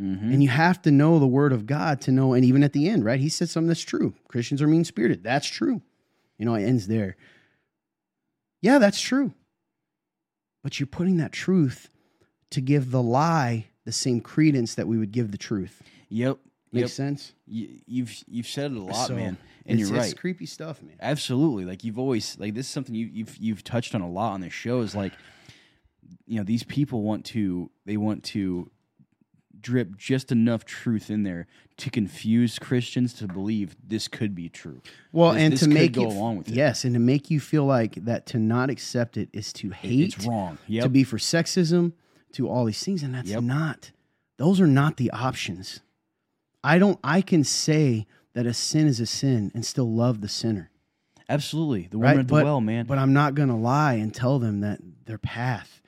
Mm-hmm. 0.00 0.32
And 0.32 0.42
you 0.42 0.48
have 0.48 0.80
to 0.82 0.90
know 0.90 1.18
the 1.18 1.26
word 1.26 1.52
of 1.52 1.66
God 1.66 2.00
to 2.02 2.12
know. 2.12 2.32
And 2.32 2.44
even 2.44 2.62
at 2.62 2.72
the 2.72 2.88
end, 2.88 3.04
right? 3.04 3.20
He 3.20 3.28
said 3.28 3.48
something 3.48 3.68
that's 3.68 3.82
true. 3.82 4.14
Christians 4.28 4.62
are 4.62 4.66
mean 4.66 4.84
spirited. 4.84 5.22
That's 5.22 5.46
true. 5.46 5.82
You 6.38 6.46
know, 6.46 6.54
it 6.54 6.64
ends 6.64 6.86
there. 6.86 7.16
Yeah, 8.62 8.78
that's 8.78 9.00
true. 9.00 9.34
But 10.62 10.78
you're 10.80 10.86
putting 10.86 11.18
that 11.18 11.32
truth 11.32 11.88
to 12.50 12.60
give 12.60 12.90
the 12.90 13.02
lie 13.02 13.66
the 13.84 13.92
same 13.92 14.20
credence 14.20 14.74
that 14.74 14.86
we 14.86 14.98
would 14.98 15.12
give 15.12 15.32
the 15.32 15.38
truth. 15.38 15.82
Yep. 16.08 16.38
Makes 16.72 16.82
Yep. 16.82 16.90
sense? 16.90 17.32
You, 17.46 17.68
you've 17.86 18.14
you've 18.28 18.46
said 18.46 18.70
it 18.70 18.76
a 18.76 18.80
lot, 18.82 19.08
So, 19.08 19.16
man, 19.16 19.36
and 19.66 19.80
you're 19.80 19.88
right. 19.90 20.04
It's 20.04 20.14
creepy 20.14 20.46
stuff, 20.46 20.80
man. 20.82 20.94
Absolutely. 21.00 21.64
Like 21.64 21.82
you've 21.82 21.98
always 21.98 22.38
like 22.38 22.54
this 22.54 22.66
is 22.66 22.72
something 22.72 22.94
you, 22.94 23.10
you've 23.12 23.36
you've 23.38 23.64
touched 23.64 23.94
on 23.94 24.02
a 24.02 24.08
lot 24.08 24.34
on 24.34 24.40
this 24.40 24.52
show 24.52 24.80
is 24.82 24.94
like 24.94 25.12
you 26.26 26.36
know 26.38 26.44
these 26.44 26.62
people 26.64 27.02
want 27.02 27.24
to 27.26 27.70
they 27.86 27.96
want 27.96 28.24
to 28.24 28.70
drip 29.60 29.96
just 29.96 30.32
enough 30.32 30.64
truth 30.64 31.10
in 31.10 31.22
there 31.22 31.46
to 31.76 31.90
confuse 31.90 32.58
Christians 32.58 33.12
to 33.14 33.26
believe 33.28 33.76
this 33.86 34.08
could 34.08 34.34
be 34.34 34.48
true. 34.48 34.80
Well, 35.12 35.32
This- 35.34 35.42
and 35.42 35.52
this 35.52 35.60
to 35.60 35.68
make 35.68 35.92
go 35.92 36.02
it 36.04 36.14
along 36.16 36.38
with 36.38 36.48
it. 36.48 36.54
yes, 36.54 36.84
and 36.84 36.94
to 36.94 37.00
make 37.00 37.30
you 37.30 37.40
feel 37.40 37.64
like 37.66 37.94
that 38.06 38.24
to 38.26 38.38
not 38.38 38.70
accept 38.70 39.16
it 39.18 39.28
is 39.34 39.52
to 39.54 39.70
hate, 39.70 40.14
It's 40.16 40.26
wrong. 40.26 40.56
to 40.70 40.88
be 40.88 41.04
for 41.04 41.18
sexism, 41.18 41.92
to 42.32 42.48
all 42.48 42.64
these 42.64 42.82
things, 42.82 43.02
and 43.02 43.14
that's 43.14 43.28
Yep. 43.28 43.42
not. 43.42 43.90
Those 44.38 44.60
are 44.60 44.66
not 44.66 44.96
the 44.96 45.10
options. 45.10 45.80
I 46.64 46.78
don't. 46.78 46.98
I 47.04 47.20
can 47.20 47.44
say 47.44 48.06
that 48.32 48.46
a 48.46 48.54
sin 48.54 48.86
is 48.86 48.98
a 49.00 49.06
sin 49.06 49.50
and 49.54 49.64
still 49.66 49.92
love 49.92 50.20
the 50.22 50.28
sinner, 50.28 50.70
Absolutely. 51.28 51.88
The 51.90 51.98
right? 51.98 52.10
woman 52.12 52.20
at 52.20 52.28
the 52.28 52.32
but, 52.32 52.44
well, 52.44 52.60
man. 52.60 52.86
But 52.86 52.98
I'm 52.98 53.12
not 53.12 53.34
going 53.34 53.48
to 53.50 53.54
lie 53.54 53.94
and 53.94 54.14
tell 54.14 54.38
them 54.38 54.60
that 54.60 54.80
their 55.04 55.18
path 55.18 55.80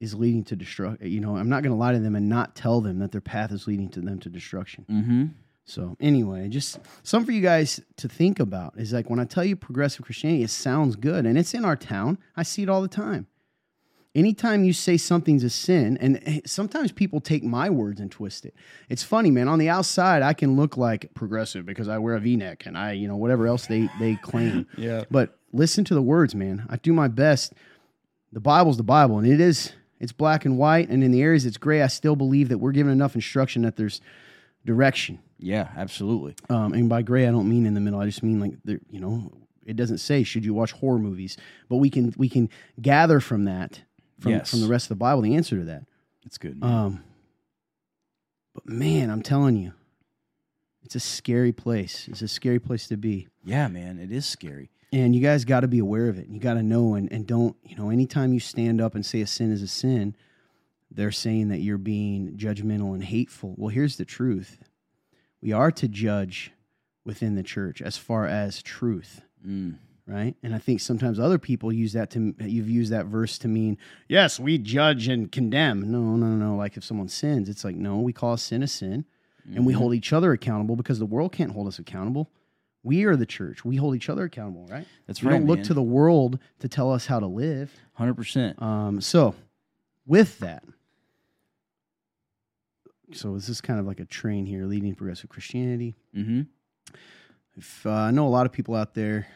is 0.00 0.14
leading 0.14 0.44
to 0.44 0.56
destruction. 0.56 1.08
You 1.08 1.20
know, 1.20 1.36
I'm 1.36 1.48
not 1.48 1.62
going 1.62 1.72
to 1.72 1.78
lie 1.78 1.92
to 1.92 1.98
them 1.98 2.16
and 2.16 2.28
not 2.28 2.54
tell 2.54 2.80
them 2.80 2.98
that 2.98 3.12
their 3.12 3.20
path 3.20 3.52
is 3.52 3.66
leading 3.66 3.88
to 3.90 4.00
them 4.00 4.18
to 4.20 4.28
destruction. 4.28 4.84
mm-hmm. 4.90 5.24
So 5.68 5.96
anyway, 5.98 6.48
just 6.48 6.78
something 7.02 7.26
for 7.26 7.32
you 7.32 7.42
guys 7.42 7.80
to 7.96 8.08
think 8.08 8.38
about 8.38 8.74
is 8.78 8.92
like 8.92 9.10
when 9.10 9.18
I 9.18 9.24
tell 9.24 9.44
you 9.44 9.56
progressive 9.56 10.04
Christianity, 10.04 10.44
it 10.44 10.50
sounds 10.50 10.94
good 10.94 11.26
and 11.26 11.36
it's 11.36 11.54
in 11.54 11.64
our 11.64 11.74
town. 11.74 12.18
I 12.36 12.44
see 12.44 12.62
it 12.62 12.68
all 12.68 12.80
the 12.82 12.88
time. 12.88 13.26
Anytime 14.14 14.64
you 14.64 14.72
say 14.72 14.96
something's 14.96 15.44
a 15.44 15.50
sin, 15.50 15.98
and 16.00 16.22
eh, 16.24 16.40
sometimes 16.46 16.90
people 16.92 17.20
take 17.20 17.42
my 17.42 17.68
words 17.68 18.00
and 18.00 18.10
twist 18.10 18.46
it. 18.46 18.54
It's 18.88 19.02
funny, 19.02 19.30
man. 19.30 19.46
On 19.48 19.58
the 19.58 19.68
outside, 19.68 20.22
I 20.22 20.32
can 20.32 20.56
look 20.56 20.76
like 20.76 21.12
progressive 21.14 21.66
because 21.66 21.88
I 21.88 21.98
wear 21.98 22.14
a 22.14 22.20
V-neck 22.20 22.64
and 22.64 22.78
I, 22.78 22.92
you 22.92 23.08
know, 23.08 23.16
whatever 23.16 23.46
else 23.46 23.66
they 23.66 23.90
they 23.98 24.14
claim. 24.16 24.66
Yeah. 24.78 25.02
But 25.10 25.36
listen 25.52 25.84
to 25.86 25.94
the 25.94 26.00
words, 26.00 26.34
man. 26.34 26.64
I 26.70 26.76
do 26.76 26.92
my 26.92 27.08
best. 27.08 27.54
The 28.32 28.40
Bible's 28.40 28.76
the 28.76 28.84
Bible, 28.84 29.18
and 29.18 29.26
it 29.26 29.40
is 29.40 29.72
it's 30.00 30.12
black 30.12 30.44
and 30.44 30.58
white, 30.58 30.88
and 30.88 31.02
in 31.02 31.10
the 31.10 31.22
areas 31.22 31.46
it's 31.46 31.56
gray, 31.56 31.82
I 31.82 31.86
still 31.88 32.16
believe 32.16 32.48
that 32.50 32.58
we're 32.58 32.72
given 32.72 32.92
enough 32.92 33.14
instruction 33.14 33.62
that 33.62 33.76
there's 33.76 34.00
direction. 34.64 35.18
Yeah, 35.38 35.68
absolutely. 35.76 36.34
Um, 36.48 36.72
and 36.72 36.88
by 36.88 37.02
gray, 37.02 37.26
I 37.26 37.30
don't 37.30 37.48
mean 37.48 37.66
in 37.66 37.74
the 37.74 37.80
middle. 37.80 38.00
I 38.00 38.06
just 38.06 38.22
mean 38.22 38.40
like 38.40 38.54
there, 38.64 38.80
you 38.90 39.00
know, 39.00 39.32
it 39.64 39.76
doesn't 39.76 39.98
say 39.98 40.22
should 40.22 40.44
you 40.44 40.54
watch 40.54 40.72
horror 40.72 40.98
movies, 40.98 41.36
but 41.68 41.76
we 41.76 41.90
can 41.90 42.14
we 42.16 42.28
can 42.28 42.48
gather 42.80 43.20
from 43.20 43.44
that 43.44 43.80
from 44.20 44.32
Yes. 44.32 44.50
from 44.50 44.60
the 44.60 44.68
rest 44.68 44.86
of 44.86 44.88
the 44.90 44.94
Bible 44.96 45.22
the 45.22 45.34
answer 45.36 45.58
to 45.58 45.64
that. 45.64 45.84
It's 46.24 46.38
good. 46.38 46.60
man. 46.60 46.72
Um, 46.72 47.04
but 48.54 48.66
man, 48.68 49.10
I'm 49.10 49.22
telling 49.22 49.56
you, 49.56 49.72
it's 50.82 50.94
a 50.94 51.00
scary 51.00 51.52
place. 51.52 52.08
It's 52.08 52.22
a 52.22 52.28
scary 52.28 52.58
place 52.58 52.86
to 52.88 52.96
be. 52.96 53.28
yeah, 53.44 53.68
man, 53.68 53.98
it 53.98 54.10
is 54.10 54.24
scary. 54.26 54.70
And 54.96 55.14
you 55.14 55.20
guys 55.20 55.44
got 55.44 55.60
to 55.60 55.68
be 55.68 55.78
aware 55.78 56.08
of 56.08 56.18
it. 56.18 56.28
You 56.28 56.40
got 56.40 56.54
to 56.54 56.62
know 56.62 56.94
and, 56.94 57.12
and 57.12 57.26
don't, 57.26 57.54
you 57.62 57.76
know, 57.76 57.90
anytime 57.90 58.32
you 58.32 58.40
stand 58.40 58.80
up 58.80 58.94
and 58.94 59.04
say 59.04 59.20
a 59.20 59.26
sin 59.26 59.52
is 59.52 59.60
a 59.60 59.66
sin, 59.68 60.16
they're 60.90 61.12
saying 61.12 61.48
that 61.48 61.58
you're 61.58 61.76
being 61.76 62.38
judgmental 62.38 62.94
and 62.94 63.04
hateful. 63.04 63.54
Well, 63.58 63.68
here's 63.68 63.96
the 63.98 64.06
truth 64.06 64.58
we 65.42 65.52
are 65.52 65.70
to 65.72 65.86
judge 65.86 66.50
within 67.04 67.34
the 67.34 67.42
church 67.42 67.82
as 67.82 67.98
far 67.98 68.26
as 68.26 68.62
truth, 68.62 69.20
Mm. 69.46 69.76
right? 70.06 70.34
And 70.42 70.54
I 70.54 70.58
think 70.58 70.80
sometimes 70.80 71.20
other 71.20 71.38
people 71.38 71.70
use 71.74 71.92
that 71.92 72.08
to, 72.12 72.34
you've 72.40 72.70
used 72.70 72.90
that 72.90 73.04
verse 73.04 73.36
to 73.38 73.48
mean, 73.48 73.76
yes, 74.08 74.40
we 74.40 74.56
judge 74.56 75.08
and 75.08 75.30
condemn. 75.30 75.92
No, 75.92 76.16
no, 76.16 76.28
no. 76.36 76.56
Like 76.56 76.78
if 76.78 76.84
someone 76.84 77.08
sins, 77.08 77.50
it's 77.50 77.64
like, 77.64 77.76
no, 77.76 77.98
we 78.00 78.14
call 78.14 78.32
a 78.32 78.38
sin 78.38 78.62
a 78.62 78.66
sin 78.66 79.04
and 79.54 79.66
we 79.66 79.74
Mhm. 79.74 79.76
hold 79.76 79.94
each 79.94 80.14
other 80.14 80.32
accountable 80.32 80.74
because 80.74 80.98
the 80.98 81.04
world 81.06 81.32
can't 81.32 81.52
hold 81.52 81.68
us 81.68 81.78
accountable. 81.78 82.30
We 82.86 83.04
are 83.04 83.16
the 83.16 83.26
church. 83.26 83.64
We 83.64 83.74
hold 83.74 83.96
each 83.96 84.08
other 84.08 84.24
accountable, 84.24 84.68
right? 84.70 84.86
That's 85.08 85.20
we 85.20 85.28
right. 85.28 85.38
don't 85.38 85.46
look 85.48 85.58
man. 85.58 85.66
to 85.66 85.74
the 85.74 85.82
world 85.82 86.38
to 86.60 86.68
tell 86.68 86.92
us 86.92 87.04
how 87.04 87.18
to 87.18 87.26
live. 87.26 87.72
hundred 87.94 88.14
percent. 88.14 88.62
Um, 88.62 89.00
so, 89.00 89.34
with 90.06 90.38
that, 90.38 90.62
so 93.12 93.34
this 93.34 93.48
is 93.48 93.60
kind 93.60 93.80
of 93.80 93.86
like 93.86 93.98
a 93.98 94.04
train 94.04 94.46
here 94.46 94.66
leading 94.66 94.94
progressive 94.94 95.28
Christianity. 95.28 95.96
Mm-hmm. 96.16 96.42
If 97.56 97.84
uh, 97.84 97.90
I 97.90 98.10
know 98.12 98.26
a 98.26 98.30
lot 98.30 98.46
of 98.46 98.52
people 98.52 98.76
out 98.76 98.94
there, 98.94 99.26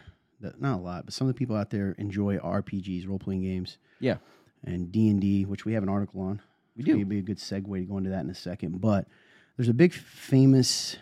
that 0.40 0.60
not 0.60 0.78
a 0.78 0.82
lot, 0.82 1.04
but 1.06 1.12
some 1.12 1.26
of 1.26 1.34
the 1.34 1.38
people 1.38 1.56
out 1.56 1.70
there 1.70 1.96
enjoy 1.98 2.38
RPGs, 2.38 3.08
role 3.08 3.18
playing 3.18 3.42
games. 3.42 3.78
Yeah. 3.98 4.18
and 4.62 4.92
D 4.92 5.08
and 5.08 5.20
D, 5.20 5.44
which 5.44 5.64
we 5.64 5.72
have 5.72 5.82
an 5.82 5.88
article 5.88 6.20
on. 6.20 6.40
We 6.76 6.84
do. 6.84 6.94
It'd 6.94 7.08
be 7.08 7.18
a 7.18 7.22
good 7.22 7.38
segue 7.38 7.64
to 7.64 7.84
go 7.84 7.98
into 7.98 8.10
that 8.10 8.22
in 8.22 8.30
a 8.30 8.34
second. 8.34 8.80
But 8.80 9.08
there's 9.56 9.68
a 9.68 9.74
big 9.74 9.92
famous 9.92 10.96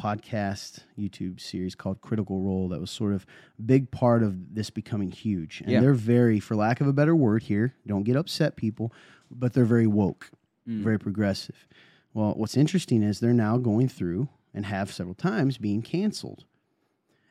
podcast 0.00 0.80
YouTube 0.98 1.40
series 1.40 1.74
called 1.74 2.00
Critical 2.00 2.40
Role 2.40 2.68
that 2.70 2.80
was 2.80 2.90
sort 2.90 3.12
of 3.12 3.26
a 3.58 3.62
big 3.62 3.90
part 3.90 4.22
of 4.22 4.54
this 4.54 4.70
becoming 4.70 5.10
huge. 5.10 5.60
And 5.60 5.70
Yeah. 5.70 5.80
they're 5.80 5.94
very, 5.94 6.40
for 6.40 6.56
lack 6.56 6.80
of 6.80 6.86
a 6.86 6.92
better 6.92 7.14
word 7.14 7.44
here, 7.44 7.74
don't 7.86 8.02
get 8.04 8.16
upset, 8.16 8.56
people, 8.56 8.92
but 9.30 9.52
they're 9.52 9.64
very 9.64 9.86
woke, 9.86 10.30
Mm. 10.68 10.82
very 10.82 10.98
progressive. 10.98 11.66
Well, 12.14 12.34
what's 12.34 12.56
interesting 12.56 13.02
is 13.02 13.20
they're 13.20 13.32
now 13.32 13.58
going 13.58 13.88
through 13.88 14.28
and 14.54 14.66
have 14.66 14.92
several 14.92 15.14
times 15.14 15.58
being 15.58 15.82
canceled. 15.82 16.44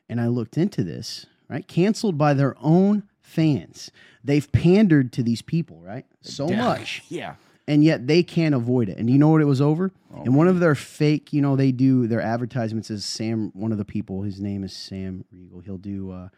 And 0.08 0.20
I 0.20 0.26
looked 0.26 0.58
into 0.58 0.82
this, 0.82 1.26
right? 1.48 1.66
Canceled 1.66 2.18
by 2.18 2.34
their 2.34 2.56
own 2.60 3.04
fans. 3.20 3.90
They've 4.24 4.50
pandered 4.52 5.12
to 5.12 5.22
these 5.22 5.40
people, 5.42 5.80
right? 5.80 6.04
So 6.20 6.48
much. 6.48 7.04
Yeah. 7.08 7.36
And 7.68 7.84
yet 7.84 8.06
they 8.08 8.22
can't 8.24 8.54
avoid 8.54 8.88
it. 8.88 8.98
And 8.98 9.08
you 9.08 9.18
know 9.18 9.28
what 9.28 9.40
it 9.40 9.44
was 9.46 9.60
over? 9.60 9.92
Oh, 10.12 10.22
and 10.24 10.34
one 10.34 10.48
of 10.48 10.58
their 10.58 10.74
fake, 10.74 11.32
you 11.32 11.40
know, 11.40 11.54
they 11.54 11.70
do 11.70 12.06
their 12.08 12.20
advertisements 12.20 12.90
is 12.90 13.04
Sam. 13.04 13.52
One 13.54 13.70
of 13.72 13.78
the 13.78 13.84
people, 13.84 14.22
his 14.22 14.40
name 14.40 14.64
is 14.64 14.72
Sam 14.72 15.24
Riegel. 15.30 15.60
He'll 15.60 15.78
do, 15.78 16.10
uh, 16.10 16.28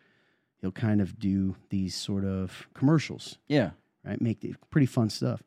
he'll 0.61 0.71
kind 0.71 1.01
of 1.01 1.19
do 1.19 1.57
these 1.71 1.95
sort 1.95 2.25
of 2.25 2.69
commercials, 2.75 3.39
Yeah. 3.49 3.71
right? 4.05 4.21
Make 4.21 4.41
the, 4.41 4.55
pretty 4.71 4.87
fun 4.87 5.09
stuff. 5.09 5.43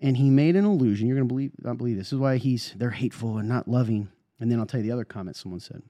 And 0.00 0.18
he 0.18 0.28
made 0.30 0.56
an 0.56 0.64
illusion. 0.66 1.08
You're 1.08 1.16
gonna 1.16 1.26
believe, 1.26 1.52
not 1.62 1.78
believe 1.78 1.96
this. 1.96 2.08
This 2.08 2.12
is 2.12 2.18
why 2.18 2.36
he's 2.36 2.74
they're 2.76 2.90
hateful 2.90 3.38
and 3.38 3.48
not 3.48 3.66
loving. 3.66 4.08
And 4.38 4.52
then 4.52 4.60
I'll 4.60 4.66
tell 4.66 4.78
you 4.80 4.84
the 4.86 4.92
other 4.92 5.04
comment 5.04 5.36
someone 5.36 5.58
said. 5.60 5.82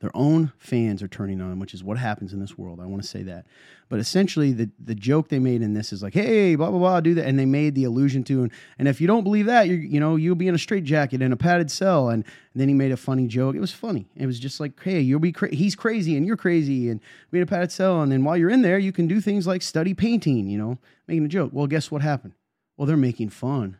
Their 0.00 0.10
own 0.14 0.52
fans 0.58 1.02
are 1.02 1.08
turning 1.08 1.42
on 1.42 1.50
them, 1.50 1.58
which 1.58 1.74
is 1.74 1.84
what 1.84 1.98
happens 1.98 2.32
in 2.32 2.40
this 2.40 2.56
world. 2.56 2.80
I 2.80 2.86
want 2.86 3.02
to 3.02 3.08
say 3.08 3.22
that. 3.24 3.46
But 3.90 3.98
essentially, 3.98 4.52
the, 4.52 4.70
the 4.82 4.94
joke 4.94 5.28
they 5.28 5.38
made 5.38 5.60
in 5.60 5.74
this 5.74 5.92
is 5.92 6.02
like, 6.02 6.14
hey, 6.14 6.54
blah, 6.54 6.70
blah, 6.70 6.78
blah, 6.78 7.00
do 7.00 7.12
that. 7.14 7.26
And 7.26 7.38
they 7.38 7.44
made 7.44 7.74
the 7.74 7.84
allusion 7.84 8.24
to, 8.24 8.44
and, 8.44 8.52
and 8.78 8.88
if 8.88 9.00
you 9.00 9.06
don't 9.06 9.24
believe 9.24 9.46
that, 9.46 9.68
you 9.68 9.74
you 9.74 10.00
know, 10.00 10.16
you'll 10.16 10.36
be 10.36 10.48
in 10.48 10.54
a 10.54 10.58
straitjacket 10.58 11.20
in 11.20 11.32
a 11.32 11.36
padded 11.36 11.70
cell. 11.70 12.08
And, 12.08 12.24
then 12.54 12.68
he 12.68 12.74
made 12.74 12.90
a 12.90 12.96
funny 12.96 13.26
joke. 13.26 13.54
It 13.54 13.60
was 13.60 13.72
funny. 13.72 14.06
It 14.16 14.26
was 14.26 14.40
just 14.40 14.58
like, 14.58 14.82
hey, 14.82 15.00
you'll 15.00 15.20
be 15.20 15.32
cra- 15.32 15.54
he's 15.54 15.76
crazy 15.76 16.16
and 16.16 16.26
you're 16.26 16.36
crazy 16.36 16.88
and 16.88 17.00
be 17.30 17.38
in 17.38 17.42
a 17.42 17.46
padded 17.46 17.70
cell. 17.70 18.02
And 18.02 18.10
then 18.10 18.24
while 18.24 18.36
you're 18.36 18.50
in 18.50 18.62
there, 18.62 18.78
you 18.78 18.92
can 18.92 19.06
do 19.06 19.20
things 19.20 19.46
like 19.46 19.62
study 19.62 19.94
painting, 19.94 20.48
you 20.48 20.58
know, 20.58 20.78
making 21.06 21.24
a 21.24 21.28
joke. 21.28 21.50
Well, 21.52 21.68
guess 21.68 21.90
what 21.90 22.02
happened? 22.02 22.34
Well, 22.76 22.86
they're 22.86 22.96
making 22.96 23.30
fun 23.30 23.76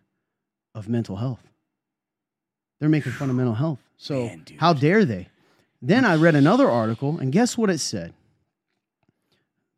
of 0.74 0.88
mental 0.88 1.16
health. 1.16 1.42
They're 2.78 2.88
making 2.88 3.12
fun 3.12 3.28
of 3.28 3.36
mental 3.36 3.54
health. 3.54 3.80
So 3.96 4.26
Man, 4.26 4.44
how 4.58 4.72
dare 4.72 5.04
they? 5.04 5.28
Then 5.82 6.04
I 6.04 6.16
read 6.16 6.34
another 6.34 6.68
article, 6.70 7.18
and 7.18 7.32
guess 7.32 7.56
what 7.56 7.70
it 7.70 7.78
said? 7.78 8.12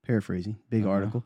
Paraphrasing, 0.06 0.56
big 0.68 0.82
Uh-huh. 0.82 0.90
article. 0.92 1.24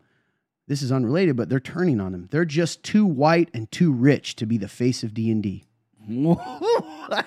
This 0.69 0.83
is 0.83 0.91
unrelated, 0.93 1.37
but 1.37 1.49
they're 1.49 1.61
turning 1.61 2.01
on 2.01 2.13
him. 2.13 2.29
They're 2.31 2.45
just 2.45 2.83
too 2.83 3.07
white 3.07 3.49
and 3.55 3.71
too 3.71 3.93
rich 3.93 4.35
to 4.37 4.47
be 4.47 4.59
the 4.59 4.69
face 4.69 5.03
of 5.03 5.15
D 5.15 5.31
and 5.31 5.43
D. 5.43 5.65
what? 6.07 7.25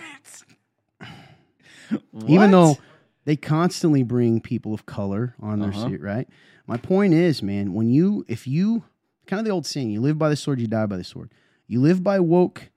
Even 2.28 2.52
though 2.52 2.78
they 3.26 3.36
constantly 3.36 4.04
bring 4.04 4.42
people 4.42 4.74
of 4.74 4.86
color 4.86 5.36
on 5.40 5.60
their 5.60 5.70
Uh-huh. 5.70 5.90
seat, 5.90 6.02
right? 6.02 6.28
My 6.68 6.78
point 6.78 7.14
is, 7.14 7.42
man, 7.42 7.74
when 7.74 7.90
you, 7.90 8.26
if 8.28 8.46
you, 8.48 8.84
kind 9.26 9.40
of 9.40 9.46
the 9.46 9.52
old 9.52 9.66
saying, 9.66 9.90
you 9.90 10.02
live 10.02 10.20
by 10.20 10.30
the 10.30 10.36
sword, 10.36 10.60
you 10.60 10.68
die 10.68 10.86
by 10.86 10.98
the 10.98 11.04
sword. 11.04 11.32
You 11.68 11.82
live 11.82 12.04
by 12.04 12.20
woke 12.20 12.70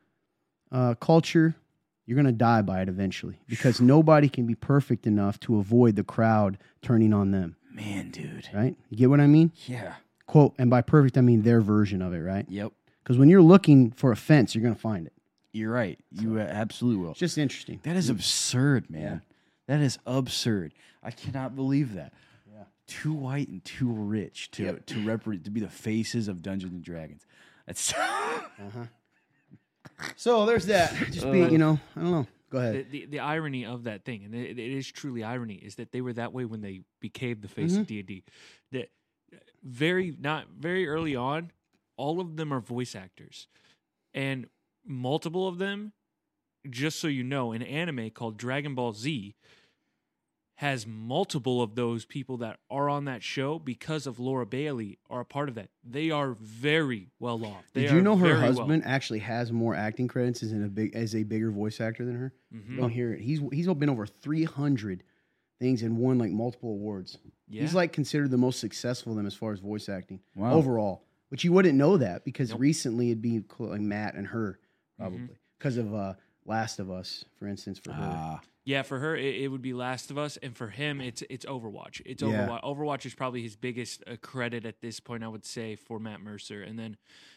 uh, 0.70 0.94
culture, 0.94 1.54
you're 2.06 2.16
going 2.16 2.26
to 2.26 2.32
die 2.32 2.62
by 2.62 2.82
it 2.82 2.88
eventually 2.88 3.38
because 3.48 3.80
nobody 3.80 4.28
can 4.28 4.46
be 4.46 4.54
perfect 4.54 5.06
enough 5.06 5.38
to 5.40 5.58
avoid 5.58 5.96
the 5.96 6.04
crowd 6.04 6.58
turning 6.82 7.12
on 7.12 7.30
them, 7.30 7.56
Man, 7.72 8.10
dude. 8.10 8.48
right? 8.52 8.76
You 8.90 8.96
get 8.96 9.10
what 9.10 9.20
I 9.20 9.26
mean? 9.26 9.52
Yeah. 9.66 9.94
Quote, 10.26 10.54
and 10.58 10.70
by 10.70 10.80
perfect, 10.82 11.16
I 11.18 11.20
mean 11.20 11.42
their 11.42 11.60
version 11.60 12.02
of 12.02 12.12
it, 12.12 12.18
right? 12.20 12.46
Yep. 12.48 12.72
Because 13.02 13.18
when 13.18 13.28
you're 13.28 13.42
looking 13.42 13.90
for 13.90 14.12
a 14.12 14.16
fence, 14.16 14.54
you're 14.54 14.62
going 14.62 14.74
to 14.74 14.80
find 14.80 15.06
it. 15.06 15.12
You're 15.52 15.72
right. 15.72 15.98
You 16.10 16.38
uh, 16.38 16.42
absolutely 16.44 17.02
will. 17.02 17.10
It's 17.10 17.20
just 17.20 17.36
interesting. 17.38 17.80
That 17.82 17.96
is 17.96 18.08
absurd, 18.08 18.88
man. 18.88 19.22
That 19.68 19.80
is 19.80 19.98
absurd. 20.06 20.72
I 21.02 21.10
cannot 21.10 21.54
believe 21.54 21.94
that. 21.94 22.12
Yeah. 22.50 22.64
Too 22.86 23.12
white 23.12 23.48
and 23.48 23.62
too 23.64 23.90
rich 23.90 24.50
to 24.52 24.78
to 24.78 25.04
represent 25.04 25.44
to 25.44 25.50
be 25.50 25.60
the 25.60 25.68
faces 25.68 26.28
of 26.28 26.42
Dungeons 26.42 26.72
and 26.72 26.82
Dragons. 26.82 27.26
That's 27.66 27.92
So 30.16 30.46
there's 30.46 30.66
that. 30.66 30.94
Just 31.10 31.30
be, 31.30 31.38
you 31.38 31.44
uh. 31.44 31.58
know, 31.58 31.80
I 31.96 32.00
don't 32.00 32.10
know. 32.10 32.26
Go 32.50 32.60
The, 32.60 32.68
ahead. 32.68 32.86
the, 32.90 33.06
the 33.06 33.20
irony 33.20 33.64
of 33.64 33.84
that 33.84 34.04
thing, 34.04 34.24
and 34.24 34.34
it, 34.34 34.58
it 34.58 34.72
is 34.72 34.90
truly 34.90 35.24
irony, 35.24 35.54
is 35.54 35.76
that 35.76 35.92
they 35.92 36.00
were 36.00 36.12
that 36.12 36.32
way 36.32 36.44
when 36.44 36.60
they 36.60 36.82
became 37.00 37.40
the 37.40 37.48
face 37.48 37.72
of 37.72 37.78
mm-hmm. 37.78 37.84
D 37.84 37.98
and 37.98 38.08
D. 38.08 38.24
That 38.72 38.90
very 39.62 40.14
not 40.18 40.48
very 40.58 40.86
early 40.86 41.16
on, 41.16 41.50
all 41.96 42.20
of 42.20 42.36
them 42.36 42.52
are 42.52 42.60
voice 42.60 42.94
actors, 42.94 43.48
and 44.12 44.46
multiple 44.84 45.48
of 45.48 45.58
them, 45.58 45.92
just 46.68 47.00
so 47.00 47.08
you 47.08 47.24
know, 47.24 47.52
an 47.52 47.62
anime 47.62 48.10
called 48.10 48.36
Dragon 48.36 48.74
Ball 48.74 48.92
Z 48.92 49.34
has 50.62 50.86
multiple 50.86 51.60
of 51.60 51.74
those 51.74 52.04
people 52.04 52.36
that 52.36 52.58
are 52.70 52.88
on 52.88 53.04
that 53.06 53.20
show 53.22 53.58
because 53.58 54.06
of 54.06 54.20
Laura 54.20 54.46
Bailey 54.46 54.98
are 55.10 55.20
a 55.20 55.24
part 55.24 55.48
of 55.48 55.56
that. 55.56 55.70
They 55.82 56.10
are 56.12 56.36
very 56.40 57.08
well 57.18 57.44
off. 57.44 57.64
They 57.72 57.82
Did 57.82 57.90
you 57.90 58.00
know 58.00 58.16
her 58.16 58.26
very 58.28 58.38
well- 58.38 58.46
husband 58.46 58.84
actually 58.86 59.18
has 59.18 59.50
more 59.50 59.74
acting 59.74 60.06
credits 60.06 60.42
as 60.42 60.52
a 60.52 60.56
big 60.68 60.94
as 60.94 61.14
a 61.16 61.24
bigger 61.24 61.50
voice 61.50 61.80
actor 61.80 62.04
than 62.04 62.14
her? 62.14 62.32
Mhm. 62.54 62.70
You 62.70 62.76
don't 62.76 62.90
hear 62.90 63.12
it. 63.12 63.20
He's 63.20 63.40
he's 63.52 63.66
been 63.66 63.90
over 63.90 64.06
three 64.06 64.44
hundred 64.44 65.02
things 65.58 65.82
and 65.82 65.98
won 65.98 66.18
like 66.18 66.30
multiple 66.30 66.70
awards. 66.70 67.18
Yeah. 67.48 67.62
He's 67.62 67.74
like 67.74 67.92
considered 67.92 68.30
the 68.30 68.38
most 68.38 68.60
successful 68.60 69.12
of 69.12 69.16
them 69.16 69.26
as 69.26 69.34
far 69.34 69.52
as 69.52 69.58
voice 69.60 69.88
acting 69.88 70.20
Wow. 70.36 70.52
overall. 70.54 71.04
But 71.28 71.42
you 71.44 71.52
wouldn't 71.52 71.76
know 71.76 71.96
that 71.96 72.24
because 72.24 72.50
Nope. 72.50 72.60
recently 72.60 73.10
it'd 73.10 73.20
be 73.22 73.42
like 73.58 73.80
Matt 73.80 74.14
and 74.14 74.28
her 74.28 74.58
Mm-hmm. 75.00 75.02
probably 75.02 75.28
because 75.58 75.76
of 75.76 75.92
uh, 75.94 76.14
Last 76.44 76.78
of 76.78 76.88
Us, 76.90 77.24
for 77.38 77.46
instance, 77.48 77.78
for 77.80 77.92
her. 77.92 78.02
ah. 78.04 78.40
Yeah, 78.64 78.82
for 78.82 79.00
her 79.00 79.16
it, 79.16 79.34
it 79.36 79.48
would 79.48 79.60
be 79.62 79.72
Last 79.72 80.10
of 80.12 80.18
Us, 80.18 80.36
and 80.36 80.56
for 80.56 80.68
him 80.68 81.00
it's 81.00 81.22
it's 81.28 81.44
Overwatch. 81.44 82.00
It's 82.06 82.22
Yeah. 82.22 82.46
Overwatch. 82.46 82.62
Overwatch 82.62 83.06
is 83.06 83.14
probably 83.14 83.42
his 83.42 83.56
biggest 83.56 84.04
uh, 84.06 84.16
credit 84.22 84.64
at 84.64 84.80
this 84.80 85.00
point, 85.00 85.24
I 85.24 85.28
would 85.28 85.44
say, 85.44 85.74
for 85.74 85.98
Matt 85.98 86.20
Mercer, 86.20 86.62
and 86.62 86.78
then 86.78 86.96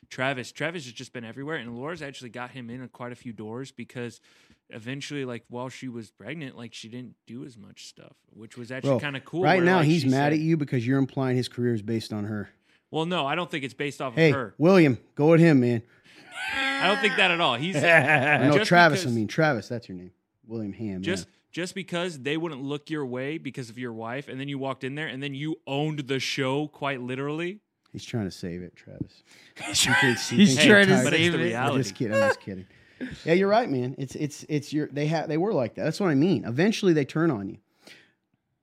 Travis. 0.09 0.51
Travis 0.51 0.84
has 0.86 0.93
just 0.93 1.13
been 1.13 1.23
everywhere, 1.26 1.55
and 1.57 1.76
Laura's 1.76 2.03
actually 2.03 2.30
got 2.30 2.51
him 2.51 2.69
in 2.69 2.88
quite 2.89 3.11
a 3.11 3.15
few 3.15 3.34
doors 3.34 3.71
because 3.71 4.21
eventually, 4.69 5.26
like 5.26 5.43
while 5.49 5.69
she 5.69 5.88
was 5.88 6.11
pregnant, 6.11 6.55
like 6.57 6.73
she 6.76 6.89
didn't 6.89 7.15
do 7.26 7.43
as 7.43 7.57
much 7.57 7.88
stuff, 7.88 8.15
which 8.32 8.55
was 8.57 8.71
actually 8.71 8.99
kind 8.99 9.15
of 9.17 9.26
cool. 9.26 9.41
right 9.43 9.57
where, 9.57 9.65
now, 9.65 9.78
like, 9.78 9.86
he's 9.88 10.05
mad 10.05 10.11
said- 10.32 10.34
at 10.34 10.39
you 10.39 10.57
because 10.57 10.86
you're 10.86 10.99
implying 10.99 11.38
his 11.38 11.47
career 11.47 11.73
is 11.73 11.82
based 11.82 12.13
on 12.13 12.26
her. 12.26 12.49
Well, 12.91 13.05
no, 13.07 13.26
I 13.26 13.34
don't 13.36 13.49
think 13.49 13.63
it's 13.63 13.73
based 13.73 13.99
off 14.01 14.13
Hey, 14.13 14.30
of 14.30 14.36
her. 14.36 14.53
William, 14.59 14.99
go 15.15 15.34
at 15.34 15.39
him, 15.39 15.59
man. 15.59 15.82
I 16.53 16.88
don't 16.88 16.99
think 17.01 17.15
that 17.17 17.32
at 17.32 17.41
all. 17.41 17.55
He's 17.55 17.73
no, 17.82 18.63
Travis. 18.63 18.99
because- 19.01 19.05
I 19.11 19.15
mean, 19.15 19.28
Travis. 19.28 19.67
That's 19.67 19.89
your 19.89 19.97
name, 19.97 20.11
Willingham. 20.47 21.01
just 21.01 21.27
yeah. 21.27 21.33
just 21.51 21.75
because 21.75 22.19
they 22.19 22.37
wouldn't 22.37 22.61
look 22.61 22.89
your 22.89 23.05
way 23.05 23.37
because 23.37 23.69
of 23.69 23.77
your 23.77 23.93
wife, 23.93 24.27
and 24.27 24.39
then 24.39 24.47
you 24.47 24.57
walked 24.57 24.83
in 24.83 24.95
there, 24.95 25.07
and 25.07 25.21
then 25.21 25.33
you 25.33 25.57
owned 25.67 25.99
the 26.07 26.19
show 26.19 26.67
quite 26.67 27.01
literally. 27.01 27.59
He's 27.91 28.03
trying 28.03 28.25
to 28.25 28.31
save 28.31 28.61
it, 28.61 28.75
Travis. 28.75 29.23
He's 29.65 29.81
trying 29.83 30.15
to 30.87 30.93
Tyler, 30.93 31.03
but 31.03 31.13
it's 31.13 31.23
save 31.23 31.35
it. 31.35 31.55
I'm 31.55 31.77
just 31.77 31.95
kidding. 31.95 32.15
I'm 32.15 32.29
just 32.29 32.39
kidding. 32.41 32.65
Yeah, 33.25 33.33
you're 33.33 33.49
right, 33.49 33.69
man. 33.69 33.93
It's 33.97 34.15
it's 34.15 34.45
it's 34.47 34.71
your 34.71 34.87
they 34.87 35.07
have 35.07 35.27
they 35.27 35.37
were 35.37 35.51
like 35.53 35.75
that. 35.75 35.83
That's 35.83 35.99
what 35.99 36.09
I 36.09 36.15
mean. 36.15 36.45
Eventually, 36.45 36.93
they 36.93 37.03
turn 37.03 37.29
on 37.29 37.49
you. 37.49 37.57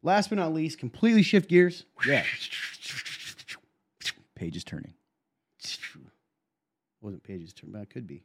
Last 0.03 0.31
but 0.31 0.37
not 0.37 0.55
least, 0.55 0.79
completely 0.79 1.23
shift 1.23 1.51
gears. 1.51 1.85
Yeah, 2.07 2.25
Page 4.35 4.57
is 4.57 4.65
turning. 4.65 4.95
wasn't 7.03 7.23
pages 7.23 7.53
turn, 7.53 7.71
but 7.73 7.83
it 7.83 7.91
could 7.91 8.07
be. 8.07 8.25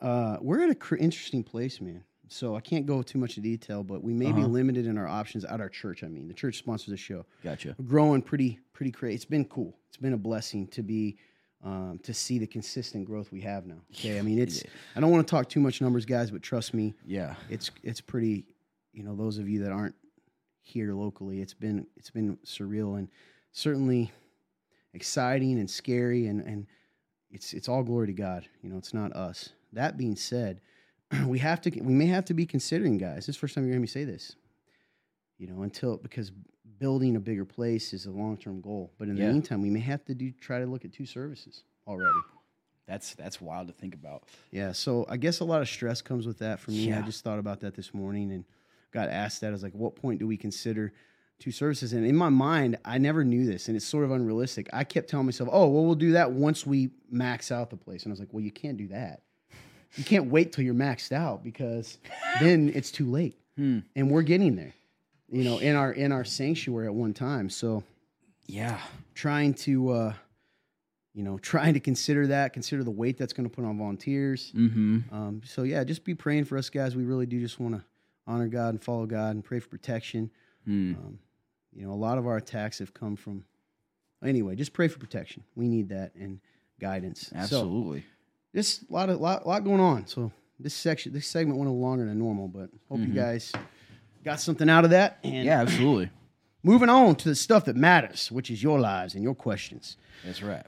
Uh, 0.00 0.38
we're 0.40 0.62
at 0.62 0.70
a 0.70 0.74
cr- 0.74 0.96
interesting 0.96 1.44
place, 1.44 1.80
man. 1.80 2.02
So 2.28 2.56
I 2.56 2.60
can't 2.60 2.86
go 2.86 3.02
too 3.02 3.18
much 3.18 3.36
in 3.36 3.42
detail, 3.42 3.82
but 3.84 4.02
we 4.02 4.12
may 4.14 4.32
be 4.32 4.40
Uh-huh. 4.40 4.48
limited 4.48 4.86
in 4.86 4.96
our 4.98 5.06
options 5.06 5.44
at 5.44 5.60
our 5.60 5.68
church. 5.68 6.02
I 6.02 6.08
mean, 6.08 6.26
the 6.26 6.34
church 6.34 6.56
sponsors 6.58 6.88
the 6.88 6.96
show. 6.96 7.26
Gotcha. 7.42 7.74
We're 7.78 7.84
growing 7.86 8.22
pretty 8.22 8.58
pretty 8.72 8.90
crazy. 8.92 9.14
It's 9.16 9.24
been 9.24 9.44
cool. 9.44 9.76
It's 9.88 9.96
been 9.98 10.14
a 10.14 10.18
blessing 10.18 10.66
to 10.68 10.82
be 10.82 11.16
um, 11.62 11.98
to 12.02 12.12
see 12.12 12.38
the 12.38 12.46
consistent 12.46 13.06
growth 13.06 13.30
we 13.32 13.40
have 13.42 13.66
now. 13.66 13.80
Okay, 13.92 14.18
I 14.18 14.22
mean 14.22 14.38
it's. 14.38 14.62
I 14.96 15.00
don't 15.00 15.10
want 15.10 15.26
to 15.26 15.30
talk 15.30 15.48
too 15.48 15.60
much 15.60 15.80
numbers, 15.80 16.04
guys, 16.04 16.30
but 16.30 16.42
trust 16.42 16.74
me, 16.74 16.94
Yeah. 17.06 17.36
it's 17.48 17.70
it's 17.82 18.00
pretty. 18.00 18.46
You 18.92 19.02
know, 19.02 19.14
those 19.16 19.38
of 19.38 19.48
you 19.48 19.62
that 19.64 19.72
aren't 19.72 19.94
here 20.62 20.92
locally, 20.94 21.40
it's 21.40 21.54
been 21.54 21.86
it's 21.96 22.10
been 22.10 22.36
surreal 22.44 22.98
and 22.98 23.08
certainly 23.52 24.12
exciting 24.92 25.58
and 25.58 25.68
scary 25.68 26.26
and 26.26 26.40
and 26.42 26.66
it's 27.30 27.52
it's 27.52 27.68
all 27.68 27.82
glory 27.82 28.06
to 28.08 28.12
God. 28.12 28.46
You 28.62 28.70
know, 28.70 28.78
it's 28.78 28.94
not 28.94 29.12
us. 29.14 29.50
That 29.72 29.96
being 29.96 30.16
said, 30.16 30.60
we 31.26 31.38
have 31.38 31.60
to 31.62 31.70
we 31.70 31.94
may 31.94 32.06
have 32.06 32.24
to 32.26 32.34
be 32.34 32.46
considering 32.46 32.98
guys. 32.98 33.26
This 33.26 33.30
is 33.30 33.36
the 33.36 33.40
first 33.40 33.54
time 33.54 33.64
you're 33.64 33.72
hearing 33.72 33.82
me 33.82 33.88
say 33.88 34.04
this. 34.04 34.36
You 35.38 35.48
know, 35.48 35.62
until 35.62 35.96
because 35.96 36.30
building 36.78 37.16
a 37.16 37.20
bigger 37.20 37.44
place 37.44 37.92
is 37.92 38.06
a 38.06 38.10
long 38.10 38.36
term 38.36 38.60
goal. 38.60 38.92
But 38.98 39.08
in 39.08 39.16
the 39.16 39.22
meantime, 39.32 39.62
we 39.62 39.70
may 39.70 39.80
have 39.80 40.04
to 40.06 40.14
do 40.14 40.30
try 40.32 40.58
to 40.60 40.66
look 40.66 40.84
at 40.84 40.92
two 40.92 41.06
services 41.06 41.64
already. 41.86 42.18
That's 42.86 43.14
that's 43.14 43.40
wild 43.40 43.68
to 43.68 43.72
think 43.72 43.94
about. 43.94 44.24
Yeah, 44.50 44.72
so 44.72 45.06
I 45.08 45.16
guess 45.16 45.40
a 45.40 45.44
lot 45.44 45.62
of 45.62 45.68
stress 45.68 46.02
comes 46.02 46.26
with 46.26 46.38
that 46.38 46.60
for 46.60 46.70
me. 46.70 46.92
I 46.92 47.02
just 47.02 47.24
thought 47.24 47.38
about 47.38 47.60
that 47.60 47.74
this 47.74 47.94
morning 47.94 48.30
and 48.32 48.44
got 48.92 49.08
asked 49.08 49.40
that. 49.40 49.48
I 49.48 49.50
was 49.52 49.62
like, 49.62 49.72
what 49.72 49.96
point 49.96 50.20
do 50.20 50.26
we 50.26 50.36
consider 50.36 50.92
two 51.38 51.50
services? 51.50 51.94
And 51.94 52.06
in 52.06 52.14
my 52.14 52.28
mind, 52.28 52.78
I 52.84 52.98
never 52.98 53.24
knew 53.24 53.46
this, 53.46 53.68
and 53.68 53.76
it's 53.76 53.86
sort 53.86 54.04
of 54.04 54.10
unrealistic. 54.10 54.68
I 54.72 54.84
kept 54.84 55.08
telling 55.08 55.26
myself, 55.26 55.48
oh, 55.52 55.68
well, 55.68 55.84
we'll 55.84 55.94
do 55.94 56.12
that 56.12 56.32
once 56.32 56.66
we 56.66 56.90
max 57.10 57.50
out 57.50 57.70
the 57.70 57.76
place. 57.76 58.04
And 58.04 58.10
I 58.10 58.12
was 58.12 58.20
like, 58.20 58.32
well, 58.32 58.42
you 58.42 58.52
can't 58.52 58.76
do 58.76 58.88
that. 58.88 59.22
You 59.96 60.04
can't 60.04 60.26
wait 60.26 60.52
till 60.52 60.64
you're 60.64 60.74
maxed 60.74 61.12
out 61.12 61.42
because 61.44 61.98
then 62.40 62.70
it's 62.74 62.90
too 62.90 63.10
late. 63.10 63.36
Hmm. 63.56 63.80
And 63.94 64.10
we're 64.10 64.22
getting 64.22 64.56
there, 64.56 64.74
you 65.30 65.44
know, 65.44 65.58
in 65.58 65.76
our 65.76 65.92
in 65.92 66.10
our 66.12 66.24
sanctuary 66.24 66.86
at 66.86 66.94
one 66.94 67.14
time. 67.14 67.48
So 67.50 67.84
Yeah. 68.46 68.78
trying 69.14 69.54
to 69.54 69.90
uh 69.90 70.12
you 71.14 71.22
know 71.22 71.38
trying 71.38 71.74
to 71.74 71.80
consider 71.80 72.26
that 72.26 72.52
consider 72.52 72.82
the 72.82 72.90
weight 72.90 73.16
that's 73.16 73.32
going 73.32 73.48
to 73.48 73.54
put 73.54 73.64
on 73.64 73.78
volunteers 73.78 74.50
Mm-hmm. 74.56 75.14
um, 75.14 75.42
so 75.44 75.62
yeah 75.62 75.84
just 75.84 76.02
be 76.04 76.12
praying 76.16 76.44
for 76.46 76.58
us 76.58 76.68
guys 76.70 76.96
we 76.96 77.04
really 77.04 77.24
do 77.26 77.38
just 77.38 77.60
want 77.60 77.76
to 77.76 77.84
honor 78.26 78.48
god 78.48 78.70
and 78.70 78.82
follow 78.82 79.06
god 79.06 79.36
and 79.36 79.44
pray 79.44 79.60
for 79.60 79.68
protection 79.68 80.28
Hmm. 80.64 80.94
um, 80.94 81.18
you 81.72 81.86
know, 81.86 81.92
a 81.92 81.94
lot 81.94 82.18
of 82.18 82.26
our 82.26 82.36
attacks 82.36 82.78
have 82.78 82.94
come 82.94 83.16
from. 83.16 83.44
Anyway, 84.24 84.54
just 84.56 84.72
pray 84.72 84.88
for 84.88 84.98
protection. 84.98 85.42
We 85.56 85.66
need 85.68 85.88
that 85.90 86.14
and 86.14 86.40
guidance. 86.80 87.30
So, 87.50 87.60
Just 88.54 88.82
a 88.88 88.92
lot 88.92 89.10
of 89.10 89.20
lot, 89.20 89.46
lot 89.46 89.64
going 89.64 89.80
on. 89.80 90.06
So 90.06 90.30
this 90.60 90.74
section, 90.74 91.12
this 91.12 91.26
segment 91.26 91.58
went 91.58 91.68
a 91.68 91.72
little 91.72 91.86
longer 91.86 92.04
than 92.04 92.18
normal, 92.18 92.48
but 92.48 92.70
hope 92.88 93.00
you 93.00 93.06
mm-hmm. 93.06 93.16
guys 93.16 93.52
got 94.24 94.40
something 94.40 94.70
out 94.70 94.84
of 94.84 94.90
that. 94.90 95.18
And 95.24 95.44
yeah, 95.44 95.60
absolutely. 95.60 96.10
moving 96.62 96.88
on 96.88 97.16
to 97.16 97.28
the 97.28 97.34
stuff 97.34 97.64
that 97.66 97.76
matters, 97.76 98.30
which 98.30 98.50
is 98.50 98.62
your 98.62 98.80
lives 98.80 99.14
and 99.14 99.22
your 99.22 99.34
questions. 99.34 99.96
That's 100.24 100.42
right. 100.42 100.66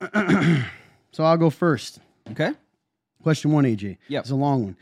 So 1.12 1.24
I'll 1.24 1.36
go 1.36 1.50
first. 1.50 1.98
Okay. 2.30 2.52
Question 3.22 3.52
one, 3.52 3.64
AJ. 3.64 3.98
Yep. 4.08 4.22
It's 4.22 4.30
a 4.30 4.36
long 4.36 4.64
one. 4.64 4.76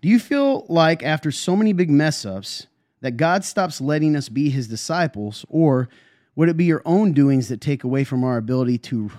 Do 0.00 0.08
you 0.08 0.18
feel 0.18 0.64
like 0.68 1.02
after 1.02 1.30
so 1.30 1.54
many 1.54 1.72
big 1.72 1.90
mess 1.90 2.24
ups 2.24 2.66
that 3.00 3.16
God 3.16 3.44
stops 3.44 3.80
letting 3.80 4.16
us 4.16 4.28
be 4.28 4.50
his 4.50 4.68
disciples, 4.68 5.44
or 5.48 5.88
would 6.34 6.48
it 6.48 6.56
be 6.56 6.64
your 6.64 6.82
own 6.84 7.12
doings 7.12 7.48
that 7.48 7.60
take 7.60 7.84
away 7.84 8.04
from 8.04 8.24
our 8.24 8.36
ability 8.36 8.78
to 8.78 9.10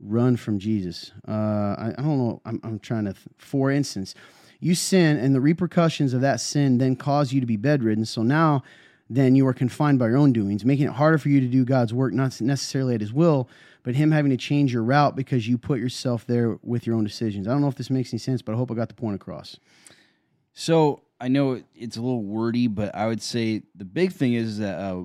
run 0.00 0.36
from 0.36 0.58
Jesus? 0.58 1.12
Uh, 1.26 1.32
I, 1.32 1.94
I 1.98 2.02
don't 2.02 2.18
know. 2.18 2.40
I'm, 2.44 2.60
I'm 2.62 2.78
trying 2.78 3.04
to, 3.06 3.12
th- 3.12 3.26
for 3.36 3.70
instance, 3.70 4.14
you 4.60 4.74
sin 4.74 5.16
and 5.16 5.34
the 5.34 5.40
repercussions 5.40 6.14
of 6.14 6.20
that 6.20 6.40
sin 6.40 6.78
then 6.78 6.96
cause 6.96 7.32
you 7.32 7.40
to 7.40 7.46
be 7.46 7.56
bedridden. 7.56 8.04
So 8.04 8.22
now, 8.22 8.62
then 9.10 9.34
you 9.34 9.46
are 9.46 9.54
confined 9.54 9.98
by 9.98 10.08
your 10.08 10.18
own 10.18 10.32
doings, 10.32 10.64
making 10.64 10.86
it 10.86 10.92
harder 10.92 11.18
for 11.18 11.28
you 11.30 11.40
to 11.40 11.46
do 11.46 11.64
God's 11.64 11.94
work, 11.94 12.12
not 12.12 12.38
necessarily 12.40 12.94
at 12.94 13.00
his 13.00 13.12
will, 13.12 13.48
but 13.82 13.94
him 13.94 14.10
having 14.10 14.30
to 14.30 14.36
change 14.36 14.72
your 14.72 14.82
route 14.82 15.16
because 15.16 15.48
you 15.48 15.56
put 15.56 15.78
yourself 15.78 16.26
there 16.26 16.58
with 16.62 16.86
your 16.86 16.94
own 16.94 17.04
decisions. 17.04 17.48
I 17.48 17.52
don't 17.52 17.62
know 17.62 17.68
if 17.68 17.76
this 17.76 17.88
makes 17.88 18.12
any 18.12 18.18
sense, 18.18 18.42
but 18.42 18.52
I 18.52 18.56
hope 18.56 18.70
I 18.70 18.74
got 18.74 18.88
the 18.88 18.94
point 18.94 19.14
across. 19.14 19.58
So 20.52 21.02
I 21.20 21.28
know 21.28 21.62
it's 21.74 21.96
a 21.96 22.02
little 22.02 22.22
wordy, 22.22 22.66
but 22.66 22.94
I 22.94 23.06
would 23.06 23.22
say 23.22 23.62
the 23.74 23.84
big 23.84 24.12
thing 24.12 24.34
is 24.34 24.58
that 24.58 24.78
uh, 24.78 25.04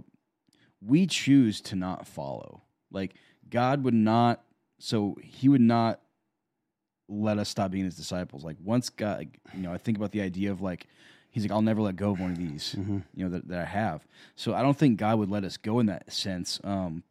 we 0.85 1.07
choose 1.07 1.61
to 1.61 1.75
not 1.75 2.07
follow. 2.07 2.61
Like 2.91 3.15
God 3.49 3.83
would 3.83 3.93
not, 3.93 4.43
so 4.83 5.17
He 5.23 5.47
would 5.49 5.61
not 5.61 6.01
let 7.07 7.37
us 7.37 7.49
stop 7.49 7.71
being 7.71 7.85
His 7.85 7.95
disciples. 7.95 8.43
Like 8.43 8.57
once 8.63 8.89
God, 8.89 9.19
like, 9.19 9.39
you 9.53 9.61
know, 9.61 9.71
I 9.73 9.77
think 9.77 9.97
about 9.97 10.11
the 10.11 10.21
idea 10.21 10.51
of 10.51 10.61
like 10.61 10.87
He's 11.31 11.43
like, 11.43 11.51
I'll 11.51 11.61
never 11.63 11.81
let 11.81 11.95
go 11.95 12.11
of 12.11 12.19
one 12.19 12.31
of 12.31 12.37
these, 12.37 12.75
you 12.77 13.01
know, 13.15 13.29
that, 13.29 13.47
that 13.47 13.59
I 13.59 13.65
have. 13.65 14.05
So 14.35 14.53
I 14.53 14.61
don't 14.61 14.77
think 14.77 14.99
God 14.99 15.17
would 15.17 15.29
let 15.31 15.43
us 15.43 15.57
go 15.57 15.79
in 15.79 15.87
that 15.87 16.11
sense. 16.13 16.59
Um, 16.63 17.01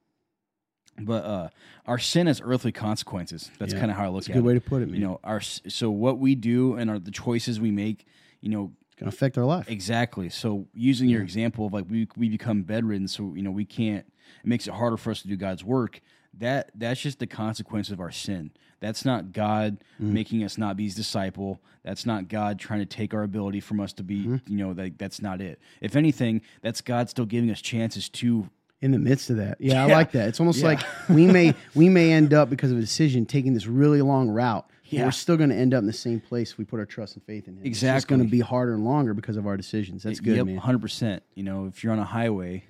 but 1.00 1.24
uh, 1.24 1.48
our 1.86 1.98
sin 1.98 2.28
has 2.28 2.40
earthly 2.44 2.70
consequences. 2.70 3.50
That's 3.58 3.72
Yeah. 3.72 3.80
kind 3.80 3.90
of 3.90 3.96
how 3.96 4.04
I 4.04 4.08
look 4.10 4.28
a 4.28 4.30
at 4.30 4.34
good 4.34 4.44
way 4.44 4.54
to 4.54 4.60
put 4.60 4.82
it, 4.82 4.86
man. 4.86 4.94
You 5.00 5.06
know, 5.06 5.20
our 5.24 5.40
so 5.40 5.90
what 5.90 6.18
we 6.18 6.34
do 6.36 6.74
and 6.76 6.90
our 6.90 6.98
the 6.98 7.10
choices 7.10 7.58
we 7.58 7.70
make, 7.72 8.06
you 8.40 8.50
know, 8.50 8.72
to 8.98 9.06
affect 9.06 9.36
our 9.38 9.44
life. 9.44 9.68
Exactly. 9.68 10.28
So 10.28 10.68
using 10.74 11.08
your 11.08 11.22
example 11.22 11.66
of 11.66 11.72
like 11.72 11.86
we 11.88 12.06
we 12.16 12.28
become 12.28 12.62
bedridden, 12.62 13.08
so 13.08 13.32
you 13.34 13.42
know 13.42 13.50
we 13.50 13.64
can't. 13.64 14.06
It 14.44 14.46
makes 14.46 14.66
it 14.68 14.74
harder 14.74 14.96
for 14.98 15.10
us 15.10 15.22
to 15.22 15.28
do 15.28 15.36
God's 15.36 15.64
work. 15.64 16.00
That 16.38 16.70
that's 16.74 17.00
just 17.00 17.18
the 17.18 17.26
consequence 17.26 17.90
of 17.90 18.00
our 18.00 18.10
sin. 18.10 18.52
That's 18.80 19.04
not 19.04 19.32
God 19.32 19.84
mm-hmm. 20.00 20.12
making 20.12 20.44
us 20.44 20.58
not 20.58 20.76
be 20.76 20.84
His 20.84 20.94
disciple. 20.94 21.60
That's 21.84 22.06
not 22.06 22.28
God 22.28 22.58
trying 22.58 22.80
to 22.80 22.86
take 22.86 23.12
our 23.14 23.22
ability 23.22 23.60
from 23.60 23.80
us 23.80 23.92
to 23.94 24.02
be. 24.02 24.24
Mm-hmm. 24.24 24.36
You 24.46 24.56
know 24.56 24.74
that 24.74 24.98
that's 24.98 25.20
not 25.20 25.40
it. 25.40 25.60
If 25.80 25.94
anything, 25.94 26.40
that's 26.62 26.80
God 26.80 27.08
still 27.10 27.26
giving 27.26 27.50
us 27.50 27.60
chances 27.60 28.08
to. 28.10 28.48
in 28.80 28.90
the 28.90 28.98
midst 28.98 29.30
of 29.30 29.36
that. 29.36 29.58
Yeah, 29.60 29.84
I 29.84 29.86
like 29.92 30.12
that. 30.12 30.28
It's 30.28 30.40
almost 30.40 30.60
Yeah. 30.60 30.66
like 30.66 30.80
we 31.08 31.26
may 31.26 31.54
we 31.74 31.88
may 31.88 32.12
end 32.12 32.32
up 32.34 32.50
because 32.50 32.72
of 32.72 32.78
a 32.78 32.80
decision 32.80 33.26
taking 33.26 33.54
this 33.54 33.66
really 33.66 34.02
long 34.02 34.28
route. 34.30 34.66
Yeah. 34.86 35.04
We're 35.04 35.12
still 35.12 35.36
going 35.38 35.48
to 35.48 35.56
end 35.56 35.72
up 35.72 35.78
in 35.78 35.86
the 35.86 35.92
same 35.92 36.20
place 36.20 36.50
if 36.52 36.58
we 36.58 36.64
put 36.66 36.78
our 36.78 36.84
trust 36.84 37.14
and 37.14 37.24
faith 37.24 37.46
in 37.48 37.54
him. 37.54 37.60
It's 37.60 37.68
Exactly. 37.68 38.16
going 38.16 38.26
to 38.28 38.30
be 38.30 38.40
harder 38.40 38.74
and 38.74 38.84
longer 38.84 39.14
because 39.14 39.38
of 39.38 39.46
our 39.46 39.56
decisions. 39.56 40.02
That's 40.02 40.20
good, 40.20 40.36
yep, 40.36 40.44
man. 40.46 40.58
Hundred 40.58 40.82
percent. 40.82 41.22
You 41.34 41.44
know, 41.44 41.64
if 41.66 41.82
you're 41.82 41.94
on 41.94 41.98
a 41.98 42.04
highway, 42.04 42.64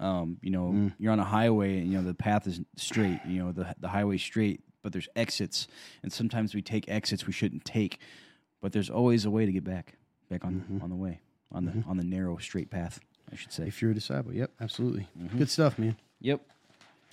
um, 0.00 0.38
you 0.42 0.50
know, 0.50 0.70
Mm. 0.72 0.94
you're 0.98 1.12
on 1.12 1.18
a 1.20 1.24
highway 1.24 1.78
and 1.78 1.90
you 1.90 1.98
know 1.98 2.04
the 2.04 2.14
path 2.14 2.46
is 2.46 2.60
straight. 2.76 3.20
You 3.26 3.44
know, 3.44 3.52
the 3.52 3.74
the 3.80 3.88
highway's 3.88 4.22
straight, 4.22 4.60
but 4.82 4.92
there's 4.92 5.08
exits, 5.16 5.68
and 6.02 6.12
sometimes 6.12 6.54
we 6.54 6.62
take 6.62 6.88
exits 6.88 7.26
we 7.26 7.32
shouldn't 7.32 7.64
take. 7.64 7.98
But 8.60 8.72
there's 8.72 8.90
always 8.90 9.24
a 9.24 9.30
way 9.30 9.46
to 9.46 9.52
get 9.52 9.64
back, 9.64 9.94
back 10.30 10.44
on 10.44 10.54
Mm-hmm. 10.68 10.82
on 10.82 10.90
the 10.90 10.96
way, 10.96 11.20
on 11.52 11.64
the 11.64 11.84
on 11.86 11.96
the 11.96 12.04
narrow 12.04 12.36
straight 12.38 12.70
path. 12.70 13.00
I 13.32 13.36
should 13.36 13.52
say. 13.52 13.66
If 13.66 13.82
you're 13.82 13.90
a 13.90 13.94
disciple, 13.94 14.32
yep, 14.32 14.52
absolutely. 14.60 15.08
Good 15.36 15.50
stuff, 15.50 15.78
man. 15.78 15.96
Yep. 16.20 16.40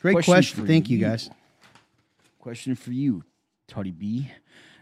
Great 0.02 0.14
Question 0.14 0.34
question. 0.34 0.68
Thank 0.68 0.90
you, 0.90 0.98
you. 1.00 1.06
guys. 1.06 1.30
Question 2.40 2.76
for 2.76 2.92
you, 2.92 3.24
Toddy 3.68 3.92
B. 3.92 4.30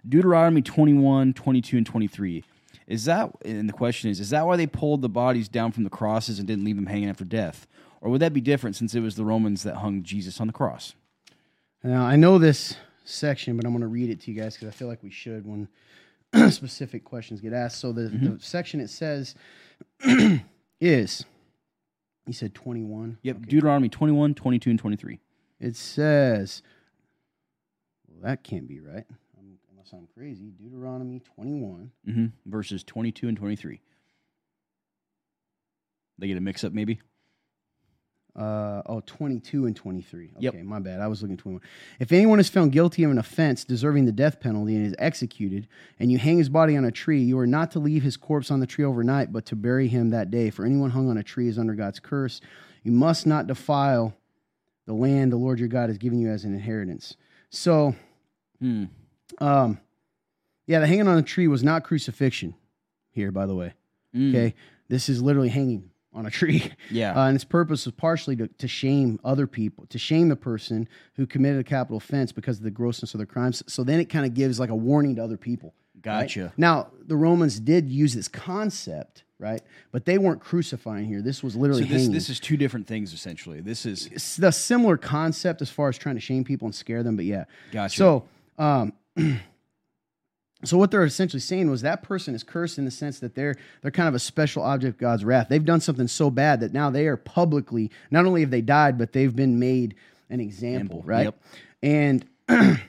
Deuteronomy 0.07 0.61
21, 0.61 1.33
22, 1.33 1.77
and 1.77 1.85
23. 1.85 2.43
Is 2.87 3.05
that, 3.05 3.31
and 3.45 3.69
the 3.69 3.73
question 3.73 4.09
is, 4.09 4.19
is 4.19 4.31
that 4.31 4.45
why 4.47 4.55
they 4.57 4.65
pulled 4.67 5.01
the 5.01 5.09
bodies 5.09 5.47
down 5.47 5.71
from 5.71 5.83
the 5.83 5.89
crosses 5.89 6.39
and 6.39 6.47
didn't 6.47 6.65
leave 6.65 6.75
them 6.75 6.87
hanging 6.87 7.07
after 7.09 7.23
death? 7.23 7.67
Or 8.01 8.09
would 8.09 8.21
that 8.21 8.33
be 8.33 8.41
different 8.41 8.75
since 8.75 8.95
it 8.95 8.99
was 8.99 9.15
the 9.15 9.23
Romans 9.25 9.63
that 9.63 9.75
hung 9.77 10.01
Jesus 10.03 10.41
on 10.41 10.47
the 10.47 10.53
cross? 10.53 10.95
Now 11.83 12.03
I 12.05 12.15
know 12.15 12.37
this 12.39 12.75
section, 13.05 13.55
but 13.57 13.65
I'm 13.65 13.71
going 13.71 13.81
to 13.81 13.87
read 13.87 14.09
it 14.09 14.21
to 14.21 14.31
you 14.31 14.41
guys 14.41 14.55
because 14.55 14.67
I 14.67 14.71
feel 14.71 14.87
like 14.87 15.03
we 15.03 15.09
should 15.11 15.45
when 15.45 15.67
specific 16.51 17.03
questions 17.03 17.41
get 17.41 17.53
asked. 17.53 17.79
So 17.79 17.91
the, 17.91 18.01
Mm-hmm. 18.03 18.35
the 18.37 18.39
section 18.43 18.79
it 18.79 18.89
says 18.89 19.35
is, 20.79 21.25
you 22.25 22.33
said 22.33 22.53
21. 22.55 23.17
Yep. 23.23 23.45
Deuteronomy 23.47 23.89
21, 23.89 24.33
22, 24.35 24.69
and 24.71 24.79
23. 24.79 25.19
It 25.59 25.75
says, 25.75 26.61
well, 28.07 28.21
that 28.23 28.43
can't 28.43 28.67
be 28.67 28.79
right, 28.79 29.05
unless 29.71 29.91
I'm 29.93 30.07
crazy. 30.15 30.51
Deuteronomy 30.57 31.19
21. 31.35 31.91
hmm 32.05 32.25
Verses 32.45 32.83
22 32.83 33.27
and 33.27 33.37
23. 33.37 33.79
They 36.19 36.27
get 36.27 36.37
a 36.37 36.41
mix 36.41 36.63
up, 36.63 36.73
maybe? 36.73 36.99
Uh, 38.33 38.81
oh, 38.85 39.01
22 39.05 39.65
and 39.65 39.75
23. 39.75 40.25
Okay, 40.25 40.31
Yep. 40.39 40.55
my 40.63 40.79
bad. 40.79 41.01
I 41.01 41.07
was 41.07 41.21
looking 41.21 41.33
at 41.33 41.39
21. 41.39 41.61
If 41.99 42.13
anyone 42.13 42.39
is 42.39 42.47
found 42.47 42.71
guilty 42.71 43.03
of 43.03 43.11
an 43.11 43.17
offense 43.17 43.65
deserving 43.65 44.05
the 44.05 44.11
death 44.13 44.39
penalty 44.39 44.73
and 44.75 44.85
is 44.87 44.95
executed, 44.99 45.67
and 45.99 46.09
you 46.11 46.17
hang 46.17 46.37
his 46.37 46.47
body 46.47 46.77
on 46.77 46.85
a 46.85 46.91
tree, 46.91 47.21
you 47.21 47.37
are 47.39 47.45
not 47.47 47.71
to 47.71 47.79
leave 47.79 48.03
his 48.03 48.15
corpse 48.15 48.49
on 48.49 48.61
the 48.61 48.65
tree 48.67 48.85
overnight, 48.85 49.33
but 49.33 49.45
to 49.47 49.55
bury 49.57 49.89
him 49.89 50.11
that 50.11 50.31
day. 50.31 50.49
For 50.49 50.65
anyone 50.65 50.91
hung 50.91 51.09
on 51.09 51.17
a 51.17 51.23
tree 51.23 51.49
is 51.49 51.59
under 51.59 51.73
God's 51.75 51.99
curse. 51.99 52.39
You 52.83 52.93
must 52.93 53.27
not 53.27 53.47
defile 53.47 54.15
the 54.87 54.93
land 54.93 55.33
the 55.33 55.37
Lord 55.37 55.59
your 55.59 55.67
God 55.67 55.89
has 55.89 55.97
given 55.97 56.17
you 56.19 56.29
as 56.29 56.45
an 56.45 56.53
inheritance. 56.53 57.17
So, 57.49 57.95
Hmm. 58.61 58.85
um, 59.39 59.77
yeah, 60.67 60.79
the 60.79 60.87
hanging 60.87 61.09
on 61.09 61.17
a 61.17 61.21
tree 61.21 61.49
was 61.49 61.63
not 61.63 61.83
crucifixion 61.83 62.55
here, 63.11 63.31
by 63.31 63.45
the 63.45 63.55
way. 63.55 63.73
Mm. 64.15 64.29
Okay. 64.29 64.55
This 64.87 65.09
is 65.09 65.21
literally 65.21 65.49
hanging 65.49 65.90
on 66.13 66.25
a 66.25 66.29
tree. 66.31 66.71
Yeah. 66.91 67.13
Uh, 67.13 67.27
and 67.27 67.35
its 67.35 67.45
purpose 67.45 67.85
was 67.85 67.93
partially 67.95 68.35
to, 68.35 68.47
to 68.47 68.67
shame 68.67 69.19
other 69.23 69.47
people, 69.47 69.85
to 69.87 69.97
shame 69.97 70.27
the 70.29 70.35
person 70.35 70.89
who 71.15 71.25
committed 71.25 71.59
a 71.59 71.63
capital 71.63 71.97
offense 71.97 72.31
because 72.33 72.57
of 72.57 72.63
the 72.63 72.71
grossness 72.71 73.13
of 73.13 73.19
their 73.19 73.25
crimes. 73.27 73.63
So 73.67 73.83
then 73.83 73.99
it 73.99 74.05
kind 74.09 74.25
of 74.25 74.33
gives 74.33 74.59
like 74.59 74.69
a 74.69 74.75
warning 74.75 75.15
to 75.15 75.23
other 75.23 75.37
people. 75.37 75.73
right? 75.95 76.01
Gotcha. 76.23 76.51
Now, 76.57 76.87
the 77.05 77.15
Romans 77.15 77.59
did 77.61 77.89
use 77.89 78.13
this 78.13 78.27
concept, 78.27 79.23
right? 79.39 79.61
But 79.93 80.05
they 80.05 80.17
weren't 80.17 80.41
crucifying 80.41 81.05
here. 81.05 81.21
This 81.21 81.41
was 81.43 81.53
So 81.53 81.59
literally 81.59 81.83
this, 81.83 81.91
hanging. 82.01 82.11
this 82.11 82.29
is 82.29 82.39
two 82.41 82.57
different 82.57 82.87
things, 82.87 83.13
essentially. 83.13 83.61
This 83.61 83.85
is. 83.85 84.07
It's 84.07 84.35
the 84.35 84.51
similar 84.51 84.97
concept 84.97 85.61
as 85.61 85.69
far 85.69 85.87
as 85.89 85.97
trying 85.97 86.15
to 86.15 86.21
shame 86.21 86.43
people 86.43 86.65
and 86.67 86.75
scare 86.75 87.03
them, 87.03 87.15
but 87.15 87.25
yeah. 87.25 87.45
Gotcha. 87.71 87.95
So, 87.97 88.23
um, 88.57 88.93
so 90.63 90.77
what 90.77 90.91
they're 90.91 91.03
essentially 91.03 91.39
saying 91.39 91.69
was 91.69 91.81
that 91.81 92.03
person 92.03 92.35
is 92.35 92.43
cursed 92.43 92.77
in 92.77 92.85
the 92.85 92.91
sense 92.91 93.19
that 93.19 93.35
they're 93.35 93.55
they're 93.81 93.91
kind 93.91 94.07
of 94.07 94.15
a 94.15 94.19
special 94.19 94.61
object 94.63 94.95
of 94.95 94.99
God's 94.99 95.25
wrath. 95.25 95.47
They've 95.49 95.63
done 95.65 95.81
something 95.81 96.07
so 96.07 96.29
bad 96.29 96.59
that 96.59 96.71
now 96.73 96.89
they 96.89 97.07
are 97.07 97.17
publicly 97.17 97.89
not 98.11 98.25
only 98.25 98.41
have 98.41 98.51
they 98.51 98.61
died, 98.61 98.97
but 98.97 99.13
they've 99.13 99.35
been 99.35 99.59
made 99.59 99.95
an 100.29 100.39
example, 100.39 100.99
Example, 100.99 101.03
right? 101.05 101.23
yep. 101.25 101.41
And 101.83 102.25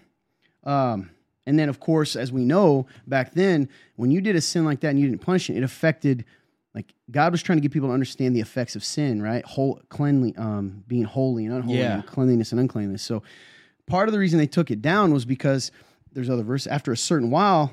um, 0.65 1.11
and 1.47 1.59
then 1.59 1.69
of 1.69 1.81
course, 1.81 2.15
as 2.17 2.31
we 2.31 2.45
know 2.45 2.87
back 3.07 3.33
then, 3.33 3.69
when 3.97 4.11
you 4.11 4.21
did 4.21 4.37
a 4.37 4.41
sin 4.41 4.65
like 4.65 4.81
that 4.81 4.89
and 4.89 5.01
you 5.01 5.09
didn't 5.09 5.23
punish 5.23 5.51
it, 5.51 5.57
it 5.57 5.63
affected 5.63 6.25
like 6.75 6.95
God 7.11 7.33
was 7.33 7.43
trying 7.43 7.59
to 7.59 7.61
get 7.61 7.73
people 7.73 7.89
to 7.89 7.95
understand 7.95 8.35
the 8.35 8.41
effects 8.41 8.77
of 8.77 8.85
sin, 8.85 9.21
right? 9.21 9.45
Whole 9.45 9.81
cleanly, 9.89 10.35
um, 10.37 10.85
being 10.87 11.05
holy 11.05 11.45
and 11.47 11.55
unholy, 11.55 11.79
Yeah. 11.79 11.95
and 11.95 12.07
cleanliness 12.07 12.53
and 12.53 12.61
uncleanliness. 12.61 13.03
So 13.03 13.23
part 13.87 14.09
of 14.09 14.13
the 14.13 14.19
reason 14.19 14.39
they 14.39 14.47
took 14.47 14.71
it 14.71 14.81
down 14.81 15.13
was 15.13 15.25
because 15.25 15.71
there's 16.13 16.31
other 16.31 16.43
verse 16.43 16.67
after 16.67 16.93
a 16.93 16.97
certain 16.97 17.31
while 17.31 17.73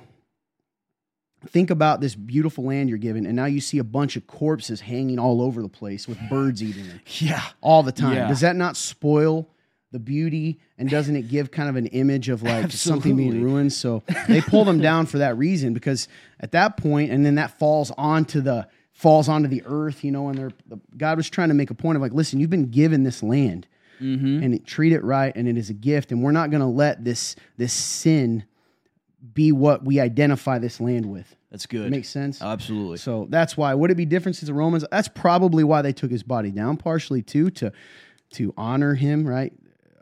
think 1.47 1.69
about 1.69 2.01
this 2.01 2.15
beautiful 2.15 2.65
land 2.65 2.89
you're 2.89 2.97
given 2.97 3.25
and 3.25 3.35
now 3.35 3.45
you 3.45 3.61
see 3.61 3.77
a 3.77 3.83
bunch 3.83 4.15
of 4.17 4.27
corpses 4.27 4.81
hanging 4.81 5.17
all 5.19 5.41
over 5.41 5.61
the 5.61 5.69
place 5.69 6.07
with 6.07 6.17
birds 6.29 6.61
eating 6.61 6.87
them. 6.87 6.99
Yeah. 7.19 7.41
all 7.61 7.81
the 7.83 7.91
time. 7.93 8.15
Yeah. 8.15 8.27
does 8.27 8.41
that 8.41 8.55
not 8.55 8.75
spoil 8.75 9.47
the 9.91 9.99
beauty 9.99 10.59
and 10.77 10.89
doesn't 10.89 11.15
it 11.15 11.29
give 11.29 11.49
kind 11.49 11.69
of 11.69 11.75
an 11.77 11.87
image 11.87 12.27
of 12.29 12.43
like 12.43 12.71
something 12.73 13.15
being 13.15 13.41
ruined? 13.41 13.71
So 13.71 14.03
they 14.27 14.41
pull 14.41 14.65
them 14.65 14.79
down 14.81 15.05
for 15.05 15.19
that 15.19 15.37
reason 15.37 15.73
because 15.73 16.07
at 16.41 16.51
that 16.51 16.75
point 16.77 17.11
and 17.11 17.25
then 17.25 17.35
that 17.35 17.57
falls 17.57 17.91
onto 17.97 18.41
the 18.41 18.67
falls 18.91 19.29
onto 19.29 19.47
the 19.47 19.63
earth 19.65 20.03
you 20.03 20.11
know 20.11 20.27
and 20.27 20.37
they're 20.37 20.51
god 20.97 21.15
was 21.15 21.29
trying 21.29 21.47
to 21.47 21.53
make 21.55 21.69
a 21.69 21.73
point 21.73 21.95
of 21.95 22.01
like 22.01 22.11
listen 22.11 22.37
you've 22.37 22.49
been 22.49 22.69
given 22.69 23.03
this 23.03 23.23
land 23.23 23.65
Mm-hmm. 24.01 24.43
and 24.43 24.65
treat 24.65 24.93
it 24.93 25.03
right 25.03 25.33
and 25.35 25.47
it 25.47 25.57
is 25.57 25.69
a 25.69 25.73
gift 25.73 26.11
and 26.11 26.23
we're 26.23 26.31
not 26.31 26.51
going 26.51 26.61
to 26.61 26.67
let 26.67 27.03
this 27.03 27.35
this 27.57 27.73
sin 27.73 28.45
be 29.33 29.51
what 29.51 29.83
we 29.83 29.99
identify 29.99 30.59
this 30.59 30.79
land 30.79 31.05
with. 31.05 31.35
That's 31.51 31.65
good. 31.65 31.89
Makes 31.89 32.09
sense. 32.09 32.41
Absolutely. 32.41 32.97
So 32.97 33.27
that's 33.29 33.57
why. 33.57 33.73
Would 33.73 33.91
it 33.91 33.95
be 33.95 34.05
different 34.05 34.35
since 34.35 34.47
the 34.47 34.53
Romans? 34.53 34.85
That's 34.91 35.07
probably 35.07 35.63
why 35.63 35.81
they 35.81 35.93
took 35.93 36.11
his 36.11 36.23
body 36.23 36.51
down, 36.51 36.77
partially 36.77 37.21
too, 37.21 37.49
to 37.51 37.71
to 38.33 38.53
honor 38.55 38.93
him, 38.93 39.27
right? 39.27 39.51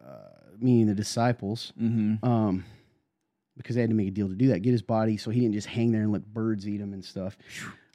Uh, 0.05 0.11
meaning 0.59 0.87
the 0.87 0.93
disciples, 0.93 1.71
mm-hmm. 1.81 2.23
um, 2.27 2.65
because 3.55 3.75
they 3.75 3.81
had 3.81 3.89
to 3.89 3.95
make 3.95 4.09
a 4.09 4.11
deal 4.11 4.27
to 4.27 4.35
do 4.35 4.49
that, 4.49 4.59
get 4.59 4.71
his 4.71 4.81
body, 4.81 5.15
so 5.15 5.31
he 5.31 5.39
didn't 5.39 5.53
just 5.53 5.67
hang 5.67 5.93
there 5.93 6.01
and 6.01 6.11
let 6.11 6.25
birds 6.33 6.67
eat 6.67 6.81
him 6.81 6.91
and 6.91 7.03
stuff. 7.03 7.37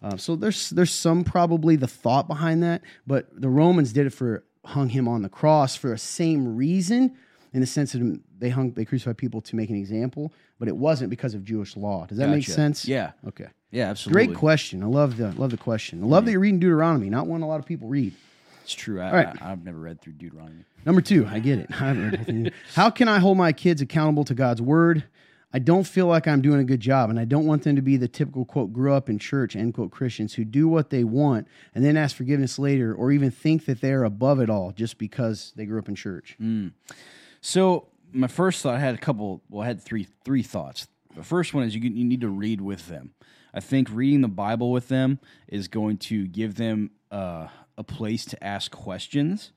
Um, 0.03 0.17
so 0.19 0.35
there's 0.35 0.71
there's 0.71 0.91
some 0.91 1.23
probably 1.23 1.77
the 1.77 1.87
thought 1.87 2.29
behind 2.29 2.63
that, 2.63 2.81
but 3.07 3.29
the 3.39 3.51
Romans 3.51 3.93
did 3.93 4.07
it 4.07 4.15
for 4.15 4.45
hung 4.65 4.89
him 4.89 5.09
on 5.09 5.23
the 5.23 5.29
cross 5.29 5.77
for 5.77 5.91
the 5.91 5.99
same 5.99 6.57
reason, 6.57 7.17
in 7.53 7.61
the 7.61 7.67
sense 7.67 7.93
that 7.93 8.21
they 8.39 8.49
hung 8.49 8.73
they 8.73 8.85
crucified 8.85 9.19
people 9.19 9.41
to 9.43 9.57
make 9.57 9.71
an 9.71 9.77
example, 9.77 10.33
but 10.59 10.69
it 10.69 10.77
wasn't 10.77 11.11
because 11.11 11.35
of 11.35 11.45
Jewish 11.45 11.77
law. 11.77 12.07
Does 12.07 12.19
that 12.19 12.29
make 12.29 12.47
sense? 12.47 12.87
Yeah. 12.87 13.13
Okay. 13.27 13.49
Yeah, 13.71 13.89
absolutely. 13.89 14.27
Great 14.27 14.39
question. 14.39 14.83
I 14.83 14.87
love 14.87 15.17
the 15.17 15.33
love 15.33 15.51
the 15.51 15.57
question. 15.57 16.03
I 16.03 16.07
love 16.07 16.25
that 16.27 16.33
you're 16.33 16.41
reading 16.41 16.61
Deuteronomy, 16.61 17.11
not 17.11 17.27
one 17.27 17.43
a 17.43 17.49
lot 17.49 17.61
of 17.61 17.67
people 17.67 17.89
read. 17.89 18.15
It's 18.63 18.75
true. 18.75 19.01
I, 19.01 19.07
All 19.09 19.15
right. 19.15 19.43
I, 19.43 19.49
have 19.49 19.65
never 19.65 19.79
read 19.79 20.01
through 20.01 20.13
Deuteronomy. 20.15 20.65
Number 20.87 21.01
two, 21.01 21.27
I 21.27 21.41
get 21.41 21.59
it. 21.59 21.67
I 21.73 21.75
haven't 21.75 22.05
read 22.05 22.15
anything. 22.15 22.53
How 22.75 22.91
can 22.91 23.09
I 23.09 23.19
hold 23.19 23.37
my 23.37 23.53
kids 23.53 23.81
accountable 23.81 24.25
to 24.25 24.35
God's 24.35 24.63
word? 24.63 25.05
I 25.55 25.59
don't 25.59 25.85
feel 25.87 26.07
like 26.07 26.27
I'm 26.27 26.41
doing 26.41 26.61
a 26.61 26.65
good 26.65 26.81
job, 26.81 27.11
and 27.11 27.21
I 27.21 27.25
don't 27.25 27.47
want 27.47 27.63
them 27.63 27.77
to 27.77 27.83
be 27.83 27.97
the 27.97 28.09
typical 28.09 28.45
quote 28.45 28.73
grew 28.73 28.95
up 28.95 29.11
in 29.11 29.19
church 29.19 29.55
end 29.55 29.75
quote 29.75 29.91
Christians 29.91 30.35
who 30.35 30.45
do 30.45 30.67
what 30.67 30.91
they 30.91 31.05
want 31.05 31.47
and 31.75 31.85
then 31.85 31.97
ask 31.97 32.17
forgiveness 32.17 32.59
later, 32.59 32.95
or 32.95 33.13
even 33.13 33.31
think 33.31 33.67
that 33.67 33.81
they're 33.81 34.05
above 34.05 34.41
it 34.41 34.49
all 34.49 34.73
just 34.73 34.97
because 34.99 35.53
they 35.57 35.67
grew 35.67 35.79
up 35.79 35.89
in 35.89 35.95
church. 35.95 36.37
So 37.41 37.89
my 38.13 38.29
first 38.29 38.63
thought 38.63 38.77
I 38.77 38.79
had 38.79 38.95
a 38.95 38.99
couple. 38.99 39.43
Well, 39.51 39.63
I 39.63 39.67
had 39.67 39.83
three 39.83 40.07
three 40.25 40.43
thoughts. 40.43 40.89
The 41.15 41.23
first 41.23 41.53
one 41.53 41.65
is 41.65 41.75
you 41.75 41.83
you 41.83 42.05
need 42.05 42.23
to 42.23 42.29
read 42.29 42.61
with 42.61 42.89
them. 42.89 43.13
I 43.53 43.61
think 43.61 43.89
reading 43.93 44.23
the 44.23 44.29
Bible 44.29 44.71
with 44.73 44.89
them 44.89 45.19
is 45.49 45.69
going 45.69 45.99
to 45.99 46.27
give 46.27 46.55
them 46.55 46.91
uh, 47.11 47.49
a 47.77 47.85
place 47.85 48.25
to 48.27 48.43
ask 48.43 48.71
questions, 48.71 49.53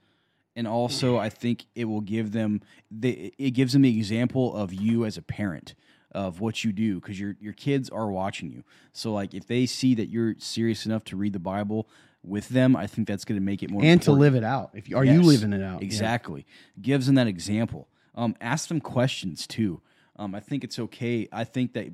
and 0.53 0.67
also 0.67 1.15
I 1.17 1.29
think 1.29 1.65
it 1.75 1.85
will 1.85 2.01
give 2.01 2.33
them 2.33 2.61
the, 2.91 3.33
it 3.37 3.51
gives 3.51 3.71
them 3.71 3.83
the 3.83 3.97
example 3.97 4.53
of 4.53 4.73
you 4.73 5.05
as 5.05 5.17
a 5.17 5.21
parent 5.21 5.75
of 6.15 6.39
what 6.39 6.63
you 6.63 6.71
do 6.71 6.99
because 6.99 7.19
your 7.19 7.35
your 7.39 7.53
kids 7.53 7.89
are 7.89 8.09
watching 8.09 8.49
you. 8.49 8.63
So 8.93 9.11
like 9.11 9.33
if 9.33 9.45
they 9.45 9.65
see 9.65 9.93
that 9.95 10.09
you're 10.09 10.35
serious 10.39 10.85
enough 10.85 11.03
to 11.05 11.17
read 11.17 11.33
the 11.33 11.39
Bible 11.39 11.87
with 12.23 12.49
them, 12.49 12.75
I 12.75 12.87
think 12.87 13.07
that's 13.07 13.25
going 13.25 13.39
to 13.39 13.45
make 13.45 13.61
it 13.61 13.69
more 13.69 13.83
And 13.83 14.01
to 14.03 14.11
live 14.11 14.33
it 14.33 14.43
out. 14.43 14.71
If 14.73 14.89
you, 14.89 14.97
are 14.97 15.05
you 15.05 15.21
living 15.21 15.53
it 15.53 15.61
out? 15.61 15.81
Yeah. 15.81 15.85
Exactly. 15.85 16.45
Gives 16.81 17.05
them 17.05 17.15
that 17.15 17.27
example. 17.27 17.87
Um, 18.15 18.35
ask 18.41 18.69
them 18.69 18.79
questions 18.79 19.45
too. 19.45 19.81
Um, 20.15 20.33
I 20.33 20.39
think 20.39 20.63
it's 20.63 20.79
okay. 20.79 21.27
I 21.31 21.43
think 21.43 21.73
that 21.73 21.89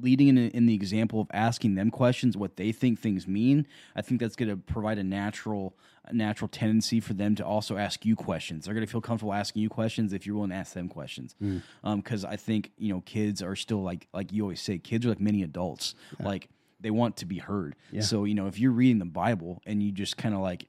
leading 0.00 0.28
in, 0.28 0.38
in 0.38 0.66
the 0.66 0.74
example 0.74 1.20
of 1.20 1.28
asking 1.32 1.74
them 1.74 1.90
questions, 1.90 2.36
what 2.36 2.56
they 2.56 2.72
think 2.72 3.00
things 3.00 3.26
mean, 3.26 3.66
I 3.94 4.02
think 4.02 4.20
that's 4.20 4.36
going 4.36 4.50
to 4.50 4.56
provide 4.56 4.98
a 4.98 5.04
natural, 5.04 5.76
a 6.04 6.12
natural 6.12 6.48
tendency 6.48 7.00
for 7.00 7.14
them 7.14 7.34
to 7.36 7.44
also 7.44 7.76
ask 7.76 8.04
you 8.04 8.16
questions. 8.16 8.64
They're 8.64 8.74
going 8.74 8.86
to 8.86 8.90
feel 8.90 9.00
comfortable 9.00 9.32
asking 9.32 9.62
you 9.62 9.68
questions 9.68 10.12
if 10.12 10.26
you're 10.26 10.36
willing 10.36 10.50
to 10.50 10.56
ask 10.56 10.74
them 10.74 10.88
questions. 10.88 11.34
Hmm. 11.38 11.58
Um, 11.82 12.00
because 12.00 12.24
I 12.24 12.36
think 12.36 12.72
you 12.78 12.92
know, 12.92 13.00
kids 13.02 13.42
are 13.42 13.56
still 13.56 13.82
like 13.82 14.08
like 14.12 14.32
you 14.32 14.42
always 14.42 14.60
say, 14.60 14.78
kids 14.78 15.06
are 15.06 15.10
like 15.10 15.20
many 15.20 15.42
adults. 15.42 15.94
Like 16.18 16.48
they 16.80 16.90
want 16.90 17.16
to 17.18 17.26
be 17.26 17.38
heard. 17.38 17.76
So 18.00 18.24
you 18.24 18.34
know, 18.34 18.46
if 18.46 18.58
you're 18.58 18.72
reading 18.72 18.98
the 18.98 19.04
Bible 19.06 19.62
and 19.66 19.82
you 19.82 19.92
just 19.92 20.16
kind 20.16 20.34
of 20.34 20.40
like 20.40 20.66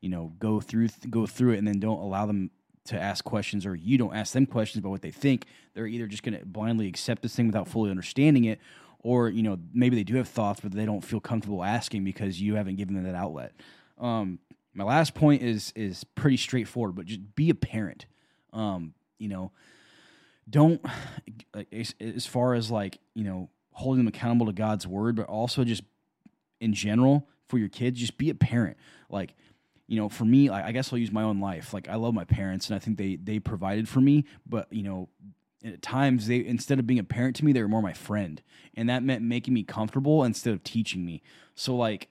you 0.00 0.08
know 0.08 0.32
go 0.38 0.60
through 0.60 0.88
go 1.10 1.26
through 1.26 1.52
it 1.52 1.58
and 1.58 1.66
then 1.66 1.80
don't 1.80 1.98
allow 1.98 2.26
them 2.26 2.50
to 2.86 3.00
ask 3.00 3.24
questions 3.24 3.66
or 3.66 3.74
you 3.74 3.98
don't 3.98 4.14
ask 4.14 4.32
them 4.32 4.46
questions 4.46 4.80
about 4.80 4.90
what 4.90 5.02
they 5.02 5.10
think 5.10 5.46
they're 5.74 5.86
either 5.86 6.06
just 6.06 6.22
going 6.22 6.38
to 6.38 6.44
blindly 6.44 6.88
accept 6.88 7.22
this 7.22 7.34
thing 7.34 7.46
without 7.46 7.68
fully 7.68 7.90
understanding 7.90 8.44
it 8.44 8.60
or 9.00 9.28
you 9.28 9.42
know 9.42 9.58
maybe 9.72 9.96
they 9.96 10.04
do 10.04 10.16
have 10.16 10.28
thoughts 10.28 10.60
but 10.60 10.72
they 10.72 10.84
don't 10.86 11.02
feel 11.02 11.20
comfortable 11.20 11.62
asking 11.62 12.04
because 12.04 12.40
you 12.40 12.54
haven't 12.54 12.76
given 12.76 12.94
them 12.94 13.04
that 13.04 13.14
outlet. 13.14 13.52
Um, 13.98 14.38
my 14.74 14.84
last 14.84 15.14
point 15.14 15.42
is 15.42 15.72
is 15.76 16.04
pretty 16.04 16.36
straightforward 16.36 16.94
but 16.94 17.06
just 17.06 17.34
be 17.34 17.50
a 17.50 17.54
parent. 17.54 18.06
Um, 18.52 18.94
you 19.18 19.28
know 19.28 19.52
don't 20.48 20.80
as, 21.72 21.94
as 22.00 22.26
far 22.26 22.54
as 22.54 22.70
like 22.70 22.98
you 23.14 23.24
know 23.24 23.50
holding 23.72 24.04
them 24.04 24.08
accountable 24.08 24.46
to 24.46 24.52
god's 24.52 24.86
word 24.86 25.16
but 25.16 25.26
also 25.26 25.64
just 25.64 25.82
in 26.60 26.72
general 26.72 27.28
for 27.48 27.58
your 27.58 27.68
kids 27.68 28.00
just 28.00 28.18
be 28.18 28.30
a 28.30 28.34
parent. 28.34 28.76
Like 29.08 29.34
you 29.86 29.96
know 29.96 30.08
for 30.08 30.24
me 30.24 30.50
like, 30.50 30.64
i 30.64 30.72
guess 30.72 30.92
i'll 30.92 30.98
use 30.98 31.12
my 31.12 31.22
own 31.22 31.40
life. 31.40 31.72
Like 31.72 31.88
i 31.88 31.94
love 31.94 32.14
my 32.14 32.24
parents 32.24 32.68
and 32.68 32.76
i 32.76 32.78
think 32.78 32.98
they 32.98 33.16
they 33.16 33.38
provided 33.38 33.88
for 33.88 34.00
me 34.00 34.24
but 34.46 34.72
you 34.72 34.82
know 34.82 35.08
at 35.64 35.82
times 35.82 36.26
they 36.26 36.44
instead 36.44 36.78
of 36.78 36.86
being 36.86 36.98
a 36.98 37.04
parent 37.04 37.36
to 37.36 37.44
me 37.44 37.52
they 37.52 37.62
were 37.62 37.68
more 37.68 37.82
my 37.82 37.92
friend 37.92 38.42
and 38.76 38.88
that 38.88 39.02
meant 39.02 39.22
making 39.22 39.54
me 39.54 39.62
comfortable 39.62 40.22
instead 40.22 40.52
of 40.52 40.62
teaching 40.62 41.04
me. 41.04 41.22
So 41.54 41.74
like 41.74 42.08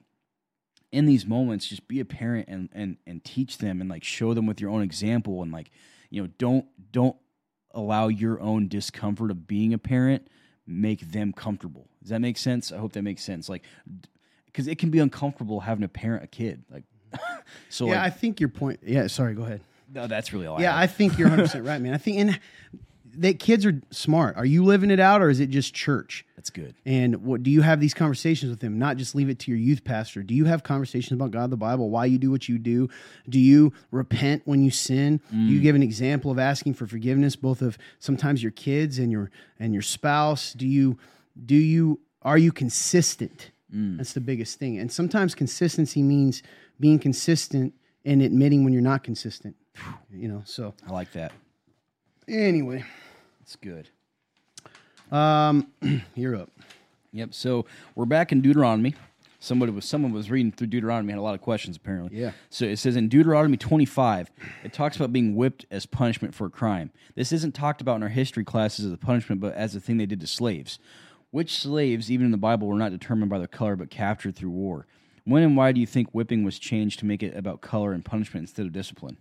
in 0.91 1.05
these 1.05 1.25
moments 1.25 1.67
just 1.67 1.87
be 1.87 1.99
a 1.99 2.05
parent 2.05 2.47
and 2.47 2.69
and 2.73 2.97
and 3.05 3.23
teach 3.23 3.59
them 3.59 3.81
and 3.81 3.89
like 3.89 4.03
show 4.03 4.33
them 4.33 4.45
with 4.45 4.59
your 4.59 4.71
own 4.71 4.81
example 4.81 5.43
and 5.43 5.51
like 5.51 5.71
you 6.09 6.21
know 6.21 6.29
don't 6.37 6.65
don't 6.91 7.15
allow 7.71 8.07
your 8.07 8.39
own 8.41 8.67
discomfort 8.67 9.29
of 9.29 9.47
being 9.47 9.73
a 9.73 9.77
parent 9.77 10.27
make 10.67 11.11
them 11.11 11.31
comfortable. 11.31 11.87
Does 12.01 12.09
that 12.09 12.21
make 12.21 12.37
sense? 12.37 12.71
I 12.71 12.77
hope 12.77 12.93
that 12.93 13.03
makes 13.03 13.23
sense. 13.23 13.47
Like 13.47 13.63
because 14.47 14.67
it 14.67 14.79
can 14.79 14.89
be 14.89 14.99
uncomfortable 14.99 15.61
having 15.61 15.81
to 15.83 15.87
parent 15.87 16.23
a 16.23 16.27
kid. 16.27 16.63
Like 16.71 16.83
so 17.69 17.87
Yeah, 17.87 18.03
I 18.03 18.09
think 18.09 18.39
your 18.39 18.49
point. 18.49 18.79
Yeah, 18.83 19.07
sorry, 19.07 19.33
go 19.33 19.43
ahead. 19.43 19.61
no, 19.93 20.07
that's 20.07 20.33
really 20.33 20.47
all 20.47 20.61
Yeah, 20.61 20.75
I, 20.75 20.83
I 20.83 20.87
think 20.87 21.17
you're 21.17 21.29
100 21.29 21.43
percent 21.43 21.65
right, 21.65 21.81
man. 21.81 21.93
I 21.93 21.97
think 21.97 22.17
and 22.17 22.39
that 23.17 23.39
kids 23.39 23.65
are 23.65 23.81
smart. 23.91 24.35
Are 24.37 24.45
you 24.45 24.63
living 24.63 24.91
it 24.91 24.99
out, 24.99 25.21
or 25.21 25.29
is 25.29 25.39
it 25.39 25.49
just 25.49 25.73
church? 25.73 26.25
that's 26.45 26.51
good 26.51 26.75
And 26.85 27.23
what 27.23 27.41
do 27.41 27.49
you 27.49 27.61
have 27.61 27.79
these 27.79 27.95
conversations 27.95 28.51
with 28.51 28.59
them? 28.59 28.77
Not 28.77 28.97
just 28.97 29.15
leave 29.15 29.29
it 29.29 29.39
to 29.39 29.51
your 29.51 29.59
youth 29.59 29.83
pastor. 29.83 30.21
Do 30.21 30.35
you 30.35 30.45
have 30.45 30.61
conversations 30.61 31.13
about 31.13 31.31
God, 31.31 31.49
the 31.49 31.57
Bible, 31.57 31.89
why 31.89 32.05
you 32.05 32.19
do 32.19 32.29
what 32.29 32.47
you 32.47 32.59
do? 32.59 32.87
Do 33.27 33.39
you 33.39 33.73
repent 33.89 34.43
when 34.45 34.61
you 34.61 34.69
sin? 34.69 35.21
Do 35.31 35.37
you 35.37 35.59
mm. 35.59 35.63
give 35.63 35.75
an 35.75 35.81
example 35.81 36.29
of 36.29 36.37
asking 36.37 36.75
for 36.75 36.85
forgiveness, 36.85 37.35
both 37.35 37.63
of 37.63 37.79
sometimes 37.99 38.43
your 38.43 38.51
kids 38.51 38.99
and 38.99 39.11
your 39.11 39.31
and 39.59 39.73
your 39.73 39.81
spouse? 39.81 40.53
Do 40.53 40.67
you 40.67 40.99
do 41.43 41.55
you 41.55 41.99
are 42.21 42.37
you 42.37 42.51
consistent? 42.51 43.49
Mm. 43.73 43.97
That's 43.97 44.13
the 44.13 44.21
biggest 44.21 44.59
thing. 44.59 44.77
And 44.77 44.91
sometimes 44.91 45.33
consistency 45.33 46.03
means 46.03 46.43
being 46.79 46.99
consistent 46.99 47.73
and 48.03 48.21
admitting 48.21 48.63
when 48.63 48.73
you're 48.73 48.81
not 48.81 49.03
consistent. 49.03 49.55
You 50.11 50.27
know. 50.27 50.41
So 50.45 50.73
i 50.87 50.91
like 50.91 51.11
that 51.13 51.33
anyway, 52.27 52.83
it's 53.41 53.55
good 53.55 53.89
um, 55.11 55.67
you're 56.15 56.35
up. 56.35 56.49
Yep. 57.11 57.33
So 57.33 57.65
we're 57.95 58.05
back 58.05 58.31
in 58.31 58.41
Deuteronomy. 58.41 58.95
Somebody 59.39 59.71
was 59.71 59.85
someone 59.85 60.11
was 60.11 60.31
reading 60.31 60.51
through 60.51 60.67
Deuteronomy 60.67 61.13
had 61.13 61.19
a 61.19 61.21
lot 61.21 61.35
of 61.35 61.41
questions 61.41 61.77
apparently. 61.77 62.17
Yeah. 62.17 62.31
So 62.49 62.65
it 62.65 62.77
says 62.77 62.95
in 62.95 63.09
Deuteronomy 63.09 63.57
25, 63.57 64.31
it 64.63 64.73
talks 64.73 64.95
about 64.95 65.13
being 65.13 65.35
whipped 65.35 65.65
as 65.69 65.85
punishment 65.85 66.33
for 66.33 66.47
a 66.47 66.49
crime. 66.49 66.91
This 67.13 67.31
isn't 67.31 67.53
talked 67.53 67.79
about 67.79 67.97
in 67.97 68.03
our 68.03 68.09
history 68.09 68.43
classes 68.43 68.85
as 68.85 68.91
a 68.91 68.97
punishment, 68.97 69.41
but 69.41 69.53
as 69.53 69.75
a 69.75 69.79
thing 69.79 69.97
they 69.97 70.07
did 70.07 70.19
to 70.21 70.27
slaves. 70.27 70.79
Which 71.29 71.59
slaves, 71.59 72.09
even 72.09 72.25
in 72.25 72.31
the 72.31 72.37
Bible, 72.37 72.67
were 72.67 72.77
not 72.77 72.91
determined 72.91 73.29
by 73.29 73.37
their 73.37 73.47
color 73.47 73.75
but 73.75 73.89
captured 73.89 74.35
through 74.35 74.51
war. 74.51 74.87
When 75.25 75.43
and 75.43 75.57
why 75.57 75.71
do 75.71 75.81
you 75.81 75.87
think 75.87 76.09
whipping 76.11 76.43
was 76.43 76.57
changed 76.59 76.99
to 76.99 77.05
make 77.05 77.23
it 77.23 77.35
about 77.35 77.61
color 77.61 77.91
and 77.91 78.05
punishment 78.05 78.43
instead 78.43 78.65
of 78.65 78.71
discipline? 78.71 79.17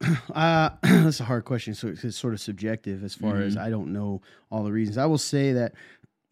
Uh, 0.34 0.70
that's 0.82 1.20
a 1.20 1.24
hard 1.24 1.44
question. 1.44 1.74
So 1.74 1.88
it's 1.88 2.16
sort 2.16 2.34
of 2.34 2.40
subjective 2.40 3.04
as 3.04 3.14
far 3.14 3.36
as 3.40 3.56
I 3.56 3.70
don't 3.70 3.92
know 3.92 4.20
all 4.50 4.64
the 4.64 4.72
reasons. 4.72 4.98
I 4.98 5.06
will 5.06 5.16
say 5.18 5.52
that 5.52 5.74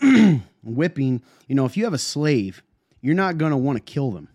whipping, 0.65 1.23
you 1.47 1.55
know, 1.55 1.67
if 1.67 1.77
you 1.77 1.85
have 1.85 1.95
a 1.95 1.99
slave, 1.99 2.63
you're 3.01 3.15
not 3.15 3.39
going 3.39 3.53
to 3.53 3.57
want 3.57 3.77
to 3.79 3.83
kill 3.83 4.11
them. 4.11 4.29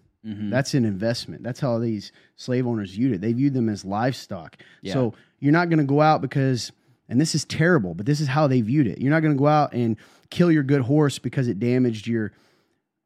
That's 0.49 0.73
an 0.73 0.85
investment. 0.85 1.43
That's 1.43 1.59
how 1.59 1.77
these 1.79 2.11
slave 2.37 2.65
owners 2.65 2.91
viewed 2.91 3.11
it. 3.13 3.21
They 3.21 3.33
viewed 3.33 3.53
them 3.53 3.67
as 3.69 3.83
livestock. 3.83 4.57
So 4.93 5.13
you're 5.39 5.51
not 5.51 5.69
going 5.69 5.79
to 5.79 5.85
go 5.85 6.01
out 6.01 6.21
because, 6.21 6.71
and 7.09 7.19
this 7.19 7.35
is 7.35 7.43
terrible, 7.45 7.93
but 7.93 8.05
this 8.05 8.21
is 8.21 8.27
how 8.27 8.47
they 8.47 8.61
viewed 8.61 8.87
it. 8.87 8.99
You're 8.99 9.11
not 9.11 9.19
going 9.19 9.35
to 9.35 9.39
go 9.39 9.47
out 9.47 9.73
and 9.73 9.97
kill 10.29 10.49
your 10.51 10.63
good 10.63 10.81
horse 10.81 11.19
because 11.19 11.47
it 11.47 11.59
damaged 11.59 12.07
your, 12.07 12.31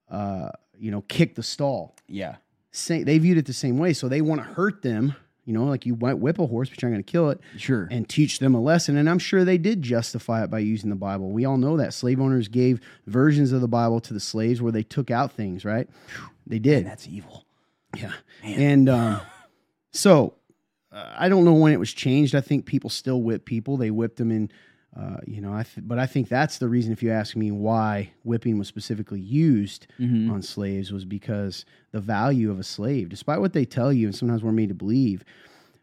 uh, 0.10 0.50
you 0.80 0.92
know, 0.92 1.02
kick 1.02 1.36
the 1.36 1.44
stall 1.44 1.96
Yeah. 2.08 2.38
same, 2.72 3.04
they 3.04 3.18
viewed 3.18 3.38
it 3.38 3.46
the 3.46 3.54
same 3.54 3.78
way. 3.78 3.94
So 3.94 4.08
they 4.08 4.22
want 4.22 4.42
to 4.42 4.48
hurt 4.48 4.82
them, 4.82 5.16
you 5.46 5.54
know, 5.54 5.66
like 5.66 5.86
you 5.86 5.96
might 5.96 6.16
whip 6.16 6.40
a 6.40 6.46
horse, 6.48 6.70
but 6.70 6.82
you're 6.82 6.90
not 6.90 6.96
going 6.96 7.04
to 7.04 7.12
kill 7.12 7.30
it. 7.32 7.40
Sure. 7.58 7.88
And 7.92 8.08
teach 8.08 8.40
them 8.40 8.54
a 8.56 8.62
lesson. 8.62 8.96
And 8.98 9.10
I'm 9.10 9.20
sure 9.20 9.44
they 9.44 9.58
did 9.58 9.82
justify 9.82 10.44
it 10.44 10.50
by 10.50 10.60
using 10.60 10.90
the 10.90 10.96
Bible. 10.96 11.32
We 11.32 11.46
all 11.46 11.58
know 11.58 11.76
that 11.78 11.94
slave 11.94 12.20
owners 12.22 12.48
gave 12.48 12.80
versions 13.08 13.52
of 13.52 13.62
the 13.62 13.68
Bible 13.68 14.00
to 14.02 14.14
the 14.14 14.20
slaves 14.20 14.62
where 14.62 14.72
they 14.72 14.84
took 14.84 15.10
out 15.12 15.32
things, 15.34 15.66
right? 15.66 15.90
They 16.48 16.60
did. 16.60 16.86
That's 16.86 17.08
evil. 17.08 17.46
Yeah. 17.98 18.14
And 18.44 18.88
um, 18.88 19.22
so 19.92 20.36
uh, 20.92 21.14
I 21.18 21.30
don't 21.30 21.46
know 21.46 21.54
when 21.54 21.74
it 21.74 21.80
was 21.80 21.92
changed. 21.94 22.36
I 22.36 22.42
think 22.42 22.66
people 22.66 22.90
still 22.90 23.22
whip 23.22 23.46
people. 23.46 23.78
They 23.78 23.92
whipped 23.92 24.18
them 24.18 24.32
in, 24.32 24.52
uh, 24.98 25.18
you 25.26 25.40
know, 25.40 25.53
I 25.53 25.64
th- 25.64 25.88
but 25.88 25.99
I 25.99 26.06
think 26.07 26.30
that's 26.30 26.57
the 26.57 26.68
reason, 26.68 26.91
if 26.91 27.03
you 27.03 27.11
ask 27.11 27.36
me 27.36 27.52
why 27.52 28.11
whipping 28.24 28.57
was 28.57 28.68
specifically 28.68 29.20
used 29.22 29.88
on 30.32 30.41
slaves, 30.41 30.91
was 30.91 31.06
because 31.06 31.64
the 31.91 31.99
value 31.99 32.49
of 32.52 32.60
a 32.60 32.64
slave, 32.64 33.10
despite 33.10 33.40
what 33.40 33.53
they 33.53 33.66
tell 33.66 33.94
you, 33.94 34.07
and 34.07 34.16
sometimes 34.16 34.44
we're 34.44 34.52
made 34.52 34.70
to 34.70 34.76
believe, 34.76 35.24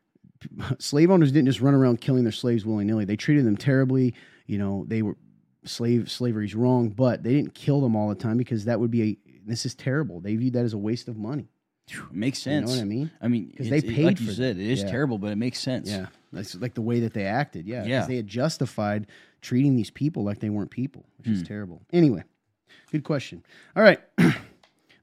slave 0.79 1.11
owners 1.11 1.33
didn't 1.33 1.47
just 1.47 1.61
run 1.61 1.75
around 1.75 2.01
killing 2.01 2.25
their 2.25 2.33
slaves 2.33 2.67
willy 2.67 2.85
nilly. 2.85 3.05
They 3.05 3.17
treated 3.17 3.45
them 3.47 3.57
terribly. 3.57 4.15
You 4.47 4.59
know, 4.59 4.85
they 4.89 5.03
were 5.03 5.17
slave 5.65 6.11
slavery's 6.11 6.55
wrong, 6.55 6.89
but 6.91 7.23
they 7.23 7.33
didn't 7.33 7.55
kill 7.55 7.81
them 7.81 7.97
all 7.97 8.09
the 8.09 8.15
time 8.15 8.37
because 8.37 8.65
that 8.65 8.81
would 8.81 8.91
be 8.91 9.03
a 9.03 9.19
this 9.47 9.65
is 9.65 9.75
terrible. 9.77 10.21
They 10.21 10.35
viewed 10.35 10.55
that 10.55 10.65
as 10.65 10.73
a 10.73 10.79
waste 10.79 11.07
of 11.09 11.17
money. 11.17 11.49
It 11.89 12.13
makes 12.13 12.41
sense. 12.41 12.71
You 12.71 12.77
know 12.77 12.81
what 12.81 12.83
I 12.83 12.89
mean? 12.89 13.11
I 13.23 13.29
mean, 13.29 13.47
because 13.47 13.69
they 13.71 13.79
it- 13.79 13.87
paid 13.89 14.05
like 14.05 14.17
for 14.19 14.25
you 14.25 14.31
it. 14.31 14.35
said, 14.37 14.57
it 14.59 14.67
is 14.67 14.83
Yeah. 14.83 14.91
terrible, 14.91 15.19
but 15.19 15.31
it 15.33 15.37
makes 15.37 15.59
sense. 15.61 15.89
Yeah, 15.89 16.07
that's 16.33 16.55
like 16.57 16.75
the 16.75 16.83
way 16.83 17.01
that 17.01 17.15
they 17.15 17.25
acted. 17.25 17.67
Yeah, 17.67 17.85
Yeah. 17.85 18.07
they 18.07 18.17
had 18.17 18.27
justified 18.27 19.07
treating 19.41 19.77
these 19.77 19.91
people 19.91 20.25
like 20.25 20.41
they 20.41 20.51
weren't 20.51 20.71
people, 20.71 21.05
which 21.19 21.29
Hmm. 21.29 21.35
is 21.35 21.43
terrible. 21.45 21.83
Anyway, 21.93 22.25
good 22.91 23.05
question. 23.05 23.43
All 23.77 23.83
right. 23.83 24.01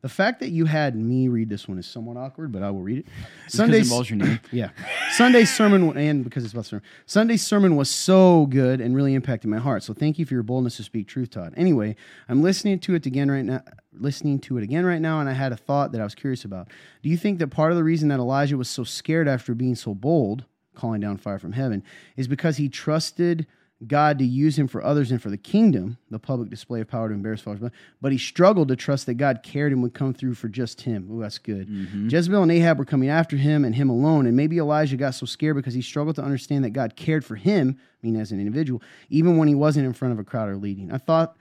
The 0.04 0.10
fact 0.10 0.42
that 0.42 0.50
you 0.50 0.66
had 0.66 0.98
me 0.98 1.30
read 1.30 1.48
this 1.48 1.66
one 1.66 1.80
is 1.80 1.88
somewhat 1.88 2.18
awkward, 2.18 2.52
but 2.52 2.62
I 2.62 2.70
will 2.72 2.82
read 2.82 2.98
it. 3.00 3.06
Sunday's 3.48 3.88
involves 3.88 4.10
your 4.10 4.18
name. 4.18 4.38
yeah. 4.52 4.72
Sunday's 5.14 5.56
sermon, 5.56 5.98
and 5.98 6.26
because 6.26 6.44
it's 6.44 6.52
about 6.52 6.66
sermon, 6.66 6.84
Sunday's 7.06 7.42
sermon 7.42 7.78
was 7.78 7.90
so 7.90 8.46
good 8.48 8.82
and 8.82 8.98
really 8.98 9.14
impacted 9.14 9.50
my 9.50 9.60
heart. 9.60 9.82
So 9.82 9.94
thank 9.94 10.20
you 10.20 10.26
for 10.26 10.34
your 10.34 10.44
boldness 10.44 10.76
to 10.76 10.84
speak 10.84 11.08
truth, 11.08 11.30
Todd. 11.30 11.54
Anyway, 11.56 11.96
I'm 12.28 12.44
listening 12.44 12.80
to 12.80 12.96
it 12.96 13.06
again 13.06 13.32
right 13.32 13.46
now. 13.46 13.62
Listening 13.94 14.40
to 14.40 14.58
it 14.58 14.64
again 14.64 14.86
right 14.86 15.00
now, 15.00 15.22
and 15.22 15.30
I 15.30 15.34
had 15.34 15.54
a 15.54 15.58
thought 15.58 15.94
that 15.94 16.02
I 16.02 16.04
was 16.04 16.16
curious 16.16 16.44
about. 16.44 16.68
Do 17.02 17.08
you 17.08 17.16
think 17.16 17.40
that 17.40 17.48
part 17.48 17.72
of 17.72 17.78
the 17.78 17.84
reason 17.84 18.10
that 18.10 18.20
Elijah 18.20 18.58
was 18.58 18.70
so 18.70 18.84
scared 18.84 19.30
after 19.30 19.56
being 19.56 19.76
so 19.76 19.94
bold, 19.94 20.44
calling 20.76 21.00
down 21.00 21.16
fire 21.16 21.40
from 21.40 21.54
heaven, 21.54 21.82
is 22.18 22.28
because 22.28 22.58
he 22.58 22.68
trusted 22.68 23.48
God 23.88 24.20
to 24.20 24.26
use 24.26 24.58
him 24.58 24.68
for 24.68 24.84
others 24.84 25.12
and 25.12 25.22
for 25.22 25.30
the 25.30 25.38
kingdom, 25.38 25.98
the 26.10 26.20
public 26.20 26.50
display 26.50 26.82
of 26.82 26.88
power 26.88 27.10
to 27.10 27.14
embarrass 27.14 27.42
followers, 27.42 27.62
but, 27.62 27.72
but 28.02 28.12
he 28.12 28.18
struggled 28.18 28.68
to 28.70 28.76
trust 28.76 29.06
that 29.06 29.16
God 29.16 29.42
cared 29.44 29.72
and 29.72 29.82
would 29.84 29.94
come 29.94 30.14
through 30.14 30.36
for 30.36 30.48
just 30.48 30.82
him. 30.82 31.10
Oh, 31.12 31.20
that's 31.20 31.38
good. 31.38 31.68
Mm-hmm. 31.68 32.10
Jezebel 32.10 32.44
and 32.44 32.52
Ahab 32.52 32.80
were 32.80 32.86
coming 32.86 33.10
after 33.10 33.36
him 33.38 33.66
and 33.66 33.76
him 33.76 33.90
alone, 33.90 34.26
and 34.26 34.38
maybe 34.38 34.58
Elijah 34.58 34.98
got 34.98 35.16
so 35.16 35.26
scared 35.26 35.56
because 35.56 35.74
he 35.74 35.82
struggled 35.82 36.16
to 36.18 36.24
understand 36.24 36.64
that 36.64 36.72
God 36.72 36.96
cared 36.96 37.26
for 37.26 37.36
him, 37.36 37.78
I 37.80 38.06
mean, 38.06 38.16
as 38.16 38.32
an 38.32 38.40
individual, 38.40 38.82
even 39.10 39.38
when 39.38 39.48
he 39.48 39.56
wasn't 39.56 39.86
in 39.86 39.94
front 39.94 40.14
of 40.14 40.20
a 40.20 40.24
crowd 40.24 40.50
or 40.50 40.58
leading. 40.58 40.92
I 40.92 40.98
thought 40.98 41.36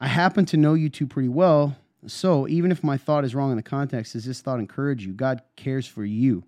I 0.00 0.08
happen 0.08 0.44
to 0.46 0.56
know 0.56 0.74
you 0.74 0.90
two 0.90 1.06
pretty 1.06 1.28
well, 1.28 1.76
so 2.06 2.46
even 2.48 2.70
if 2.70 2.84
my 2.84 2.96
thought 2.96 3.24
is 3.24 3.34
wrong 3.34 3.50
in 3.50 3.56
the 3.56 3.62
context, 3.62 4.12
does 4.12 4.24
this 4.24 4.40
thought 4.40 4.58
encourage 4.60 5.06
you? 5.06 5.12
God 5.12 5.42
cares 5.56 5.86
for 5.86 6.04
you. 6.04 6.44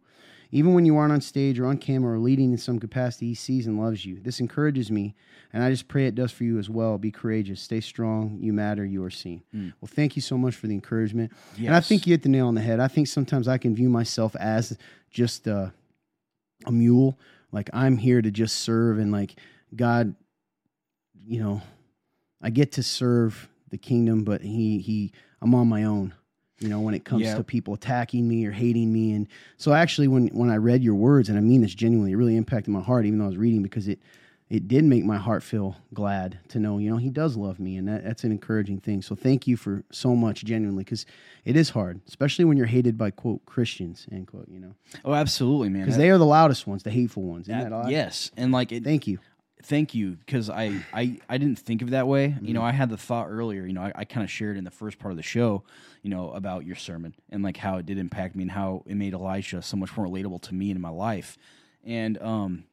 Even 0.52 0.74
when 0.74 0.86
you 0.86 0.96
aren't 0.96 1.12
on 1.12 1.20
stage 1.20 1.58
or 1.58 1.66
on 1.66 1.76
camera 1.78 2.14
or 2.14 2.18
leading 2.18 2.52
in 2.52 2.58
some 2.58 2.78
capacity, 2.78 3.28
He 3.28 3.34
sees 3.34 3.66
and 3.66 3.80
loves 3.80 4.04
you. 4.04 4.20
This 4.20 4.40
encourages 4.40 4.90
me, 4.90 5.14
and 5.52 5.62
I 5.62 5.70
just 5.70 5.88
pray 5.88 6.06
it 6.06 6.14
does 6.14 6.30
for 6.32 6.44
you 6.44 6.58
as 6.58 6.70
well. 6.70 6.98
Be 6.98 7.10
courageous, 7.10 7.60
stay 7.60 7.80
strong. 7.80 8.38
You 8.40 8.52
matter. 8.52 8.84
You 8.84 9.02
are 9.04 9.10
seen. 9.10 9.42
Well, 9.80 9.90
thank 9.92 10.16
you 10.16 10.22
so 10.22 10.38
much 10.38 10.54
for 10.54 10.66
the 10.66 10.74
encouragement. 10.74 11.32
And 11.68 11.76
I 11.76 11.80
think 11.80 12.06
you 12.06 12.12
hit 12.12 12.22
the 12.22 12.28
nail 12.28 12.46
on 12.48 12.54
the 12.54 12.60
head. 12.60 12.80
I 12.80 12.88
think 12.88 13.08
sometimes 13.08 13.48
I 13.48 13.58
can 13.58 13.74
view 13.74 13.88
myself 13.88 14.36
as 14.36 14.76
just 15.10 15.48
uh, 15.48 15.70
a 16.64 16.72
mule. 16.72 17.18
Like 17.52 17.70
I'm 17.72 17.96
here 17.96 18.20
to 18.22 18.30
just 18.30 18.58
serve, 18.58 18.98
and 18.98 19.10
like 19.12 19.38
God, 19.74 20.14
you 21.26 21.42
know, 21.42 21.62
I 22.42 22.50
get 22.50 22.72
to 22.72 22.82
serve 22.82 23.48
the 23.70 23.78
kingdom, 23.78 24.24
but 24.24 24.42
He 24.42 24.78
He 24.78 25.12
I'm 25.40 25.54
on 25.54 25.68
my 25.68 25.84
own. 25.84 26.14
You 26.58 26.68
know, 26.68 26.80
when 26.80 26.94
it 26.94 27.04
comes 27.04 27.22
to 27.36 27.44
people 27.44 27.74
attacking 27.74 28.26
me 28.26 28.46
or 28.46 28.50
hating 28.50 28.90
me, 28.92 29.12
and 29.12 29.26
so 29.58 29.72
actually, 29.74 30.08
when 30.08 30.28
when 30.28 30.48
I 30.50 30.56
read 30.56 30.82
your 30.82 30.94
words, 30.94 31.28
and 31.28 31.36
I 31.36 31.42
mean 31.42 31.60
this 31.60 31.74
genuinely, 31.74 32.12
it 32.12 32.16
really 32.16 32.36
impacted 32.36 32.72
my 32.72 32.80
heart, 32.80 33.04
even 33.04 33.18
though 33.18 33.26
I 33.26 33.28
was 33.28 33.36
reading 33.36 33.62
because 33.62 33.88
it 33.88 33.98
it 34.48 34.68
did 34.68 34.84
make 34.84 35.04
my 35.04 35.16
heart 35.18 35.42
feel 35.42 35.76
glad 35.92 36.38
to 36.50 36.60
know, 36.60 36.78
you 36.78 36.88
know, 36.88 36.96
He 36.98 37.10
does 37.10 37.36
love 37.36 37.58
me, 37.58 37.76
and 37.76 37.88
that, 37.88 38.04
that's 38.04 38.22
an 38.24 38.30
encouraging 38.30 38.78
thing. 38.78 39.02
So 39.02 39.14
thank 39.16 39.46
you 39.48 39.56
for 39.56 39.82
so 39.90 40.14
much, 40.14 40.44
genuinely, 40.44 40.84
because 40.84 41.04
it 41.44 41.56
is 41.56 41.70
hard, 41.70 42.00
especially 42.06 42.44
when 42.44 42.56
you're 42.56 42.66
hated 42.66 42.96
by 42.96 43.10
quote 43.10 43.44
Christians 43.44 44.06
end 44.10 44.28
quote. 44.28 44.48
You 44.48 44.60
know, 44.60 44.74
Oh, 45.04 45.12
absolutely, 45.14 45.68
man. 45.68 45.82
because 45.82 45.96
they 45.98 46.08
are 46.10 46.16
the 46.18 46.24
loudest 46.24 46.66
ones, 46.66 46.84
the 46.84 46.90
hateful 46.92 47.24
ones. 47.24 47.48
That- 47.48 47.68
that 47.70 47.90
yes, 47.90 48.30
and 48.36 48.50
like 48.52 48.72
it, 48.72 48.82
Thank 48.84 49.06
you. 49.06 49.18
Thank 49.66 49.94
you 49.94 50.12
because 50.12 50.48
I, 50.50 50.80
I 50.92 51.18
I 51.28 51.38
didn't 51.38 51.58
think 51.58 51.82
of 51.82 51.88
it 51.88 51.90
that 51.92 52.06
way. 52.08 52.36
You 52.40 52.54
know, 52.54 52.60
Mm-hmm. 52.60 52.68
I 52.68 52.72
had 52.72 52.90
the 52.90 52.96
thought 52.96 53.28
earlier. 53.28 53.66
You 53.66 53.72
know, 53.72 53.82
I, 53.82 53.92
I 53.96 54.04
kind 54.04 54.24
of 54.24 54.30
shared 54.30 54.56
in 54.56 54.64
the 54.64 54.70
first 54.70 54.98
part 54.98 55.12
of 55.12 55.16
the 55.16 55.22
show. 55.22 55.64
You 56.02 56.10
know 56.10 56.30
about 56.30 56.64
your 56.64 56.76
sermon 56.76 57.14
and 57.30 57.42
like 57.42 57.56
how 57.56 57.76
it 57.78 57.86
did 57.86 57.98
impact 57.98 58.36
me 58.36 58.42
and 58.42 58.50
how 58.52 58.82
it 58.86 58.94
made 58.94 59.12
Elisha 59.14 59.62
so 59.62 59.76
much 59.76 59.96
more 59.96 60.06
relatable 60.06 60.40
to 60.42 60.54
me 60.54 60.70
and 60.70 60.76
in 60.76 60.82
my 60.82 60.90
life. 60.90 61.36
And 61.84 62.20
um, 62.22 62.64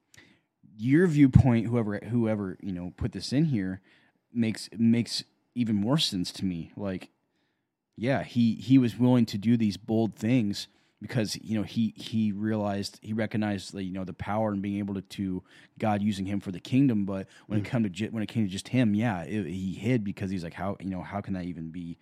your 0.78 1.08
viewpoint, 1.08 1.68
whoever 1.68 1.98
whoever 1.98 2.58
you 2.62 2.72
know 2.72 2.94
put 2.98 3.12
this 3.12 3.34
in 3.34 3.46
here, 3.46 3.82
makes 4.34 4.70
makes 4.78 5.24
even 5.56 5.76
more 5.76 5.98
sense 5.98 6.32
to 6.34 6.46
me. 6.46 6.72
Like, 6.78 7.10
yeah, 7.98 8.24
he 8.24 8.56
he 8.56 8.78
was 8.78 8.98
willing 8.98 9.26
to 9.28 9.38
do 9.38 9.58
these 9.58 9.78
bold 9.78 10.16
things 10.16 10.68
because 11.04 11.38
you 11.44 11.58
know 11.58 11.64
he 11.64 11.94
he 11.98 12.32
realized 12.32 12.98
he 13.02 13.12
recognized 13.12 13.74
the, 13.74 13.84
you 13.84 13.92
know 13.92 14.06
the 14.06 14.14
power 14.14 14.52
and 14.52 14.62
being 14.62 14.80
able 14.80 14.96
to, 14.96 15.02
to 15.02 15.44
God 15.78 16.02
using 16.02 16.26
him 16.26 16.40
for 16.40 16.54
the 16.54 16.62
kingdom. 16.62 17.04
But 17.04 17.28
when 17.48 17.60
it 17.60 17.64
mm. 17.64 17.68
come 17.68 17.84
to 17.84 18.08
when 18.08 18.24
it 18.24 18.28
came 18.28 18.46
to 18.46 18.50
just 18.50 18.70
him, 18.70 18.96
yeah, 18.96 19.24
it, 19.24 19.46
he 19.46 19.74
hid 19.74 20.06
because 20.06 20.32
he's 20.32 20.46
like, 20.46 20.54
how 20.54 20.78
you 20.80 20.90
know 20.90 21.02
how 21.02 21.20
can 21.20 21.34
that 21.34 21.44
even 21.44 21.72
be, 21.72 21.98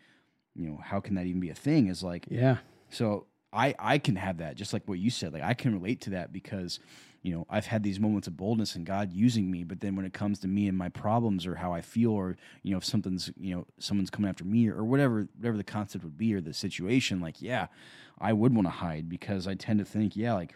you 0.55 0.67
know 0.67 0.79
how 0.81 0.99
can 0.99 1.15
that 1.15 1.25
even 1.25 1.41
be 1.41 1.49
a 1.49 1.55
thing? 1.55 1.87
Is 1.87 2.03
like 2.03 2.27
Yeah. 2.29 2.57
so 2.91 3.25
I 3.51 3.73
I 3.79 3.97
can 3.97 4.15
have 4.17 4.37
that 4.37 4.55
just 4.55 4.71
like 4.71 4.87
what 4.87 4.99
you 4.99 5.09
said. 5.09 5.33
Like 5.33 5.43
I 5.43 5.55
can 5.55 5.73
relate 5.73 6.01
to 6.01 6.11
that 6.11 6.31
because 6.31 6.79
you 7.23 7.33
know 7.33 7.47
I've 7.49 7.65
had 7.65 7.81
these 7.81 7.99
moments 7.99 8.27
of 8.27 8.37
boldness 8.37 8.75
and 8.75 8.85
God 8.85 9.13
using 9.13 9.49
me. 9.49 9.63
But 9.63 9.81
then 9.81 9.95
when 9.95 10.05
it 10.05 10.13
comes 10.13 10.37
to 10.39 10.47
me 10.47 10.67
and 10.67 10.77
my 10.77 10.89
problems 10.89 11.47
or 11.47 11.55
how 11.55 11.73
I 11.73 11.81
feel 11.81 12.11
or 12.11 12.37
you 12.61 12.69
know 12.69 12.77
if 12.77 12.85
something's 12.85 13.31
you 13.35 13.55
know 13.55 13.65
someone's 13.79 14.11
coming 14.11 14.29
after 14.29 14.45
me 14.45 14.69
or, 14.69 14.77
or 14.77 14.83
whatever 14.83 15.27
whatever 15.37 15.57
the 15.57 15.63
concept 15.63 16.03
would 16.03 16.19
be 16.19 16.35
or 16.35 16.41
the 16.41 16.53
situation, 16.53 17.19
like 17.19 17.41
yeah, 17.41 17.65
I 18.21 18.33
would 18.33 18.53
want 18.53 18.67
to 18.67 18.71
hide 18.71 19.09
because 19.09 19.47
I 19.47 19.55
tend 19.55 19.79
to 19.79 19.85
think 19.85 20.15
yeah 20.15 20.33
like 20.33 20.55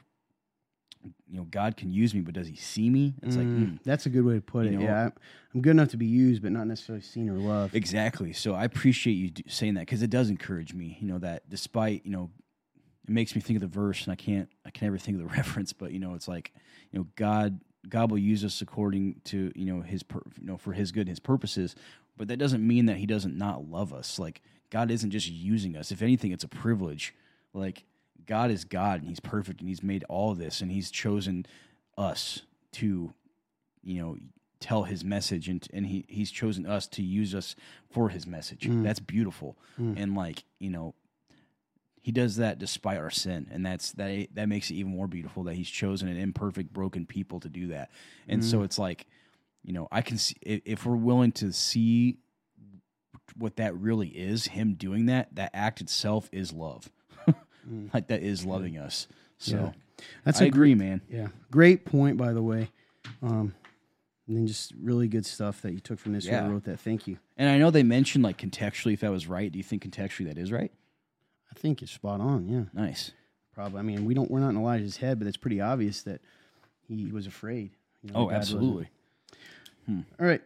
you 1.28 1.38
know 1.38 1.44
God 1.44 1.78
can 1.78 1.92
use 1.92 2.14
me, 2.16 2.22
but 2.22 2.34
does 2.34 2.48
He 2.48 2.56
see 2.56 2.90
me? 2.90 3.14
It's 3.22 3.36
like 3.38 3.48
Mm, 3.48 3.70
hmm. 3.70 3.76
that's 3.84 4.06
a 4.06 4.10
good 4.10 4.26
way 4.26 4.36
to 4.36 4.42
put 4.42 4.66
it. 4.66 4.72
know- 4.72 4.82
yeah, 4.82 5.10
I'm, 5.54 5.62
good 5.62 5.72
enough 5.72 5.90
to 5.90 5.98
be 5.98 6.06
used, 6.06 6.42
but 6.42 6.52
not 6.52 6.68
necessarily 6.68 7.02
seen 7.04 7.30
or 7.30 7.38
loved. 7.38 7.76
Exactly. 7.76 8.34
So 8.34 8.54
I 8.54 8.64
appreciate 8.66 9.14
you 9.14 9.32
saying 9.48 9.76
that 9.76 9.82
because 9.82 10.02
it 10.02 10.10
does 10.10 10.30
encourage 10.30 10.74
me. 10.74 10.98
You 11.00 11.08
know 11.08 11.20
that 11.20 11.50
despite 11.50 12.06
you 12.06 12.12
know, 12.12 12.32
it 13.08 13.10
makes 13.12 13.36
me 13.36 13.42
think 13.42 13.58
of 13.58 13.62
the 13.62 13.68
verse, 13.68 14.04
and 14.06 14.12
I 14.12 14.16
can't 14.16 14.50
I 14.66 14.72
can 14.72 14.88
never 14.88 14.98
think 14.98 15.18
of 15.22 15.24
the 15.30 15.36
reference, 15.38 15.74
but 15.74 15.92
you 15.92 16.00
know 16.00 16.14
it's 16.16 16.28
like 16.28 16.54
you 16.92 17.00
know 17.00 17.08
God 17.16 17.60
God 17.88 18.10
will 18.10 18.18
use 18.18 18.44
us 18.44 18.62
according 18.62 19.22
to 19.26 19.52
you 19.56 19.66
know 19.66 19.82
His 19.82 20.02
pur- 20.02 20.24
you 20.40 20.48
know 20.48 20.58
for 20.58 20.74
His 20.74 20.92
good, 20.92 21.08
His 21.08 21.20
purposes, 21.20 21.76
but 22.18 22.28
that 22.30 22.38
doesn't 22.38 22.66
mean 22.66 22.88
that 22.88 22.98
He 22.98 23.06
doesn't 23.06 23.38
not 23.38 23.70
love 23.70 23.94
us. 23.94 24.18
Like 24.18 24.42
God 24.72 24.90
isn't 24.90 25.12
just 25.12 25.30
using 25.30 25.78
us. 25.78 25.92
If 25.92 26.02
anything, 26.02 26.32
it's 26.32 26.44
a 26.44 26.48
privilege. 26.48 27.14
Like 27.56 27.86
God 28.26 28.52
is 28.52 28.66
God, 28.66 29.02
and 29.02 29.10
He's 29.10 29.20
perfect, 29.20 29.60
and 29.60 29.70
He's 29.70 29.84
made 29.84 30.04
all 30.10 30.36
this, 30.36 30.62
and 30.62 30.72
He's 30.72 30.92
chosen 30.92 31.46
us 31.98 32.42
to 32.74 33.14
you 33.84 34.02
know 34.02 34.18
tell 34.60 34.84
his 34.84 35.04
message 35.04 35.48
and 35.48 35.68
and 35.74 35.86
he 35.86 36.06
he's 36.08 36.32
chosen 36.32 36.66
us 36.66 36.88
to 36.88 37.04
use 37.04 37.36
us 37.36 37.56
for 37.90 38.10
his 38.10 38.26
message. 38.26 38.68
Mm. 38.68 38.84
That's 38.84 39.00
beautiful. 39.00 39.58
Mm. 39.80 39.94
And 39.98 40.16
like 40.16 40.44
you 40.60 40.72
know 40.72 40.96
he 42.02 42.12
does 42.12 42.38
that 42.38 42.60
despite 42.60 42.98
our 42.98 43.10
sin 43.10 43.48
and 43.52 43.66
that's 43.66 43.92
that 43.94 44.28
that 44.34 44.48
makes 44.48 44.72
it 44.72 44.76
even 44.76 44.92
more 44.92 45.08
beautiful 45.08 45.44
that 45.44 45.54
he's 45.54 45.70
chosen 45.70 46.08
an 46.08 46.18
imperfect 46.18 46.74
broken 46.74 47.06
people 47.06 47.40
to 47.42 47.50
do 47.50 47.68
that. 47.68 47.92
And 48.28 48.44
so 48.44 48.60
mm. 48.60 48.66
it's 48.66 48.80
like 48.80 49.06
you 49.64 49.74
know 49.74 49.88
i 49.92 50.02
can 50.02 50.18
see 50.18 50.36
if, 50.42 50.62
if 50.66 50.86
we're 50.86 50.96
willing 50.96 51.32
to 51.32 51.52
see 51.52 52.18
what 53.36 53.56
that 53.58 53.76
really 53.76 54.10
is 54.10 54.46
him 54.46 54.76
doing 54.76 55.08
that 55.08 55.34
that 55.36 55.50
act 55.54 55.82
itself 55.82 56.30
is 56.32 56.54
love 56.54 56.92
like 57.94 58.08
that 58.08 58.22
is 58.24 58.46
loving 58.46 58.78
us 58.78 59.08
so 59.38 59.56
Yeah. 59.58 59.72
That's 60.24 60.42
i 60.42 60.46
a 60.46 60.48
agree 60.48 60.76
man 60.76 61.02
Yeah, 61.10 61.28
great 61.52 61.86
point, 61.86 62.18
by 62.18 62.34
the 62.34 62.42
way. 62.42 62.70
Um, 63.22 63.54
and 64.28 64.36
then 64.38 64.48
just 64.48 64.74
really 64.82 65.08
good 65.08 65.26
stuff 65.26 65.62
that 65.62 65.72
you 65.74 65.80
took 65.80 66.00
from 66.00 66.14
this. 66.14 66.26
Yeah. 66.26 66.40
Whoever 66.40 66.54
wrote 66.56 66.64
that, 66.66 66.80
thank 66.80 67.08
you. 67.08 67.18
And 67.38 67.48
I 67.50 67.58
know 67.60 67.70
they 67.72 67.84
mentioned 67.84 68.24
like 68.24 68.38
contextually 68.38 68.94
if 68.94 69.02
that 69.02 69.12
was 69.12 69.28
right. 69.28 69.52
Do 69.52 69.58
you 69.58 69.64
think 69.64 69.84
contextually 69.84 70.26
that 70.26 70.38
is 70.38 70.52
right? 70.52 70.72
I 71.52 71.60
think 71.60 71.82
it's 71.82 71.92
spot 71.92 72.20
on. 72.22 72.50
Yeah, 72.50 72.64
Nice. 72.74 73.12
probably. 73.54 73.80
I 73.80 73.84
mean, 73.84 74.04
we 74.06 74.14
don't. 74.14 74.30
We're 74.32 74.40
not 74.40 74.50
in 74.50 74.58
Elijah's 74.58 74.98
head, 74.98 75.20
but 75.20 75.28
it's 75.28 75.38
pretty 75.38 75.62
obvious 75.62 76.02
that 76.04 76.22
he 76.88 77.06
was 77.12 77.28
afraid. 77.28 77.70
You 78.04 78.12
know, 78.12 78.28
Oh, 78.28 78.32
absolutely. 78.32 78.90
All 79.88 80.04
right. 80.20 80.42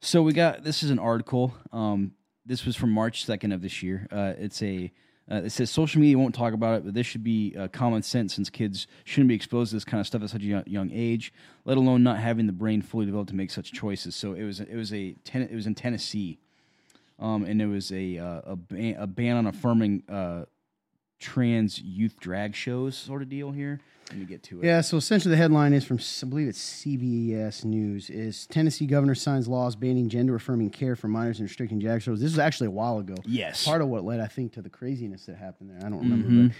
So 0.00 0.22
we 0.22 0.32
got 0.32 0.62
this 0.64 0.82
is 0.82 0.90
an 0.90 0.98
article. 0.98 1.52
Um, 1.72 2.12
this 2.46 2.64
was 2.64 2.74
from 2.76 2.90
March 2.90 3.24
second 3.24 3.52
of 3.52 3.60
this 3.60 3.82
year. 3.82 4.06
Uh, 4.10 4.32
it's 4.38 4.62
a 4.62 4.92
uh, 5.30 5.42
it 5.44 5.50
says 5.50 5.70
social 5.70 6.00
media 6.00 6.18
won't 6.18 6.34
talk 6.34 6.52
about 6.52 6.78
it, 6.78 6.84
but 6.84 6.94
this 6.94 7.06
should 7.06 7.22
be 7.22 7.54
uh, 7.56 7.68
common 7.68 8.02
sense 8.02 8.34
since 8.34 8.50
kids 8.50 8.86
shouldn't 9.04 9.28
be 9.28 9.34
exposed 9.34 9.70
to 9.70 9.76
this 9.76 9.84
kind 9.84 10.00
of 10.00 10.06
stuff 10.06 10.22
at 10.22 10.30
such 10.30 10.42
a 10.42 10.64
young, 10.66 10.90
age, 10.92 11.32
let 11.64 11.76
alone 11.76 12.02
not 12.02 12.18
having 12.18 12.46
the 12.46 12.52
brain 12.52 12.82
fully 12.82 13.06
developed 13.06 13.30
to 13.30 13.36
make 13.36 13.50
such 13.50 13.72
choices. 13.72 14.16
So 14.16 14.34
it 14.34 14.44
was 14.44 14.60
it 14.60 14.74
was 14.74 14.92
a 14.92 15.12
ten, 15.24 15.42
it 15.42 15.54
was 15.54 15.66
in 15.66 15.74
Tennessee, 15.74 16.38
um, 17.18 17.44
and 17.44 17.62
it 17.62 17.66
was 17.66 17.92
a 17.92 18.18
uh, 18.18 18.40
a, 18.44 18.56
ban, 18.56 18.96
a 18.98 19.06
ban 19.06 19.36
on 19.36 19.46
affirming 19.46 20.02
uh, 20.08 20.46
trans 21.20 21.80
youth 21.80 22.18
drag 22.18 22.54
shows 22.56 22.96
sort 22.96 23.22
of 23.22 23.28
deal 23.28 23.52
here. 23.52 23.80
Let 24.08 24.18
me 24.18 24.24
get 24.24 24.42
to 24.44 24.58
it. 24.60 24.64
Yeah, 24.64 24.80
so 24.80 24.96
essentially 24.96 25.30
the 25.30 25.36
headline 25.36 25.72
is 25.72 25.84
from, 25.84 26.00
I 26.00 26.26
believe 26.28 26.48
it's 26.48 26.82
CBS 26.84 27.64
News, 27.64 28.10
is 28.10 28.46
Tennessee 28.48 28.86
governor 28.86 29.14
signs 29.14 29.46
laws 29.46 29.76
banning 29.76 30.08
gender 30.08 30.34
affirming 30.34 30.70
care 30.70 30.96
for 30.96 31.06
minors 31.06 31.38
and 31.38 31.48
restricting 31.48 31.78
drag 31.78 32.02
shows. 32.02 32.20
This 32.20 32.32
was 32.32 32.40
actually 32.40 32.66
a 32.68 32.72
while 32.72 32.98
ago. 32.98 33.14
Yes. 33.24 33.64
Part 33.64 33.82
of 33.82 33.88
what 33.88 34.04
led, 34.04 34.18
I 34.18 34.26
think, 34.26 34.52
to 34.54 34.62
the 34.62 34.68
craziness 34.70 35.26
that 35.26 35.36
happened 35.36 35.70
there. 35.70 35.86
I 35.86 35.90
don't 35.90 36.00
remember. 36.00 36.54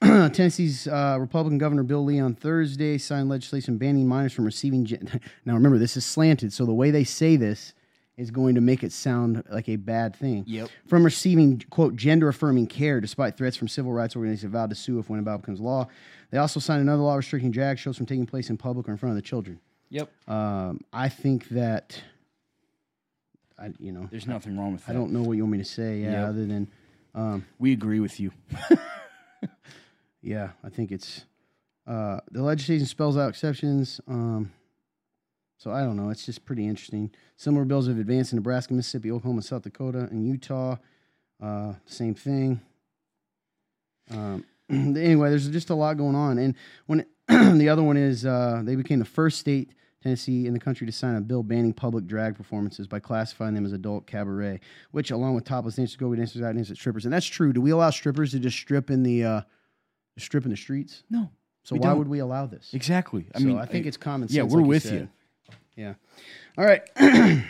But 0.00 0.34
Tennessee's 0.34 0.88
uh, 0.88 1.18
Republican 1.20 1.58
Governor 1.58 1.84
Bill 1.84 2.04
Lee 2.04 2.18
on 2.18 2.34
Thursday 2.34 2.98
signed 2.98 3.28
legislation 3.28 3.78
banning 3.78 4.08
minors 4.08 4.32
from 4.32 4.44
receiving. 4.44 4.84
Gen- 4.84 5.20
now, 5.44 5.54
remember, 5.54 5.78
this 5.78 5.96
is 5.96 6.04
slanted. 6.04 6.52
So 6.52 6.66
the 6.66 6.74
way 6.74 6.90
they 6.90 7.04
say 7.04 7.36
this 7.36 7.72
is 8.16 8.30
going 8.30 8.54
to 8.54 8.60
make 8.60 8.82
it 8.82 8.92
sound 8.92 9.42
like 9.50 9.68
a 9.68 9.76
bad 9.76 10.16
thing. 10.16 10.42
Yep. 10.46 10.70
From 10.86 11.04
receiving, 11.04 11.62
quote, 11.70 11.96
gender 11.96 12.28
affirming 12.28 12.66
care 12.66 13.00
despite 13.00 13.36
threats 13.36 13.56
from 13.56 13.68
civil 13.68 13.92
rights 13.92 14.16
organizations 14.16 14.50
that 14.50 14.56
vowed 14.56 14.70
to 14.70 14.76
sue 14.76 14.98
if 14.98 15.10
when 15.10 15.20
about 15.20 15.42
becomes 15.42 15.60
law. 15.60 15.86
They 16.30 16.38
also 16.38 16.58
signed 16.58 16.80
another 16.80 17.02
law 17.02 17.16
restricting 17.16 17.50
drag 17.50 17.78
shows 17.78 17.96
from 17.96 18.06
taking 18.06 18.26
place 18.26 18.48
in 18.48 18.56
public 18.56 18.88
or 18.88 18.92
in 18.92 18.96
front 18.96 19.10
of 19.10 19.16
the 19.16 19.22
children. 19.22 19.60
Yep. 19.90 20.10
Um, 20.28 20.80
I 20.92 21.08
think 21.10 21.48
that, 21.50 22.02
I, 23.58 23.72
you 23.78 23.92
know, 23.92 24.08
There's 24.10 24.26
nothing 24.26 24.58
wrong 24.58 24.72
with 24.72 24.86
that. 24.86 24.92
I 24.92 24.94
don't 24.94 25.12
know 25.12 25.22
what 25.22 25.34
you 25.36 25.42
want 25.44 25.52
me 25.52 25.58
to 25.58 25.64
say. 25.64 26.00
Yeah, 26.00 26.12
Yep. 26.12 26.28
other 26.28 26.46
than, 26.46 26.68
um, 27.14 27.44
We 27.58 27.72
agree 27.72 28.00
with 28.00 28.18
you. 28.18 28.32
yeah, 30.22 30.50
I 30.64 30.70
think 30.70 30.90
it's 30.90 31.24
uh, 31.86 32.20
the 32.32 32.42
legislation 32.42 32.86
spells 32.86 33.16
out 33.16 33.28
exceptions. 33.28 34.00
Um, 34.08 34.52
so 35.58 35.70
I 35.70 35.80
don't 35.82 35.96
know. 35.96 36.10
It's 36.10 36.26
just 36.26 36.44
pretty 36.44 36.66
interesting. 36.66 37.10
Similar 37.36 37.64
bills 37.64 37.88
have 37.88 37.98
advanced 37.98 38.32
in 38.32 38.36
Nebraska, 38.36 38.74
Mississippi, 38.74 39.10
Oklahoma, 39.10 39.42
South 39.42 39.62
Dakota, 39.62 40.08
and 40.10 40.26
Utah. 40.26 40.76
Uh, 41.42 41.74
same 41.86 42.14
thing. 42.14 42.60
Um, 44.10 44.44
anyway, 44.70 45.30
there's 45.30 45.48
just 45.48 45.70
a 45.70 45.74
lot 45.74 45.96
going 45.96 46.14
on, 46.14 46.38
and 46.38 46.54
when 46.86 47.04
the 47.58 47.68
other 47.68 47.82
one 47.82 47.96
is 47.96 48.24
uh, 48.24 48.62
they 48.64 48.76
became 48.76 48.98
the 48.98 49.04
first 49.04 49.38
state, 49.38 49.70
Tennessee, 50.02 50.46
in 50.46 50.52
the 50.54 50.60
country 50.60 50.86
to 50.86 50.92
sign 50.92 51.16
a 51.16 51.20
bill 51.20 51.42
banning 51.42 51.72
public 51.72 52.06
drag 52.06 52.36
performances 52.36 52.86
by 52.86 53.00
classifying 53.00 53.54
them 53.54 53.64
as 53.66 53.72
adult 53.72 54.06
cabaret, 54.06 54.60
which, 54.92 55.10
along 55.10 55.34
with 55.34 55.44
topless 55.44 55.76
dancers, 55.76 55.96
go 55.96 56.14
dancers, 56.14 56.42
out 56.42 56.54
dancers, 56.54 56.78
strippers, 56.78 57.04
and 57.04 57.12
that's 57.12 57.26
true. 57.26 57.52
Do 57.52 57.60
we 57.60 57.70
allow 57.70 57.90
strippers 57.90 58.30
to 58.32 58.38
just 58.38 58.56
strip 58.56 58.90
in 58.90 59.02
the 59.02 59.24
uh, 59.24 59.40
strip 60.18 60.44
in 60.44 60.50
the 60.50 60.56
streets? 60.56 61.02
No. 61.10 61.30
So 61.64 61.74
why 61.74 61.88
don't. 61.88 61.98
would 61.98 62.08
we 62.08 62.20
allow 62.20 62.46
this? 62.46 62.70
Exactly. 62.74 63.26
I 63.34 63.40
So 63.40 63.44
mean, 63.44 63.58
I 63.58 63.66
think 63.66 63.86
it's 63.86 63.96
common 63.96 64.28
sense. 64.28 64.36
Yeah, 64.36 64.42
we're 64.44 64.60
like 64.60 64.68
with 64.68 64.82
said. 64.84 64.92
you. 64.92 65.08
Yeah. 65.76 65.94
All 66.58 66.64
right. 66.64 66.82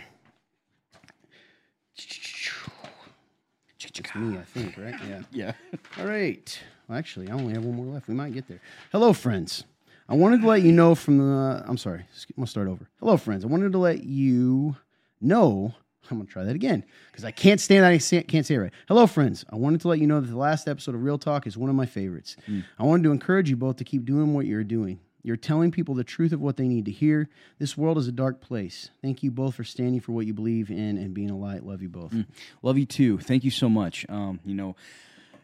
It's 3.99 4.15
me, 4.15 4.37
I 4.37 4.43
think, 4.43 4.77
right? 4.77 4.95
Yeah. 5.09 5.23
Yeah. 5.33 5.53
All 5.99 6.07
right. 6.07 6.61
Well, 6.87 6.99
actually, 6.99 7.31
I 7.31 7.33
only 7.33 7.55
have 7.55 7.65
one 7.65 7.77
more 7.77 7.87
left. 7.87 8.09
We 8.09 8.15
might 8.15 8.35
get 8.35 8.47
there. 8.47 8.61
Hello, 8.93 9.13
friends. 9.13 9.65
I 10.09 10.15
wanted 10.15 10.43
to 10.43 10.47
let 10.47 10.63
you 10.63 10.73
know 10.73 10.95
from 10.95 11.19
the. 11.19 11.65
I'm 11.67 11.79
sorry. 11.79 12.01
I'm 12.01 12.35
gonna 12.37 12.47
start 12.47 12.69
over. 12.69 12.89
Hello, 13.01 13.17
friends. 13.17 13.45
I 13.45 13.49
wanted 13.49 13.73
to 13.73 13.79
let 13.79 14.05
you 14.05 14.77
know. 15.21 15.75
I'm 16.11 16.19
gonna 16.19 16.29
try 16.29 16.45
that 16.45 16.55
again 16.55 16.85
because 17.11 17.25
I 17.25 17.31
can't 17.31 17.61
stand 17.61 17.85
that. 17.85 17.93
I 17.93 18.23
can't 18.23 18.47
say 18.47 18.55
it 18.55 18.59
right. 18.59 18.73
Hello, 18.87 19.07
friends. 19.07 19.45
I 19.51 19.57
wanted 19.57 19.81
to 19.81 19.89
let 19.89 19.99
you 19.99 20.07
know 20.07 20.21
that 20.21 20.29
the 20.29 20.37
last 20.37 20.69
episode 20.69 20.95
of 20.95 21.03
Real 21.03 21.19
Talk 21.19 21.47
is 21.47 21.57
one 21.57 21.71
of 21.71 21.75
my 21.77 21.87
favorites. 21.87 22.37
Hmm. 22.47 22.61
I 22.79 22.85
wanted 22.85 23.05
to 23.05 23.13
encourage 23.13 23.51
you 23.51 23.57
both 23.57 23.77
to 23.77 23.85
keep 23.85 24.05
doing 24.05 24.35
what 24.35 24.47
you're 24.47 24.63
doing. 24.63 25.01
You're 25.27 25.37
telling 25.37 25.73
people 25.73 25.97
the 25.97 26.05
truth 26.05 26.31
of 26.31 26.41
what 26.41 26.57
they 26.57 26.69
need 26.69 26.85
to 26.85 26.93
hear. 26.93 27.29
This 27.59 27.77
world 27.77 27.99
is 27.99 28.07
a 28.07 28.13
dark 28.13 28.41
place. 28.41 28.91
Thank 29.03 29.25
you 29.25 29.33
both 29.33 29.57
for 29.57 29.65
standing 29.65 29.99
for 29.99 30.13
what 30.13 30.25
you 30.25 30.33
believe 30.33 30.71
in 30.71 30.97
and 30.97 31.15
being 31.15 31.31
a 31.31 31.37
light. 31.37 31.67
Love 31.67 31.83
you 31.83 31.89
both. 31.89 32.15
Love 32.63 32.79
you 32.79 32.87
too. 32.87 33.19
Thank 33.19 33.43
you 33.43 33.51
so 33.51 33.69
much. 33.69 34.07
Um, 34.09 34.39
you 34.45 34.55
know, 34.55 34.77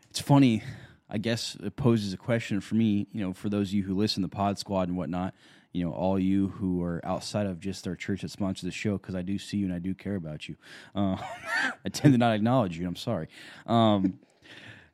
it's 0.08 0.20
funny. 0.20 0.62
I 1.10 1.18
guess 1.18 1.56
it 1.60 1.74
poses 1.74 2.12
a 2.12 2.16
question 2.16 2.60
for 2.60 2.76
me. 2.76 3.08
You 3.12 3.22
know, 3.22 3.32
for 3.32 3.48
those 3.48 3.70
of 3.70 3.74
you 3.74 3.82
who 3.82 3.96
listen 3.96 4.22
to 4.22 4.28
Pod 4.28 4.56
Squad 4.56 4.86
and 4.86 4.96
whatnot. 4.96 5.34
You 5.72 5.84
know, 5.84 5.90
all 5.90 6.16
you 6.16 6.50
who 6.50 6.80
are 6.84 7.00
outside 7.04 7.46
of 7.46 7.58
just 7.58 7.88
our 7.88 7.96
church 7.96 8.22
that 8.22 8.30
sponsors 8.30 8.62
the 8.62 8.70
show, 8.70 8.98
because 8.98 9.16
I 9.16 9.22
do 9.22 9.36
see 9.36 9.56
you 9.56 9.64
and 9.64 9.74
I 9.74 9.80
do 9.80 9.94
care 9.94 10.14
about 10.14 10.48
you. 10.48 10.54
Uh, 10.94 11.16
I 11.84 11.88
tend 11.88 12.14
to 12.14 12.18
not 12.18 12.36
acknowledge 12.36 12.78
you. 12.78 12.86
I'm 12.86 12.94
sorry. 12.94 13.26
Um, 13.66 14.20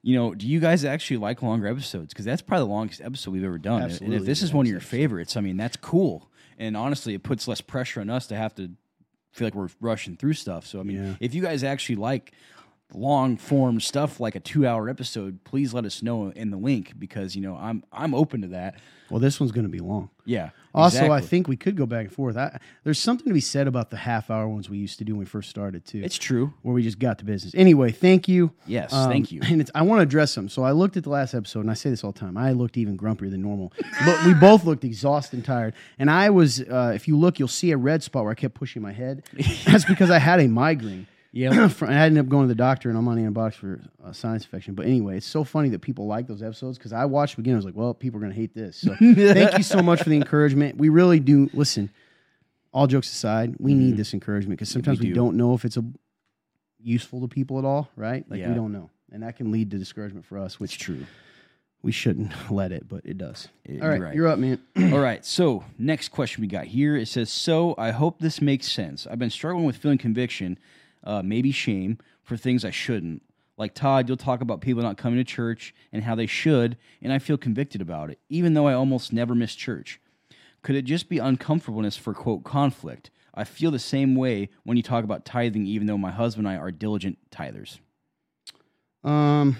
you 0.08 0.16
know, 0.16 0.34
do 0.34 0.46
you 0.46 0.58
guys 0.58 0.86
actually 0.86 1.18
like 1.18 1.42
longer 1.42 1.66
episodes? 1.66 2.14
Because 2.14 2.24
that's 2.24 2.40
probably 2.40 2.66
the 2.66 2.72
longest 2.72 3.02
episode 3.02 3.30
we've 3.32 3.44
ever 3.44 3.58
done. 3.58 3.82
And 3.82 4.14
if 4.14 4.24
this 4.24 4.40
is 4.40 4.54
one 4.54 4.64
of 4.64 4.70
your 4.72 4.80
favorites, 4.80 5.36
I 5.36 5.42
mean, 5.42 5.58
that's 5.58 5.76
cool. 5.76 6.30
And 6.58 6.78
honestly, 6.78 7.12
it 7.12 7.22
puts 7.22 7.46
less 7.46 7.60
pressure 7.60 8.00
on 8.00 8.08
us 8.08 8.26
to 8.28 8.34
have 8.36 8.54
to 8.54 8.70
feel 9.32 9.46
like 9.48 9.54
we're 9.54 9.68
rushing 9.82 10.16
through 10.16 10.32
stuff. 10.32 10.66
So 10.66 10.80
I 10.80 10.82
mean, 10.82 10.96
Yeah. 10.96 11.14
if 11.20 11.34
you 11.34 11.42
guys 11.42 11.62
actually 11.62 11.96
like 11.96 12.32
long 12.94 13.36
form 13.36 13.80
stuff 13.80 14.18
like 14.20 14.34
a 14.34 14.40
two 14.40 14.66
hour 14.66 14.88
episode, 14.88 15.44
please 15.44 15.74
let 15.74 15.84
us 15.84 16.02
know 16.02 16.30
in 16.30 16.50
the 16.50 16.56
link 16.56 16.94
because 16.98 17.36
you 17.36 17.42
know 17.42 17.56
I'm 17.56 17.84
I'm 17.92 18.14
open 18.14 18.42
to 18.42 18.48
that. 18.48 18.76
Well, 19.10 19.20
this 19.20 19.40
one's 19.40 19.52
going 19.52 19.64
to 19.64 19.70
be 19.70 19.78
long. 19.78 20.10
Yeah. 20.26 20.50
Also, 20.74 21.10
I 21.10 21.22
think 21.22 21.48
we 21.48 21.56
could 21.56 21.76
go 21.76 21.86
back 21.86 22.04
and 22.04 22.12
forth. 22.14 22.36
I, 22.36 22.58
there's 22.84 22.98
something 22.98 23.26
to 23.26 23.32
be 23.32 23.40
said 23.40 23.66
about 23.66 23.88
the 23.88 23.96
half 23.96 24.30
hour 24.30 24.46
ones 24.46 24.68
we 24.68 24.76
used 24.76 24.98
to 24.98 25.04
do 25.04 25.14
when 25.14 25.20
we 25.20 25.24
first 25.24 25.48
started 25.48 25.86
too. 25.86 26.02
it's 26.04 26.18
true. 26.18 26.52
where 26.60 26.74
we 26.74 26.82
just 26.82 26.98
got 26.98 27.18
to 27.20 27.24
business. 27.24 27.54
Anyway, 27.56 27.90
thank 27.90 28.28
you. 28.28 28.52
Yes, 28.66 28.92
Um, 28.92 29.10
thank 29.10 29.32
you. 29.32 29.40
And 29.42 29.62
it's, 29.62 29.70
I 29.74 29.80
want 29.80 30.00
to 30.00 30.02
address 30.02 30.34
them. 30.34 30.50
So 30.50 30.62
I 30.62 30.72
looked 30.72 30.98
at 30.98 31.04
the 31.04 31.10
last 31.10 31.32
episode, 31.32 31.60
and 31.60 31.70
I 31.70 31.74
say 31.74 31.88
this 31.88 32.04
all 32.04 32.12
the 32.12 32.20
time. 32.20 32.36
I 32.36 32.52
looked 32.52 32.76
even 32.76 32.98
grumpier 32.98 33.30
than 33.30 33.40
normal. 33.40 33.72
but 34.04 34.26
we 34.26 34.34
both 34.34 34.64
looked 34.66 34.84
exhausted 34.84 35.36
and 35.36 35.44
tired. 35.44 35.72
And 35.98 36.10
I 36.10 36.28
was, 36.28 36.60
uh, 36.60 36.92
if 36.94 37.08
you 37.08 37.16
look, 37.16 37.38
you'll 37.38 37.48
see 37.48 37.70
a 37.70 37.78
red 37.78 38.02
spot 38.02 38.24
where 38.24 38.32
I 38.32 38.34
kept 38.34 38.52
pushing 38.54 38.82
my 38.82 38.92
head. 38.92 39.24
That's 39.64 39.86
because 39.86 40.10
I 40.10 40.18
had 40.18 40.38
a 40.38 40.48
migraine. 40.48 41.06
Yeah. 41.32 41.70
I 41.82 42.06
ended 42.06 42.24
up 42.24 42.28
going 42.28 42.44
to 42.44 42.48
the 42.48 42.54
doctor, 42.54 42.88
and 42.88 42.98
I'm 42.98 43.06
on 43.08 43.18
antibiotics 43.18 43.56
for 43.56 43.80
a 44.04 44.14
sinus 44.14 44.44
infection. 44.44 44.74
But 44.74 44.86
anyway, 44.86 45.18
it's 45.18 45.26
so 45.26 45.44
funny 45.44 45.68
that 45.70 45.80
people 45.80 46.06
like 46.06 46.26
those 46.26 46.42
episodes 46.42 46.78
because 46.78 46.92
I 46.92 47.04
watched 47.04 47.36
the 47.36 47.42
beginning. 47.42 47.56
I 47.56 47.58
was 47.58 47.64
like, 47.66 47.76
well, 47.76 47.94
people 47.94 48.18
are 48.18 48.22
going 48.22 48.32
to 48.32 48.38
hate 48.38 48.54
this. 48.54 48.76
So 48.78 48.94
thank 48.98 49.58
you 49.58 49.62
so 49.62 49.82
much 49.82 50.02
for 50.02 50.08
the 50.08 50.16
encouragement. 50.16 50.78
We 50.78 50.88
really 50.88 51.20
do. 51.20 51.50
Listen, 51.52 51.90
all 52.72 52.86
jokes 52.86 53.10
aside, 53.10 53.56
we 53.58 53.74
need 53.74 53.90
mm-hmm. 53.90 53.96
this 53.96 54.14
encouragement 54.14 54.58
because 54.58 54.70
sometimes 54.70 55.00
we, 55.00 55.08
do. 55.08 55.14
don't 55.14 55.36
know 55.36 55.54
if 55.54 55.64
it's 55.64 55.76
a 55.76 55.84
useful 56.80 57.20
to 57.20 57.28
people 57.28 57.58
at 57.58 57.64
all, 57.64 57.88
right? 57.96 58.24
Like 58.28 58.40
Yeah. 58.40 58.50
we 58.50 58.54
don't 58.54 58.72
know, 58.72 58.90
and 59.10 59.22
that 59.22 59.36
can 59.36 59.50
lead 59.50 59.70
to 59.70 59.78
discouragement 59.78 60.26
for 60.26 60.38
us, 60.38 60.52
It's 60.54 60.60
which 60.60 60.78
true. 60.78 61.06
we 61.82 61.92
shouldn't 61.92 62.32
let 62.50 62.72
it, 62.72 62.88
but 62.88 63.04
it 63.04 63.18
does. 63.18 63.48
It- 63.64 63.82
all 63.82 63.88
right, 63.88 64.00
right. 64.00 64.14
you're 64.14 64.28
up, 64.28 64.38
man. 64.38 64.58
All 64.92 65.00
right. 65.00 65.24
So, 65.24 65.64
next 65.78 66.10
question 66.10 66.40
we 66.40 66.46
got 66.46 66.66
here 66.66 66.96
it 66.96 67.08
says, 67.08 67.30
So, 67.30 67.74
I 67.78 67.90
hope 67.90 68.20
this 68.20 68.40
makes 68.40 68.70
sense. 68.70 69.06
I've 69.06 69.18
been 69.18 69.30
struggling 69.30 69.64
with 69.64 69.76
feeling 69.76 69.98
conviction, 69.98 70.58
uh, 71.04 71.22
maybe 71.22 71.52
shame, 71.52 71.98
for 72.22 72.36
things 72.36 72.64
I 72.64 72.70
shouldn't. 72.70 73.22
Like 73.56 73.74
Todd, 73.74 74.08
you'll 74.08 74.16
talk 74.16 74.40
about 74.40 74.60
people 74.60 74.82
not 74.82 74.96
coming 74.96 75.18
to 75.18 75.24
church 75.24 75.74
and 75.92 76.04
how 76.04 76.14
they 76.14 76.26
should, 76.26 76.76
and 77.02 77.12
I 77.12 77.18
feel 77.18 77.36
convicted 77.36 77.80
about 77.80 78.10
it, 78.10 78.18
even 78.28 78.54
though 78.54 78.68
I 78.68 78.74
almost 78.74 79.12
never 79.12 79.34
miss 79.34 79.54
church. 79.54 80.00
Could 80.62 80.76
it 80.76 80.82
just 80.82 81.08
be 81.08 81.18
uncomfortableness 81.18 81.96
for, 81.96 82.14
quote, 82.14 82.44
conflict? 82.44 83.10
I 83.34 83.44
feel 83.44 83.70
the 83.70 83.78
same 83.78 84.16
way 84.16 84.48
when 84.64 84.76
you 84.76 84.82
talk 84.82 85.04
about 85.04 85.24
tithing, 85.24 85.66
even 85.66 85.86
though 85.86 85.98
my 85.98 86.10
husband 86.10 86.46
and 86.46 86.56
I 86.56 86.60
are 86.60 86.70
diligent 86.70 87.18
tithers. 87.30 87.78
Um, 89.04 89.56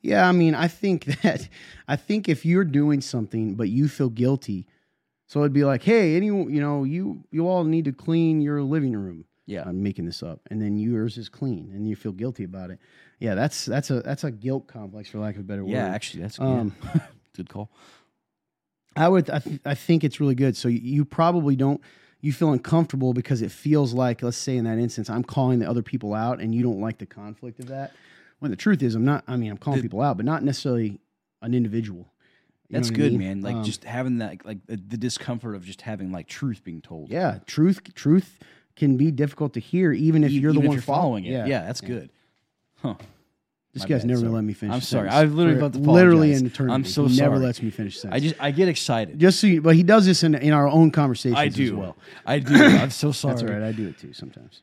yeah, 0.00 0.28
I 0.28 0.32
mean, 0.32 0.54
I 0.54 0.68
think 0.68 1.04
that 1.22 1.48
I 1.86 1.96
think 1.96 2.28
if 2.28 2.44
you're 2.44 2.64
doing 2.64 3.00
something 3.00 3.54
but 3.54 3.68
you 3.68 3.88
feel 3.88 4.08
guilty, 4.08 4.66
so 5.26 5.40
it'd 5.40 5.52
be 5.52 5.64
like, 5.64 5.82
hey, 5.82 6.16
any, 6.16 6.26
you 6.26 6.60
know, 6.60 6.84
you 6.84 7.24
you 7.30 7.48
all 7.48 7.64
need 7.64 7.84
to 7.86 7.92
clean 7.92 8.40
your 8.40 8.62
living 8.62 8.94
room. 8.94 9.24
Yeah. 9.52 9.64
I'm 9.66 9.82
making 9.82 10.06
this 10.06 10.22
up, 10.22 10.40
and 10.50 10.60
then 10.60 10.76
yours 10.76 11.16
is 11.18 11.28
clean, 11.28 11.70
and 11.74 11.86
you 11.88 11.94
feel 11.96 12.12
guilty 12.12 12.44
about 12.44 12.70
it. 12.70 12.78
Yeah, 13.20 13.34
that's 13.34 13.64
that's 13.66 13.90
a 13.90 14.00
that's 14.00 14.24
a 14.24 14.30
guilt 14.30 14.66
complex, 14.66 15.08
for 15.10 15.18
lack 15.18 15.34
of 15.36 15.40
a 15.42 15.44
better 15.44 15.64
word. 15.64 15.72
Yeah, 15.72 15.86
actually, 15.88 16.22
that's 16.22 16.38
Um, 16.40 16.74
yeah. 16.94 17.00
good 17.36 17.48
call. 17.48 17.70
I 18.96 19.08
would. 19.08 19.30
I, 19.30 19.38
th- 19.38 19.60
I 19.64 19.74
think 19.74 20.04
it's 20.04 20.20
really 20.20 20.34
good. 20.34 20.56
So 20.56 20.68
you, 20.68 20.80
you 20.82 21.04
probably 21.04 21.56
don't. 21.56 21.80
You 22.20 22.32
feel 22.32 22.52
uncomfortable 22.52 23.14
because 23.14 23.42
it 23.42 23.50
feels 23.50 23.92
like, 23.94 24.22
let's 24.22 24.36
say 24.36 24.56
in 24.56 24.64
that 24.64 24.78
instance, 24.78 25.10
I'm 25.10 25.24
calling 25.24 25.58
the 25.58 25.68
other 25.68 25.82
people 25.82 26.14
out, 26.14 26.40
and 26.40 26.54
you 26.54 26.62
don't 26.62 26.80
like 26.80 26.98
the 26.98 27.06
conflict 27.06 27.58
of 27.58 27.66
that. 27.68 27.92
When 28.38 28.50
the 28.50 28.56
truth 28.56 28.82
is, 28.82 28.94
I'm 28.94 29.04
not. 29.04 29.24
I 29.26 29.36
mean, 29.36 29.50
I'm 29.50 29.56
calling 29.58 29.78
The- 29.78 29.82
people 29.84 30.02
out, 30.02 30.16
but 30.16 30.26
not 30.26 30.42
necessarily 30.44 31.00
an 31.40 31.54
individual. 31.54 32.08
You 32.68 32.78
That's 32.78 32.90
what 32.90 32.94
I 33.00 33.02
good, 33.02 33.12
mean? 33.12 33.18
man. 33.20 33.40
Like 33.42 33.56
Um, 33.56 33.64
just 33.64 33.84
having 33.84 34.18
that, 34.18 34.46
like 34.46 34.64
the, 34.66 34.76
the 34.76 34.96
discomfort 34.96 35.54
of 35.56 35.64
just 35.64 35.82
having 35.82 36.10
like 36.10 36.26
truth 36.26 36.62
being 36.64 36.80
told. 36.80 37.10
yeah, 37.10 37.38
truth. 37.46 37.80
Truth 37.94 38.38
can 38.76 38.96
be 38.96 39.10
difficult 39.10 39.54
to 39.54 39.60
hear, 39.60 39.92
even 39.92 40.24
if 40.24 40.30
E- 40.30 40.34
you're 40.38 40.52
the 40.52 40.58
even 40.58 40.68
one 40.68 40.74
you're 40.76 40.82
following 40.82 41.24
it. 41.24 41.32
Yeah, 41.32 41.46
Yeah, 41.46 41.62
that's 41.64 41.80
good. 41.80 42.10
Huh. 42.80 42.94
This 43.74 43.84
My 43.84 43.88
guy's 43.88 44.00
bad, 44.02 44.08
never 44.08 44.20
sorry. 44.20 44.32
let 44.32 44.44
me 44.44 44.52
finish. 44.52 44.74
I'm 44.74 44.80
sorry. 44.82 45.08
I 45.08 45.24
was 45.24 45.32
literally 45.32 45.58
about 45.58 45.72
to 45.72 45.78
literally 45.78 46.32
in 46.34 46.44
eternity. 46.44 46.74
I'm 46.74 46.84
so 46.84 47.06
he 47.06 47.16
Never 47.18 47.38
lets 47.38 47.62
me 47.62 47.70
finish. 47.70 48.04
a 48.04 48.12
I 48.12 48.20
just 48.20 48.34
I 48.38 48.50
get 48.50 48.68
excited. 48.68 49.18
just 49.18 49.40
so, 49.40 49.46
you, 49.46 49.62
but 49.62 49.74
he 49.76 49.82
does 49.82 50.04
this 50.04 50.22
in 50.22 50.34
in 50.34 50.52
our 50.52 50.68
own 50.68 50.90
conversations. 50.90 51.38
I 51.38 51.46
as 51.46 51.54
do. 51.54 51.76
well. 51.78 51.96
I 52.26 52.38
do. 52.38 52.54
I'm 52.54 52.90
so 52.90 53.12
sorry. 53.12 53.32
That's 53.36 53.42
all 53.50 53.58
right. 53.58 53.62
I 53.66 53.72
do 53.72 53.88
it 53.88 53.98
too 53.98 54.12
sometimes. 54.12 54.60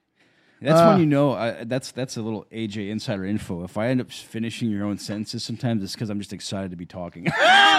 That's 0.61 0.80
Uh, 0.80 0.88
when 0.91 0.99
you 0.99 1.06
know. 1.06 1.34
I, 1.34 1.64
that's 1.64 1.91
that's 1.91 2.18
a 2.18 2.22
little 2.22 2.45
AJ 2.52 2.90
insider 2.90 3.26
info. 3.26 3.64
If 3.64 3.77
I 3.77 3.88
end 3.88 4.02
up 4.02 4.11
finishing 4.11 4.69
your 4.69 4.86
own 4.86 4.98
sentences, 4.98 5.44
sometimes 5.44 5.84
it's 5.84 5.94
because 5.94 6.10
I'm 6.10 6.19
just 6.19 6.34
excited 6.34 6.72
to 6.72 6.77
be 6.77 6.86
talking. 6.86 7.27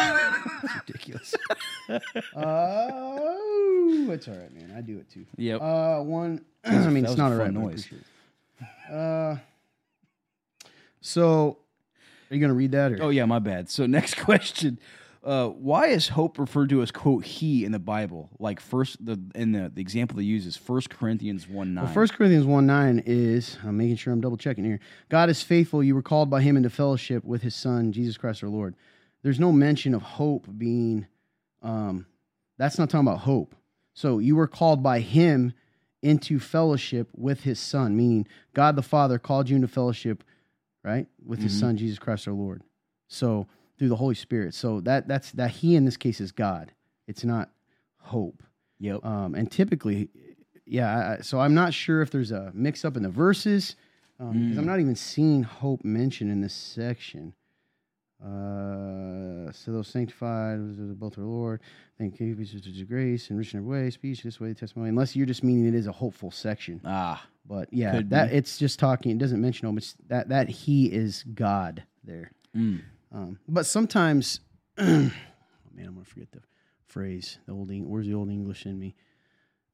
ridiculous. 0.86 1.35
Oh, 2.36 4.07
it's 4.11 4.28
all 4.28 4.35
right, 4.35 4.52
man. 4.55 4.73
I 4.77 4.81
do 4.81 4.98
it 4.98 5.11
too. 5.11 5.27
Yep. 5.36 5.61
Uh, 5.61 6.01
one. 6.02 6.44
I 6.65 6.89
mean, 6.89 7.05
it's 7.05 7.16
not 7.16 7.32
a 7.32 7.36
not 7.36 7.44
fun 7.47 7.57
alright. 7.57 7.85
but 8.89 8.93
I 8.93 8.97
noise. 8.97 9.36
Uh, 9.36 9.39
so 11.01 11.59
are 12.31 12.35
you 12.35 12.40
gonna 12.40 12.55
read 12.55 12.73
that? 12.73 12.93
Or? 12.93 13.02
oh 13.05 13.09
yeah, 13.09 13.24
my 13.24 13.39
bad. 13.40 13.69
So 13.70 13.86
next 13.98 14.15
question. 14.19 14.78
Uh, 15.22 15.48
why 15.48 15.86
is 15.88 16.09
hope 16.09 16.38
referred 16.38 16.70
to 16.70 16.80
as 16.80 16.90
quote 16.90 17.24
he 17.24 17.64
in 17.64 17.72
the 17.72 17.78
Bible? 17.78 18.30
Like 18.38 18.59
first 18.59 19.05
the 19.05 19.20
in 19.34 19.52
the, 19.52 19.70
the 19.74 19.80
example 19.80 20.16
they 20.16 20.22
use 20.22 20.47
is 20.47 20.56
First 20.56 20.88
Corinthians 20.88 21.47
one 21.47 21.74
nine. 21.74 21.84
Well, 21.84 21.92
First 21.92 22.14
Corinthians 22.14 22.47
one 22.47 22.66
nine 22.66 23.02
is. 23.05 23.59
I'm 23.62 23.76
making 23.76 23.97
sure 23.97 24.12
I'm 24.12 24.20
double 24.22 24.38
checking 24.38 24.64
here. 24.64 24.80
God 25.10 25.28
is 25.28 25.42
faithful. 25.42 25.84
You 25.84 25.94
were 25.94 26.02
called 26.02 26.30
by 26.30 26.40
Him 26.40 26.56
into 26.56 26.70
fellowship 26.70 27.24
with 27.24 27.42
His 27.42 27.55
Son, 27.55 27.92
Jesus 27.92 28.16
Christ, 28.16 28.42
our 28.42 28.48
Lord. 28.48 28.74
There's 29.22 29.38
no 29.40 29.52
mention 29.52 29.94
of 29.94 30.02
hope 30.02 30.47
being. 30.56 31.06
Um, 31.62 32.06
that's 32.56 32.78
not 32.78 32.88
talking 32.88 33.06
about 33.06 33.20
hope. 33.20 33.55
So 33.92 34.18
you 34.18 34.36
were 34.36 34.47
called 34.47 34.82
by 34.82 35.01
Him 35.01 35.52
into 36.02 36.38
fellowship 36.38 37.09
with 37.14 37.42
his 37.42 37.59
son, 37.59 37.97
meaning 37.97 38.26
God 38.55 38.76
the 38.76 38.82
Father 38.82 39.18
called 39.18 39.51
you 39.51 39.56
into 39.56 39.68
fellowship, 39.68 40.24
right, 40.82 41.06
with 41.24 41.42
his 41.42 41.55
Mhm. 41.55 41.60
son 41.60 41.76
Jesus 41.76 41.98
Christ 41.98 42.26
our 42.26 42.34
Lord. 42.34 42.62
So 43.06 43.47
through 43.81 43.89
the 43.89 43.97
Holy 43.97 44.15
Spirit. 44.15 44.52
So 44.55 44.81
that 44.82 45.09
that's 45.09 45.32
that 45.32 45.51
he 45.51 45.74
in 45.74 45.86
this 45.86 45.97
case 45.97 46.20
is 46.20 46.31
God. 46.32 46.70
It's 47.09 47.24
not 47.24 47.48
hope. 47.98 48.43
Yep. 48.78 49.05
Um, 49.05 49.35
and 49.35 49.51
typically, 49.51 50.11
yeah. 50.66 51.16
I- 51.19 51.23
so 51.23 51.40
I'm 51.40 51.55
not 51.55 51.73
sure 51.74 52.02
if 52.02 52.11
there's 52.11 52.31
a 52.31 52.52
mix 52.55 52.85
up 52.85 52.97
in 52.97 53.02
the 53.02 53.09
verses 53.09 53.74
because 54.19 54.35
Mm. 54.36 54.59
I'm 54.59 54.66
not 54.66 54.81
even 54.81 54.94
seeing 54.97 55.43
hope 55.44 55.82
mentioned 55.82 56.31
in 56.31 56.43
this 56.43 56.52
section. 56.52 57.32
Uh, 58.23 59.51
so 59.52 59.73
those 59.73 59.89
sanctified, 59.89 60.59
both 61.01 61.16
our 61.19 61.24
Lord, 61.24 61.61
thank 61.98 62.20
you, 62.20 62.32
of 62.32 62.89
grace 62.89 63.31
and 63.31 63.39
rich 63.39 63.55
in 63.55 63.61
every 63.61 63.85
way, 63.85 63.90
speech 63.90 64.23
this 64.23 64.39
way, 64.39 64.52
testimony. 64.52 64.90
Unless 64.90 65.16
you're 65.16 65.24
just 65.27 65.43
meaning 65.43 65.66
it 65.66 65.74
is 65.74 65.86
a 65.86 65.93
hopeful 65.93 66.31
section, 66.31 66.81
ah, 66.85 67.27
but 67.47 67.73
yeah, 67.73 68.02
that 68.09 68.31
be. 68.31 68.36
it's 68.36 68.59
just 68.59 68.78
talking. 68.78 69.12
It 69.12 69.19
doesn't 69.19 69.40
mention 69.40 69.66
hope. 69.69 69.78
It's 69.78 69.97
that 70.09 70.28
that 70.28 70.48
He 70.51 70.86
is 70.93 71.24
God 71.35 71.82
there. 72.05 72.31
mm. 72.55 72.81
Um, 73.12 73.39
but 73.49 73.66
sometimes, 73.66 74.41
oh 74.78 74.85
man, 74.85 75.12
I'm 75.78 75.95
gonna 75.95 76.05
forget 76.05 76.31
the 76.32 76.41
phrase. 76.87 77.39
The 77.47 77.53
old 77.53 77.70
Eng- 77.70 77.89
where's 77.89 78.07
the 78.07 78.15
old 78.15 78.31
English 78.31 78.66
in 78.66 78.78
me? 78.78 78.95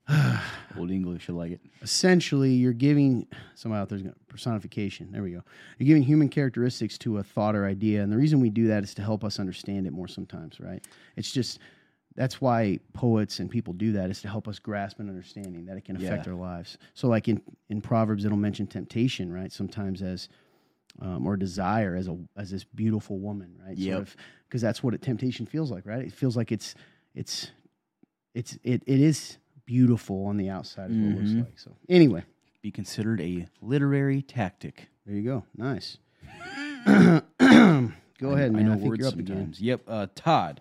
old 0.78 0.90
English, 0.92 1.28
I 1.28 1.32
like 1.32 1.52
it. 1.52 1.60
essentially 1.82 2.52
you're 2.52 2.72
giving 2.72 3.26
somebody 3.56 3.80
out 3.82 3.88
there's 3.88 4.02
gonna 4.02 4.14
personification 4.28 5.10
there 5.10 5.20
we 5.22 5.32
go 5.32 5.42
you're 5.78 5.86
giving 5.88 6.04
human 6.04 6.28
characteristics 6.28 6.96
to 6.98 7.18
a 7.18 7.24
thought 7.24 7.56
or 7.56 7.66
idea 7.66 8.02
and 8.04 8.12
the 8.12 8.16
reason 8.16 8.38
we 8.38 8.48
do 8.48 8.68
that 8.68 8.84
is 8.84 8.94
to 8.94 9.02
help 9.02 9.24
us 9.24 9.40
understand 9.40 9.84
it 9.84 9.92
more 9.92 10.06
sometimes 10.06 10.60
right 10.60 10.86
it's 11.16 11.32
just 11.32 11.58
that's 12.14 12.40
why 12.40 12.78
poets 12.92 13.40
and 13.40 13.50
people 13.50 13.72
do 13.74 13.90
that 13.92 14.08
is 14.08 14.22
to 14.22 14.28
help 14.28 14.46
us 14.46 14.60
grasp 14.60 15.00
an 15.00 15.08
understanding 15.08 15.64
that 15.66 15.76
it 15.76 15.84
can 15.84 15.96
affect 15.96 16.26
Yeah. 16.26 16.32
our 16.34 16.38
lives 16.38 16.78
so 16.94 17.08
like 17.08 17.26
in 17.26 17.42
in 17.68 17.80
proverbs 17.80 18.24
it'll 18.24 18.38
mention 18.38 18.68
temptation 18.68 19.32
right 19.32 19.50
sometimes 19.50 20.02
as 20.02 20.28
um, 21.00 21.26
or 21.26 21.36
desire 21.36 21.94
as 21.96 22.08
a 22.08 22.16
as 22.36 22.50
this 22.50 22.64
beautiful 22.64 23.18
woman 23.18 23.56
right 23.66 23.76
Yep. 23.76 24.08
because 24.48 24.62
that's 24.62 24.82
what 24.82 24.94
it, 24.94 25.02
temptation 25.02 25.46
feels 25.46 25.70
like 25.70 25.84
right 25.86 26.04
it 26.04 26.12
feels 26.12 26.36
like 26.36 26.50
it's 26.52 26.74
it's 27.14 27.50
it's 28.34 28.58
it, 28.62 28.82
it 28.86 29.00
is 29.00 29.38
beautiful 29.66 30.26
on 30.26 30.36
the 30.36 30.48
outside 30.48 30.90
is 30.90 30.96
what 30.96 31.12
it 31.12 31.18
looks 31.18 31.32
like 31.48 31.58
so 31.58 31.76
anyway 31.88 32.22
Be 32.62 32.70
considered 32.70 33.20
a 33.20 33.46
literary 33.60 34.22
tactic. 34.22 34.88
there 35.04 35.14
you 35.16 35.22
go. 35.22 35.44
Nice. 35.56 35.98
go 36.86 38.30
ahead, 38.30 38.50
I, 38.50 38.50
man. 38.50 38.56
I 38.56 38.62
know 38.62 38.72
I 38.72 38.76
think 38.76 38.88
words 38.88 39.00
you're 39.00 39.08
up 39.08 39.14
again. 39.14 39.26
sometimes. 39.26 39.60
Yep. 39.60 39.80
Uh, 39.86 40.06
Todd, 40.14 40.60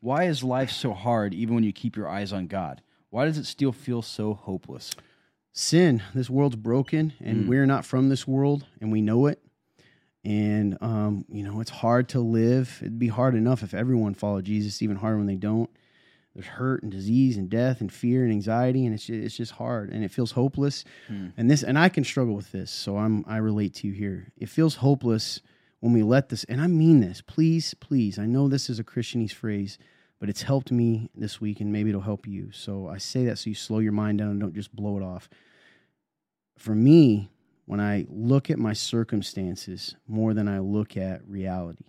why 0.00 0.24
is 0.24 0.42
life 0.44 0.70
so 0.70 0.92
hard 0.92 1.34
even 1.34 1.54
when 1.54 1.64
you 1.64 1.72
keep 1.72 1.96
your 1.96 2.08
eyes 2.08 2.32
on 2.32 2.46
God? 2.46 2.82
Why 3.10 3.24
does 3.24 3.38
it 3.38 3.46
still 3.46 3.72
feel 3.72 4.02
so 4.02 4.34
hopeless? 4.34 4.92
Sin. 5.52 6.02
This 6.14 6.28
world's 6.28 6.56
broken, 6.56 7.14
and 7.20 7.44
Mm. 7.44 7.48
we're 7.48 7.66
not 7.66 7.84
from 7.86 8.08
this 8.10 8.26
world, 8.26 8.66
and 8.80 8.92
we 8.92 9.00
know 9.00 9.26
it. 9.26 9.40
And 10.26 10.76
um, 10.80 11.24
you 11.30 11.44
know, 11.44 11.60
it's 11.60 11.70
hard 11.70 12.08
to 12.10 12.20
live. 12.20 12.78
It'd 12.80 12.98
be 12.98 13.06
hard 13.06 13.36
enough 13.36 13.62
if 13.62 13.72
everyone 13.72 14.14
followed 14.14 14.44
Jesus. 14.44 14.82
Even 14.82 14.96
harder 14.96 15.18
when 15.18 15.28
they 15.28 15.36
don't. 15.36 15.70
There's 16.34 16.48
hurt 16.48 16.82
and 16.82 16.90
disease 16.90 17.36
and 17.38 17.48
death 17.48 17.80
and 17.80 17.90
fear 17.90 18.24
and 18.24 18.32
anxiety, 18.32 18.84
and 18.84 18.94
it's 18.94 19.06
just, 19.06 19.24
it's 19.24 19.36
just 19.36 19.52
hard, 19.52 19.90
and 19.90 20.04
it 20.04 20.10
feels 20.10 20.32
hopeless. 20.32 20.84
Hmm. 21.06 21.28
And 21.36 21.50
this, 21.50 21.62
and 21.62 21.78
I 21.78 21.88
can 21.88 22.04
struggle 22.04 22.34
with 22.34 22.52
this, 22.52 22.70
so 22.72 22.98
I'm 22.98 23.24
I 23.26 23.36
relate 23.36 23.72
to 23.76 23.86
you 23.86 23.94
here. 23.94 24.32
It 24.36 24.48
feels 24.48 24.74
hopeless 24.74 25.40
when 25.80 25.92
we 25.92 26.02
let 26.02 26.28
this, 26.28 26.44
and 26.44 26.60
I 26.60 26.66
mean 26.66 27.00
this. 27.00 27.22
Please, 27.22 27.72
please. 27.74 28.18
I 28.18 28.26
know 28.26 28.48
this 28.48 28.68
is 28.68 28.80
a 28.80 28.84
Christianese 28.84 29.32
phrase, 29.32 29.78
but 30.18 30.28
it's 30.28 30.42
helped 30.42 30.72
me 30.72 31.08
this 31.14 31.40
week, 31.40 31.60
and 31.60 31.72
maybe 31.72 31.90
it'll 31.90 32.02
help 32.02 32.26
you. 32.26 32.50
So 32.52 32.88
I 32.88 32.98
say 32.98 33.24
that 33.26 33.38
so 33.38 33.48
you 33.48 33.54
slow 33.54 33.78
your 33.78 33.92
mind 33.92 34.18
down 34.18 34.30
and 34.30 34.40
don't 34.40 34.54
just 34.54 34.74
blow 34.74 34.98
it 34.98 35.02
off. 35.02 35.30
For 36.58 36.74
me, 36.74 37.30
when 37.66 37.80
I 37.80 38.06
look 38.08 38.50
at 38.50 38.58
my 38.58 38.72
circumstances 38.72 39.94
more 40.06 40.34
than 40.34 40.48
I 40.48 40.60
look 40.60 40.96
at 40.96 41.26
reality, 41.28 41.84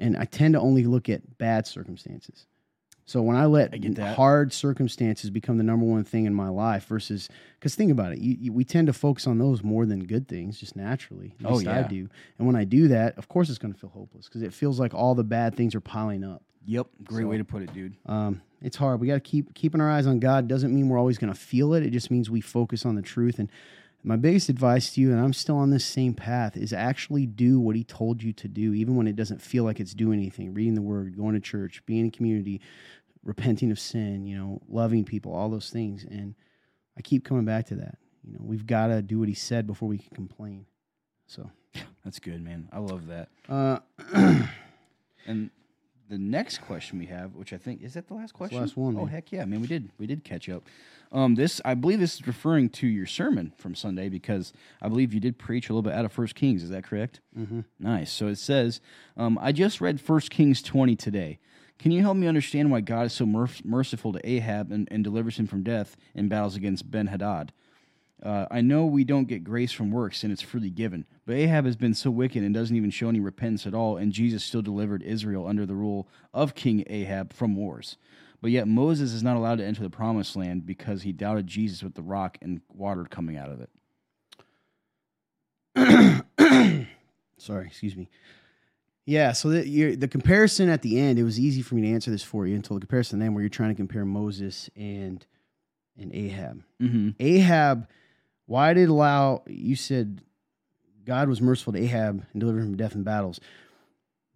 and 0.00 0.16
I 0.16 0.24
tend 0.24 0.54
to 0.54 0.60
only 0.60 0.84
look 0.84 1.08
at 1.08 1.38
bad 1.38 1.66
circumstances. 1.66 2.46
So 3.04 3.20
when 3.20 3.36
I 3.36 3.46
let 3.46 3.74
I 3.74 4.12
hard 4.14 4.52
circumstances 4.52 5.28
become 5.28 5.58
the 5.58 5.64
number 5.64 5.84
one 5.84 6.04
thing 6.04 6.24
in 6.24 6.34
my 6.34 6.48
life 6.48 6.86
versus 6.86 7.28
because 7.58 7.74
think 7.74 7.90
about 7.90 8.12
it, 8.12 8.18
you, 8.20 8.36
you, 8.40 8.52
we 8.52 8.64
tend 8.64 8.86
to 8.86 8.92
focus 8.92 9.26
on 9.26 9.38
those 9.38 9.62
more 9.62 9.86
than 9.86 10.04
good 10.04 10.28
things 10.28 10.58
just 10.60 10.76
naturally. 10.76 11.34
At 11.40 11.50
Oh, 11.50 11.54
least 11.56 11.66
I 11.68 11.80
yeah. 11.80 11.88
do. 11.88 12.08
And 12.38 12.46
when 12.46 12.54
I 12.54 12.62
do 12.64 12.88
that, 12.88 13.18
of 13.18 13.28
course 13.28 13.50
it's 13.50 13.58
going 13.58 13.74
to 13.74 13.78
feel 13.78 13.90
hopeless 13.90 14.26
because 14.26 14.42
it 14.42 14.54
feels 14.54 14.78
like 14.78 14.94
all 14.94 15.16
the 15.16 15.24
bad 15.24 15.56
things 15.56 15.74
are 15.74 15.80
piling 15.80 16.22
up. 16.22 16.42
Yep. 16.64 16.86
Great 17.02 17.24
So- 17.24 17.28
way 17.28 17.38
to 17.38 17.44
put 17.44 17.62
it, 17.62 17.74
dude. 17.74 17.96
Um, 18.06 18.40
it's 18.62 18.76
hard. 18.76 19.00
We 19.00 19.08
got 19.08 19.14
to 19.14 19.20
keep 19.20 19.52
keeping 19.54 19.80
our 19.80 19.90
eyes 19.90 20.06
on 20.06 20.20
God. 20.20 20.46
Doesn't 20.46 20.72
mean 20.72 20.88
we're 20.88 20.98
always 20.98 21.18
going 21.18 21.32
to 21.32 21.38
feel 21.38 21.74
it. 21.74 21.82
It 21.82 21.90
just 21.90 22.08
means 22.12 22.30
we 22.30 22.40
focus 22.40 22.86
on 22.86 22.94
the 22.94 23.02
truth. 23.02 23.40
And 23.40 23.50
my 24.04 24.16
biggest 24.16 24.48
advice 24.48 24.94
to 24.94 25.00
you, 25.00 25.12
and 25.12 25.20
I'm 25.20 25.32
still 25.32 25.56
on 25.56 25.70
this 25.70 25.84
same 25.84 26.14
path, 26.14 26.56
is 26.56 26.72
actually 26.72 27.26
do 27.26 27.60
what 27.60 27.76
He 27.76 27.84
told 27.84 28.22
you 28.22 28.32
to 28.34 28.48
do, 28.48 28.74
even 28.74 28.96
when 28.96 29.06
it 29.06 29.16
doesn't 29.16 29.40
feel 29.40 29.64
like 29.64 29.78
it's 29.80 29.94
doing 29.94 30.18
anything. 30.18 30.52
Reading 30.54 30.74
the 30.74 30.82
Word, 30.82 31.16
going 31.16 31.34
to 31.34 31.40
church, 31.40 31.82
being 31.86 32.06
in 32.06 32.10
community, 32.10 32.60
repenting 33.22 33.70
of 33.70 33.78
sin, 33.78 34.26
you 34.26 34.36
know, 34.36 34.60
loving 34.68 35.04
people, 35.04 35.32
all 35.32 35.48
those 35.48 35.70
things. 35.70 36.04
And 36.04 36.34
I 36.98 37.02
keep 37.02 37.24
coming 37.24 37.44
back 37.44 37.66
to 37.66 37.76
that. 37.76 37.98
You 38.24 38.32
know, 38.34 38.40
we've 38.42 38.66
got 38.66 38.88
to 38.88 39.02
do 39.02 39.18
what 39.18 39.28
He 39.28 39.34
said 39.34 39.66
before 39.66 39.88
we 39.88 39.98
can 39.98 40.14
complain. 40.14 40.66
So, 41.26 41.50
That's 42.04 42.18
good, 42.18 42.42
man. 42.42 42.68
I 42.72 42.78
love 42.78 43.06
that. 43.06 43.28
uh, 43.48 43.78
And 45.24 45.50
the 46.12 46.18
next 46.18 46.58
question 46.60 46.98
we 46.98 47.06
have, 47.06 47.34
which 47.34 47.54
I 47.54 47.56
think 47.56 47.80
is 47.82 47.94
that 47.94 48.06
the 48.06 48.12
last 48.12 48.34
question. 48.34 48.60
last 48.60 48.76
one, 48.76 48.94
Oh 48.96 49.00
man. 49.06 49.08
heck 49.08 49.32
yeah, 49.32 49.46
man! 49.46 49.62
We 49.62 49.66
did 49.66 49.90
we 49.98 50.06
did 50.06 50.24
catch 50.24 50.46
up. 50.50 50.62
Um, 51.10 51.36
this 51.36 51.58
I 51.64 51.72
believe 51.72 52.00
this 52.00 52.16
is 52.16 52.26
referring 52.26 52.68
to 52.70 52.86
your 52.86 53.06
sermon 53.06 53.52
from 53.56 53.74
Sunday 53.74 54.10
because 54.10 54.52
I 54.82 54.88
believe 54.88 55.14
you 55.14 55.20
did 55.20 55.38
preach 55.38 55.70
a 55.70 55.72
little 55.72 55.82
bit 55.82 55.94
out 55.94 56.04
of 56.04 56.12
First 56.12 56.34
Kings. 56.34 56.62
Is 56.62 56.68
that 56.68 56.84
correct? 56.84 57.20
Mm-hmm. 57.38 57.60
Nice. 57.78 58.12
So 58.12 58.26
it 58.28 58.36
says, 58.36 58.80
um, 59.16 59.38
I 59.40 59.52
just 59.52 59.80
read 59.80 60.00
First 60.02 60.30
Kings 60.30 60.60
twenty 60.60 60.96
today. 60.96 61.38
Can 61.78 61.92
you 61.92 62.02
help 62.02 62.18
me 62.18 62.26
understand 62.26 62.70
why 62.70 62.80
God 62.82 63.06
is 63.06 63.12
so 63.14 63.24
merc- 63.24 63.64
merciful 63.64 64.12
to 64.12 64.20
Ahab 64.28 64.70
and, 64.70 64.86
and 64.90 65.02
delivers 65.02 65.38
him 65.38 65.46
from 65.46 65.62
death 65.62 65.96
in 66.14 66.28
battles 66.28 66.56
against 66.56 66.90
Ben 66.90 67.06
Hadad? 67.08 67.52
Uh, 68.22 68.46
I 68.50 68.60
know 68.60 68.84
we 68.84 69.02
don't 69.02 69.26
get 69.26 69.42
grace 69.42 69.72
from 69.72 69.90
works 69.90 70.22
and 70.22 70.32
it's 70.32 70.42
freely 70.42 70.70
given, 70.70 71.06
but 71.26 71.34
Ahab 71.34 71.64
has 71.64 71.76
been 71.76 71.94
so 71.94 72.10
wicked 72.10 72.42
and 72.42 72.54
doesn't 72.54 72.76
even 72.76 72.90
show 72.90 73.08
any 73.08 73.18
repentance 73.18 73.66
at 73.66 73.74
all, 73.74 73.96
and 73.96 74.12
Jesus 74.12 74.44
still 74.44 74.62
delivered 74.62 75.02
Israel 75.02 75.46
under 75.48 75.66
the 75.66 75.74
rule 75.74 76.06
of 76.32 76.54
King 76.54 76.84
Ahab 76.88 77.32
from 77.32 77.56
wars. 77.56 77.96
But 78.40 78.50
yet 78.50 78.68
Moses 78.68 79.12
is 79.12 79.22
not 79.22 79.36
allowed 79.36 79.58
to 79.58 79.64
enter 79.64 79.82
the 79.82 79.90
promised 79.90 80.36
land 80.36 80.66
because 80.66 81.02
he 81.02 81.12
doubted 81.12 81.46
Jesus 81.46 81.82
with 81.82 81.94
the 81.94 82.02
rock 82.02 82.38
and 82.42 82.60
water 82.72 83.04
coming 83.04 83.36
out 83.36 83.50
of 83.50 83.60
it. 83.60 83.70
Sorry, 87.38 87.66
excuse 87.66 87.96
me. 87.96 88.08
Yeah, 89.04 89.32
so 89.32 89.48
the, 89.48 89.96
the 89.96 90.06
comparison 90.06 90.68
at 90.68 90.82
the 90.82 91.00
end, 91.00 91.18
it 91.18 91.24
was 91.24 91.40
easy 91.40 91.60
for 91.60 91.74
me 91.74 91.82
to 91.82 91.88
answer 91.88 92.10
this 92.10 92.22
for 92.22 92.46
you 92.46 92.54
until 92.54 92.76
the 92.76 92.80
comparison 92.80 93.18
then, 93.18 93.34
where 93.34 93.42
you're 93.42 93.48
trying 93.48 93.70
to 93.70 93.74
compare 93.74 94.04
Moses 94.04 94.70
and 94.76 95.26
and 95.98 96.14
Ahab. 96.14 96.62
Mm-hmm. 96.80 97.10
Ahab, 97.20 97.86
why 98.52 98.74
did 98.74 98.82
it 98.82 98.88
allow? 98.90 99.42
You 99.46 99.76
said 99.76 100.20
God 101.06 101.26
was 101.26 101.40
merciful 101.40 101.72
to 101.72 101.78
Ahab 101.78 102.22
and 102.32 102.40
delivered 102.40 102.58
him 102.60 102.66
from 102.66 102.76
death 102.76 102.94
in 102.94 103.02
battles. 103.02 103.40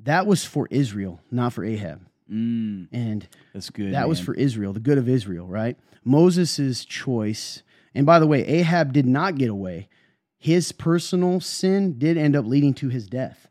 That 0.00 0.26
was 0.26 0.42
for 0.42 0.66
Israel, 0.70 1.20
not 1.30 1.52
for 1.52 1.66
Ahab. 1.66 2.00
Mm, 2.32 2.88
And 2.92 3.28
that's 3.52 3.68
good. 3.68 3.92
that 3.92 4.08
was 4.08 4.18
for 4.18 4.32
Israel, 4.32 4.72
the 4.72 4.80
good 4.80 4.96
of 4.96 5.06
Israel, 5.06 5.46
right? 5.46 5.76
Moses' 6.02 6.86
choice. 6.86 7.62
And 7.94 8.06
by 8.06 8.18
the 8.18 8.26
way, 8.26 8.40
Ahab 8.46 8.94
did 8.94 9.04
not 9.04 9.36
get 9.36 9.50
away. 9.50 9.86
His 10.38 10.72
personal 10.72 11.40
sin 11.40 11.98
did 11.98 12.16
end 12.16 12.34
up 12.34 12.46
leading 12.46 12.72
to 12.74 12.88
his 12.88 13.06
death. 13.06 13.48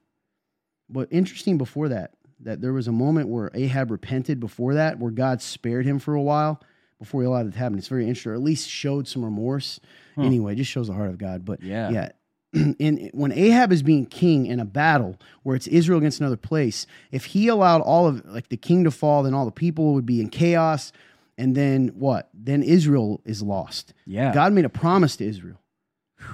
But 0.90 1.10
interesting 1.12 1.60
before 1.60 1.90
that, 1.90 2.14
that 2.40 2.62
there 2.62 2.74
was 2.74 2.88
a 2.88 2.92
moment 2.92 3.30
where 3.30 3.52
Ahab 3.54 3.92
repented 3.92 4.40
before 4.40 4.74
that, 4.74 4.98
where 4.98 5.12
God 5.12 5.44
spared 5.44 5.86
him 5.86 6.00
for 6.00 6.16
a 6.16 6.22
while 6.24 6.60
before 7.06 7.22
he 7.22 7.27
allowed 7.27 7.48
it 7.48 7.53
to 7.53 7.60
happen. 7.60 7.77
It's 7.77 7.88
very 7.88 8.07
interesting, 8.07 8.32
or 8.32 8.36
at 8.36 8.41
least 8.41 8.69
showed 8.69 9.07
some 9.07 9.23
remorse. 9.23 9.80
Huh. 10.15 10.23
Anyway, 10.23 10.53
it 10.53 10.56
just 10.57 10.72
shows 10.72 10.88
the 10.88 10.94
heart 10.94 11.10
of 11.10 11.18
God. 11.18 11.45
But 11.45 11.61
Yeah. 11.61 11.90
yeah. 11.90 12.10
In, 12.80 13.10
when 13.14 13.32
Ahab 13.32 13.72
is 13.72 13.84
being 13.84 14.06
king 14.06 14.45
in 14.45 14.60
a 14.61 14.65
battle 14.65 15.18
where 15.44 15.56
it's 15.57 15.68
Israel 15.68 15.99
against 15.99 16.22
another 16.22 16.38
place, 16.38 16.88
if 17.11 17.26
he 17.26 17.48
allowed 17.49 17.82
all 17.82 18.07
of 18.07 18.26
like 18.26 18.48
the 18.49 18.57
king 18.57 18.86
to 18.86 18.91
fall, 18.91 19.23
then 19.23 19.34
all 19.34 19.45
the 19.45 19.52
people 19.52 19.94
would 19.94 20.06
be 20.06 20.22
in 20.22 20.30
chaos, 20.30 20.91
and 21.38 21.53
then 21.53 21.90
what? 21.90 22.30
Then 22.34 22.64
Israel 22.64 23.22
is 23.26 23.41
lost. 23.44 23.94
Yeah. 24.06 24.34
God 24.34 24.53
made 24.53 24.64
a 24.64 24.69
promise 24.69 25.18
to 25.18 25.26
Israel, 25.26 25.60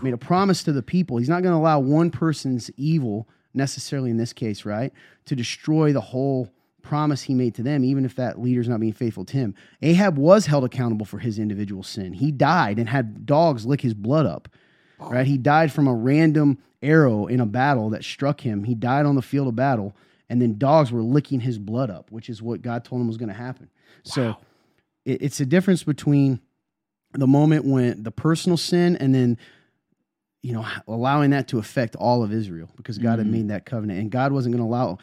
made 0.03 0.13
a 0.13 0.17
promise 0.17 0.63
to 0.63 0.71
the 0.71 0.83
people. 0.83 1.17
He's 1.17 1.29
not 1.29 1.41
going 1.41 1.53
to 1.53 1.57
allow 1.57 1.79
one 1.79 2.11
person's 2.11 2.69
evil, 2.77 3.27
necessarily 3.55 4.11
in 4.11 4.17
this 4.17 4.31
case, 4.31 4.63
right, 4.63 4.93
to 5.25 5.35
destroy 5.35 5.91
the 5.91 6.01
whole 6.01 6.51
promise 6.81 7.23
he 7.23 7.33
made 7.33 7.55
to 7.55 7.63
them, 7.63 7.83
even 7.83 8.05
if 8.05 8.15
that 8.15 8.39
leader's 8.41 8.67
not 8.67 8.79
being 8.79 8.93
faithful 8.93 9.25
to 9.25 9.37
him. 9.37 9.55
Ahab 9.81 10.17
was 10.17 10.45
held 10.45 10.63
accountable 10.63 11.05
for 11.05 11.19
his 11.19 11.39
individual 11.39 11.83
sin. 11.83 12.13
He 12.13 12.31
died 12.31 12.79
and 12.79 12.89
had 12.89 13.25
dogs 13.25 13.65
lick 13.65 13.81
his 13.81 13.93
blood 13.93 14.25
up, 14.25 14.47
right? 14.99 15.25
He 15.25 15.37
died 15.37 15.71
from 15.71 15.87
a 15.87 15.93
random 15.93 16.57
arrow 16.81 17.27
in 17.27 17.39
a 17.39 17.45
battle 17.45 17.89
that 17.91 18.03
struck 18.03 18.41
him. 18.41 18.63
He 18.63 18.75
died 18.75 19.05
on 19.05 19.15
the 19.15 19.21
field 19.21 19.47
of 19.47 19.55
battle, 19.55 19.95
and 20.29 20.41
then 20.41 20.57
dogs 20.57 20.91
were 20.91 21.01
licking 21.01 21.39
his 21.39 21.59
blood 21.59 21.89
up, 21.89 22.11
which 22.11 22.29
is 22.29 22.41
what 22.41 22.61
God 22.61 22.83
told 22.83 23.01
him 23.01 23.07
was 23.07 23.17
going 23.17 23.29
to 23.29 23.35
happen. 23.35 23.69
So 24.03 24.37
it, 25.05 25.21
it's 25.21 25.39
a 25.39 25.45
difference 25.45 25.83
between 25.83 26.39
the 27.13 27.27
moment 27.27 27.65
when 27.65 28.03
the 28.03 28.11
personal 28.11 28.57
sin 28.57 28.95
and 28.97 29.13
then 29.13 29.37
you 30.41 30.53
know 30.53 30.65
allowing 30.87 31.31
that 31.31 31.47
to 31.49 31.59
affect 31.59 31.95
all 31.95 32.23
of 32.23 32.31
Israel 32.31 32.69
because 32.77 32.97
God 32.97 33.19
had 33.19 33.27
mm-hmm. 33.27 33.31
made 33.31 33.47
that 33.49 33.65
covenant 33.65 33.99
and 33.99 34.09
God 34.09 34.31
wasn't 34.31 34.55
going 34.55 34.65
to 34.65 34.69
allow 34.69 34.97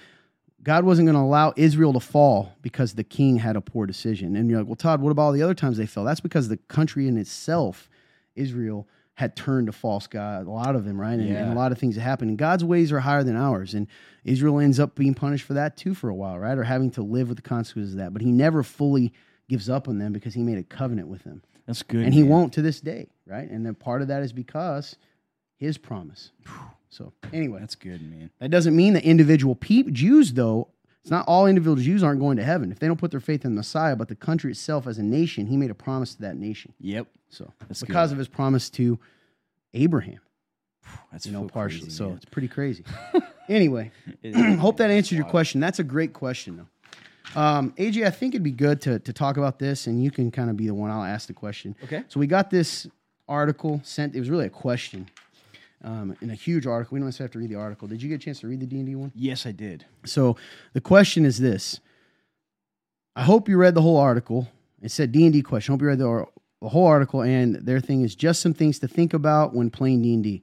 God 0.68 0.84
wasn't 0.84 1.06
going 1.06 1.14
to 1.14 1.22
allow 1.22 1.54
Israel 1.56 1.94
to 1.94 2.00
fall 2.00 2.52
because 2.60 2.92
the 2.92 3.02
king 3.02 3.38
had 3.38 3.56
a 3.56 3.60
poor 3.62 3.86
decision. 3.86 4.36
And 4.36 4.50
you're 4.50 4.58
like, 4.58 4.68
well, 4.68 4.76
Todd, 4.76 5.00
what 5.00 5.08
about 5.08 5.22
all 5.22 5.32
the 5.32 5.40
other 5.40 5.54
times 5.54 5.78
they 5.78 5.86
fell? 5.86 6.04
That's 6.04 6.20
because 6.20 6.48
the 6.48 6.58
country 6.58 7.08
in 7.08 7.16
itself, 7.16 7.88
Israel, 8.36 8.86
had 9.14 9.34
turned 9.34 9.68
to 9.68 9.72
false 9.72 10.06
God. 10.06 10.46
A 10.46 10.50
lot 10.50 10.76
of 10.76 10.84
them, 10.84 11.00
right? 11.00 11.18
And, 11.18 11.34
and 11.34 11.52
a 11.54 11.54
lot 11.54 11.72
of 11.72 11.78
things 11.78 11.94
that 11.94 12.02
happen. 12.02 12.28
And 12.28 12.36
God's 12.36 12.64
ways 12.64 12.92
are 12.92 13.00
higher 13.00 13.24
than 13.24 13.34
ours. 13.34 13.72
And 13.72 13.86
Israel 14.24 14.58
ends 14.60 14.78
up 14.78 14.94
being 14.94 15.14
punished 15.14 15.46
for 15.46 15.54
that 15.54 15.78
too 15.78 15.94
for 15.94 16.10
a 16.10 16.14
while, 16.14 16.38
right? 16.38 16.58
Or 16.58 16.64
having 16.64 16.90
to 16.90 17.02
live 17.02 17.28
with 17.28 17.38
the 17.38 17.42
consequences 17.42 17.94
of 17.94 18.00
that. 18.00 18.12
But 18.12 18.20
he 18.20 18.30
never 18.30 18.62
fully 18.62 19.14
gives 19.48 19.70
up 19.70 19.88
on 19.88 19.96
them 19.96 20.12
because 20.12 20.34
he 20.34 20.42
made 20.42 20.58
a 20.58 20.62
covenant 20.64 21.08
with 21.08 21.24
them. 21.24 21.42
That's 21.66 21.82
good. 21.82 22.04
and 22.04 22.12
he 22.12 22.22
won't 22.22 22.52
to 22.52 22.60
this 22.60 22.82
day, 22.82 23.08
right? 23.26 23.48
And 23.48 23.64
then 23.64 23.74
part 23.74 24.02
of 24.02 24.08
that 24.08 24.22
is 24.22 24.34
because 24.34 24.96
his 25.56 25.78
promise. 25.78 26.30
So 26.90 27.12
anyway, 27.32 27.60
That's 27.60 27.74
good, 27.74 28.00
man. 28.02 28.30
that 28.38 28.50
doesn't 28.50 28.74
mean 28.74 28.94
that 28.94 29.04
individual 29.04 29.56
Jews, 29.92 30.32
though, 30.32 30.68
it's 31.02 31.10
not 31.10 31.26
all 31.28 31.46
individual 31.46 31.76
Jews 31.76 32.02
aren't 32.02 32.20
going 32.20 32.36
to 32.38 32.44
heaven 32.44 32.72
if 32.72 32.78
they 32.78 32.86
don't 32.86 32.98
put 32.98 33.10
their 33.10 33.20
faith 33.20 33.44
in 33.44 33.52
the 33.52 33.56
Messiah, 33.56 33.94
but 33.96 34.08
the 34.08 34.14
country 34.14 34.50
itself 34.50 34.86
as 34.86 34.98
a 34.98 35.02
nation, 35.02 35.46
he 35.46 35.56
made 35.56 35.70
a 35.70 35.74
promise 35.74 36.14
to 36.14 36.20
that 36.22 36.36
nation. 36.36 36.72
Yep. 36.80 37.06
So 37.30 37.52
That's 37.68 37.80
because 37.82 38.10
good. 38.10 38.14
of 38.14 38.18
his 38.18 38.28
promise 38.28 38.70
to 38.70 38.98
Abraham, 39.74 40.20
That's 41.12 41.26
you 41.26 41.32
know, 41.32 41.42
so 41.42 41.48
partially. 41.48 41.80
crazy, 41.80 41.96
so 41.96 42.12
it's 42.12 42.24
pretty 42.24 42.48
crazy. 42.48 42.84
anyway, 43.48 43.90
hope 44.58 44.78
that 44.78 44.90
answered 44.90 45.16
your 45.16 45.26
question. 45.26 45.60
That's 45.60 45.78
a 45.78 45.84
great 45.84 46.12
question, 46.14 46.56
though. 46.56 47.40
Um, 47.40 47.72
AJ, 47.72 48.06
I 48.06 48.10
think 48.10 48.34
it'd 48.34 48.42
be 48.42 48.50
good 48.50 48.80
to 48.82 48.98
to 49.00 49.12
talk 49.12 49.36
about 49.36 49.58
this, 49.58 49.86
and 49.86 50.02
you 50.02 50.10
can 50.10 50.30
kind 50.30 50.48
of 50.48 50.56
be 50.56 50.66
the 50.66 50.72
one 50.74 50.90
I'll 50.90 51.04
ask 51.04 51.26
the 51.26 51.34
question. 51.34 51.76
Okay. 51.84 52.02
So 52.08 52.18
we 52.18 52.26
got 52.26 52.48
this 52.50 52.86
article 53.28 53.80
sent. 53.84 54.14
It 54.16 54.20
was 54.20 54.30
really 54.30 54.46
a 54.46 54.50
question, 54.50 55.06
um, 55.82 56.16
in 56.20 56.30
a 56.30 56.34
huge 56.34 56.66
article. 56.66 56.94
We 56.94 57.00
don't 57.00 57.06
necessarily 57.06 57.28
have 57.28 57.32
to 57.32 57.38
read 57.38 57.50
the 57.50 57.56
article. 57.56 57.88
Did 57.88 58.02
you 58.02 58.08
get 58.08 58.16
a 58.16 58.24
chance 58.24 58.40
to 58.40 58.48
read 58.48 58.60
the 58.60 58.66
D 58.66 58.76
and 58.76 58.86
D 58.86 58.94
one? 58.94 59.12
yes, 59.14 59.46
I 59.46 59.52
did. 59.52 59.84
So 60.04 60.36
the 60.72 60.80
question 60.80 61.24
is 61.24 61.38
this. 61.38 61.80
I 63.16 63.22
hope 63.22 63.48
you 63.48 63.56
read 63.56 63.74
the 63.74 63.82
whole 63.82 63.96
article. 63.96 64.48
It 64.80 64.90
said 64.90 65.12
D 65.12 65.24
and 65.24 65.32
D 65.32 65.42
question. 65.42 65.72
I 65.72 65.74
hope 65.74 65.82
you 65.82 65.88
read 65.88 65.98
the, 65.98 66.26
the 66.62 66.68
whole 66.68 66.86
article, 66.86 67.22
and 67.22 67.56
their 67.56 67.80
thing 67.80 68.02
is 68.02 68.14
just 68.14 68.40
some 68.40 68.54
things 68.54 68.78
to 68.80 68.88
think 68.88 69.12
about 69.12 69.54
when 69.54 69.70
playing 69.70 70.02
D 70.02 70.14
and 70.14 70.22
D. 70.22 70.42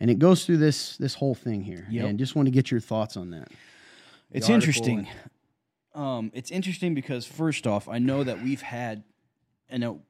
And 0.00 0.10
it 0.10 0.18
goes 0.18 0.44
through 0.44 0.58
this 0.58 0.96
this 0.98 1.14
whole 1.14 1.34
thing 1.34 1.62
here. 1.62 1.78
Mm-hmm. 1.78 1.92
Yep. 1.92 2.06
And 2.06 2.18
just 2.18 2.36
want 2.36 2.46
to 2.46 2.50
get 2.50 2.70
your 2.70 2.80
thoughts 2.80 3.16
on 3.16 3.30
that. 3.30 3.48
It's 4.30 4.50
article 4.50 4.54
interesting. 4.54 5.08
Um, 5.94 6.30
it's 6.34 6.50
interesting 6.50 6.94
because 6.94 7.26
first 7.26 7.66
off, 7.66 7.88
I 7.88 7.98
know 7.98 8.22
that 8.22 8.42
we've 8.42 8.62
had, 8.62 9.02
I 9.72 9.78
know 9.78 10.02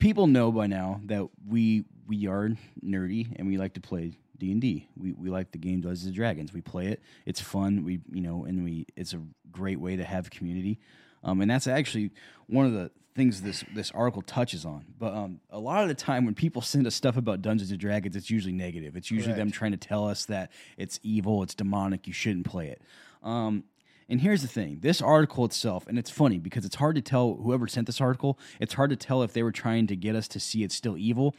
people 0.00 0.26
know 0.26 0.50
by 0.50 0.66
now 0.66 1.00
that 1.04 1.28
we 1.46 1.84
we 2.06 2.26
are 2.26 2.50
nerdy 2.84 3.34
and 3.36 3.46
we 3.46 3.56
like 3.56 3.74
to 3.74 3.80
play 3.80 4.18
D 4.38 4.52
and 4.52 4.60
D. 4.60 4.88
We 4.96 5.12
we 5.12 5.30
like 5.30 5.52
the 5.52 5.58
game 5.58 5.80
Dungeons 5.80 6.06
and 6.06 6.14
Dragons. 6.14 6.52
We 6.52 6.60
play 6.60 6.88
it. 6.88 7.02
It's 7.26 7.40
fun. 7.40 7.84
We 7.84 8.00
you 8.12 8.20
know, 8.20 8.44
and 8.44 8.64
we 8.64 8.86
it's 8.96 9.14
a 9.14 9.20
great 9.50 9.80
way 9.80 9.96
to 9.96 10.04
have 10.04 10.30
community. 10.30 10.78
Um, 11.22 11.40
and 11.40 11.50
that's 11.50 11.66
actually 11.66 12.10
one 12.46 12.66
of 12.66 12.72
the 12.72 12.90
things 13.14 13.42
this 13.42 13.64
this 13.74 13.90
article 13.92 14.22
touches 14.22 14.64
on. 14.64 14.84
But 14.98 15.14
um, 15.14 15.40
a 15.50 15.58
lot 15.58 15.82
of 15.82 15.88
the 15.88 15.94
time 15.94 16.24
when 16.24 16.34
people 16.34 16.62
send 16.62 16.86
us 16.86 16.94
stuff 16.94 17.16
about 17.16 17.42
Dungeons 17.42 17.70
and 17.70 17.80
Dragons, 17.80 18.16
it's 18.16 18.30
usually 18.30 18.52
negative. 18.52 18.96
It's 18.96 19.10
usually 19.10 19.34
them 19.34 19.50
trying 19.50 19.72
to 19.72 19.76
tell 19.76 20.06
us 20.06 20.26
that 20.26 20.50
it's 20.76 20.98
evil, 21.02 21.42
it's 21.42 21.54
demonic, 21.54 22.06
you 22.06 22.12
shouldn't 22.12 22.46
play 22.46 22.68
it. 22.68 22.82
Um, 23.22 23.64
and 24.08 24.20
here's 24.20 24.42
the 24.42 24.48
thing 24.48 24.80
this 24.82 25.00
article 25.00 25.44
itself, 25.44 25.86
and 25.86 25.98
it's 25.98 26.10
funny 26.10 26.38
because 26.38 26.64
it's 26.64 26.76
hard 26.76 26.96
to 26.96 27.02
tell 27.02 27.34
whoever 27.34 27.66
sent 27.66 27.86
this 27.86 28.00
article, 28.00 28.38
it's 28.60 28.74
hard 28.74 28.90
to 28.90 28.96
tell 28.96 29.22
if 29.22 29.32
they 29.32 29.42
were 29.42 29.52
trying 29.52 29.86
to 29.86 29.96
get 29.96 30.14
us 30.14 30.28
to 30.28 30.40
see 30.40 30.62
it's 30.62 30.74
still 30.74 30.98
evil, 30.98 31.34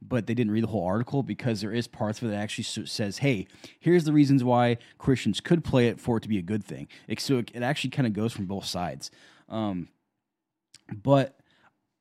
but 0.00 0.26
they 0.26 0.34
didn't 0.34 0.52
read 0.52 0.62
the 0.62 0.68
whole 0.68 0.86
article 0.86 1.22
because 1.22 1.60
there 1.60 1.72
is 1.72 1.86
parts 1.86 2.20
of 2.20 2.28
it 2.28 2.32
that 2.32 2.36
actually 2.36 2.64
says, 2.86 3.18
hey, 3.18 3.46
here's 3.80 4.04
the 4.04 4.12
reasons 4.12 4.44
why 4.44 4.78
Christians 4.98 5.40
could 5.40 5.64
play 5.64 5.88
it 5.88 6.00
for 6.00 6.16
it 6.16 6.20
to 6.22 6.28
be 6.28 6.38
a 6.38 6.42
good 6.42 6.64
thing. 6.64 6.88
It, 7.08 7.20
so 7.20 7.38
it, 7.38 7.50
it 7.54 7.62
actually 7.62 7.90
kind 7.90 8.06
of 8.06 8.12
goes 8.12 8.32
from 8.32 8.46
both 8.46 8.64
sides. 8.64 9.10
Um, 9.48 9.88
but, 10.92 11.38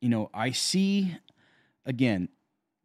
you 0.02 0.10
know, 0.10 0.30
I 0.34 0.52
see, 0.52 1.18
again, 1.86 2.30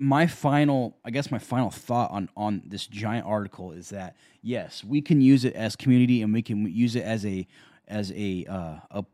my 0.01 0.29
final 0.29 0.97
i 1.05 1.11
guess 1.11 1.29
my 1.29 1.41
final 1.41 1.71
thought 1.71 2.09
on 2.13 2.29
on 2.37 2.63
this 2.65 2.87
giant 2.87 3.27
article 3.27 3.73
is 3.73 3.89
that 3.89 4.15
yes 4.43 4.85
we 4.85 5.03
can 5.03 5.21
use 5.21 5.45
it 5.45 5.55
as 5.55 5.75
community 5.75 6.23
and 6.23 6.33
we 6.33 6.41
can 6.41 6.71
use 6.73 6.95
it 6.95 7.03
as 7.03 7.27
a 7.27 7.45
as 7.89 8.13
a 8.13 8.47
uh, 8.49 8.77
a 8.93 9.05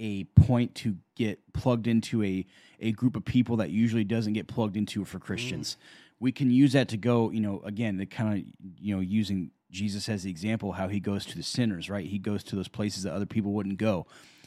a 0.00 0.24
point 0.24 0.74
to 0.74 0.96
get 1.14 1.40
plugged 1.52 1.86
into 1.86 2.22
a 2.24 2.44
a 2.84 2.92
group 2.92 3.16
of 3.16 3.24
people 3.24 3.56
that 3.56 3.70
usually 3.70 4.04
doesn't 4.04 4.34
get 4.34 4.46
plugged 4.46 4.76
into 4.76 5.04
for 5.04 5.18
Christians. 5.18 5.76
We 6.20 6.30
can 6.30 6.50
use 6.50 6.74
that 6.74 6.88
to 6.88 6.96
go, 6.96 7.30
you 7.30 7.40
know, 7.40 7.62
again, 7.64 7.96
the 7.96 8.06
kind 8.06 8.38
of 8.38 8.74
you 8.80 8.94
know 8.94 9.00
using 9.00 9.50
Jesus 9.70 10.08
as 10.08 10.22
the 10.22 10.30
example 10.30 10.72
how 10.72 10.88
he 10.88 11.00
goes 11.00 11.24
to 11.26 11.36
the 11.36 11.42
sinners, 11.42 11.90
right? 11.90 12.06
He 12.06 12.18
goes 12.18 12.44
to 12.44 12.56
those 12.56 12.68
places 12.68 13.02
that 13.02 13.12
other 13.14 13.26
people 13.26 13.52
wouldn't 13.52 13.78
go. 13.78 14.06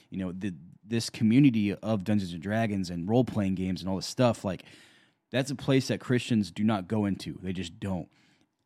You 0.10 0.20
know, 0.20 0.32
the 0.32 0.54
this 0.86 1.10
community 1.10 1.74
of 1.74 2.04
Dungeons 2.04 2.32
and 2.32 2.42
Dragons 2.42 2.90
and 2.90 3.10
role 3.10 3.26
playing 3.26 3.56
games 3.56 3.82
and 3.82 3.90
all 3.90 3.98
this 3.98 4.06
stuff 4.06 4.46
like 4.46 4.64
that's 5.32 5.52
a 5.52 5.56
place 5.56 5.90
that 5.90 6.00
Christians 6.00 6.52
do 6.52 6.64
not 6.64 6.88
go 6.88 7.06
into. 7.06 7.38
They 7.42 7.52
just 7.52 7.80
don't. 7.80 8.08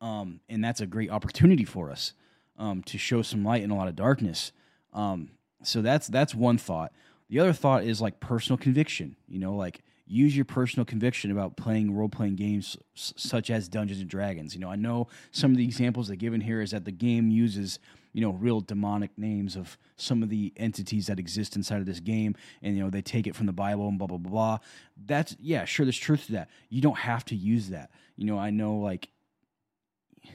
Um, 0.01 0.41
and 0.49 0.63
that's 0.63 0.81
a 0.81 0.85
great 0.85 1.09
opportunity 1.09 1.65
for 1.65 1.89
us 1.89 2.13
um, 2.57 2.83
to 2.83 2.97
show 2.97 3.21
some 3.21 3.43
light 3.43 3.63
in 3.63 3.71
a 3.71 3.75
lot 3.75 3.87
of 3.87 3.95
darkness. 3.95 4.51
Um, 4.93 5.31
so 5.63 5.81
that's 5.81 6.07
that's 6.07 6.35
one 6.35 6.57
thought. 6.57 6.91
The 7.31 7.39
other 7.39 7.53
thought 7.53 7.85
is 7.85 8.01
like 8.01 8.19
personal 8.19 8.57
conviction. 8.57 9.15
You 9.29 9.39
know, 9.39 9.55
like 9.55 9.81
use 10.05 10.35
your 10.35 10.43
personal 10.43 10.85
conviction 10.85 11.31
about 11.31 11.55
playing 11.55 11.95
role 11.95 12.09
playing 12.09 12.35
games 12.35 12.75
s- 12.97 13.13
such 13.15 13.49
as 13.49 13.69
Dungeons 13.69 14.01
and 14.01 14.09
Dragons. 14.09 14.53
You 14.53 14.59
know, 14.59 14.69
I 14.69 14.75
know 14.75 15.07
some 15.31 15.51
of 15.51 15.57
the 15.57 15.63
examples 15.63 16.09
they 16.09 16.17
given 16.17 16.41
here 16.41 16.61
is 16.61 16.71
that 16.71 16.83
the 16.83 16.91
game 16.91 17.29
uses 17.31 17.79
you 18.11 18.19
know 18.19 18.31
real 18.33 18.59
demonic 18.59 19.17
names 19.17 19.55
of 19.55 19.77
some 19.95 20.21
of 20.21 20.27
the 20.27 20.51
entities 20.57 21.07
that 21.07 21.19
exist 21.19 21.55
inside 21.55 21.79
of 21.79 21.85
this 21.85 22.01
game, 22.01 22.35
and 22.61 22.75
you 22.75 22.83
know 22.83 22.89
they 22.89 23.01
take 23.01 23.25
it 23.27 23.35
from 23.35 23.45
the 23.45 23.53
Bible 23.53 23.87
and 23.87 23.97
blah 23.97 24.07
blah 24.07 24.17
blah. 24.17 24.31
blah. 24.31 24.57
That's 25.05 25.37
yeah, 25.39 25.63
sure. 25.63 25.85
There's 25.85 25.97
truth 25.97 26.25
to 26.25 26.33
that. 26.33 26.49
You 26.69 26.81
don't 26.81 26.97
have 26.99 27.23
to 27.25 27.35
use 27.35 27.69
that. 27.69 27.91
You 28.17 28.25
know, 28.25 28.37
I 28.37 28.49
know 28.49 28.75
like 28.75 29.07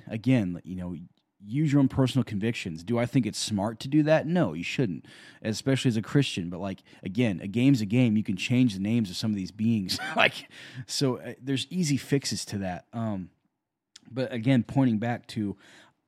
again, 0.09 0.61
you 0.65 0.77
know, 0.77 0.97
use 1.47 1.73
your 1.73 1.81
own 1.81 1.89
personal 1.89 2.25
convictions. 2.25 2.83
Do 2.83 2.99
I 2.99 3.07
think 3.07 3.27
it's 3.27 3.39
smart 3.39 3.81
to 3.81 3.89
do 3.89 4.03
that? 4.05 4.27
No, 4.27 4.53
you 4.53 4.65
shouldn't, 4.65 5.07
especially 5.43 5.89
as 5.91 5.97
a 5.97 6.03
Christian. 6.03 6.51
But 6.51 6.61
like 6.61 6.83
again, 7.03 7.41
a 7.43 7.47
game's 7.47 7.81
a 7.81 7.87
game. 7.87 8.17
You 8.17 8.25
can 8.25 8.37
change 8.37 8.75
the 8.75 8.81
names 8.81 9.11
of 9.11 9.17
some 9.17 9.31
of 9.31 9.37
these 9.37 9.53
beings. 9.53 9.99
like, 10.17 10.49
so 10.87 11.19
uh, 11.19 11.35
there's 11.41 11.67
easy 11.71 11.97
fixes 11.97 12.45
to 12.47 12.59
that. 12.59 12.87
Um, 12.93 13.31
but 14.11 14.33
again, 14.33 14.63
pointing 14.63 14.99
back 14.99 15.27
to, 15.29 15.57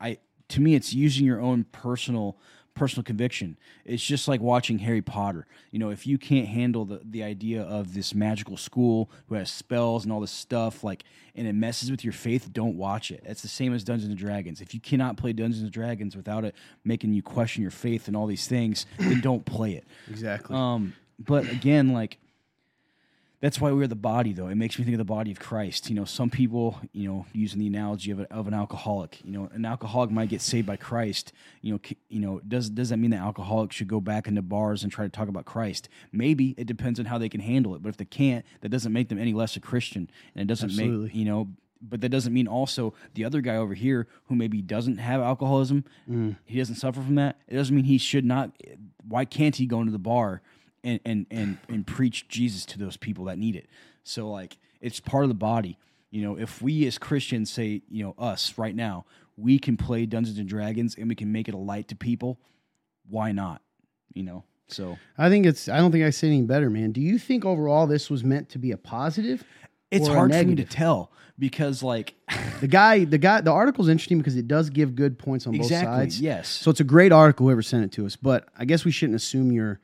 I 0.01 0.19
to 0.48 0.60
me, 0.60 0.74
it's 0.74 0.93
using 0.93 1.27
your 1.27 1.40
own 1.40 1.65
personal 1.65 2.39
personal 2.79 3.03
conviction. 3.03 3.59
It's 3.85 4.03
just 4.03 4.29
like 4.29 4.41
watching 4.41 4.79
Harry 4.79 5.03
Potter. 5.03 5.47
You 5.71 5.79
know, 5.79 5.91
if 5.91 6.07
you 6.07 6.17
can't 6.17 6.47
handle 6.47 6.85
the, 6.85 7.01
the 7.05 7.23
idea 7.23 7.63
of 7.63 7.95
this 7.95 8.15
magical 8.15 8.57
school 8.57 9.11
who 9.29 9.35
has 9.35 9.51
spells 9.51 10.05
and 10.05 10.13
all 10.13 10.21
this 10.21 10.31
stuff, 10.31 10.85
like, 10.85 11.05
and 11.35 11.47
it 11.47 11.55
messes 11.55 11.91
with 11.91 12.05
your 12.05 12.13
faith, 12.13 12.53
don't 12.53 12.77
watch 12.77 13.11
it. 13.11 13.23
It's 13.25 13.43
the 13.43 13.49
same 13.49 13.75
as 13.75 13.85
Dungeons 13.85 14.11
and 14.11 14.19
Dragons. 14.19 14.61
If 14.61 14.75
you 14.75 14.81
cannot 14.81 15.17
play 15.17 15.33
Dungeons 15.33 15.63
and 15.63 15.73
Dragons 15.73 16.17
without 16.17 16.45
it 16.45 16.55
making 16.85 17.13
you 17.13 17.23
question 17.23 17.63
your 17.63 17.71
faith 17.71 18.07
and 18.07 18.17
all 18.17 18.27
these 18.27 18.47
things, 18.47 18.87
then 18.99 19.21
don't 19.21 19.45
play 19.45 19.73
it. 19.73 19.85
Exactly. 20.09 20.57
Um, 20.57 20.95
but 21.19 21.51
again, 21.51 21.93
like 21.93 22.19
that's 23.40 23.60
why 23.60 23.70
we're 23.70 23.86
the 23.86 23.94
body, 23.94 24.32
though. 24.32 24.48
It 24.48 24.56
makes 24.56 24.78
me 24.78 24.85
think 24.85 24.94
of 24.94 24.98
the 24.98 25.05
body 25.05 25.31
of 25.31 25.39
Christ. 25.39 25.89
You 25.89 25.94
know, 25.94 26.05
some 26.05 26.28
people, 26.28 26.81
you 26.93 27.09
know, 27.09 27.24
using 27.32 27.60
the 27.60 27.69
analogy 27.69 28.10
of, 28.10 28.20
a, 28.20 28.32
of 28.32 28.48
an 28.48 28.55
alcoholic. 28.55 29.20
You 29.24 29.31
know, 29.31 29.48
an 29.52 29.65
alcoholic 29.65 30.10
might 30.10 30.28
get 30.28 30.40
saved 30.40 30.66
by 30.66 30.77
Christ. 30.77 31.32
You 31.62 31.74
know, 31.74 31.81
c- 31.85 31.98
you 32.09 32.19
know, 32.19 32.40
does 32.40 32.69
does 32.69 32.89
that 32.89 32.97
mean 32.97 33.12
that 33.12 33.20
alcoholics 33.20 33.77
should 33.77 33.86
go 33.86 34.01
back 34.01 34.27
into 34.27 34.43
bars 34.43 34.82
and 34.82 34.90
try 34.90 35.05
to 35.05 35.09
talk 35.09 35.28
about 35.28 35.44
Christ? 35.44 35.89
Maybe 36.10 36.56
it 36.59 36.66
depends 36.66 36.98
on 36.98 37.06
how 37.06 37.19
they 37.19 37.28
can 37.28 37.40
handle 37.40 37.77
it. 37.77 37.82
But 37.82 37.90
if 37.90 37.97
they 37.97 38.05
can't, 38.05 38.44
that 38.62 38.70
doesn't 38.70 38.93
make 38.93 39.09
them 39.09 39.19
any 39.19 39.32
less 39.32 39.55
a 39.55 39.60
Christian, 39.60 40.10
and 40.35 40.43
it 40.43 40.47
doesn't 40.48 40.70
Absolutely. 40.70 41.06
make 41.06 41.15
you 41.15 41.24
know. 41.24 41.48
But 41.81 42.01
that 42.01 42.09
doesn't 42.09 42.32
mean 42.32 42.48
also 42.48 42.93
the 43.15 43.24
other 43.24 43.40
guy 43.40 43.55
over 43.55 43.73
here 43.73 44.09
who 44.24 44.35
maybe 44.35 44.60
doesn't 44.60 44.98
have 44.98 45.20
alcoholism, 45.20 45.85
mm. 46.10 46.36
he 46.44 46.59
doesn't 46.59 46.74
suffer 46.74 47.01
from 47.01 47.15
that. 47.15 47.39
It 47.47 47.55
doesn't 47.55 47.74
mean 47.74 47.85
he 47.85 47.98
should 47.98 48.24
not. 48.24 48.51
Why 49.06 49.24
can't 49.24 49.55
he 49.55 49.65
go 49.65 49.78
into 49.78 49.93
the 49.93 49.98
bar 50.01 50.43
and 50.89 51.01
and 51.05 51.27
and 51.31 51.59
and 51.69 51.86
preach 51.86 52.28
Jesus 52.28 52.65
to 52.66 52.78
those 52.78 52.97
people 52.97 53.27
that 53.27 53.39
need 53.39 53.56
it? 53.56 53.66
So 54.02 54.31
like 54.31 54.59
it's 54.81 55.01
part 55.01 55.24
of 55.24 55.28
the 55.28 55.35
body. 55.35 55.78
You 56.10 56.23
know, 56.23 56.39
if 56.39 56.62
we 56.62 56.86
as 56.86 56.98
Christians 56.98 57.51
say, 57.51 57.82
you 57.90 58.02
know, 58.05 58.15
us 58.19 58.56
right 58.56 58.74
now, 58.74 59.05
we 59.36 59.59
can 59.59 59.77
play 59.77 60.06
Dungeons 60.06 60.39
and 60.39 60.48
Dragons 60.48 60.97
and 60.97 61.09
we 61.09 61.15
can 61.15 61.31
make 61.31 61.48
it 61.48 61.55
a 61.55 61.59
light 61.59 61.89
to 61.89 61.97
people, 61.97 62.40
why 63.09 63.32
not? 63.32 63.60
You 64.15 64.23
know. 64.23 64.44
So 64.69 64.98
I 65.16 65.28
think 65.28 65.47
it's. 65.47 65.69
I 65.69 65.78
don't 65.78 65.93
think 65.93 66.05
I 66.05 66.10
say 66.10 66.28
any 66.28 66.43
better, 66.43 66.70
man. 66.70 66.93
Do 66.93 67.01
you 67.01 67.19
think 67.19 67.44
overall 67.44 67.86
this 67.86 68.10
was 68.10 68.24
meant 68.24 68.48
to 68.51 68.59
be 68.59 68.73
a 68.73 68.77
positive? 68.77 69.44
it's 69.90 70.09
hard 70.09 70.32
for 70.32 70.44
me 70.44 70.55
to 70.56 70.65
tell 70.65 71.10
because 71.39 71.82
like 71.82 72.15
The 72.60 72.69
guy, 72.69 73.05
the 73.05 73.19
guy, 73.19 73.40
the 73.40 73.52
article's 73.52 73.89
interesting 73.89 74.19
because 74.19 74.36
it 74.36 74.48
does 74.48 74.70
give 74.70 74.94
good 74.94 75.19
points 75.19 75.47
on 75.47 75.55
exactly 75.55 75.86
both 75.86 75.97
sides. 75.97 76.20
yes 76.20 76.48
So 76.48 76.70
it's 76.70 76.81
a 76.81 76.85
great 76.85 77.12
article. 77.12 77.47
Whoever 77.47 77.62
sent 77.62 77.85
it 77.85 77.93
to 77.93 78.06
us, 78.06 78.16
but 78.16 78.48
I 78.59 78.65
guess 78.65 78.85
we 78.85 78.90
shouldn't 78.90 79.16
assume 79.16 79.52
you're. 79.52 79.81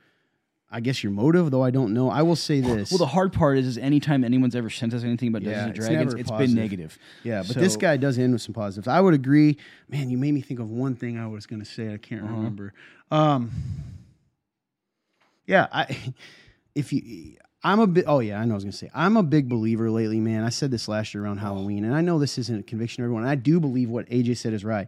I 0.77 0.81
guess 0.81 1.05
your 1.05 1.13
motive, 1.13 1.53
though 1.53 1.63
I 1.63 1.71
don't 1.71 1.95
know. 1.95 2.11
I 2.11 2.23
will 2.23 2.35
say 2.35 2.61
this. 2.61 2.91
Well, 2.91 2.99
the 2.99 3.07
hard 3.07 3.33
part 3.33 3.59
is, 3.59 3.67
is 3.67 3.79
anytime 3.79 4.25
anyone's 4.25 4.57
ever 4.57 4.69
sent 4.71 4.93
us 4.93 5.05
anything 5.05 5.29
about 5.29 5.43
Yeah, 5.43 5.67
Dungeons 5.67 5.79
it's 5.79 5.87
and 5.87 5.95
Dragons, 5.97 6.15
it's 6.21 6.31
positive. 6.31 6.55
been 6.55 6.63
negative. 6.63 6.99
yeah, 7.23 7.45
but 7.47 7.55
this 7.57 7.77
guy 7.77 7.97
does 7.97 8.19
end 8.19 8.33
with 8.33 8.43
some 8.43 8.55
positives. 8.55 8.89
I 8.89 9.01
would 9.01 9.15
agree. 9.15 9.57
Man, 9.89 10.11
you 10.11 10.19
made 10.19 10.33
me 10.33 10.41
think 10.41 10.59
of 10.59 10.71
one 10.71 10.97
thing 10.97 11.17
I 11.19 11.29
was 11.29 11.47
going 11.47 11.61
to 11.61 11.65
say. 11.71 11.95
I 11.95 11.97
can't 11.99 12.25
Uh-huh. 12.25 12.35
remember. 12.35 12.73
Um, 13.13 13.53
yeah, 15.47 15.69
I 15.73 15.97
if 16.75 16.93
you. 16.93 17.37
I'm 17.63 17.81
a 17.81 17.87
bit. 17.87 18.05
Oh 18.07 18.19
yeah, 18.19 18.41
I 18.41 18.45
know. 18.45 18.53
I 18.53 18.57
was 18.57 18.65
gonna 18.65 18.73
say 18.73 18.91
I'm 18.95 19.17
a 19.17 19.23
big 19.23 19.49
believer 19.49 19.91
lately, 19.91 20.21
man. 20.21 20.45
I 20.45 20.51
said 20.51 20.71
this 20.71 20.87
last 20.87 21.15
year 21.15 21.25
around 21.25 21.39
Halloween, 21.39 21.85
and 21.85 21.95
I 21.95 22.03
know 22.03 22.19
this 22.19 22.37
isn't 22.37 22.61
a 22.61 22.63
conviction, 22.63 23.03
everyone. 23.03 23.25
I 23.25 23.37
do 23.37 23.59
believe 23.59 23.89
what 23.89 24.07
AJ 24.11 24.37
said 24.37 24.53
is 24.53 24.65
right. 24.65 24.87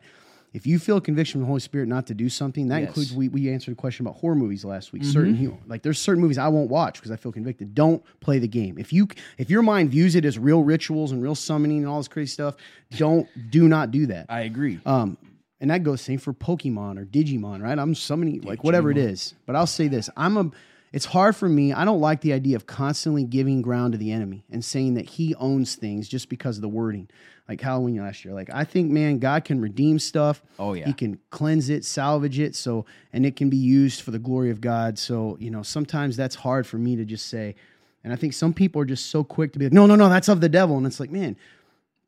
If 0.57 0.67
you 0.67 0.79
feel 0.79 1.03
conviction 1.03 1.33
from 1.35 1.41
the 1.43 1.47
Holy 1.49 1.61
Spirit 1.61 1.87
not 1.87 2.07
to 2.07 2.15
do 2.15 2.31
something, 2.31 2.69
that 2.69 2.79
Yes. 2.81 2.89
includes 2.89 3.13
we, 3.13 3.29
we 3.29 3.51
answered 3.51 3.73
a 3.73 3.75
question 3.75 4.07
about 4.07 4.19
horror 4.19 4.35
movies 4.35 4.65
last 4.65 4.91
week. 4.91 5.05
Certain 5.05 5.59
like 5.67 5.83
there's 5.83 5.99
certain 5.99 6.23
movies 6.23 6.39
I 6.39 6.49
won't 6.49 6.71
watch 6.71 6.95
because 6.95 7.11
I 7.11 7.17
feel 7.17 7.31
convicted. 7.31 7.75
Don't 7.75 8.03
play 8.21 8.39
the 8.39 8.49
game. 8.49 8.79
If 8.79 8.91
you 8.91 9.07
if 9.37 9.51
your 9.51 9.61
mind 9.61 9.91
views 9.91 10.15
it 10.15 10.25
as 10.25 10.39
real 10.39 10.63
rituals 10.63 11.13
and 11.13 11.23
real 11.23 11.35
summoning 11.35 11.79
and 11.81 11.87
all 11.89 11.99
this 11.99 12.09
crazy 12.09 12.31
stuff, 12.31 12.57
don't 12.97 13.29
do 13.51 13.69
not 13.69 13.91
do 13.91 14.07
that. 14.07 14.27
I 14.31 14.41
agree. 14.41 14.81
Um, 14.87 15.19
and 15.61 15.71
that 15.71 15.83
goes 15.83 16.01
same 16.01 16.19
for 16.19 16.33
Pokemon 16.33 16.99
or 16.99 17.05
Digimon, 17.05 17.63
right? 17.63 17.79
I'm 17.79 17.95
summoning 17.95 18.41
like 18.41 18.65
whatever 18.65 18.91
it 18.91 18.97
is. 18.99 19.35
But 19.45 19.57
I'll 19.57 19.67
say 19.67 19.89
this: 19.89 20.09
I'm 20.17 20.39
a. 20.39 20.51
It's 20.93 21.05
hard 21.07 21.37
for 21.37 21.49
me. 21.49 21.73
I 21.73 21.85
don't 21.85 22.01
like 22.01 22.21
the 22.21 22.33
idea 22.33 22.57
of 22.57 22.67
constantly 22.67 23.25
giving 23.25 23.61
ground 23.61 23.93
to 23.93 23.99
the 23.99 24.13
enemy 24.13 24.45
and 24.51 24.65
saying 24.65 24.95
that 24.95 25.07
he 25.07 25.35
owns 25.35 25.75
things 25.75 26.09
just 26.09 26.29
because 26.29 26.57
of 26.57 26.63
the 26.63 26.69
wording, 26.69 27.09
like 27.49 27.61
Halloween 27.61 27.97
last 27.99 28.25
year. 28.25 28.33
Like 28.33 28.49
I 28.53 28.65
think, 28.65 28.91
man, 28.91 29.19
God 29.19 29.45
can 29.45 29.61
redeem 29.61 29.99
stuff. 29.99 30.43
Oh, 30.59 30.73
yeah. 30.75 30.87
He 30.87 30.93
can 30.93 31.19
cleanse 31.31 31.69
it, 31.69 31.85
salvage 31.85 32.39
it, 32.39 32.55
so 32.55 32.87
and 33.13 33.27
it 33.27 33.37
can 33.37 33.51
be 33.51 33.57
used 33.57 34.01
for 34.03 34.11
the 34.11 34.19
glory 34.19 34.51
of 34.51 34.61
God. 34.61 34.99
So 34.99 35.37
you 35.41 35.51
know, 35.51 35.63
sometimes 35.63 36.17
that's 36.17 36.37
hard 36.37 36.67
for 36.67 36.79
me 36.79 36.97
to 36.97 37.05
just 37.05 37.27
say. 37.27 37.57
And 38.05 38.13
I 38.13 38.17
think 38.17 38.35
some 38.35 38.55
people 38.55 38.81
are 38.81 38.87
just 38.87 39.07
so 39.07 39.25
quick 39.25 39.53
to 39.55 39.59
be 39.59 39.67
like, 39.67 39.73
no, 39.73 39.85
no, 39.87 39.97
no, 39.97 40.09
that's 40.09 40.29
of 40.29 40.41
the 40.41 40.49
devil. 40.49 40.77
And 40.77 40.87
it's 40.87 41.01
like, 41.01 41.11
man, 41.11 41.37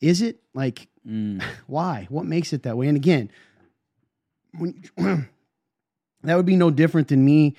is 0.01 0.23
it 0.23 0.41
like 0.55 0.89
Mm. 1.09 1.43
why? 1.67 2.07
What 2.11 2.27
makes 2.27 2.53
it 2.53 2.65
that 2.65 2.77
way? 2.77 2.87
And 2.89 2.97
again, 2.97 3.31
when 4.57 4.85
that 6.23 6.37
would 6.37 6.47
be 6.47 6.57
no 6.57 6.71
different 6.71 7.09
than 7.09 7.25
me. 7.25 7.55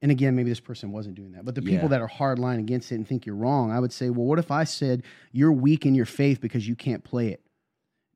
And 0.00 0.12
again, 0.12 0.36
maybe 0.36 0.48
this 0.48 0.60
person 0.60 0.92
wasn't 0.92 1.16
doing 1.16 1.32
that, 1.32 1.44
but 1.44 1.54
the 1.56 1.62
Yeah. 1.62 1.70
people 1.70 1.88
that 1.88 2.00
are 2.00 2.06
hard 2.06 2.38
line 2.38 2.60
against 2.60 2.92
it 2.92 2.96
and 2.96 3.06
think 3.06 3.26
you're 3.26 3.34
wrong, 3.34 3.72
I 3.72 3.80
would 3.80 3.92
say, 3.92 4.10
well, 4.10 4.26
what 4.26 4.38
if 4.38 4.50
I 4.50 4.64
said 4.64 5.02
you're 5.32 5.52
weak 5.52 5.84
in 5.86 5.94
your 5.94 6.04
faith 6.06 6.40
because 6.40 6.68
you 6.68 6.76
can't 6.76 7.02
play 7.02 7.28
it? 7.28 7.40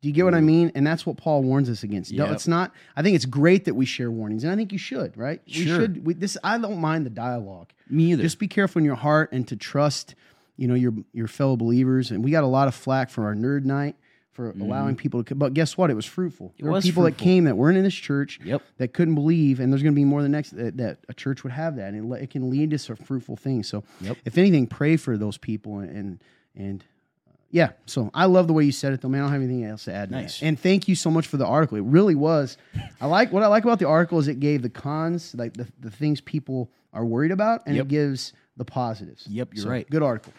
Do 0.00 0.09
you 0.09 0.14
get 0.14 0.24
what 0.24 0.34
I 0.34 0.40
mean? 0.40 0.72
And 0.74 0.84
that's 0.84 1.06
what 1.06 1.16
Paul 1.16 1.42
warns 1.44 1.68
us 1.70 1.84
against. 1.84 2.12
No, 2.12 2.26
It's 2.32 2.48
not. 2.48 2.72
I 2.96 3.02
think 3.02 3.14
it's 3.14 3.24
great 3.24 3.64
that 3.66 3.74
we 3.74 3.84
share 3.86 4.10
warnings, 4.10 4.42
and 4.42 4.52
I 4.52 4.56
think 4.56 4.72
you 4.72 4.78
should. 4.78 5.16
Right? 5.16 5.40
We 5.46 5.52
Sure. 5.52 5.80
should. 5.80 6.04
We, 6.04 6.14
this 6.14 6.36
I 6.42 6.59
don't 6.59 6.80
mind 6.80 7.06
the 7.06 7.10
dialogue. 7.10 7.70
Me 7.88 8.10
either. 8.12 8.22
Just 8.22 8.40
be 8.40 8.48
careful 8.48 8.80
in 8.80 8.84
your 8.84 8.96
heart 8.96 9.30
and 9.32 9.46
to 9.46 9.54
trust, 9.54 10.16
you 10.56 10.66
know, 10.66 10.74
your 10.74 10.92
your 11.12 11.28
fellow 11.28 11.56
believers. 11.56 12.10
And 12.10 12.24
we 12.24 12.32
got 12.32 12.42
a 12.42 12.48
lot 12.48 12.66
of 12.66 12.74
flack 12.74 13.10
for 13.10 13.24
our 13.26 13.34
nerd 13.36 13.64
night 13.64 13.94
for 14.32 14.50
allowing 14.50 14.96
people 14.96 15.22
to. 15.22 15.28
come. 15.28 15.38
But 15.38 15.54
guess 15.54 15.76
what? 15.76 15.90
It 15.90 15.94
was 15.94 16.06
fruitful. 16.06 16.54
there 16.59 16.64
were 16.64 16.70
Mm-hmm. 16.70 16.74
was 16.74 16.84
people 16.84 17.02
that 17.04 17.16
came 17.18 17.44
that 17.44 17.56
weren't 17.56 17.76
in 17.76 17.84
this 17.84 17.94
church. 17.94 18.40
Yep. 18.44 18.62
That 18.78 18.92
couldn't 18.92 19.14
believe, 19.14 19.60
and 19.60 19.72
there's 19.72 19.82
going 19.82 19.94
to 19.94 19.96
be 19.98 20.04
more 20.04 20.22
the 20.22 20.28
next 20.28 20.56
that, 20.56 20.76
that 20.78 20.98
a 21.09 21.14
church 21.14 21.42
would 21.44 21.52
have 21.52 21.76
that, 21.76 21.92
and 21.94 22.12
it, 22.12 22.22
it 22.22 22.30
can 22.30 22.50
lead 22.50 22.70
to 22.70 22.78
some 22.78 22.96
fruitful 22.96 23.36
things. 23.36 23.68
So, 23.68 23.84
Yep. 24.00 24.16
if 24.24 24.38
anything, 24.38 24.66
pray 24.66 24.96
for 24.96 25.16
those 25.16 25.38
people 25.38 25.78
and 25.78 25.90
and. 25.90 26.20
and 26.56 26.82
uh, 27.28 27.32
yeah, 27.54 27.72
so 27.84 28.10
I 28.14 28.24
love 28.24 28.46
the 28.46 28.54
way 28.54 28.64
you 28.64 28.72
said 28.72 28.94
it, 28.94 29.02
though, 29.02 29.09
man. 29.10 29.20
I 29.20 29.24
don't 29.24 29.32
have 29.34 29.42
anything 29.42 29.64
else 29.64 29.84
to 29.84 29.92
add. 29.92 30.09
to. 30.09 30.14
Nice. 30.14 30.42
And 30.42 30.59
thank 30.59 30.88
you 30.88 30.94
so 30.94 31.10
much 31.10 31.26
for 31.26 31.36
the 31.36 31.44
article. 31.46 31.76
It 31.76 31.84
really 31.84 32.14
was. 32.14 32.56
I 32.98 33.06
like 33.06 33.30
what 33.30 33.42
I 33.42 33.48
like 33.48 33.64
about 33.64 33.78
the 33.78 33.86
article 33.88 34.18
is 34.18 34.26
it 34.28 34.40
gave 34.40 34.62
the 34.62 34.70
cons, 34.70 35.34
like 35.36 35.52
the, 35.54 35.66
the 35.78 35.90
things 35.90 36.22
people 36.22 36.70
are 36.94 37.04
worried 37.04 37.30
about, 37.30 37.62
and 37.66 37.76
Yep. 37.76 37.84
it 37.84 37.88
gives 37.88 38.32
the 38.56 38.64
positives. 38.64 39.26
Yep, 39.28 39.52
you're 39.54 39.64
So, 39.64 39.68
right. 39.70 39.88
Good 39.90 40.02
article. 40.02 40.32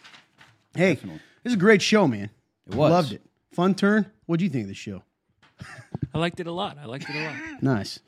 Hey, 0.76 0.96
this 0.96 1.12
is 1.46 1.54
a 1.54 1.58
great 1.58 1.82
show, 1.84 2.08
man. 2.08 2.32
It 2.68 2.74
was. 2.76 2.92
Loved 2.92 3.12
it. 3.14 3.22
Fun 3.54 3.76
turn. 3.76 4.12
what 4.26 4.40
do 4.40 4.46
you 4.46 4.50
think 4.50 4.64
of 4.64 4.68
the 4.70 4.74
show? 4.76 5.04
I 6.14 6.18
liked 6.20 6.40
it 6.40 6.48
a 6.48 6.52
lot. 6.52 6.78
I 6.82 6.86
liked 6.86 7.10
it 7.10 7.16
a 7.16 7.24
lot. 7.26 7.36
Nice. 7.62 8.00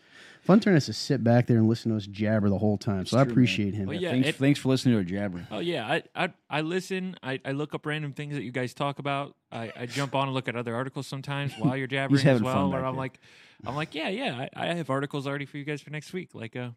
Fun 0.42 0.60
turn 0.60 0.76
has 0.76 0.86
to 0.86 0.94
sit 0.94 1.24
back 1.24 1.48
there 1.48 1.58
and 1.58 1.68
listen 1.68 1.90
to 1.90 1.98
us 1.98 2.06
jabber 2.06 2.50
the 2.50 2.58
whole 2.60 2.78
time. 2.78 3.06
So 3.08 3.18
I 3.18 3.22
true, 3.22 3.26
man. 3.26 3.32
appreciate 3.32 3.74
him. 3.74 3.88
Well, 3.88 4.00
yeah, 4.00 4.12
thanks, 4.12 4.30
it- 4.30 4.36
thanks 4.36 4.60
for 4.60 4.70
listening 4.70 4.94
to 4.94 4.98
our 5.00 5.04
jabber. 5.04 5.48
Oh 5.50 5.58
yeah, 5.60 5.88
I 5.88 6.04
I, 6.16 6.34
I 6.50 6.62
listen. 6.62 7.16
I, 7.24 7.40
I 7.44 7.52
look 7.54 7.74
up 7.74 7.84
random 7.86 8.14
things 8.14 8.36
that 8.36 8.44
you 8.44 8.52
guys 8.52 8.74
talk 8.76 9.00
about. 9.00 9.36
I, 9.52 9.72
I 9.76 9.86
jump 9.88 10.14
on 10.14 10.28
and 10.28 10.36
look 10.36 10.48
at 10.48 10.56
other 10.56 10.76
articles 10.76 11.08
sometimes 11.08 11.54
while 11.58 11.76
you're 11.76 11.88
jabbering 11.96 12.18
as 12.20 12.24
having 12.24 12.44
well. 12.44 12.54
fun 12.54 12.70
Where 12.72 12.82
back 12.82 12.88
I'm 12.90 12.94
there. 12.94 13.00
like, 13.02 13.20
I'm 13.66 13.76
like, 13.76 13.96
yeah, 13.96 14.10
yeah. 14.10 14.48
I, 14.56 14.70
I 14.70 14.74
have 14.76 14.90
articles 14.92 15.26
already 15.26 15.46
for 15.46 15.58
you 15.58 15.64
guys 15.64 15.82
for 15.82 15.90
next 15.90 16.14
week. 16.14 16.36
Like, 16.36 16.56
uh, 16.56 16.70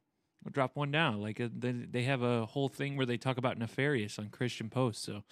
I'll 0.46 0.52
drop 0.52 0.74
one 0.74 0.90
down. 0.90 1.20
Like, 1.20 1.38
uh, 1.38 1.48
they, 1.54 1.72
they 1.72 2.02
have 2.04 2.22
a 2.22 2.46
whole 2.46 2.68
thing 2.70 2.96
where 2.96 3.04
they 3.06 3.18
talk 3.18 3.36
about 3.36 3.58
nefarious 3.58 4.18
on 4.18 4.28
Christian 4.30 4.70
Post. 4.70 5.02
So, 5.04 5.24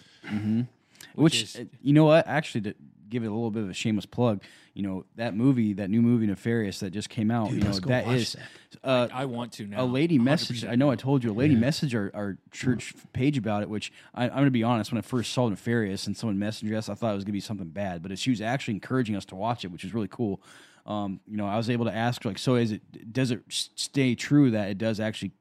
Which, 1.15 1.41
is- 1.41 1.55
uh, 1.55 1.65
you 1.81 1.93
know 1.93 2.05
what? 2.05 2.27
Actually, 2.27 2.61
to 2.61 2.75
give 3.09 3.23
it 3.23 3.27
a 3.27 3.31
little 3.31 3.51
bit 3.51 3.63
of 3.63 3.69
a 3.69 3.73
shameless 3.73 4.05
plug, 4.05 4.43
you 4.73 4.83
know 4.83 5.05
that 5.15 5.35
movie, 5.35 5.73
that 5.73 5.89
new 5.89 6.01
movie 6.01 6.27
Nefarious 6.27 6.79
that 6.79 6.91
just 6.91 7.09
came 7.09 7.31
out. 7.31 7.49
Dude, 7.49 7.63
you 7.63 7.69
know 7.69 7.79
that 7.79 8.07
is 8.07 8.33
that. 8.33 8.87
uh, 8.87 9.07
I 9.11 9.25
want 9.25 9.53
to 9.53 9.65
now. 9.65 9.83
a 9.83 9.85
lady 9.85 10.19
message. 10.19 10.65
I 10.65 10.75
know 10.75 10.91
I 10.91 10.95
told 10.95 11.23
you 11.23 11.31
a 11.31 11.33
lady 11.33 11.55
message 11.55 11.95
our, 11.95 12.11
our 12.13 12.37
church 12.51 12.93
page 13.13 13.37
about 13.37 13.63
it. 13.63 13.69
Which 13.69 13.91
I, 14.13 14.25
I'm 14.25 14.31
going 14.31 14.45
to 14.45 14.51
be 14.51 14.63
honest, 14.63 14.91
when 14.91 14.99
I 14.99 15.01
first 15.01 15.33
saw 15.33 15.47
Nefarious 15.47 16.07
and 16.07 16.15
someone 16.15 16.37
messaged 16.37 16.75
us, 16.75 16.89
I 16.89 16.93
thought 16.93 17.11
it 17.11 17.15
was 17.15 17.23
going 17.23 17.33
to 17.33 17.37
be 17.37 17.39
something 17.39 17.69
bad, 17.69 18.03
but 18.03 18.17
she 18.19 18.29
was 18.29 18.41
actually 18.41 18.75
encouraging 18.75 19.15
us 19.15 19.25
to 19.25 19.35
watch 19.35 19.65
it, 19.65 19.71
which 19.71 19.83
is 19.83 19.93
really 19.93 20.09
cool. 20.09 20.41
Um, 20.85 21.19
you 21.27 21.37
know, 21.37 21.47
I 21.47 21.57
was 21.57 21.69
able 21.69 21.85
to 21.85 21.93
ask 21.93 22.23
like, 22.23 22.37
so 22.37 22.55
is 22.55 22.71
it? 22.71 23.11
Does 23.11 23.31
it 23.31 23.41
stay 23.49 24.15
true 24.15 24.51
that 24.51 24.69
it 24.69 24.77
does 24.77 24.99
actually 24.99 25.31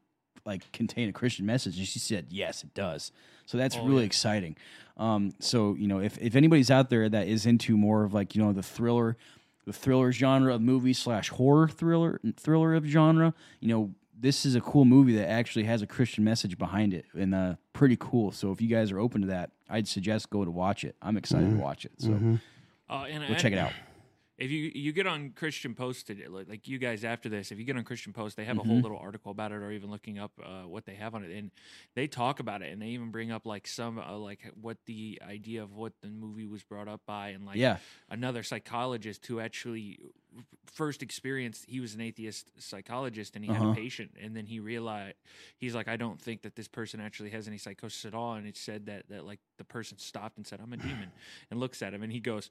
like 0.44 0.70
contain 0.72 1.09
a 1.09 1.12
Christian 1.12 1.47
message? 1.47 1.78
And 1.78 1.86
she 1.86 1.98
said, 1.98 2.26
yes, 2.30 2.64
it 2.64 2.74
does. 2.74 3.12
So 3.47 3.59
that's 3.59 3.76
really 3.76 4.05
exciting. 4.05 4.56
Um, 4.97 5.32
so 5.40 5.74
you 5.74 5.86
know, 5.89 6.01
if 6.01 6.16
if 6.18 6.35
anybody's 6.36 6.70
out 6.70 6.89
there 6.90 7.09
that 7.09 7.28
is 7.28 7.47
into 7.47 7.77
more 7.77 8.05
of 8.05 8.14
like 8.14 8.35
you 8.35 8.43
know 8.43 8.52
the 8.52 8.62
thriller, 8.62 9.16
the 9.66 9.73
thriller 9.73 10.12
genre 10.12 10.55
of 10.55 10.60
movie 10.62 10.93
slash 10.93 11.28
horror 11.28 11.68
thriller 11.68 12.20
thriller 12.36 12.74
of 12.74 12.85
genre, 12.86 13.35
you 13.60 13.68
know, 13.68 13.90
this 14.18 14.47
is 14.47 14.55
a 14.55 14.60
cool 14.60 14.85
movie 14.86 15.14
that 15.16 15.28
actually 15.28 15.64
has 15.64 15.82
a 15.82 15.86
Christian 15.86 16.24
message 16.24 16.56
behind 16.56 16.94
it, 16.94 17.05
and 17.14 17.35
uh, 17.35 17.55
pretty 17.74 17.97
cool. 18.01 18.32
So 18.32 18.51
if 18.52 18.60
you 18.62 18.68
guys 18.68 18.90
are 18.90 18.98
open 18.98 19.20
to 19.23 19.27
that, 19.28 19.51
I'd 19.68 19.86
suggest 19.86 20.31
go 20.31 20.44
to 20.44 20.51
watch 20.51 20.85
it. 20.85 20.97
I'm 21.02 21.16
excited 21.18 21.51
to 21.51 21.56
watch 21.56 21.85
it. 21.85 21.93
So 21.98 22.10
Uh, 22.89 23.05
and 23.10 23.23
go 23.28 23.35
check 23.35 23.52
it 23.52 23.59
out. 23.59 23.73
If 24.38 24.50
you 24.50 24.70
you 24.74 24.92
get 24.92 25.06
on 25.06 25.30
Christian 25.30 25.74
Post 25.74 26.06
today, 26.08 26.26
like, 26.28 26.46
like 26.48 26.68
you 26.68 26.78
guys 26.78 27.04
after 27.04 27.28
this, 27.30 27.50
if 27.50 27.58
you 27.58 27.64
get 27.64 27.76
on 27.76 27.84
Christian 27.84 28.12
Post, 28.12 28.36
they 28.36 28.44
have 28.44 28.58
a 28.58 28.60
Mm-hmm. 28.60 28.68
whole 28.68 28.80
little 28.82 28.98
article 28.98 29.32
about 29.32 29.50
it, 29.52 29.56
or 29.56 29.70
even 29.72 29.90
looking 29.90 30.18
up 30.18 30.32
uh, 30.44 30.68
what 30.68 30.84
they 30.84 30.94
have 30.94 31.14
on 31.14 31.24
it, 31.24 31.30
and 31.30 31.50
they 31.94 32.06
talk 32.06 32.38
about 32.38 32.60
it, 32.60 32.70
and 32.70 32.82
they 32.82 32.88
even 32.88 33.10
bring 33.10 33.30
up 33.30 33.46
like 33.46 33.66
some 33.66 33.98
uh, 33.98 34.16
like 34.16 34.40
what 34.60 34.76
the 34.84 35.20
idea 35.26 35.62
of 35.62 35.72
what 35.74 35.94
the 36.02 36.08
movie 36.08 36.44
was 36.46 36.62
brought 36.62 36.86
up 36.86 37.00
by, 37.06 37.28
and 37.28 37.46
like 37.46 37.56
Yeah. 37.56 37.78
another 38.10 38.42
psychologist 38.42 39.24
who 39.26 39.40
actually 39.40 39.98
first 40.66 41.02
experienced 41.02 41.64
he 41.66 41.80
was 41.80 41.94
an 41.94 42.00
atheist 42.02 42.50
psychologist 42.58 43.36
and 43.36 43.44
he 43.44 43.50
had 43.52 43.62
Uh-huh. 43.62 43.72
a 43.72 43.74
patient 43.74 44.10
and 44.22 44.36
then 44.36 44.44
he 44.44 44.60
realized 44.60 45.16
he's 45.56 45.74
like 45.74 45.88
i 45.88 45.96
don't 45.96 46.20
think 46.20 46.42
that 46.42 46.54
this 46.56 46.68
person 46.68 47.00
actually 47.00 47.30
has 47.30 47.48
any 47.48 47.56
psychosis 47.56 48.04
at 48.04 48.12
all 48.12 48.34
and 48.34 48.46
it 48.46 48.54
said 48.56 48.84
that 48.84 49.08
that 49.08 49.24
like 49.24 49.38
the 49.56 49.64
person 49.64 49.96
stopped 49.96 50.36
and 50.36 50.46
said 50.46 50.60
i'm 50.62 50.74
a 50.74 50.76
demon 50.76 51.10
and 51.50 51.58
looks 51.58 51.80
at 51.80 51.94
him 51.94 52.02
and 52.02 52.12
he 52.12 52.20
goes 52.20 52.50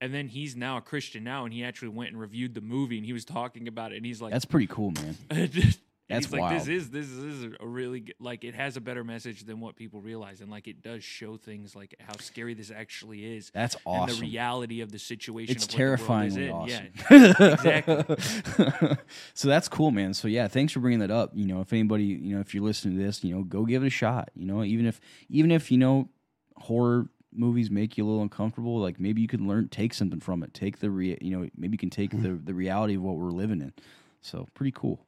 and 0.00 0.14
then 0.14 0.28
he's 0.28 0.56
now 0.56 0.76
a 0.76 0.80
christian 0.80 1.24
now 1.24 1.44
and 1.44 1.52
he 1.52 1.64
actually 1.64 1.88
went 1.88 2.10
and 2.10 2.20
reviewed 2.20 2.54
the 2.54 2.60
movie 2.60 2.96
and 2.96 3.06
he 3.06 3.12
was 3.12 3.24
talking 3.24 3.68
about 3.68 3.92
it 3.92 3.96
and 3.96 4.06
he's 4.06 4.20
like 4.22 4.32
That's 4.32 4.44
pretty 4.44 4.66
cool, 4.68 4.92
man. 4.92 5.16
That's 6.08 6.32
like, 6.32 6.58
this 6.58 6.68
is 6.68 6.88
this 6.88 7.06
is 7.10 7.44
a 7.60 7.66
really 7.66 8.00
good, 8.00 8.14
like 8.18 8.42
it 8.42 8.54
has 8.54 8.78
a 8.78 8.80
better 8.80 9.04
message 9.04 9.44
than 9.44 9.60
what 9.60 9.76
people 9.76 10.00
realize, 10.00 10.40
and 10.40 10.50
like 10.50 10.66
it 10.66 10.80
does 10.80 11.04
show 11.04 11.36
things 11.36 11.76
like 11.76 11.94
how 12.00 12.16
scary 12.18 12.54
this 12.54 12.70
actually 12.70 13.36
is. 13.36 13.50
That's 13.52 13.74
And 13.74 13.82
awesome. 13.84 14.16
the 14.16 14.22
reality 14.22 14.80
of 14.80 14.90
the 14.90 14.98
situation. 14.98 15.54
It's 15.54 15.66
of 15.66 15.78
what 15.78 15.98
the 15.98 16.06
world 16.06 16.28
is 16.28 16.34
terrifyingly 16.34 16.50
awesome. 16.50 16.88
Yeah, 17.10 17.52
exactly. 17.52 18.96
so 19.34 19.48
that's 19.48 19.68
cool, 19.68 19.90
man. 19.90 20.14
So 20.14 20.28
yeah, 20.28 20.48
thanks 20.48 20.72
for 20.72 20.80
bringing 20.80 21.00
that 21.00 21.10
up. 21.10 21.32
You 21.34 21.44
know, 21.44 21.60
if 21.60 21.74
anybody, 21.74 22.04
you 22.04 22.34
know, 22.34 22.40
if 22.40 22.54
you're 22.54 22.64
listening 22.64 22.96
to 22.96 23.04
this, 23.04 23.22
you 23.22 23.34
know, 23.34 23.42
go 23.42 23.66
give 23.66 23.82
it 23.82 23.88
a 23.88 23.90
shot. 23.90 24.30
You 24.34 24.46
know, 24.46 24.64
even 24.64 24.86
if 24.86 25.02
even 25.28 25.50
if 25.50 25.70
you 25.70 25.76
know 25.76 26.08
horror 26.56 27.08
movies 27.32 27.70
make 27.70 27.96
you 27.98 28.04
a 28.04 28.06
little 28.06 28.22
uncomfortable, 28.22 28.78
like 28.80 28.98
maybe 28.98 29.20
you 29.20 29.28
can 29.28 29.46
learn 29.48 29.68
take 29.68 29.94
something 29.94 30.20
from 30.20 30.42
it. 30.42 30.54
Take 30.54 30.78
the 30.78 30.90
re, 30.90 31.16
you 31.20 31.30
know, 31.36 31.48
maybe 31.56 31.74
you 31.74 31.78
can 31.78 31.90
take 31.90 32.10
the 32.10 32.32
the 32.44 32.54
reality 32.54 32.94
of 32.96 33.02
what 33.02 33.16
we're 33.16 33.30
living 33.30 33.60
in. 33.60 33.72
So 34.22 34.46
pretty 34.54 34.72
cool. 34.72 35.00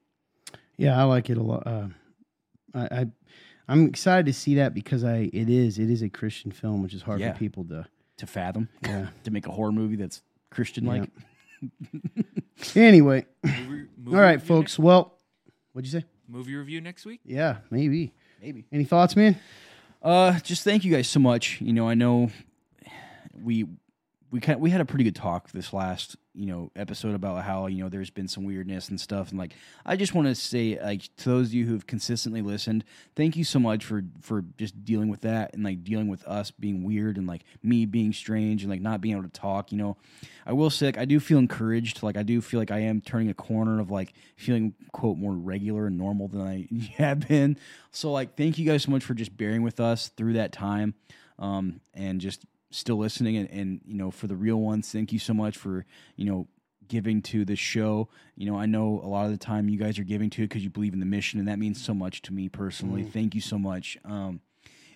Yeah, 0.76 0.98
I 0.98 1.04
like 1.04 1.28
it 1.30 1.36
a 1.38 1.42
lot. 1.42 1.66
Uh, 1.66 1.88
I, 2.74 2.80
I 3.00 3.06
I'm 3.68 3.86
excited 3.86 4.26
to 4.26 4.32
see 4.32 4.56
that 4.56 4.74
because 4.74 5.04
I 5.04 5.30
it 5.32 5.48
is 5.48 5.78
it 5.78 5.90
is 5.90 6.02
a 6.02 6.08
Christian 6.08 6.50
film, 6.52 6.82
which 6.82 6.94
is 6.94 7.02
hard 7.02 7.20
Yeah. 7.20 7.32
for 7.32 7.38
people 7.38 7.64
to. 7.64 7.86
To 8.18 8.26
fathom, 8.26 8.68
Yeah. 8.84 9.06
to 9.24 9.30
make 9.30 9.46
a 9.46 9.50
horror 9.50 9.72
movie 9.72 9.96
that's 9.96 10.20
Christian 10.50 10.84
like. 10.84 11.08
Anyway, 12.74 13.24
Movie- 13.42 13.86
movie 13.96 14.14
all 14.16 14.20
right, 14.22 14.42
folks. 14.42 14.78
Well, 14.78 15.16
what'd 15.72 15.90
you 15.90 16.00
say? 16.00 16.04
movie 16.28 16.54
review 16.54 16.80
next 16.82 17.06
week. 17.06 17.20
Yeah, 17.24 17.56
maybe. 17.70 18.12
Maybe. 18.42 18.66
Any 18.70 18.84
thoughts, 18.84 19.16
man? 19.16 19.36
Uh, 20.02 20.38
just 20.40 20.64
thank 20.64 20.84
you 20.84 20.92
guys 20.92 21.08
so 21.08 21.20
much. 21.20 21.60
You 21.60 21.72
know, 21.72 21.88
I 21.88 21.94
know 21.94 22.30
we 23.42 23.66
we 24.30 24.38
kind 24.40 24.60
we 24.60 24.70
had 24.70 24.80
a 24.80 24.84
pretty 24.84 25.04
good 25.04 25.16
talk 25.16 25.50
this 25.50 25.72
last 25.72 26.16
you 26.34 26.46
know 26.46 26.70
episode 26.76 27.14
about 27.14 27.42
how 27.42 27.66
you 27.66 27.82
know 27.82 27.88
there's 27.88 28.10
been 28.10 28.28
some 28.28 28.44
weirdness 28.44 28.88
and 28.88 29.00
stuff. 29.00 29.30
And 29.30 29.38
like 29.38 29.54
I 29.84 29.96
just 29.96 30.14
want 30.14 30.28
to 30.28 30.34
say 30.34 30.78
like 30.80 31.14
to 31.18 31.28
those 31.28 31.48
of 31.48 31.54
you 31.54 31.66
who've 31.66 31.86
consistently 31.86 32.40
listened 32.40 32.84
thank 33.16 33.36
you 33.36 33.42
so 33.42 33.58
much 33.58 33.84
for 33.84 34.02
for 34.20 34.44
just 34.56 34.84
dealing 34.84 35.08
with 35.08 35.22
that 35.22 35.52
and 35.54 35.64
like 35.64 35.82
dealing 35.82 36.08
with 36.08 36.24
us 36.26 36.52
being 36.52 36.84
weird 36.84 37.16
and 37.16 37.26
like 37.26 37.42
me 37.62 37.86
being 37.86 38.12
strange 38.12 38.62
and 38.62 38.70
like 38.70 38.80
not 38.80 39.00
being 39.00 39.16
able 39.16 39.28
to 39.28 39.40
talk 39.40 39.72
you 39.72 39.78
know. 39.78 39.96
I 40.46 40.52
will 40.52 40.70
say 40.70 40.86
like, 40.86 40.98
I 40.98 41.04
do 41.04 41.20
feel 41.20 41.38
encouraged. 41.38 42.02
Like 42.02 42.16
I 42.16 42.22
do 42.22 42.40
feel 42.40 42.60
like 42.60 42.70
I 42.70 42.80
am 42.80 43.00
turning 43.00 43.28
a 43.28 43.34
corner 43.34 43.80
of 43.80 43.90
like 43.90 44.14
feeling 44.36 44.74
quote 44.92 45.18
more 45.18 45.32
regular 45.32 45.86
and 45.86 45.98
normal 45.98 46.28
than 46.28 46.40
I 46.40 46.68
have 46.96 47.26
been. 47.26 47.56
So 47.90 48.12
like 48.12 48.36
thank 48.36 48.58
you 48.58 48.64
guys 48.66 48.84
so 48.84 48.92
much 48.92 49.04
for 49.04 49.14
just 49.14 49.36
bearing 49.36 49.62
with 49.62 49.80
us 49.80 50.08
through 50.08 50.34
that 50.34 50.52
time 50.52 50.94
um 51.40 51.80
and 51.94 52.20
just 52.20 52.44
still 52.70 52.96
listening 52.96 53.36
and, 53.36 53.50
and 53.50 53.80
you 53.84 53.94
know 53.94 54.10
for 54.10 54.26
the 54.26 54.36
real 54.36 54.56
ones 54.56 54.90
thank 54.92 55.12
you 55.12 55.18
so 55.18 55.34
much 55.34 55.56
for 55.56 55.84
you 56.16 56.24
know 56.24 56.46
giving 56.88 57.22
to 57.22 57.44
the 57.44 57.54
show. 57.54 58.08
You 58.34 58.50
know 58.50 58.56
i 58.56 58.66
know 58.66 59.00
a 59.04 59.08
lot 59.08 59.26
of 59.26 59.30
the 59.30 59.38
time 59.38 59.68
you 59.68 59.78
guys 59.78 59.98
are 59.98 60.04
giving 60.04 60.30
to 60.30 60.42
it 60.42 60.48
because 60.48 60.64
you 60.64 60.70
believe 60.70 60.92
in 60.92 61.00
the 61.00 61.06
mission 61.06 61.38
and 61.38 61.48
that 61.48 61.58
means 61.58 61.82
so 61.82 61.94
much 61.94 62.22
to 62.22 62.32
me 62.32 62.48
personally. 62.48 63.04
Thank 63.04 63.34
you 63.34 63.40
so 63.40 63.58
much. 63.58 63.96
Um, 64.04 64.40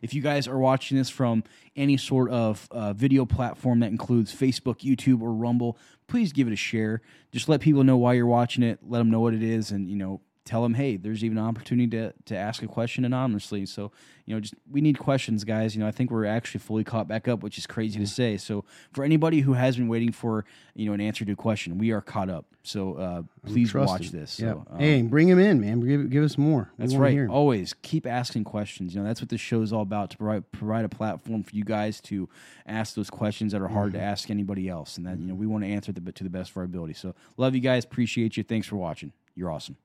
if 0.03 0.13
you 0.13 0.21
guys 0.21 0.47
are 0.47 0.59
watching 0.59 0.99
this 0.99 1.09
from 1.09 1.45
any 1.77 1.97
sort 1.97 2.31
of 2.31 2.69
uh, 2.71 2.93
video 2.93 3.25
platform 3.25 3.81
that 3.81 3.91
includes 3.91 4.35
facebook 4.35 4.81
youtube 4.81 5.23
or 5.23 5.33
rumble 5.33 5.79
please 6.07 6.33
give 6.33 6.47
it 6.47 6.53
a 6.53 6.57
share. 6.57 7.01
Just 7.33 7.49
let 7.49 7.61
people 7.61 7.83
know 7.83 7.97
why 7.97 8.13
you're 8.15 8.27
watching 8.27 8.63
it 8.63 8.81
let 8.87 8.99
them 8.99 9.11
know 9.11 9.21
what 9.21 9.35
it 9.35 9.43
is 9.43 9.71
and 9.71 9.89
you 9.89 9.97
know 9.97 10.21
tell 10.45 10.63
them 10.63 10.75
hey 10.75 10.97
there's 10.97 11.25
even 11.25 11.39
an 11.39 11.45
opportunity 11.45 11.89
to, 11.89 12.13
to 12.27 12.37
ask 12.37 12.63
a 12.63 12.67
question 12.67 13.05
anonymously 13.05 13.65
so 13.65 13.91
you 14.27 14.35
know 14.35 14.41
just 14.41 14.55
we 14.71 14.81
need 14.81 14.99
questions 14.99 15.43
guys 15.45 15.75
you 15.75 15.81
know 15.81 15.87
i 15.89 15.91
think 15.91 16.11
we're 16.11 16.25
actually 16.27 16.61
fully 16.61 16.85
caught 16.85 17.09
back 17.09 17.27
up 17.29 17.43
which 17.43 17.57
is 17.59 17.67
crazy 17.67 17.99
to 17.99 18.07
say 18.07 18.37
so 18.37 18.65
for 18.93 19.05
anybody 19.05 19.41
who 19.41 19.55
has 19.55 19.77
been 19.77 19.89
waiting 19.89 20.13
for 20.13 20.45
you 20.75 20.87
know 20.87 20.93
an 20.93 21.01
answer 21.01 21.25
to 21.25 21.33
a 21.33 21.37
question 21.37 21.79
we 21.79 21.91
are 21.93 22.01
caught 22.03 22.29
up 22.29 22.45
so 22.63 22.95
uh, 22.95 23.23
please 23.47 23.75
watch 23.75 24.11
this 24.11 24.41
Yeah. 24.41 24.53
so, 24.53 24.67
um, 24.71 24.79
hey, 24.81 25.03
bring 25.03 25.29
him 25.29 25.39
in, 25.39 25.61
man. 25.61 25.81
Give, 25.81 26.09
give 26.09 26.25
us 26.25 26.39
more. 26.39 26.71
We 26.79 26.83
that's 26.87 26.95
right. 26.97 27.29
Always 27.29 27.75
keep 27.83 28.07
asking 28.07 28.45
questions. 28.45 28.95
You 28.95 29.03
know, 29.03 29.07
that's 29.07 29.21
what 29.21 29.29
this 29.29 29.43
show 29.43 29.61
is 29.61 29.71
all 29.71 29.83
about 29.83 30.09
to 30.13 30.17
provide 30.17 30.51
provide 30.51 30.87
a 30.87 30.89
platform 30.89 31.43
for 31.43 31.55
you 31.55 31.63
guys 31.63 32.01
to 32.03 32.27
ask 32.65 32.95
those 32.95 33.11
questions 33.11 33.53
that 33.53 33.61
are 33.61 33.69
hard 33.69 33.93
Mm-hmm. 33.93 33.99
to 33.99 34.05
ask 34.05 34.31
anybody 34.31 34.71
else, 34.71 34.97
and 34.97 35.05
that 35.07 35.19
you 35.19 35.27
know 35.27 35.35
we 35.35 35.47
want 35.47 35.63
to 35.65 35.69
answer 35.69 35.93
the, 35.93 36.11
to 36.13 36.25
the 36.25 36.31
best 36.31 36.53
of 36.53 36.57
our 36.57 36.63
ability. 36.63 36.95
So, 36.95 37.15
love 37.37 37.55
you 37.55 37.61
guys. 37.61 37.85
Appreciate 37.85 38.39
you. 38.39 38.43
Thanks 38.43 38.67
for 38.67 38.77
watching. 38.77 39.13
You're 39.35 39.51
awesome. 39.51 39.77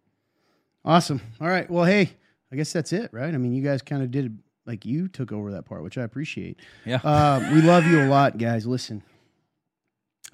Awesome. 0.86 1.22
All 1.42 1.48
right. 1.48 1.70
Well, 1.70 1.86
hey, 1.86 2.12
I 2.52 2.56
guess 2.56 2.72
that's 2.74 2.94
it, 2.94 3.10
right? 3.14 3.34
I 3.34 3.38
mean, 3.38 3.54
you 3.54 3.62
guys 3.64 3.82
kind 3.82 4.02
of 4.02 4.12
did 4.12 4.40
like 4.66 4.86
you 4.86 5.08
took 5.08 5.32
over 5.32 5.52
that 5.52 5.66
part, 5.66 5.84
which 5.84 5.98
I 5.98 6.04
appreciate. 6.04 6.60
Yeah. 6.86 7.00
Uh, 7.04 7.50
we 7.54 7.62
love 7.62 7.86
you 7.86 8.02
a 8.02 8.08
lot, 8.08 8.38
guys. 8.38 8.66
Listen, 8.66 9.04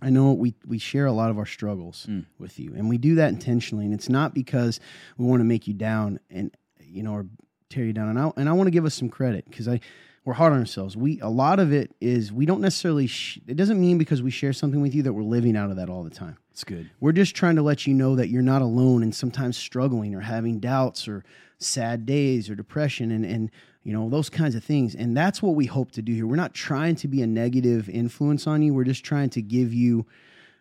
I 0.02 0.10
know 0.10 0.34
we 0.34 0.54
we 0.66 0.78
share 0.78 1.06
a 1.06 1.12
lot 1.12 1.30
of 1.32 1.38
our 1.38 1.46
struggles 1.46 2.06
Mm. 2.10 2.26
with 2.38 2.60
you, 2.60 2.74
and 2.76 2.90
we 2.90 2.98
do 2.98 3.16
that 3.16 3.30
intentionally. 3.30 3.86
And 3.86 3.94
it's 3.94 4.10
not 4.10 4.34
because 4.34 4.80
we 5.18 5.26
want 5.26 5.40
to 5.40 5.46
make 5.46 5.68
you 5.68 5.74
down 5.74 6.20
and 6.30 6.56
you 6.80 7.02
know 7.04 7.14
or 7.14 7.26
tear 7.70 7.86
you 7.86 7.94
down. 7.94 8.10
And 8.10 8.20
I 8.20 8.32
and 8.38 8.50
I 8.50 8.54
want 8.54 8.68
to 8.68 8.72
give 8.72 8.86
us 8.86 8.94
some 8.94 9.10
credit 9.10 9.46
because 9.50 9.68
I 9.68 9.80
we're 10.26 10.34
hard 10.34 10.52
on 10.54 10.60
ourselves. 10.60 10.98
We 10.98 11.20
a 11.22 11.30
lot 11.30 11.60
of 11.60 11.72
it 11.72 11.96
is 12.02 12.34
we 12.34 12.46
don't 12.46 12.62
necessarily. 12.62 13.08
Sh- 13.08 13.40
it 13.48 13.56
doesn't 13.56 13.80
mean 13.80 13.98
because 13.98 14.22
we 14.24 14.32
share 14.32 14.54
something 14.54 14.82
with 14.82 14.94
you 14.96 15.04
that 15.04 15.14
we're 15.14 15.24
living 15.24 15.56
out 15.56 15.70
of 15.70 15.76
that 15.78 15.90
all 15.90 16.04
the 16.04 16.10
time. 16.10 16.38
It's 16.52 16.64
good. 16.64 16.90
We're 17.00 17.12
just 17.12 17.36
trying 17.36 17.56
to 17.58 17.62
let 17.62 17.86
you 17.86 17.94
know 17.94 18.16
that 18.16 18.30
you're 18.30 18.42
not 18.42 18.62
alone 18.62 19.04
and 19.04 19.14
sometimes 19.14 19.58
struggling 19.58 20.16
or 20.16 20.22
having 20.22 20.60
doubts 20.60 21.08
or 21.08 21.24
sad 21.60 22.06
days 22.06 22.50
or 22.50 22.56
depression 22.56 23.12
and, 23.12 23.24
and 23.26 23.52
you 23.84 23.94
know 23.94 24.10
those 24.10 24.30
kinds 24.30 24.56
of 24.56 24.64
things. 24.64 24.96
And 24.96 25.16
that's 25.16 25.42
what 25.44 25.56
we 25.56 25.66
hope 25.68 25.92
to 25.92 26.02
do 26.02 26.14
here. 26.14 26.26
We're 26.26 26.36
not 26.38 26.54
trying 26.54 26.96
to 26.98 27.08
be 27.08 27.22
a 27.22 27.28
negative 27.28 27.88
influence 27.90 28.48
on 28.48 28.62
you. 28.62 28.74
We're 28.74 28.84
just 28.84 29.04
trying 29.06 29.30
to 29.32 29.42
give 29.42 29.74
you, 29.74 30.06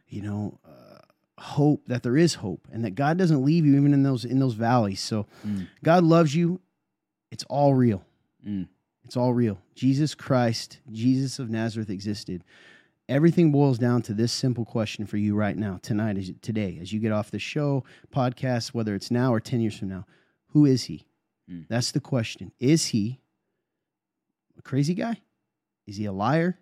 you 0.08 0.20
know, 0.22 0.58
uh, 0.66 0.98
hope 1.40 1.86
that 1.86 2.02
there 2.02 2.16
is 2.16 2.34
hope 2.34 2.68
and 2.72 2.84
that 2.84 2.94
God 2.96 3.16
doesn't 3.16 3.42
leave 3.44 3.64
you 3.64 3.76
even 3.76 3.94
in 3.94 4.02
those 4.02 4.24
in 4.26 4.40
those 4.40 4.54
valleys. 4.54 5.00
So 5.00 5.26
Mm. 5.46 5.68
God 5.82 6.04
loves 6.04 6.34
you. 6.34 6.60
It's 7.30 7.44
all 7.44 7.72
real. 7.74 8.04
Mm. 8.46 8.68
It's 9.04 9.16
all 9.16 9.34
real. 9.34 9.58
Jesus 9.74 10.14
Christ, 10.14 10.80
Jesus 10.90 11.38
of 11.38 11.50
Nazareth 11.50 11.90
existed. 11.90 12.44
Everything 13.08 13.52
boils 13.52 13.78
down 13.78 14.00
to 14.02 14.14
this 14.14 14.32
simple 14.32 14.64
question 14.64 15.06
for 15.06 15.18
you 15.18 15.34
right 15.34 15.56
now, 15.56 15.78
tonight, 15.82 16.16
as 16.16 16.32
today, 16.40 16.78
as 16.80 16.92
you 16.92 17.00
get 17.00 17.12
off 17.12 17.30
the 17.30 17.38
show, 17.38 17.84
podcast, 18.14 18.68
whether 18.68 18.94
it's 18.94 19.10
now 19.10 19.32
or 19.32 19.40
10 19.40 19.60
years 19.60 19.78
from 19.78 19.88
now. 19.88 20.06
Who 20.48 20.64
is 20.64 20.84
he? 20.84 21.06
Mm. 21.50 21.66
That's 21.68 21.92
the 21.92 22.00
question. 22.00 22.52
Is 22.58 22.86
he 22.86 23.20
a 24.58 24.62
crazy 24.62 24.94
guy? 24.94 25.20
Is 25.86 25.96
he 25.96 26.06
a 26.06 26.12
liar? 26.12 26.58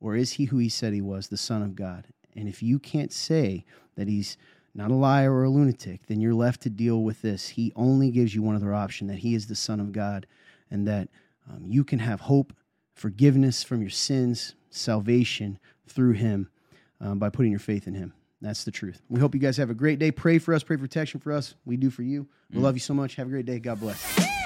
Or 0.00 0.16
is 0.16 0.32
he 0.32 0.46
who 0.46 0.58
he 0.58 0.68
said 0.68 0.92
he 0.92 1.00
was, 1.00 1.28
the 1.28 1.36
Son 1.36 1.62
of 1.62 1.76
God? 1.76 2.08
And 2.36 2.48
if 2.48 2.62
you 2.62 2.78
can't 2.78 3.12
say 3.12 3.64
that 3.96 4.08
he's 4.08 4.36
not 4.74 4.90
a 4.90 4.94
liar 4.94 5.32
or 5.32 5.44
a 5.44 5.50
lunatic, 5.50 6.06
then 6.06 6.20
you're 6.20 6.34
left 6.34 6.62
to 6.62 6.70
deal 6.70 7.02
with 7.02 7.22
this. 7.22 7.48
He 7.48 7.72
only 7.74 8.10
gives 8.10 8.34
you 8.34 8.42
one 8.42 8.54
other 8.54 8.74
option 8.74 9.06
that 9.08 9.18
he 9.18 9.34
is 9.34 9.46
the 9.46 9.54
Son 9.54 9.80
of 9.80 9.92
God 9.92 10.26
and 10.70 10.86
that 10.86 11.08
um, 11.50 11.64
you 11.66 11.84
can 11.84 11.98
have 11.98 12.20
hope, 12.20 12.52
forgiveness 12.94 13.62
from 13.62 13.80
your 13.80 13.90
sins, 13.90 14.54
salvation 14.70 15.58
through 15.86 16.12
him 16.12 16.48
um, 17.00 17.18
by 17.18 17.28
putting 17.28 17.50
your 17.50 17.60
faith 17.60 17.86
in 17.86 17.94
him. 17.94 18.12
That's 18.40 18.64
the 18.64 18.70
truth. 18.70 19.02
We 19.08 19.20
hope 19.20 19.34
you 19.34 19.40
guys 19.40 19.56
have 19.58 19.70
a 19.70 19.74
great 19.74 19.98
day. 19.98 20.10
Pray 20.10 20.38
for 20.38 20.54
us, 20.54 20.62
pray 20.62 20.76
for 20.76 20.82
protection 20.82 21.20
for 21.20 21.32
us. 21.32 21.54
We 21.64 21.76
do 21.76 21.90
for 21.90 22.02
you. 22.02 22.26
We 22.52 22.60
love 22.60 22.74
you 22.74 22.80
so 22.80 22.94
much. 22.94 23.16
Have 23.16 23.26
a 23.26 23.30
great 23.30 23.46
day. 23.46 23.58
God 23.58 23.80
bless. 23.80 24.39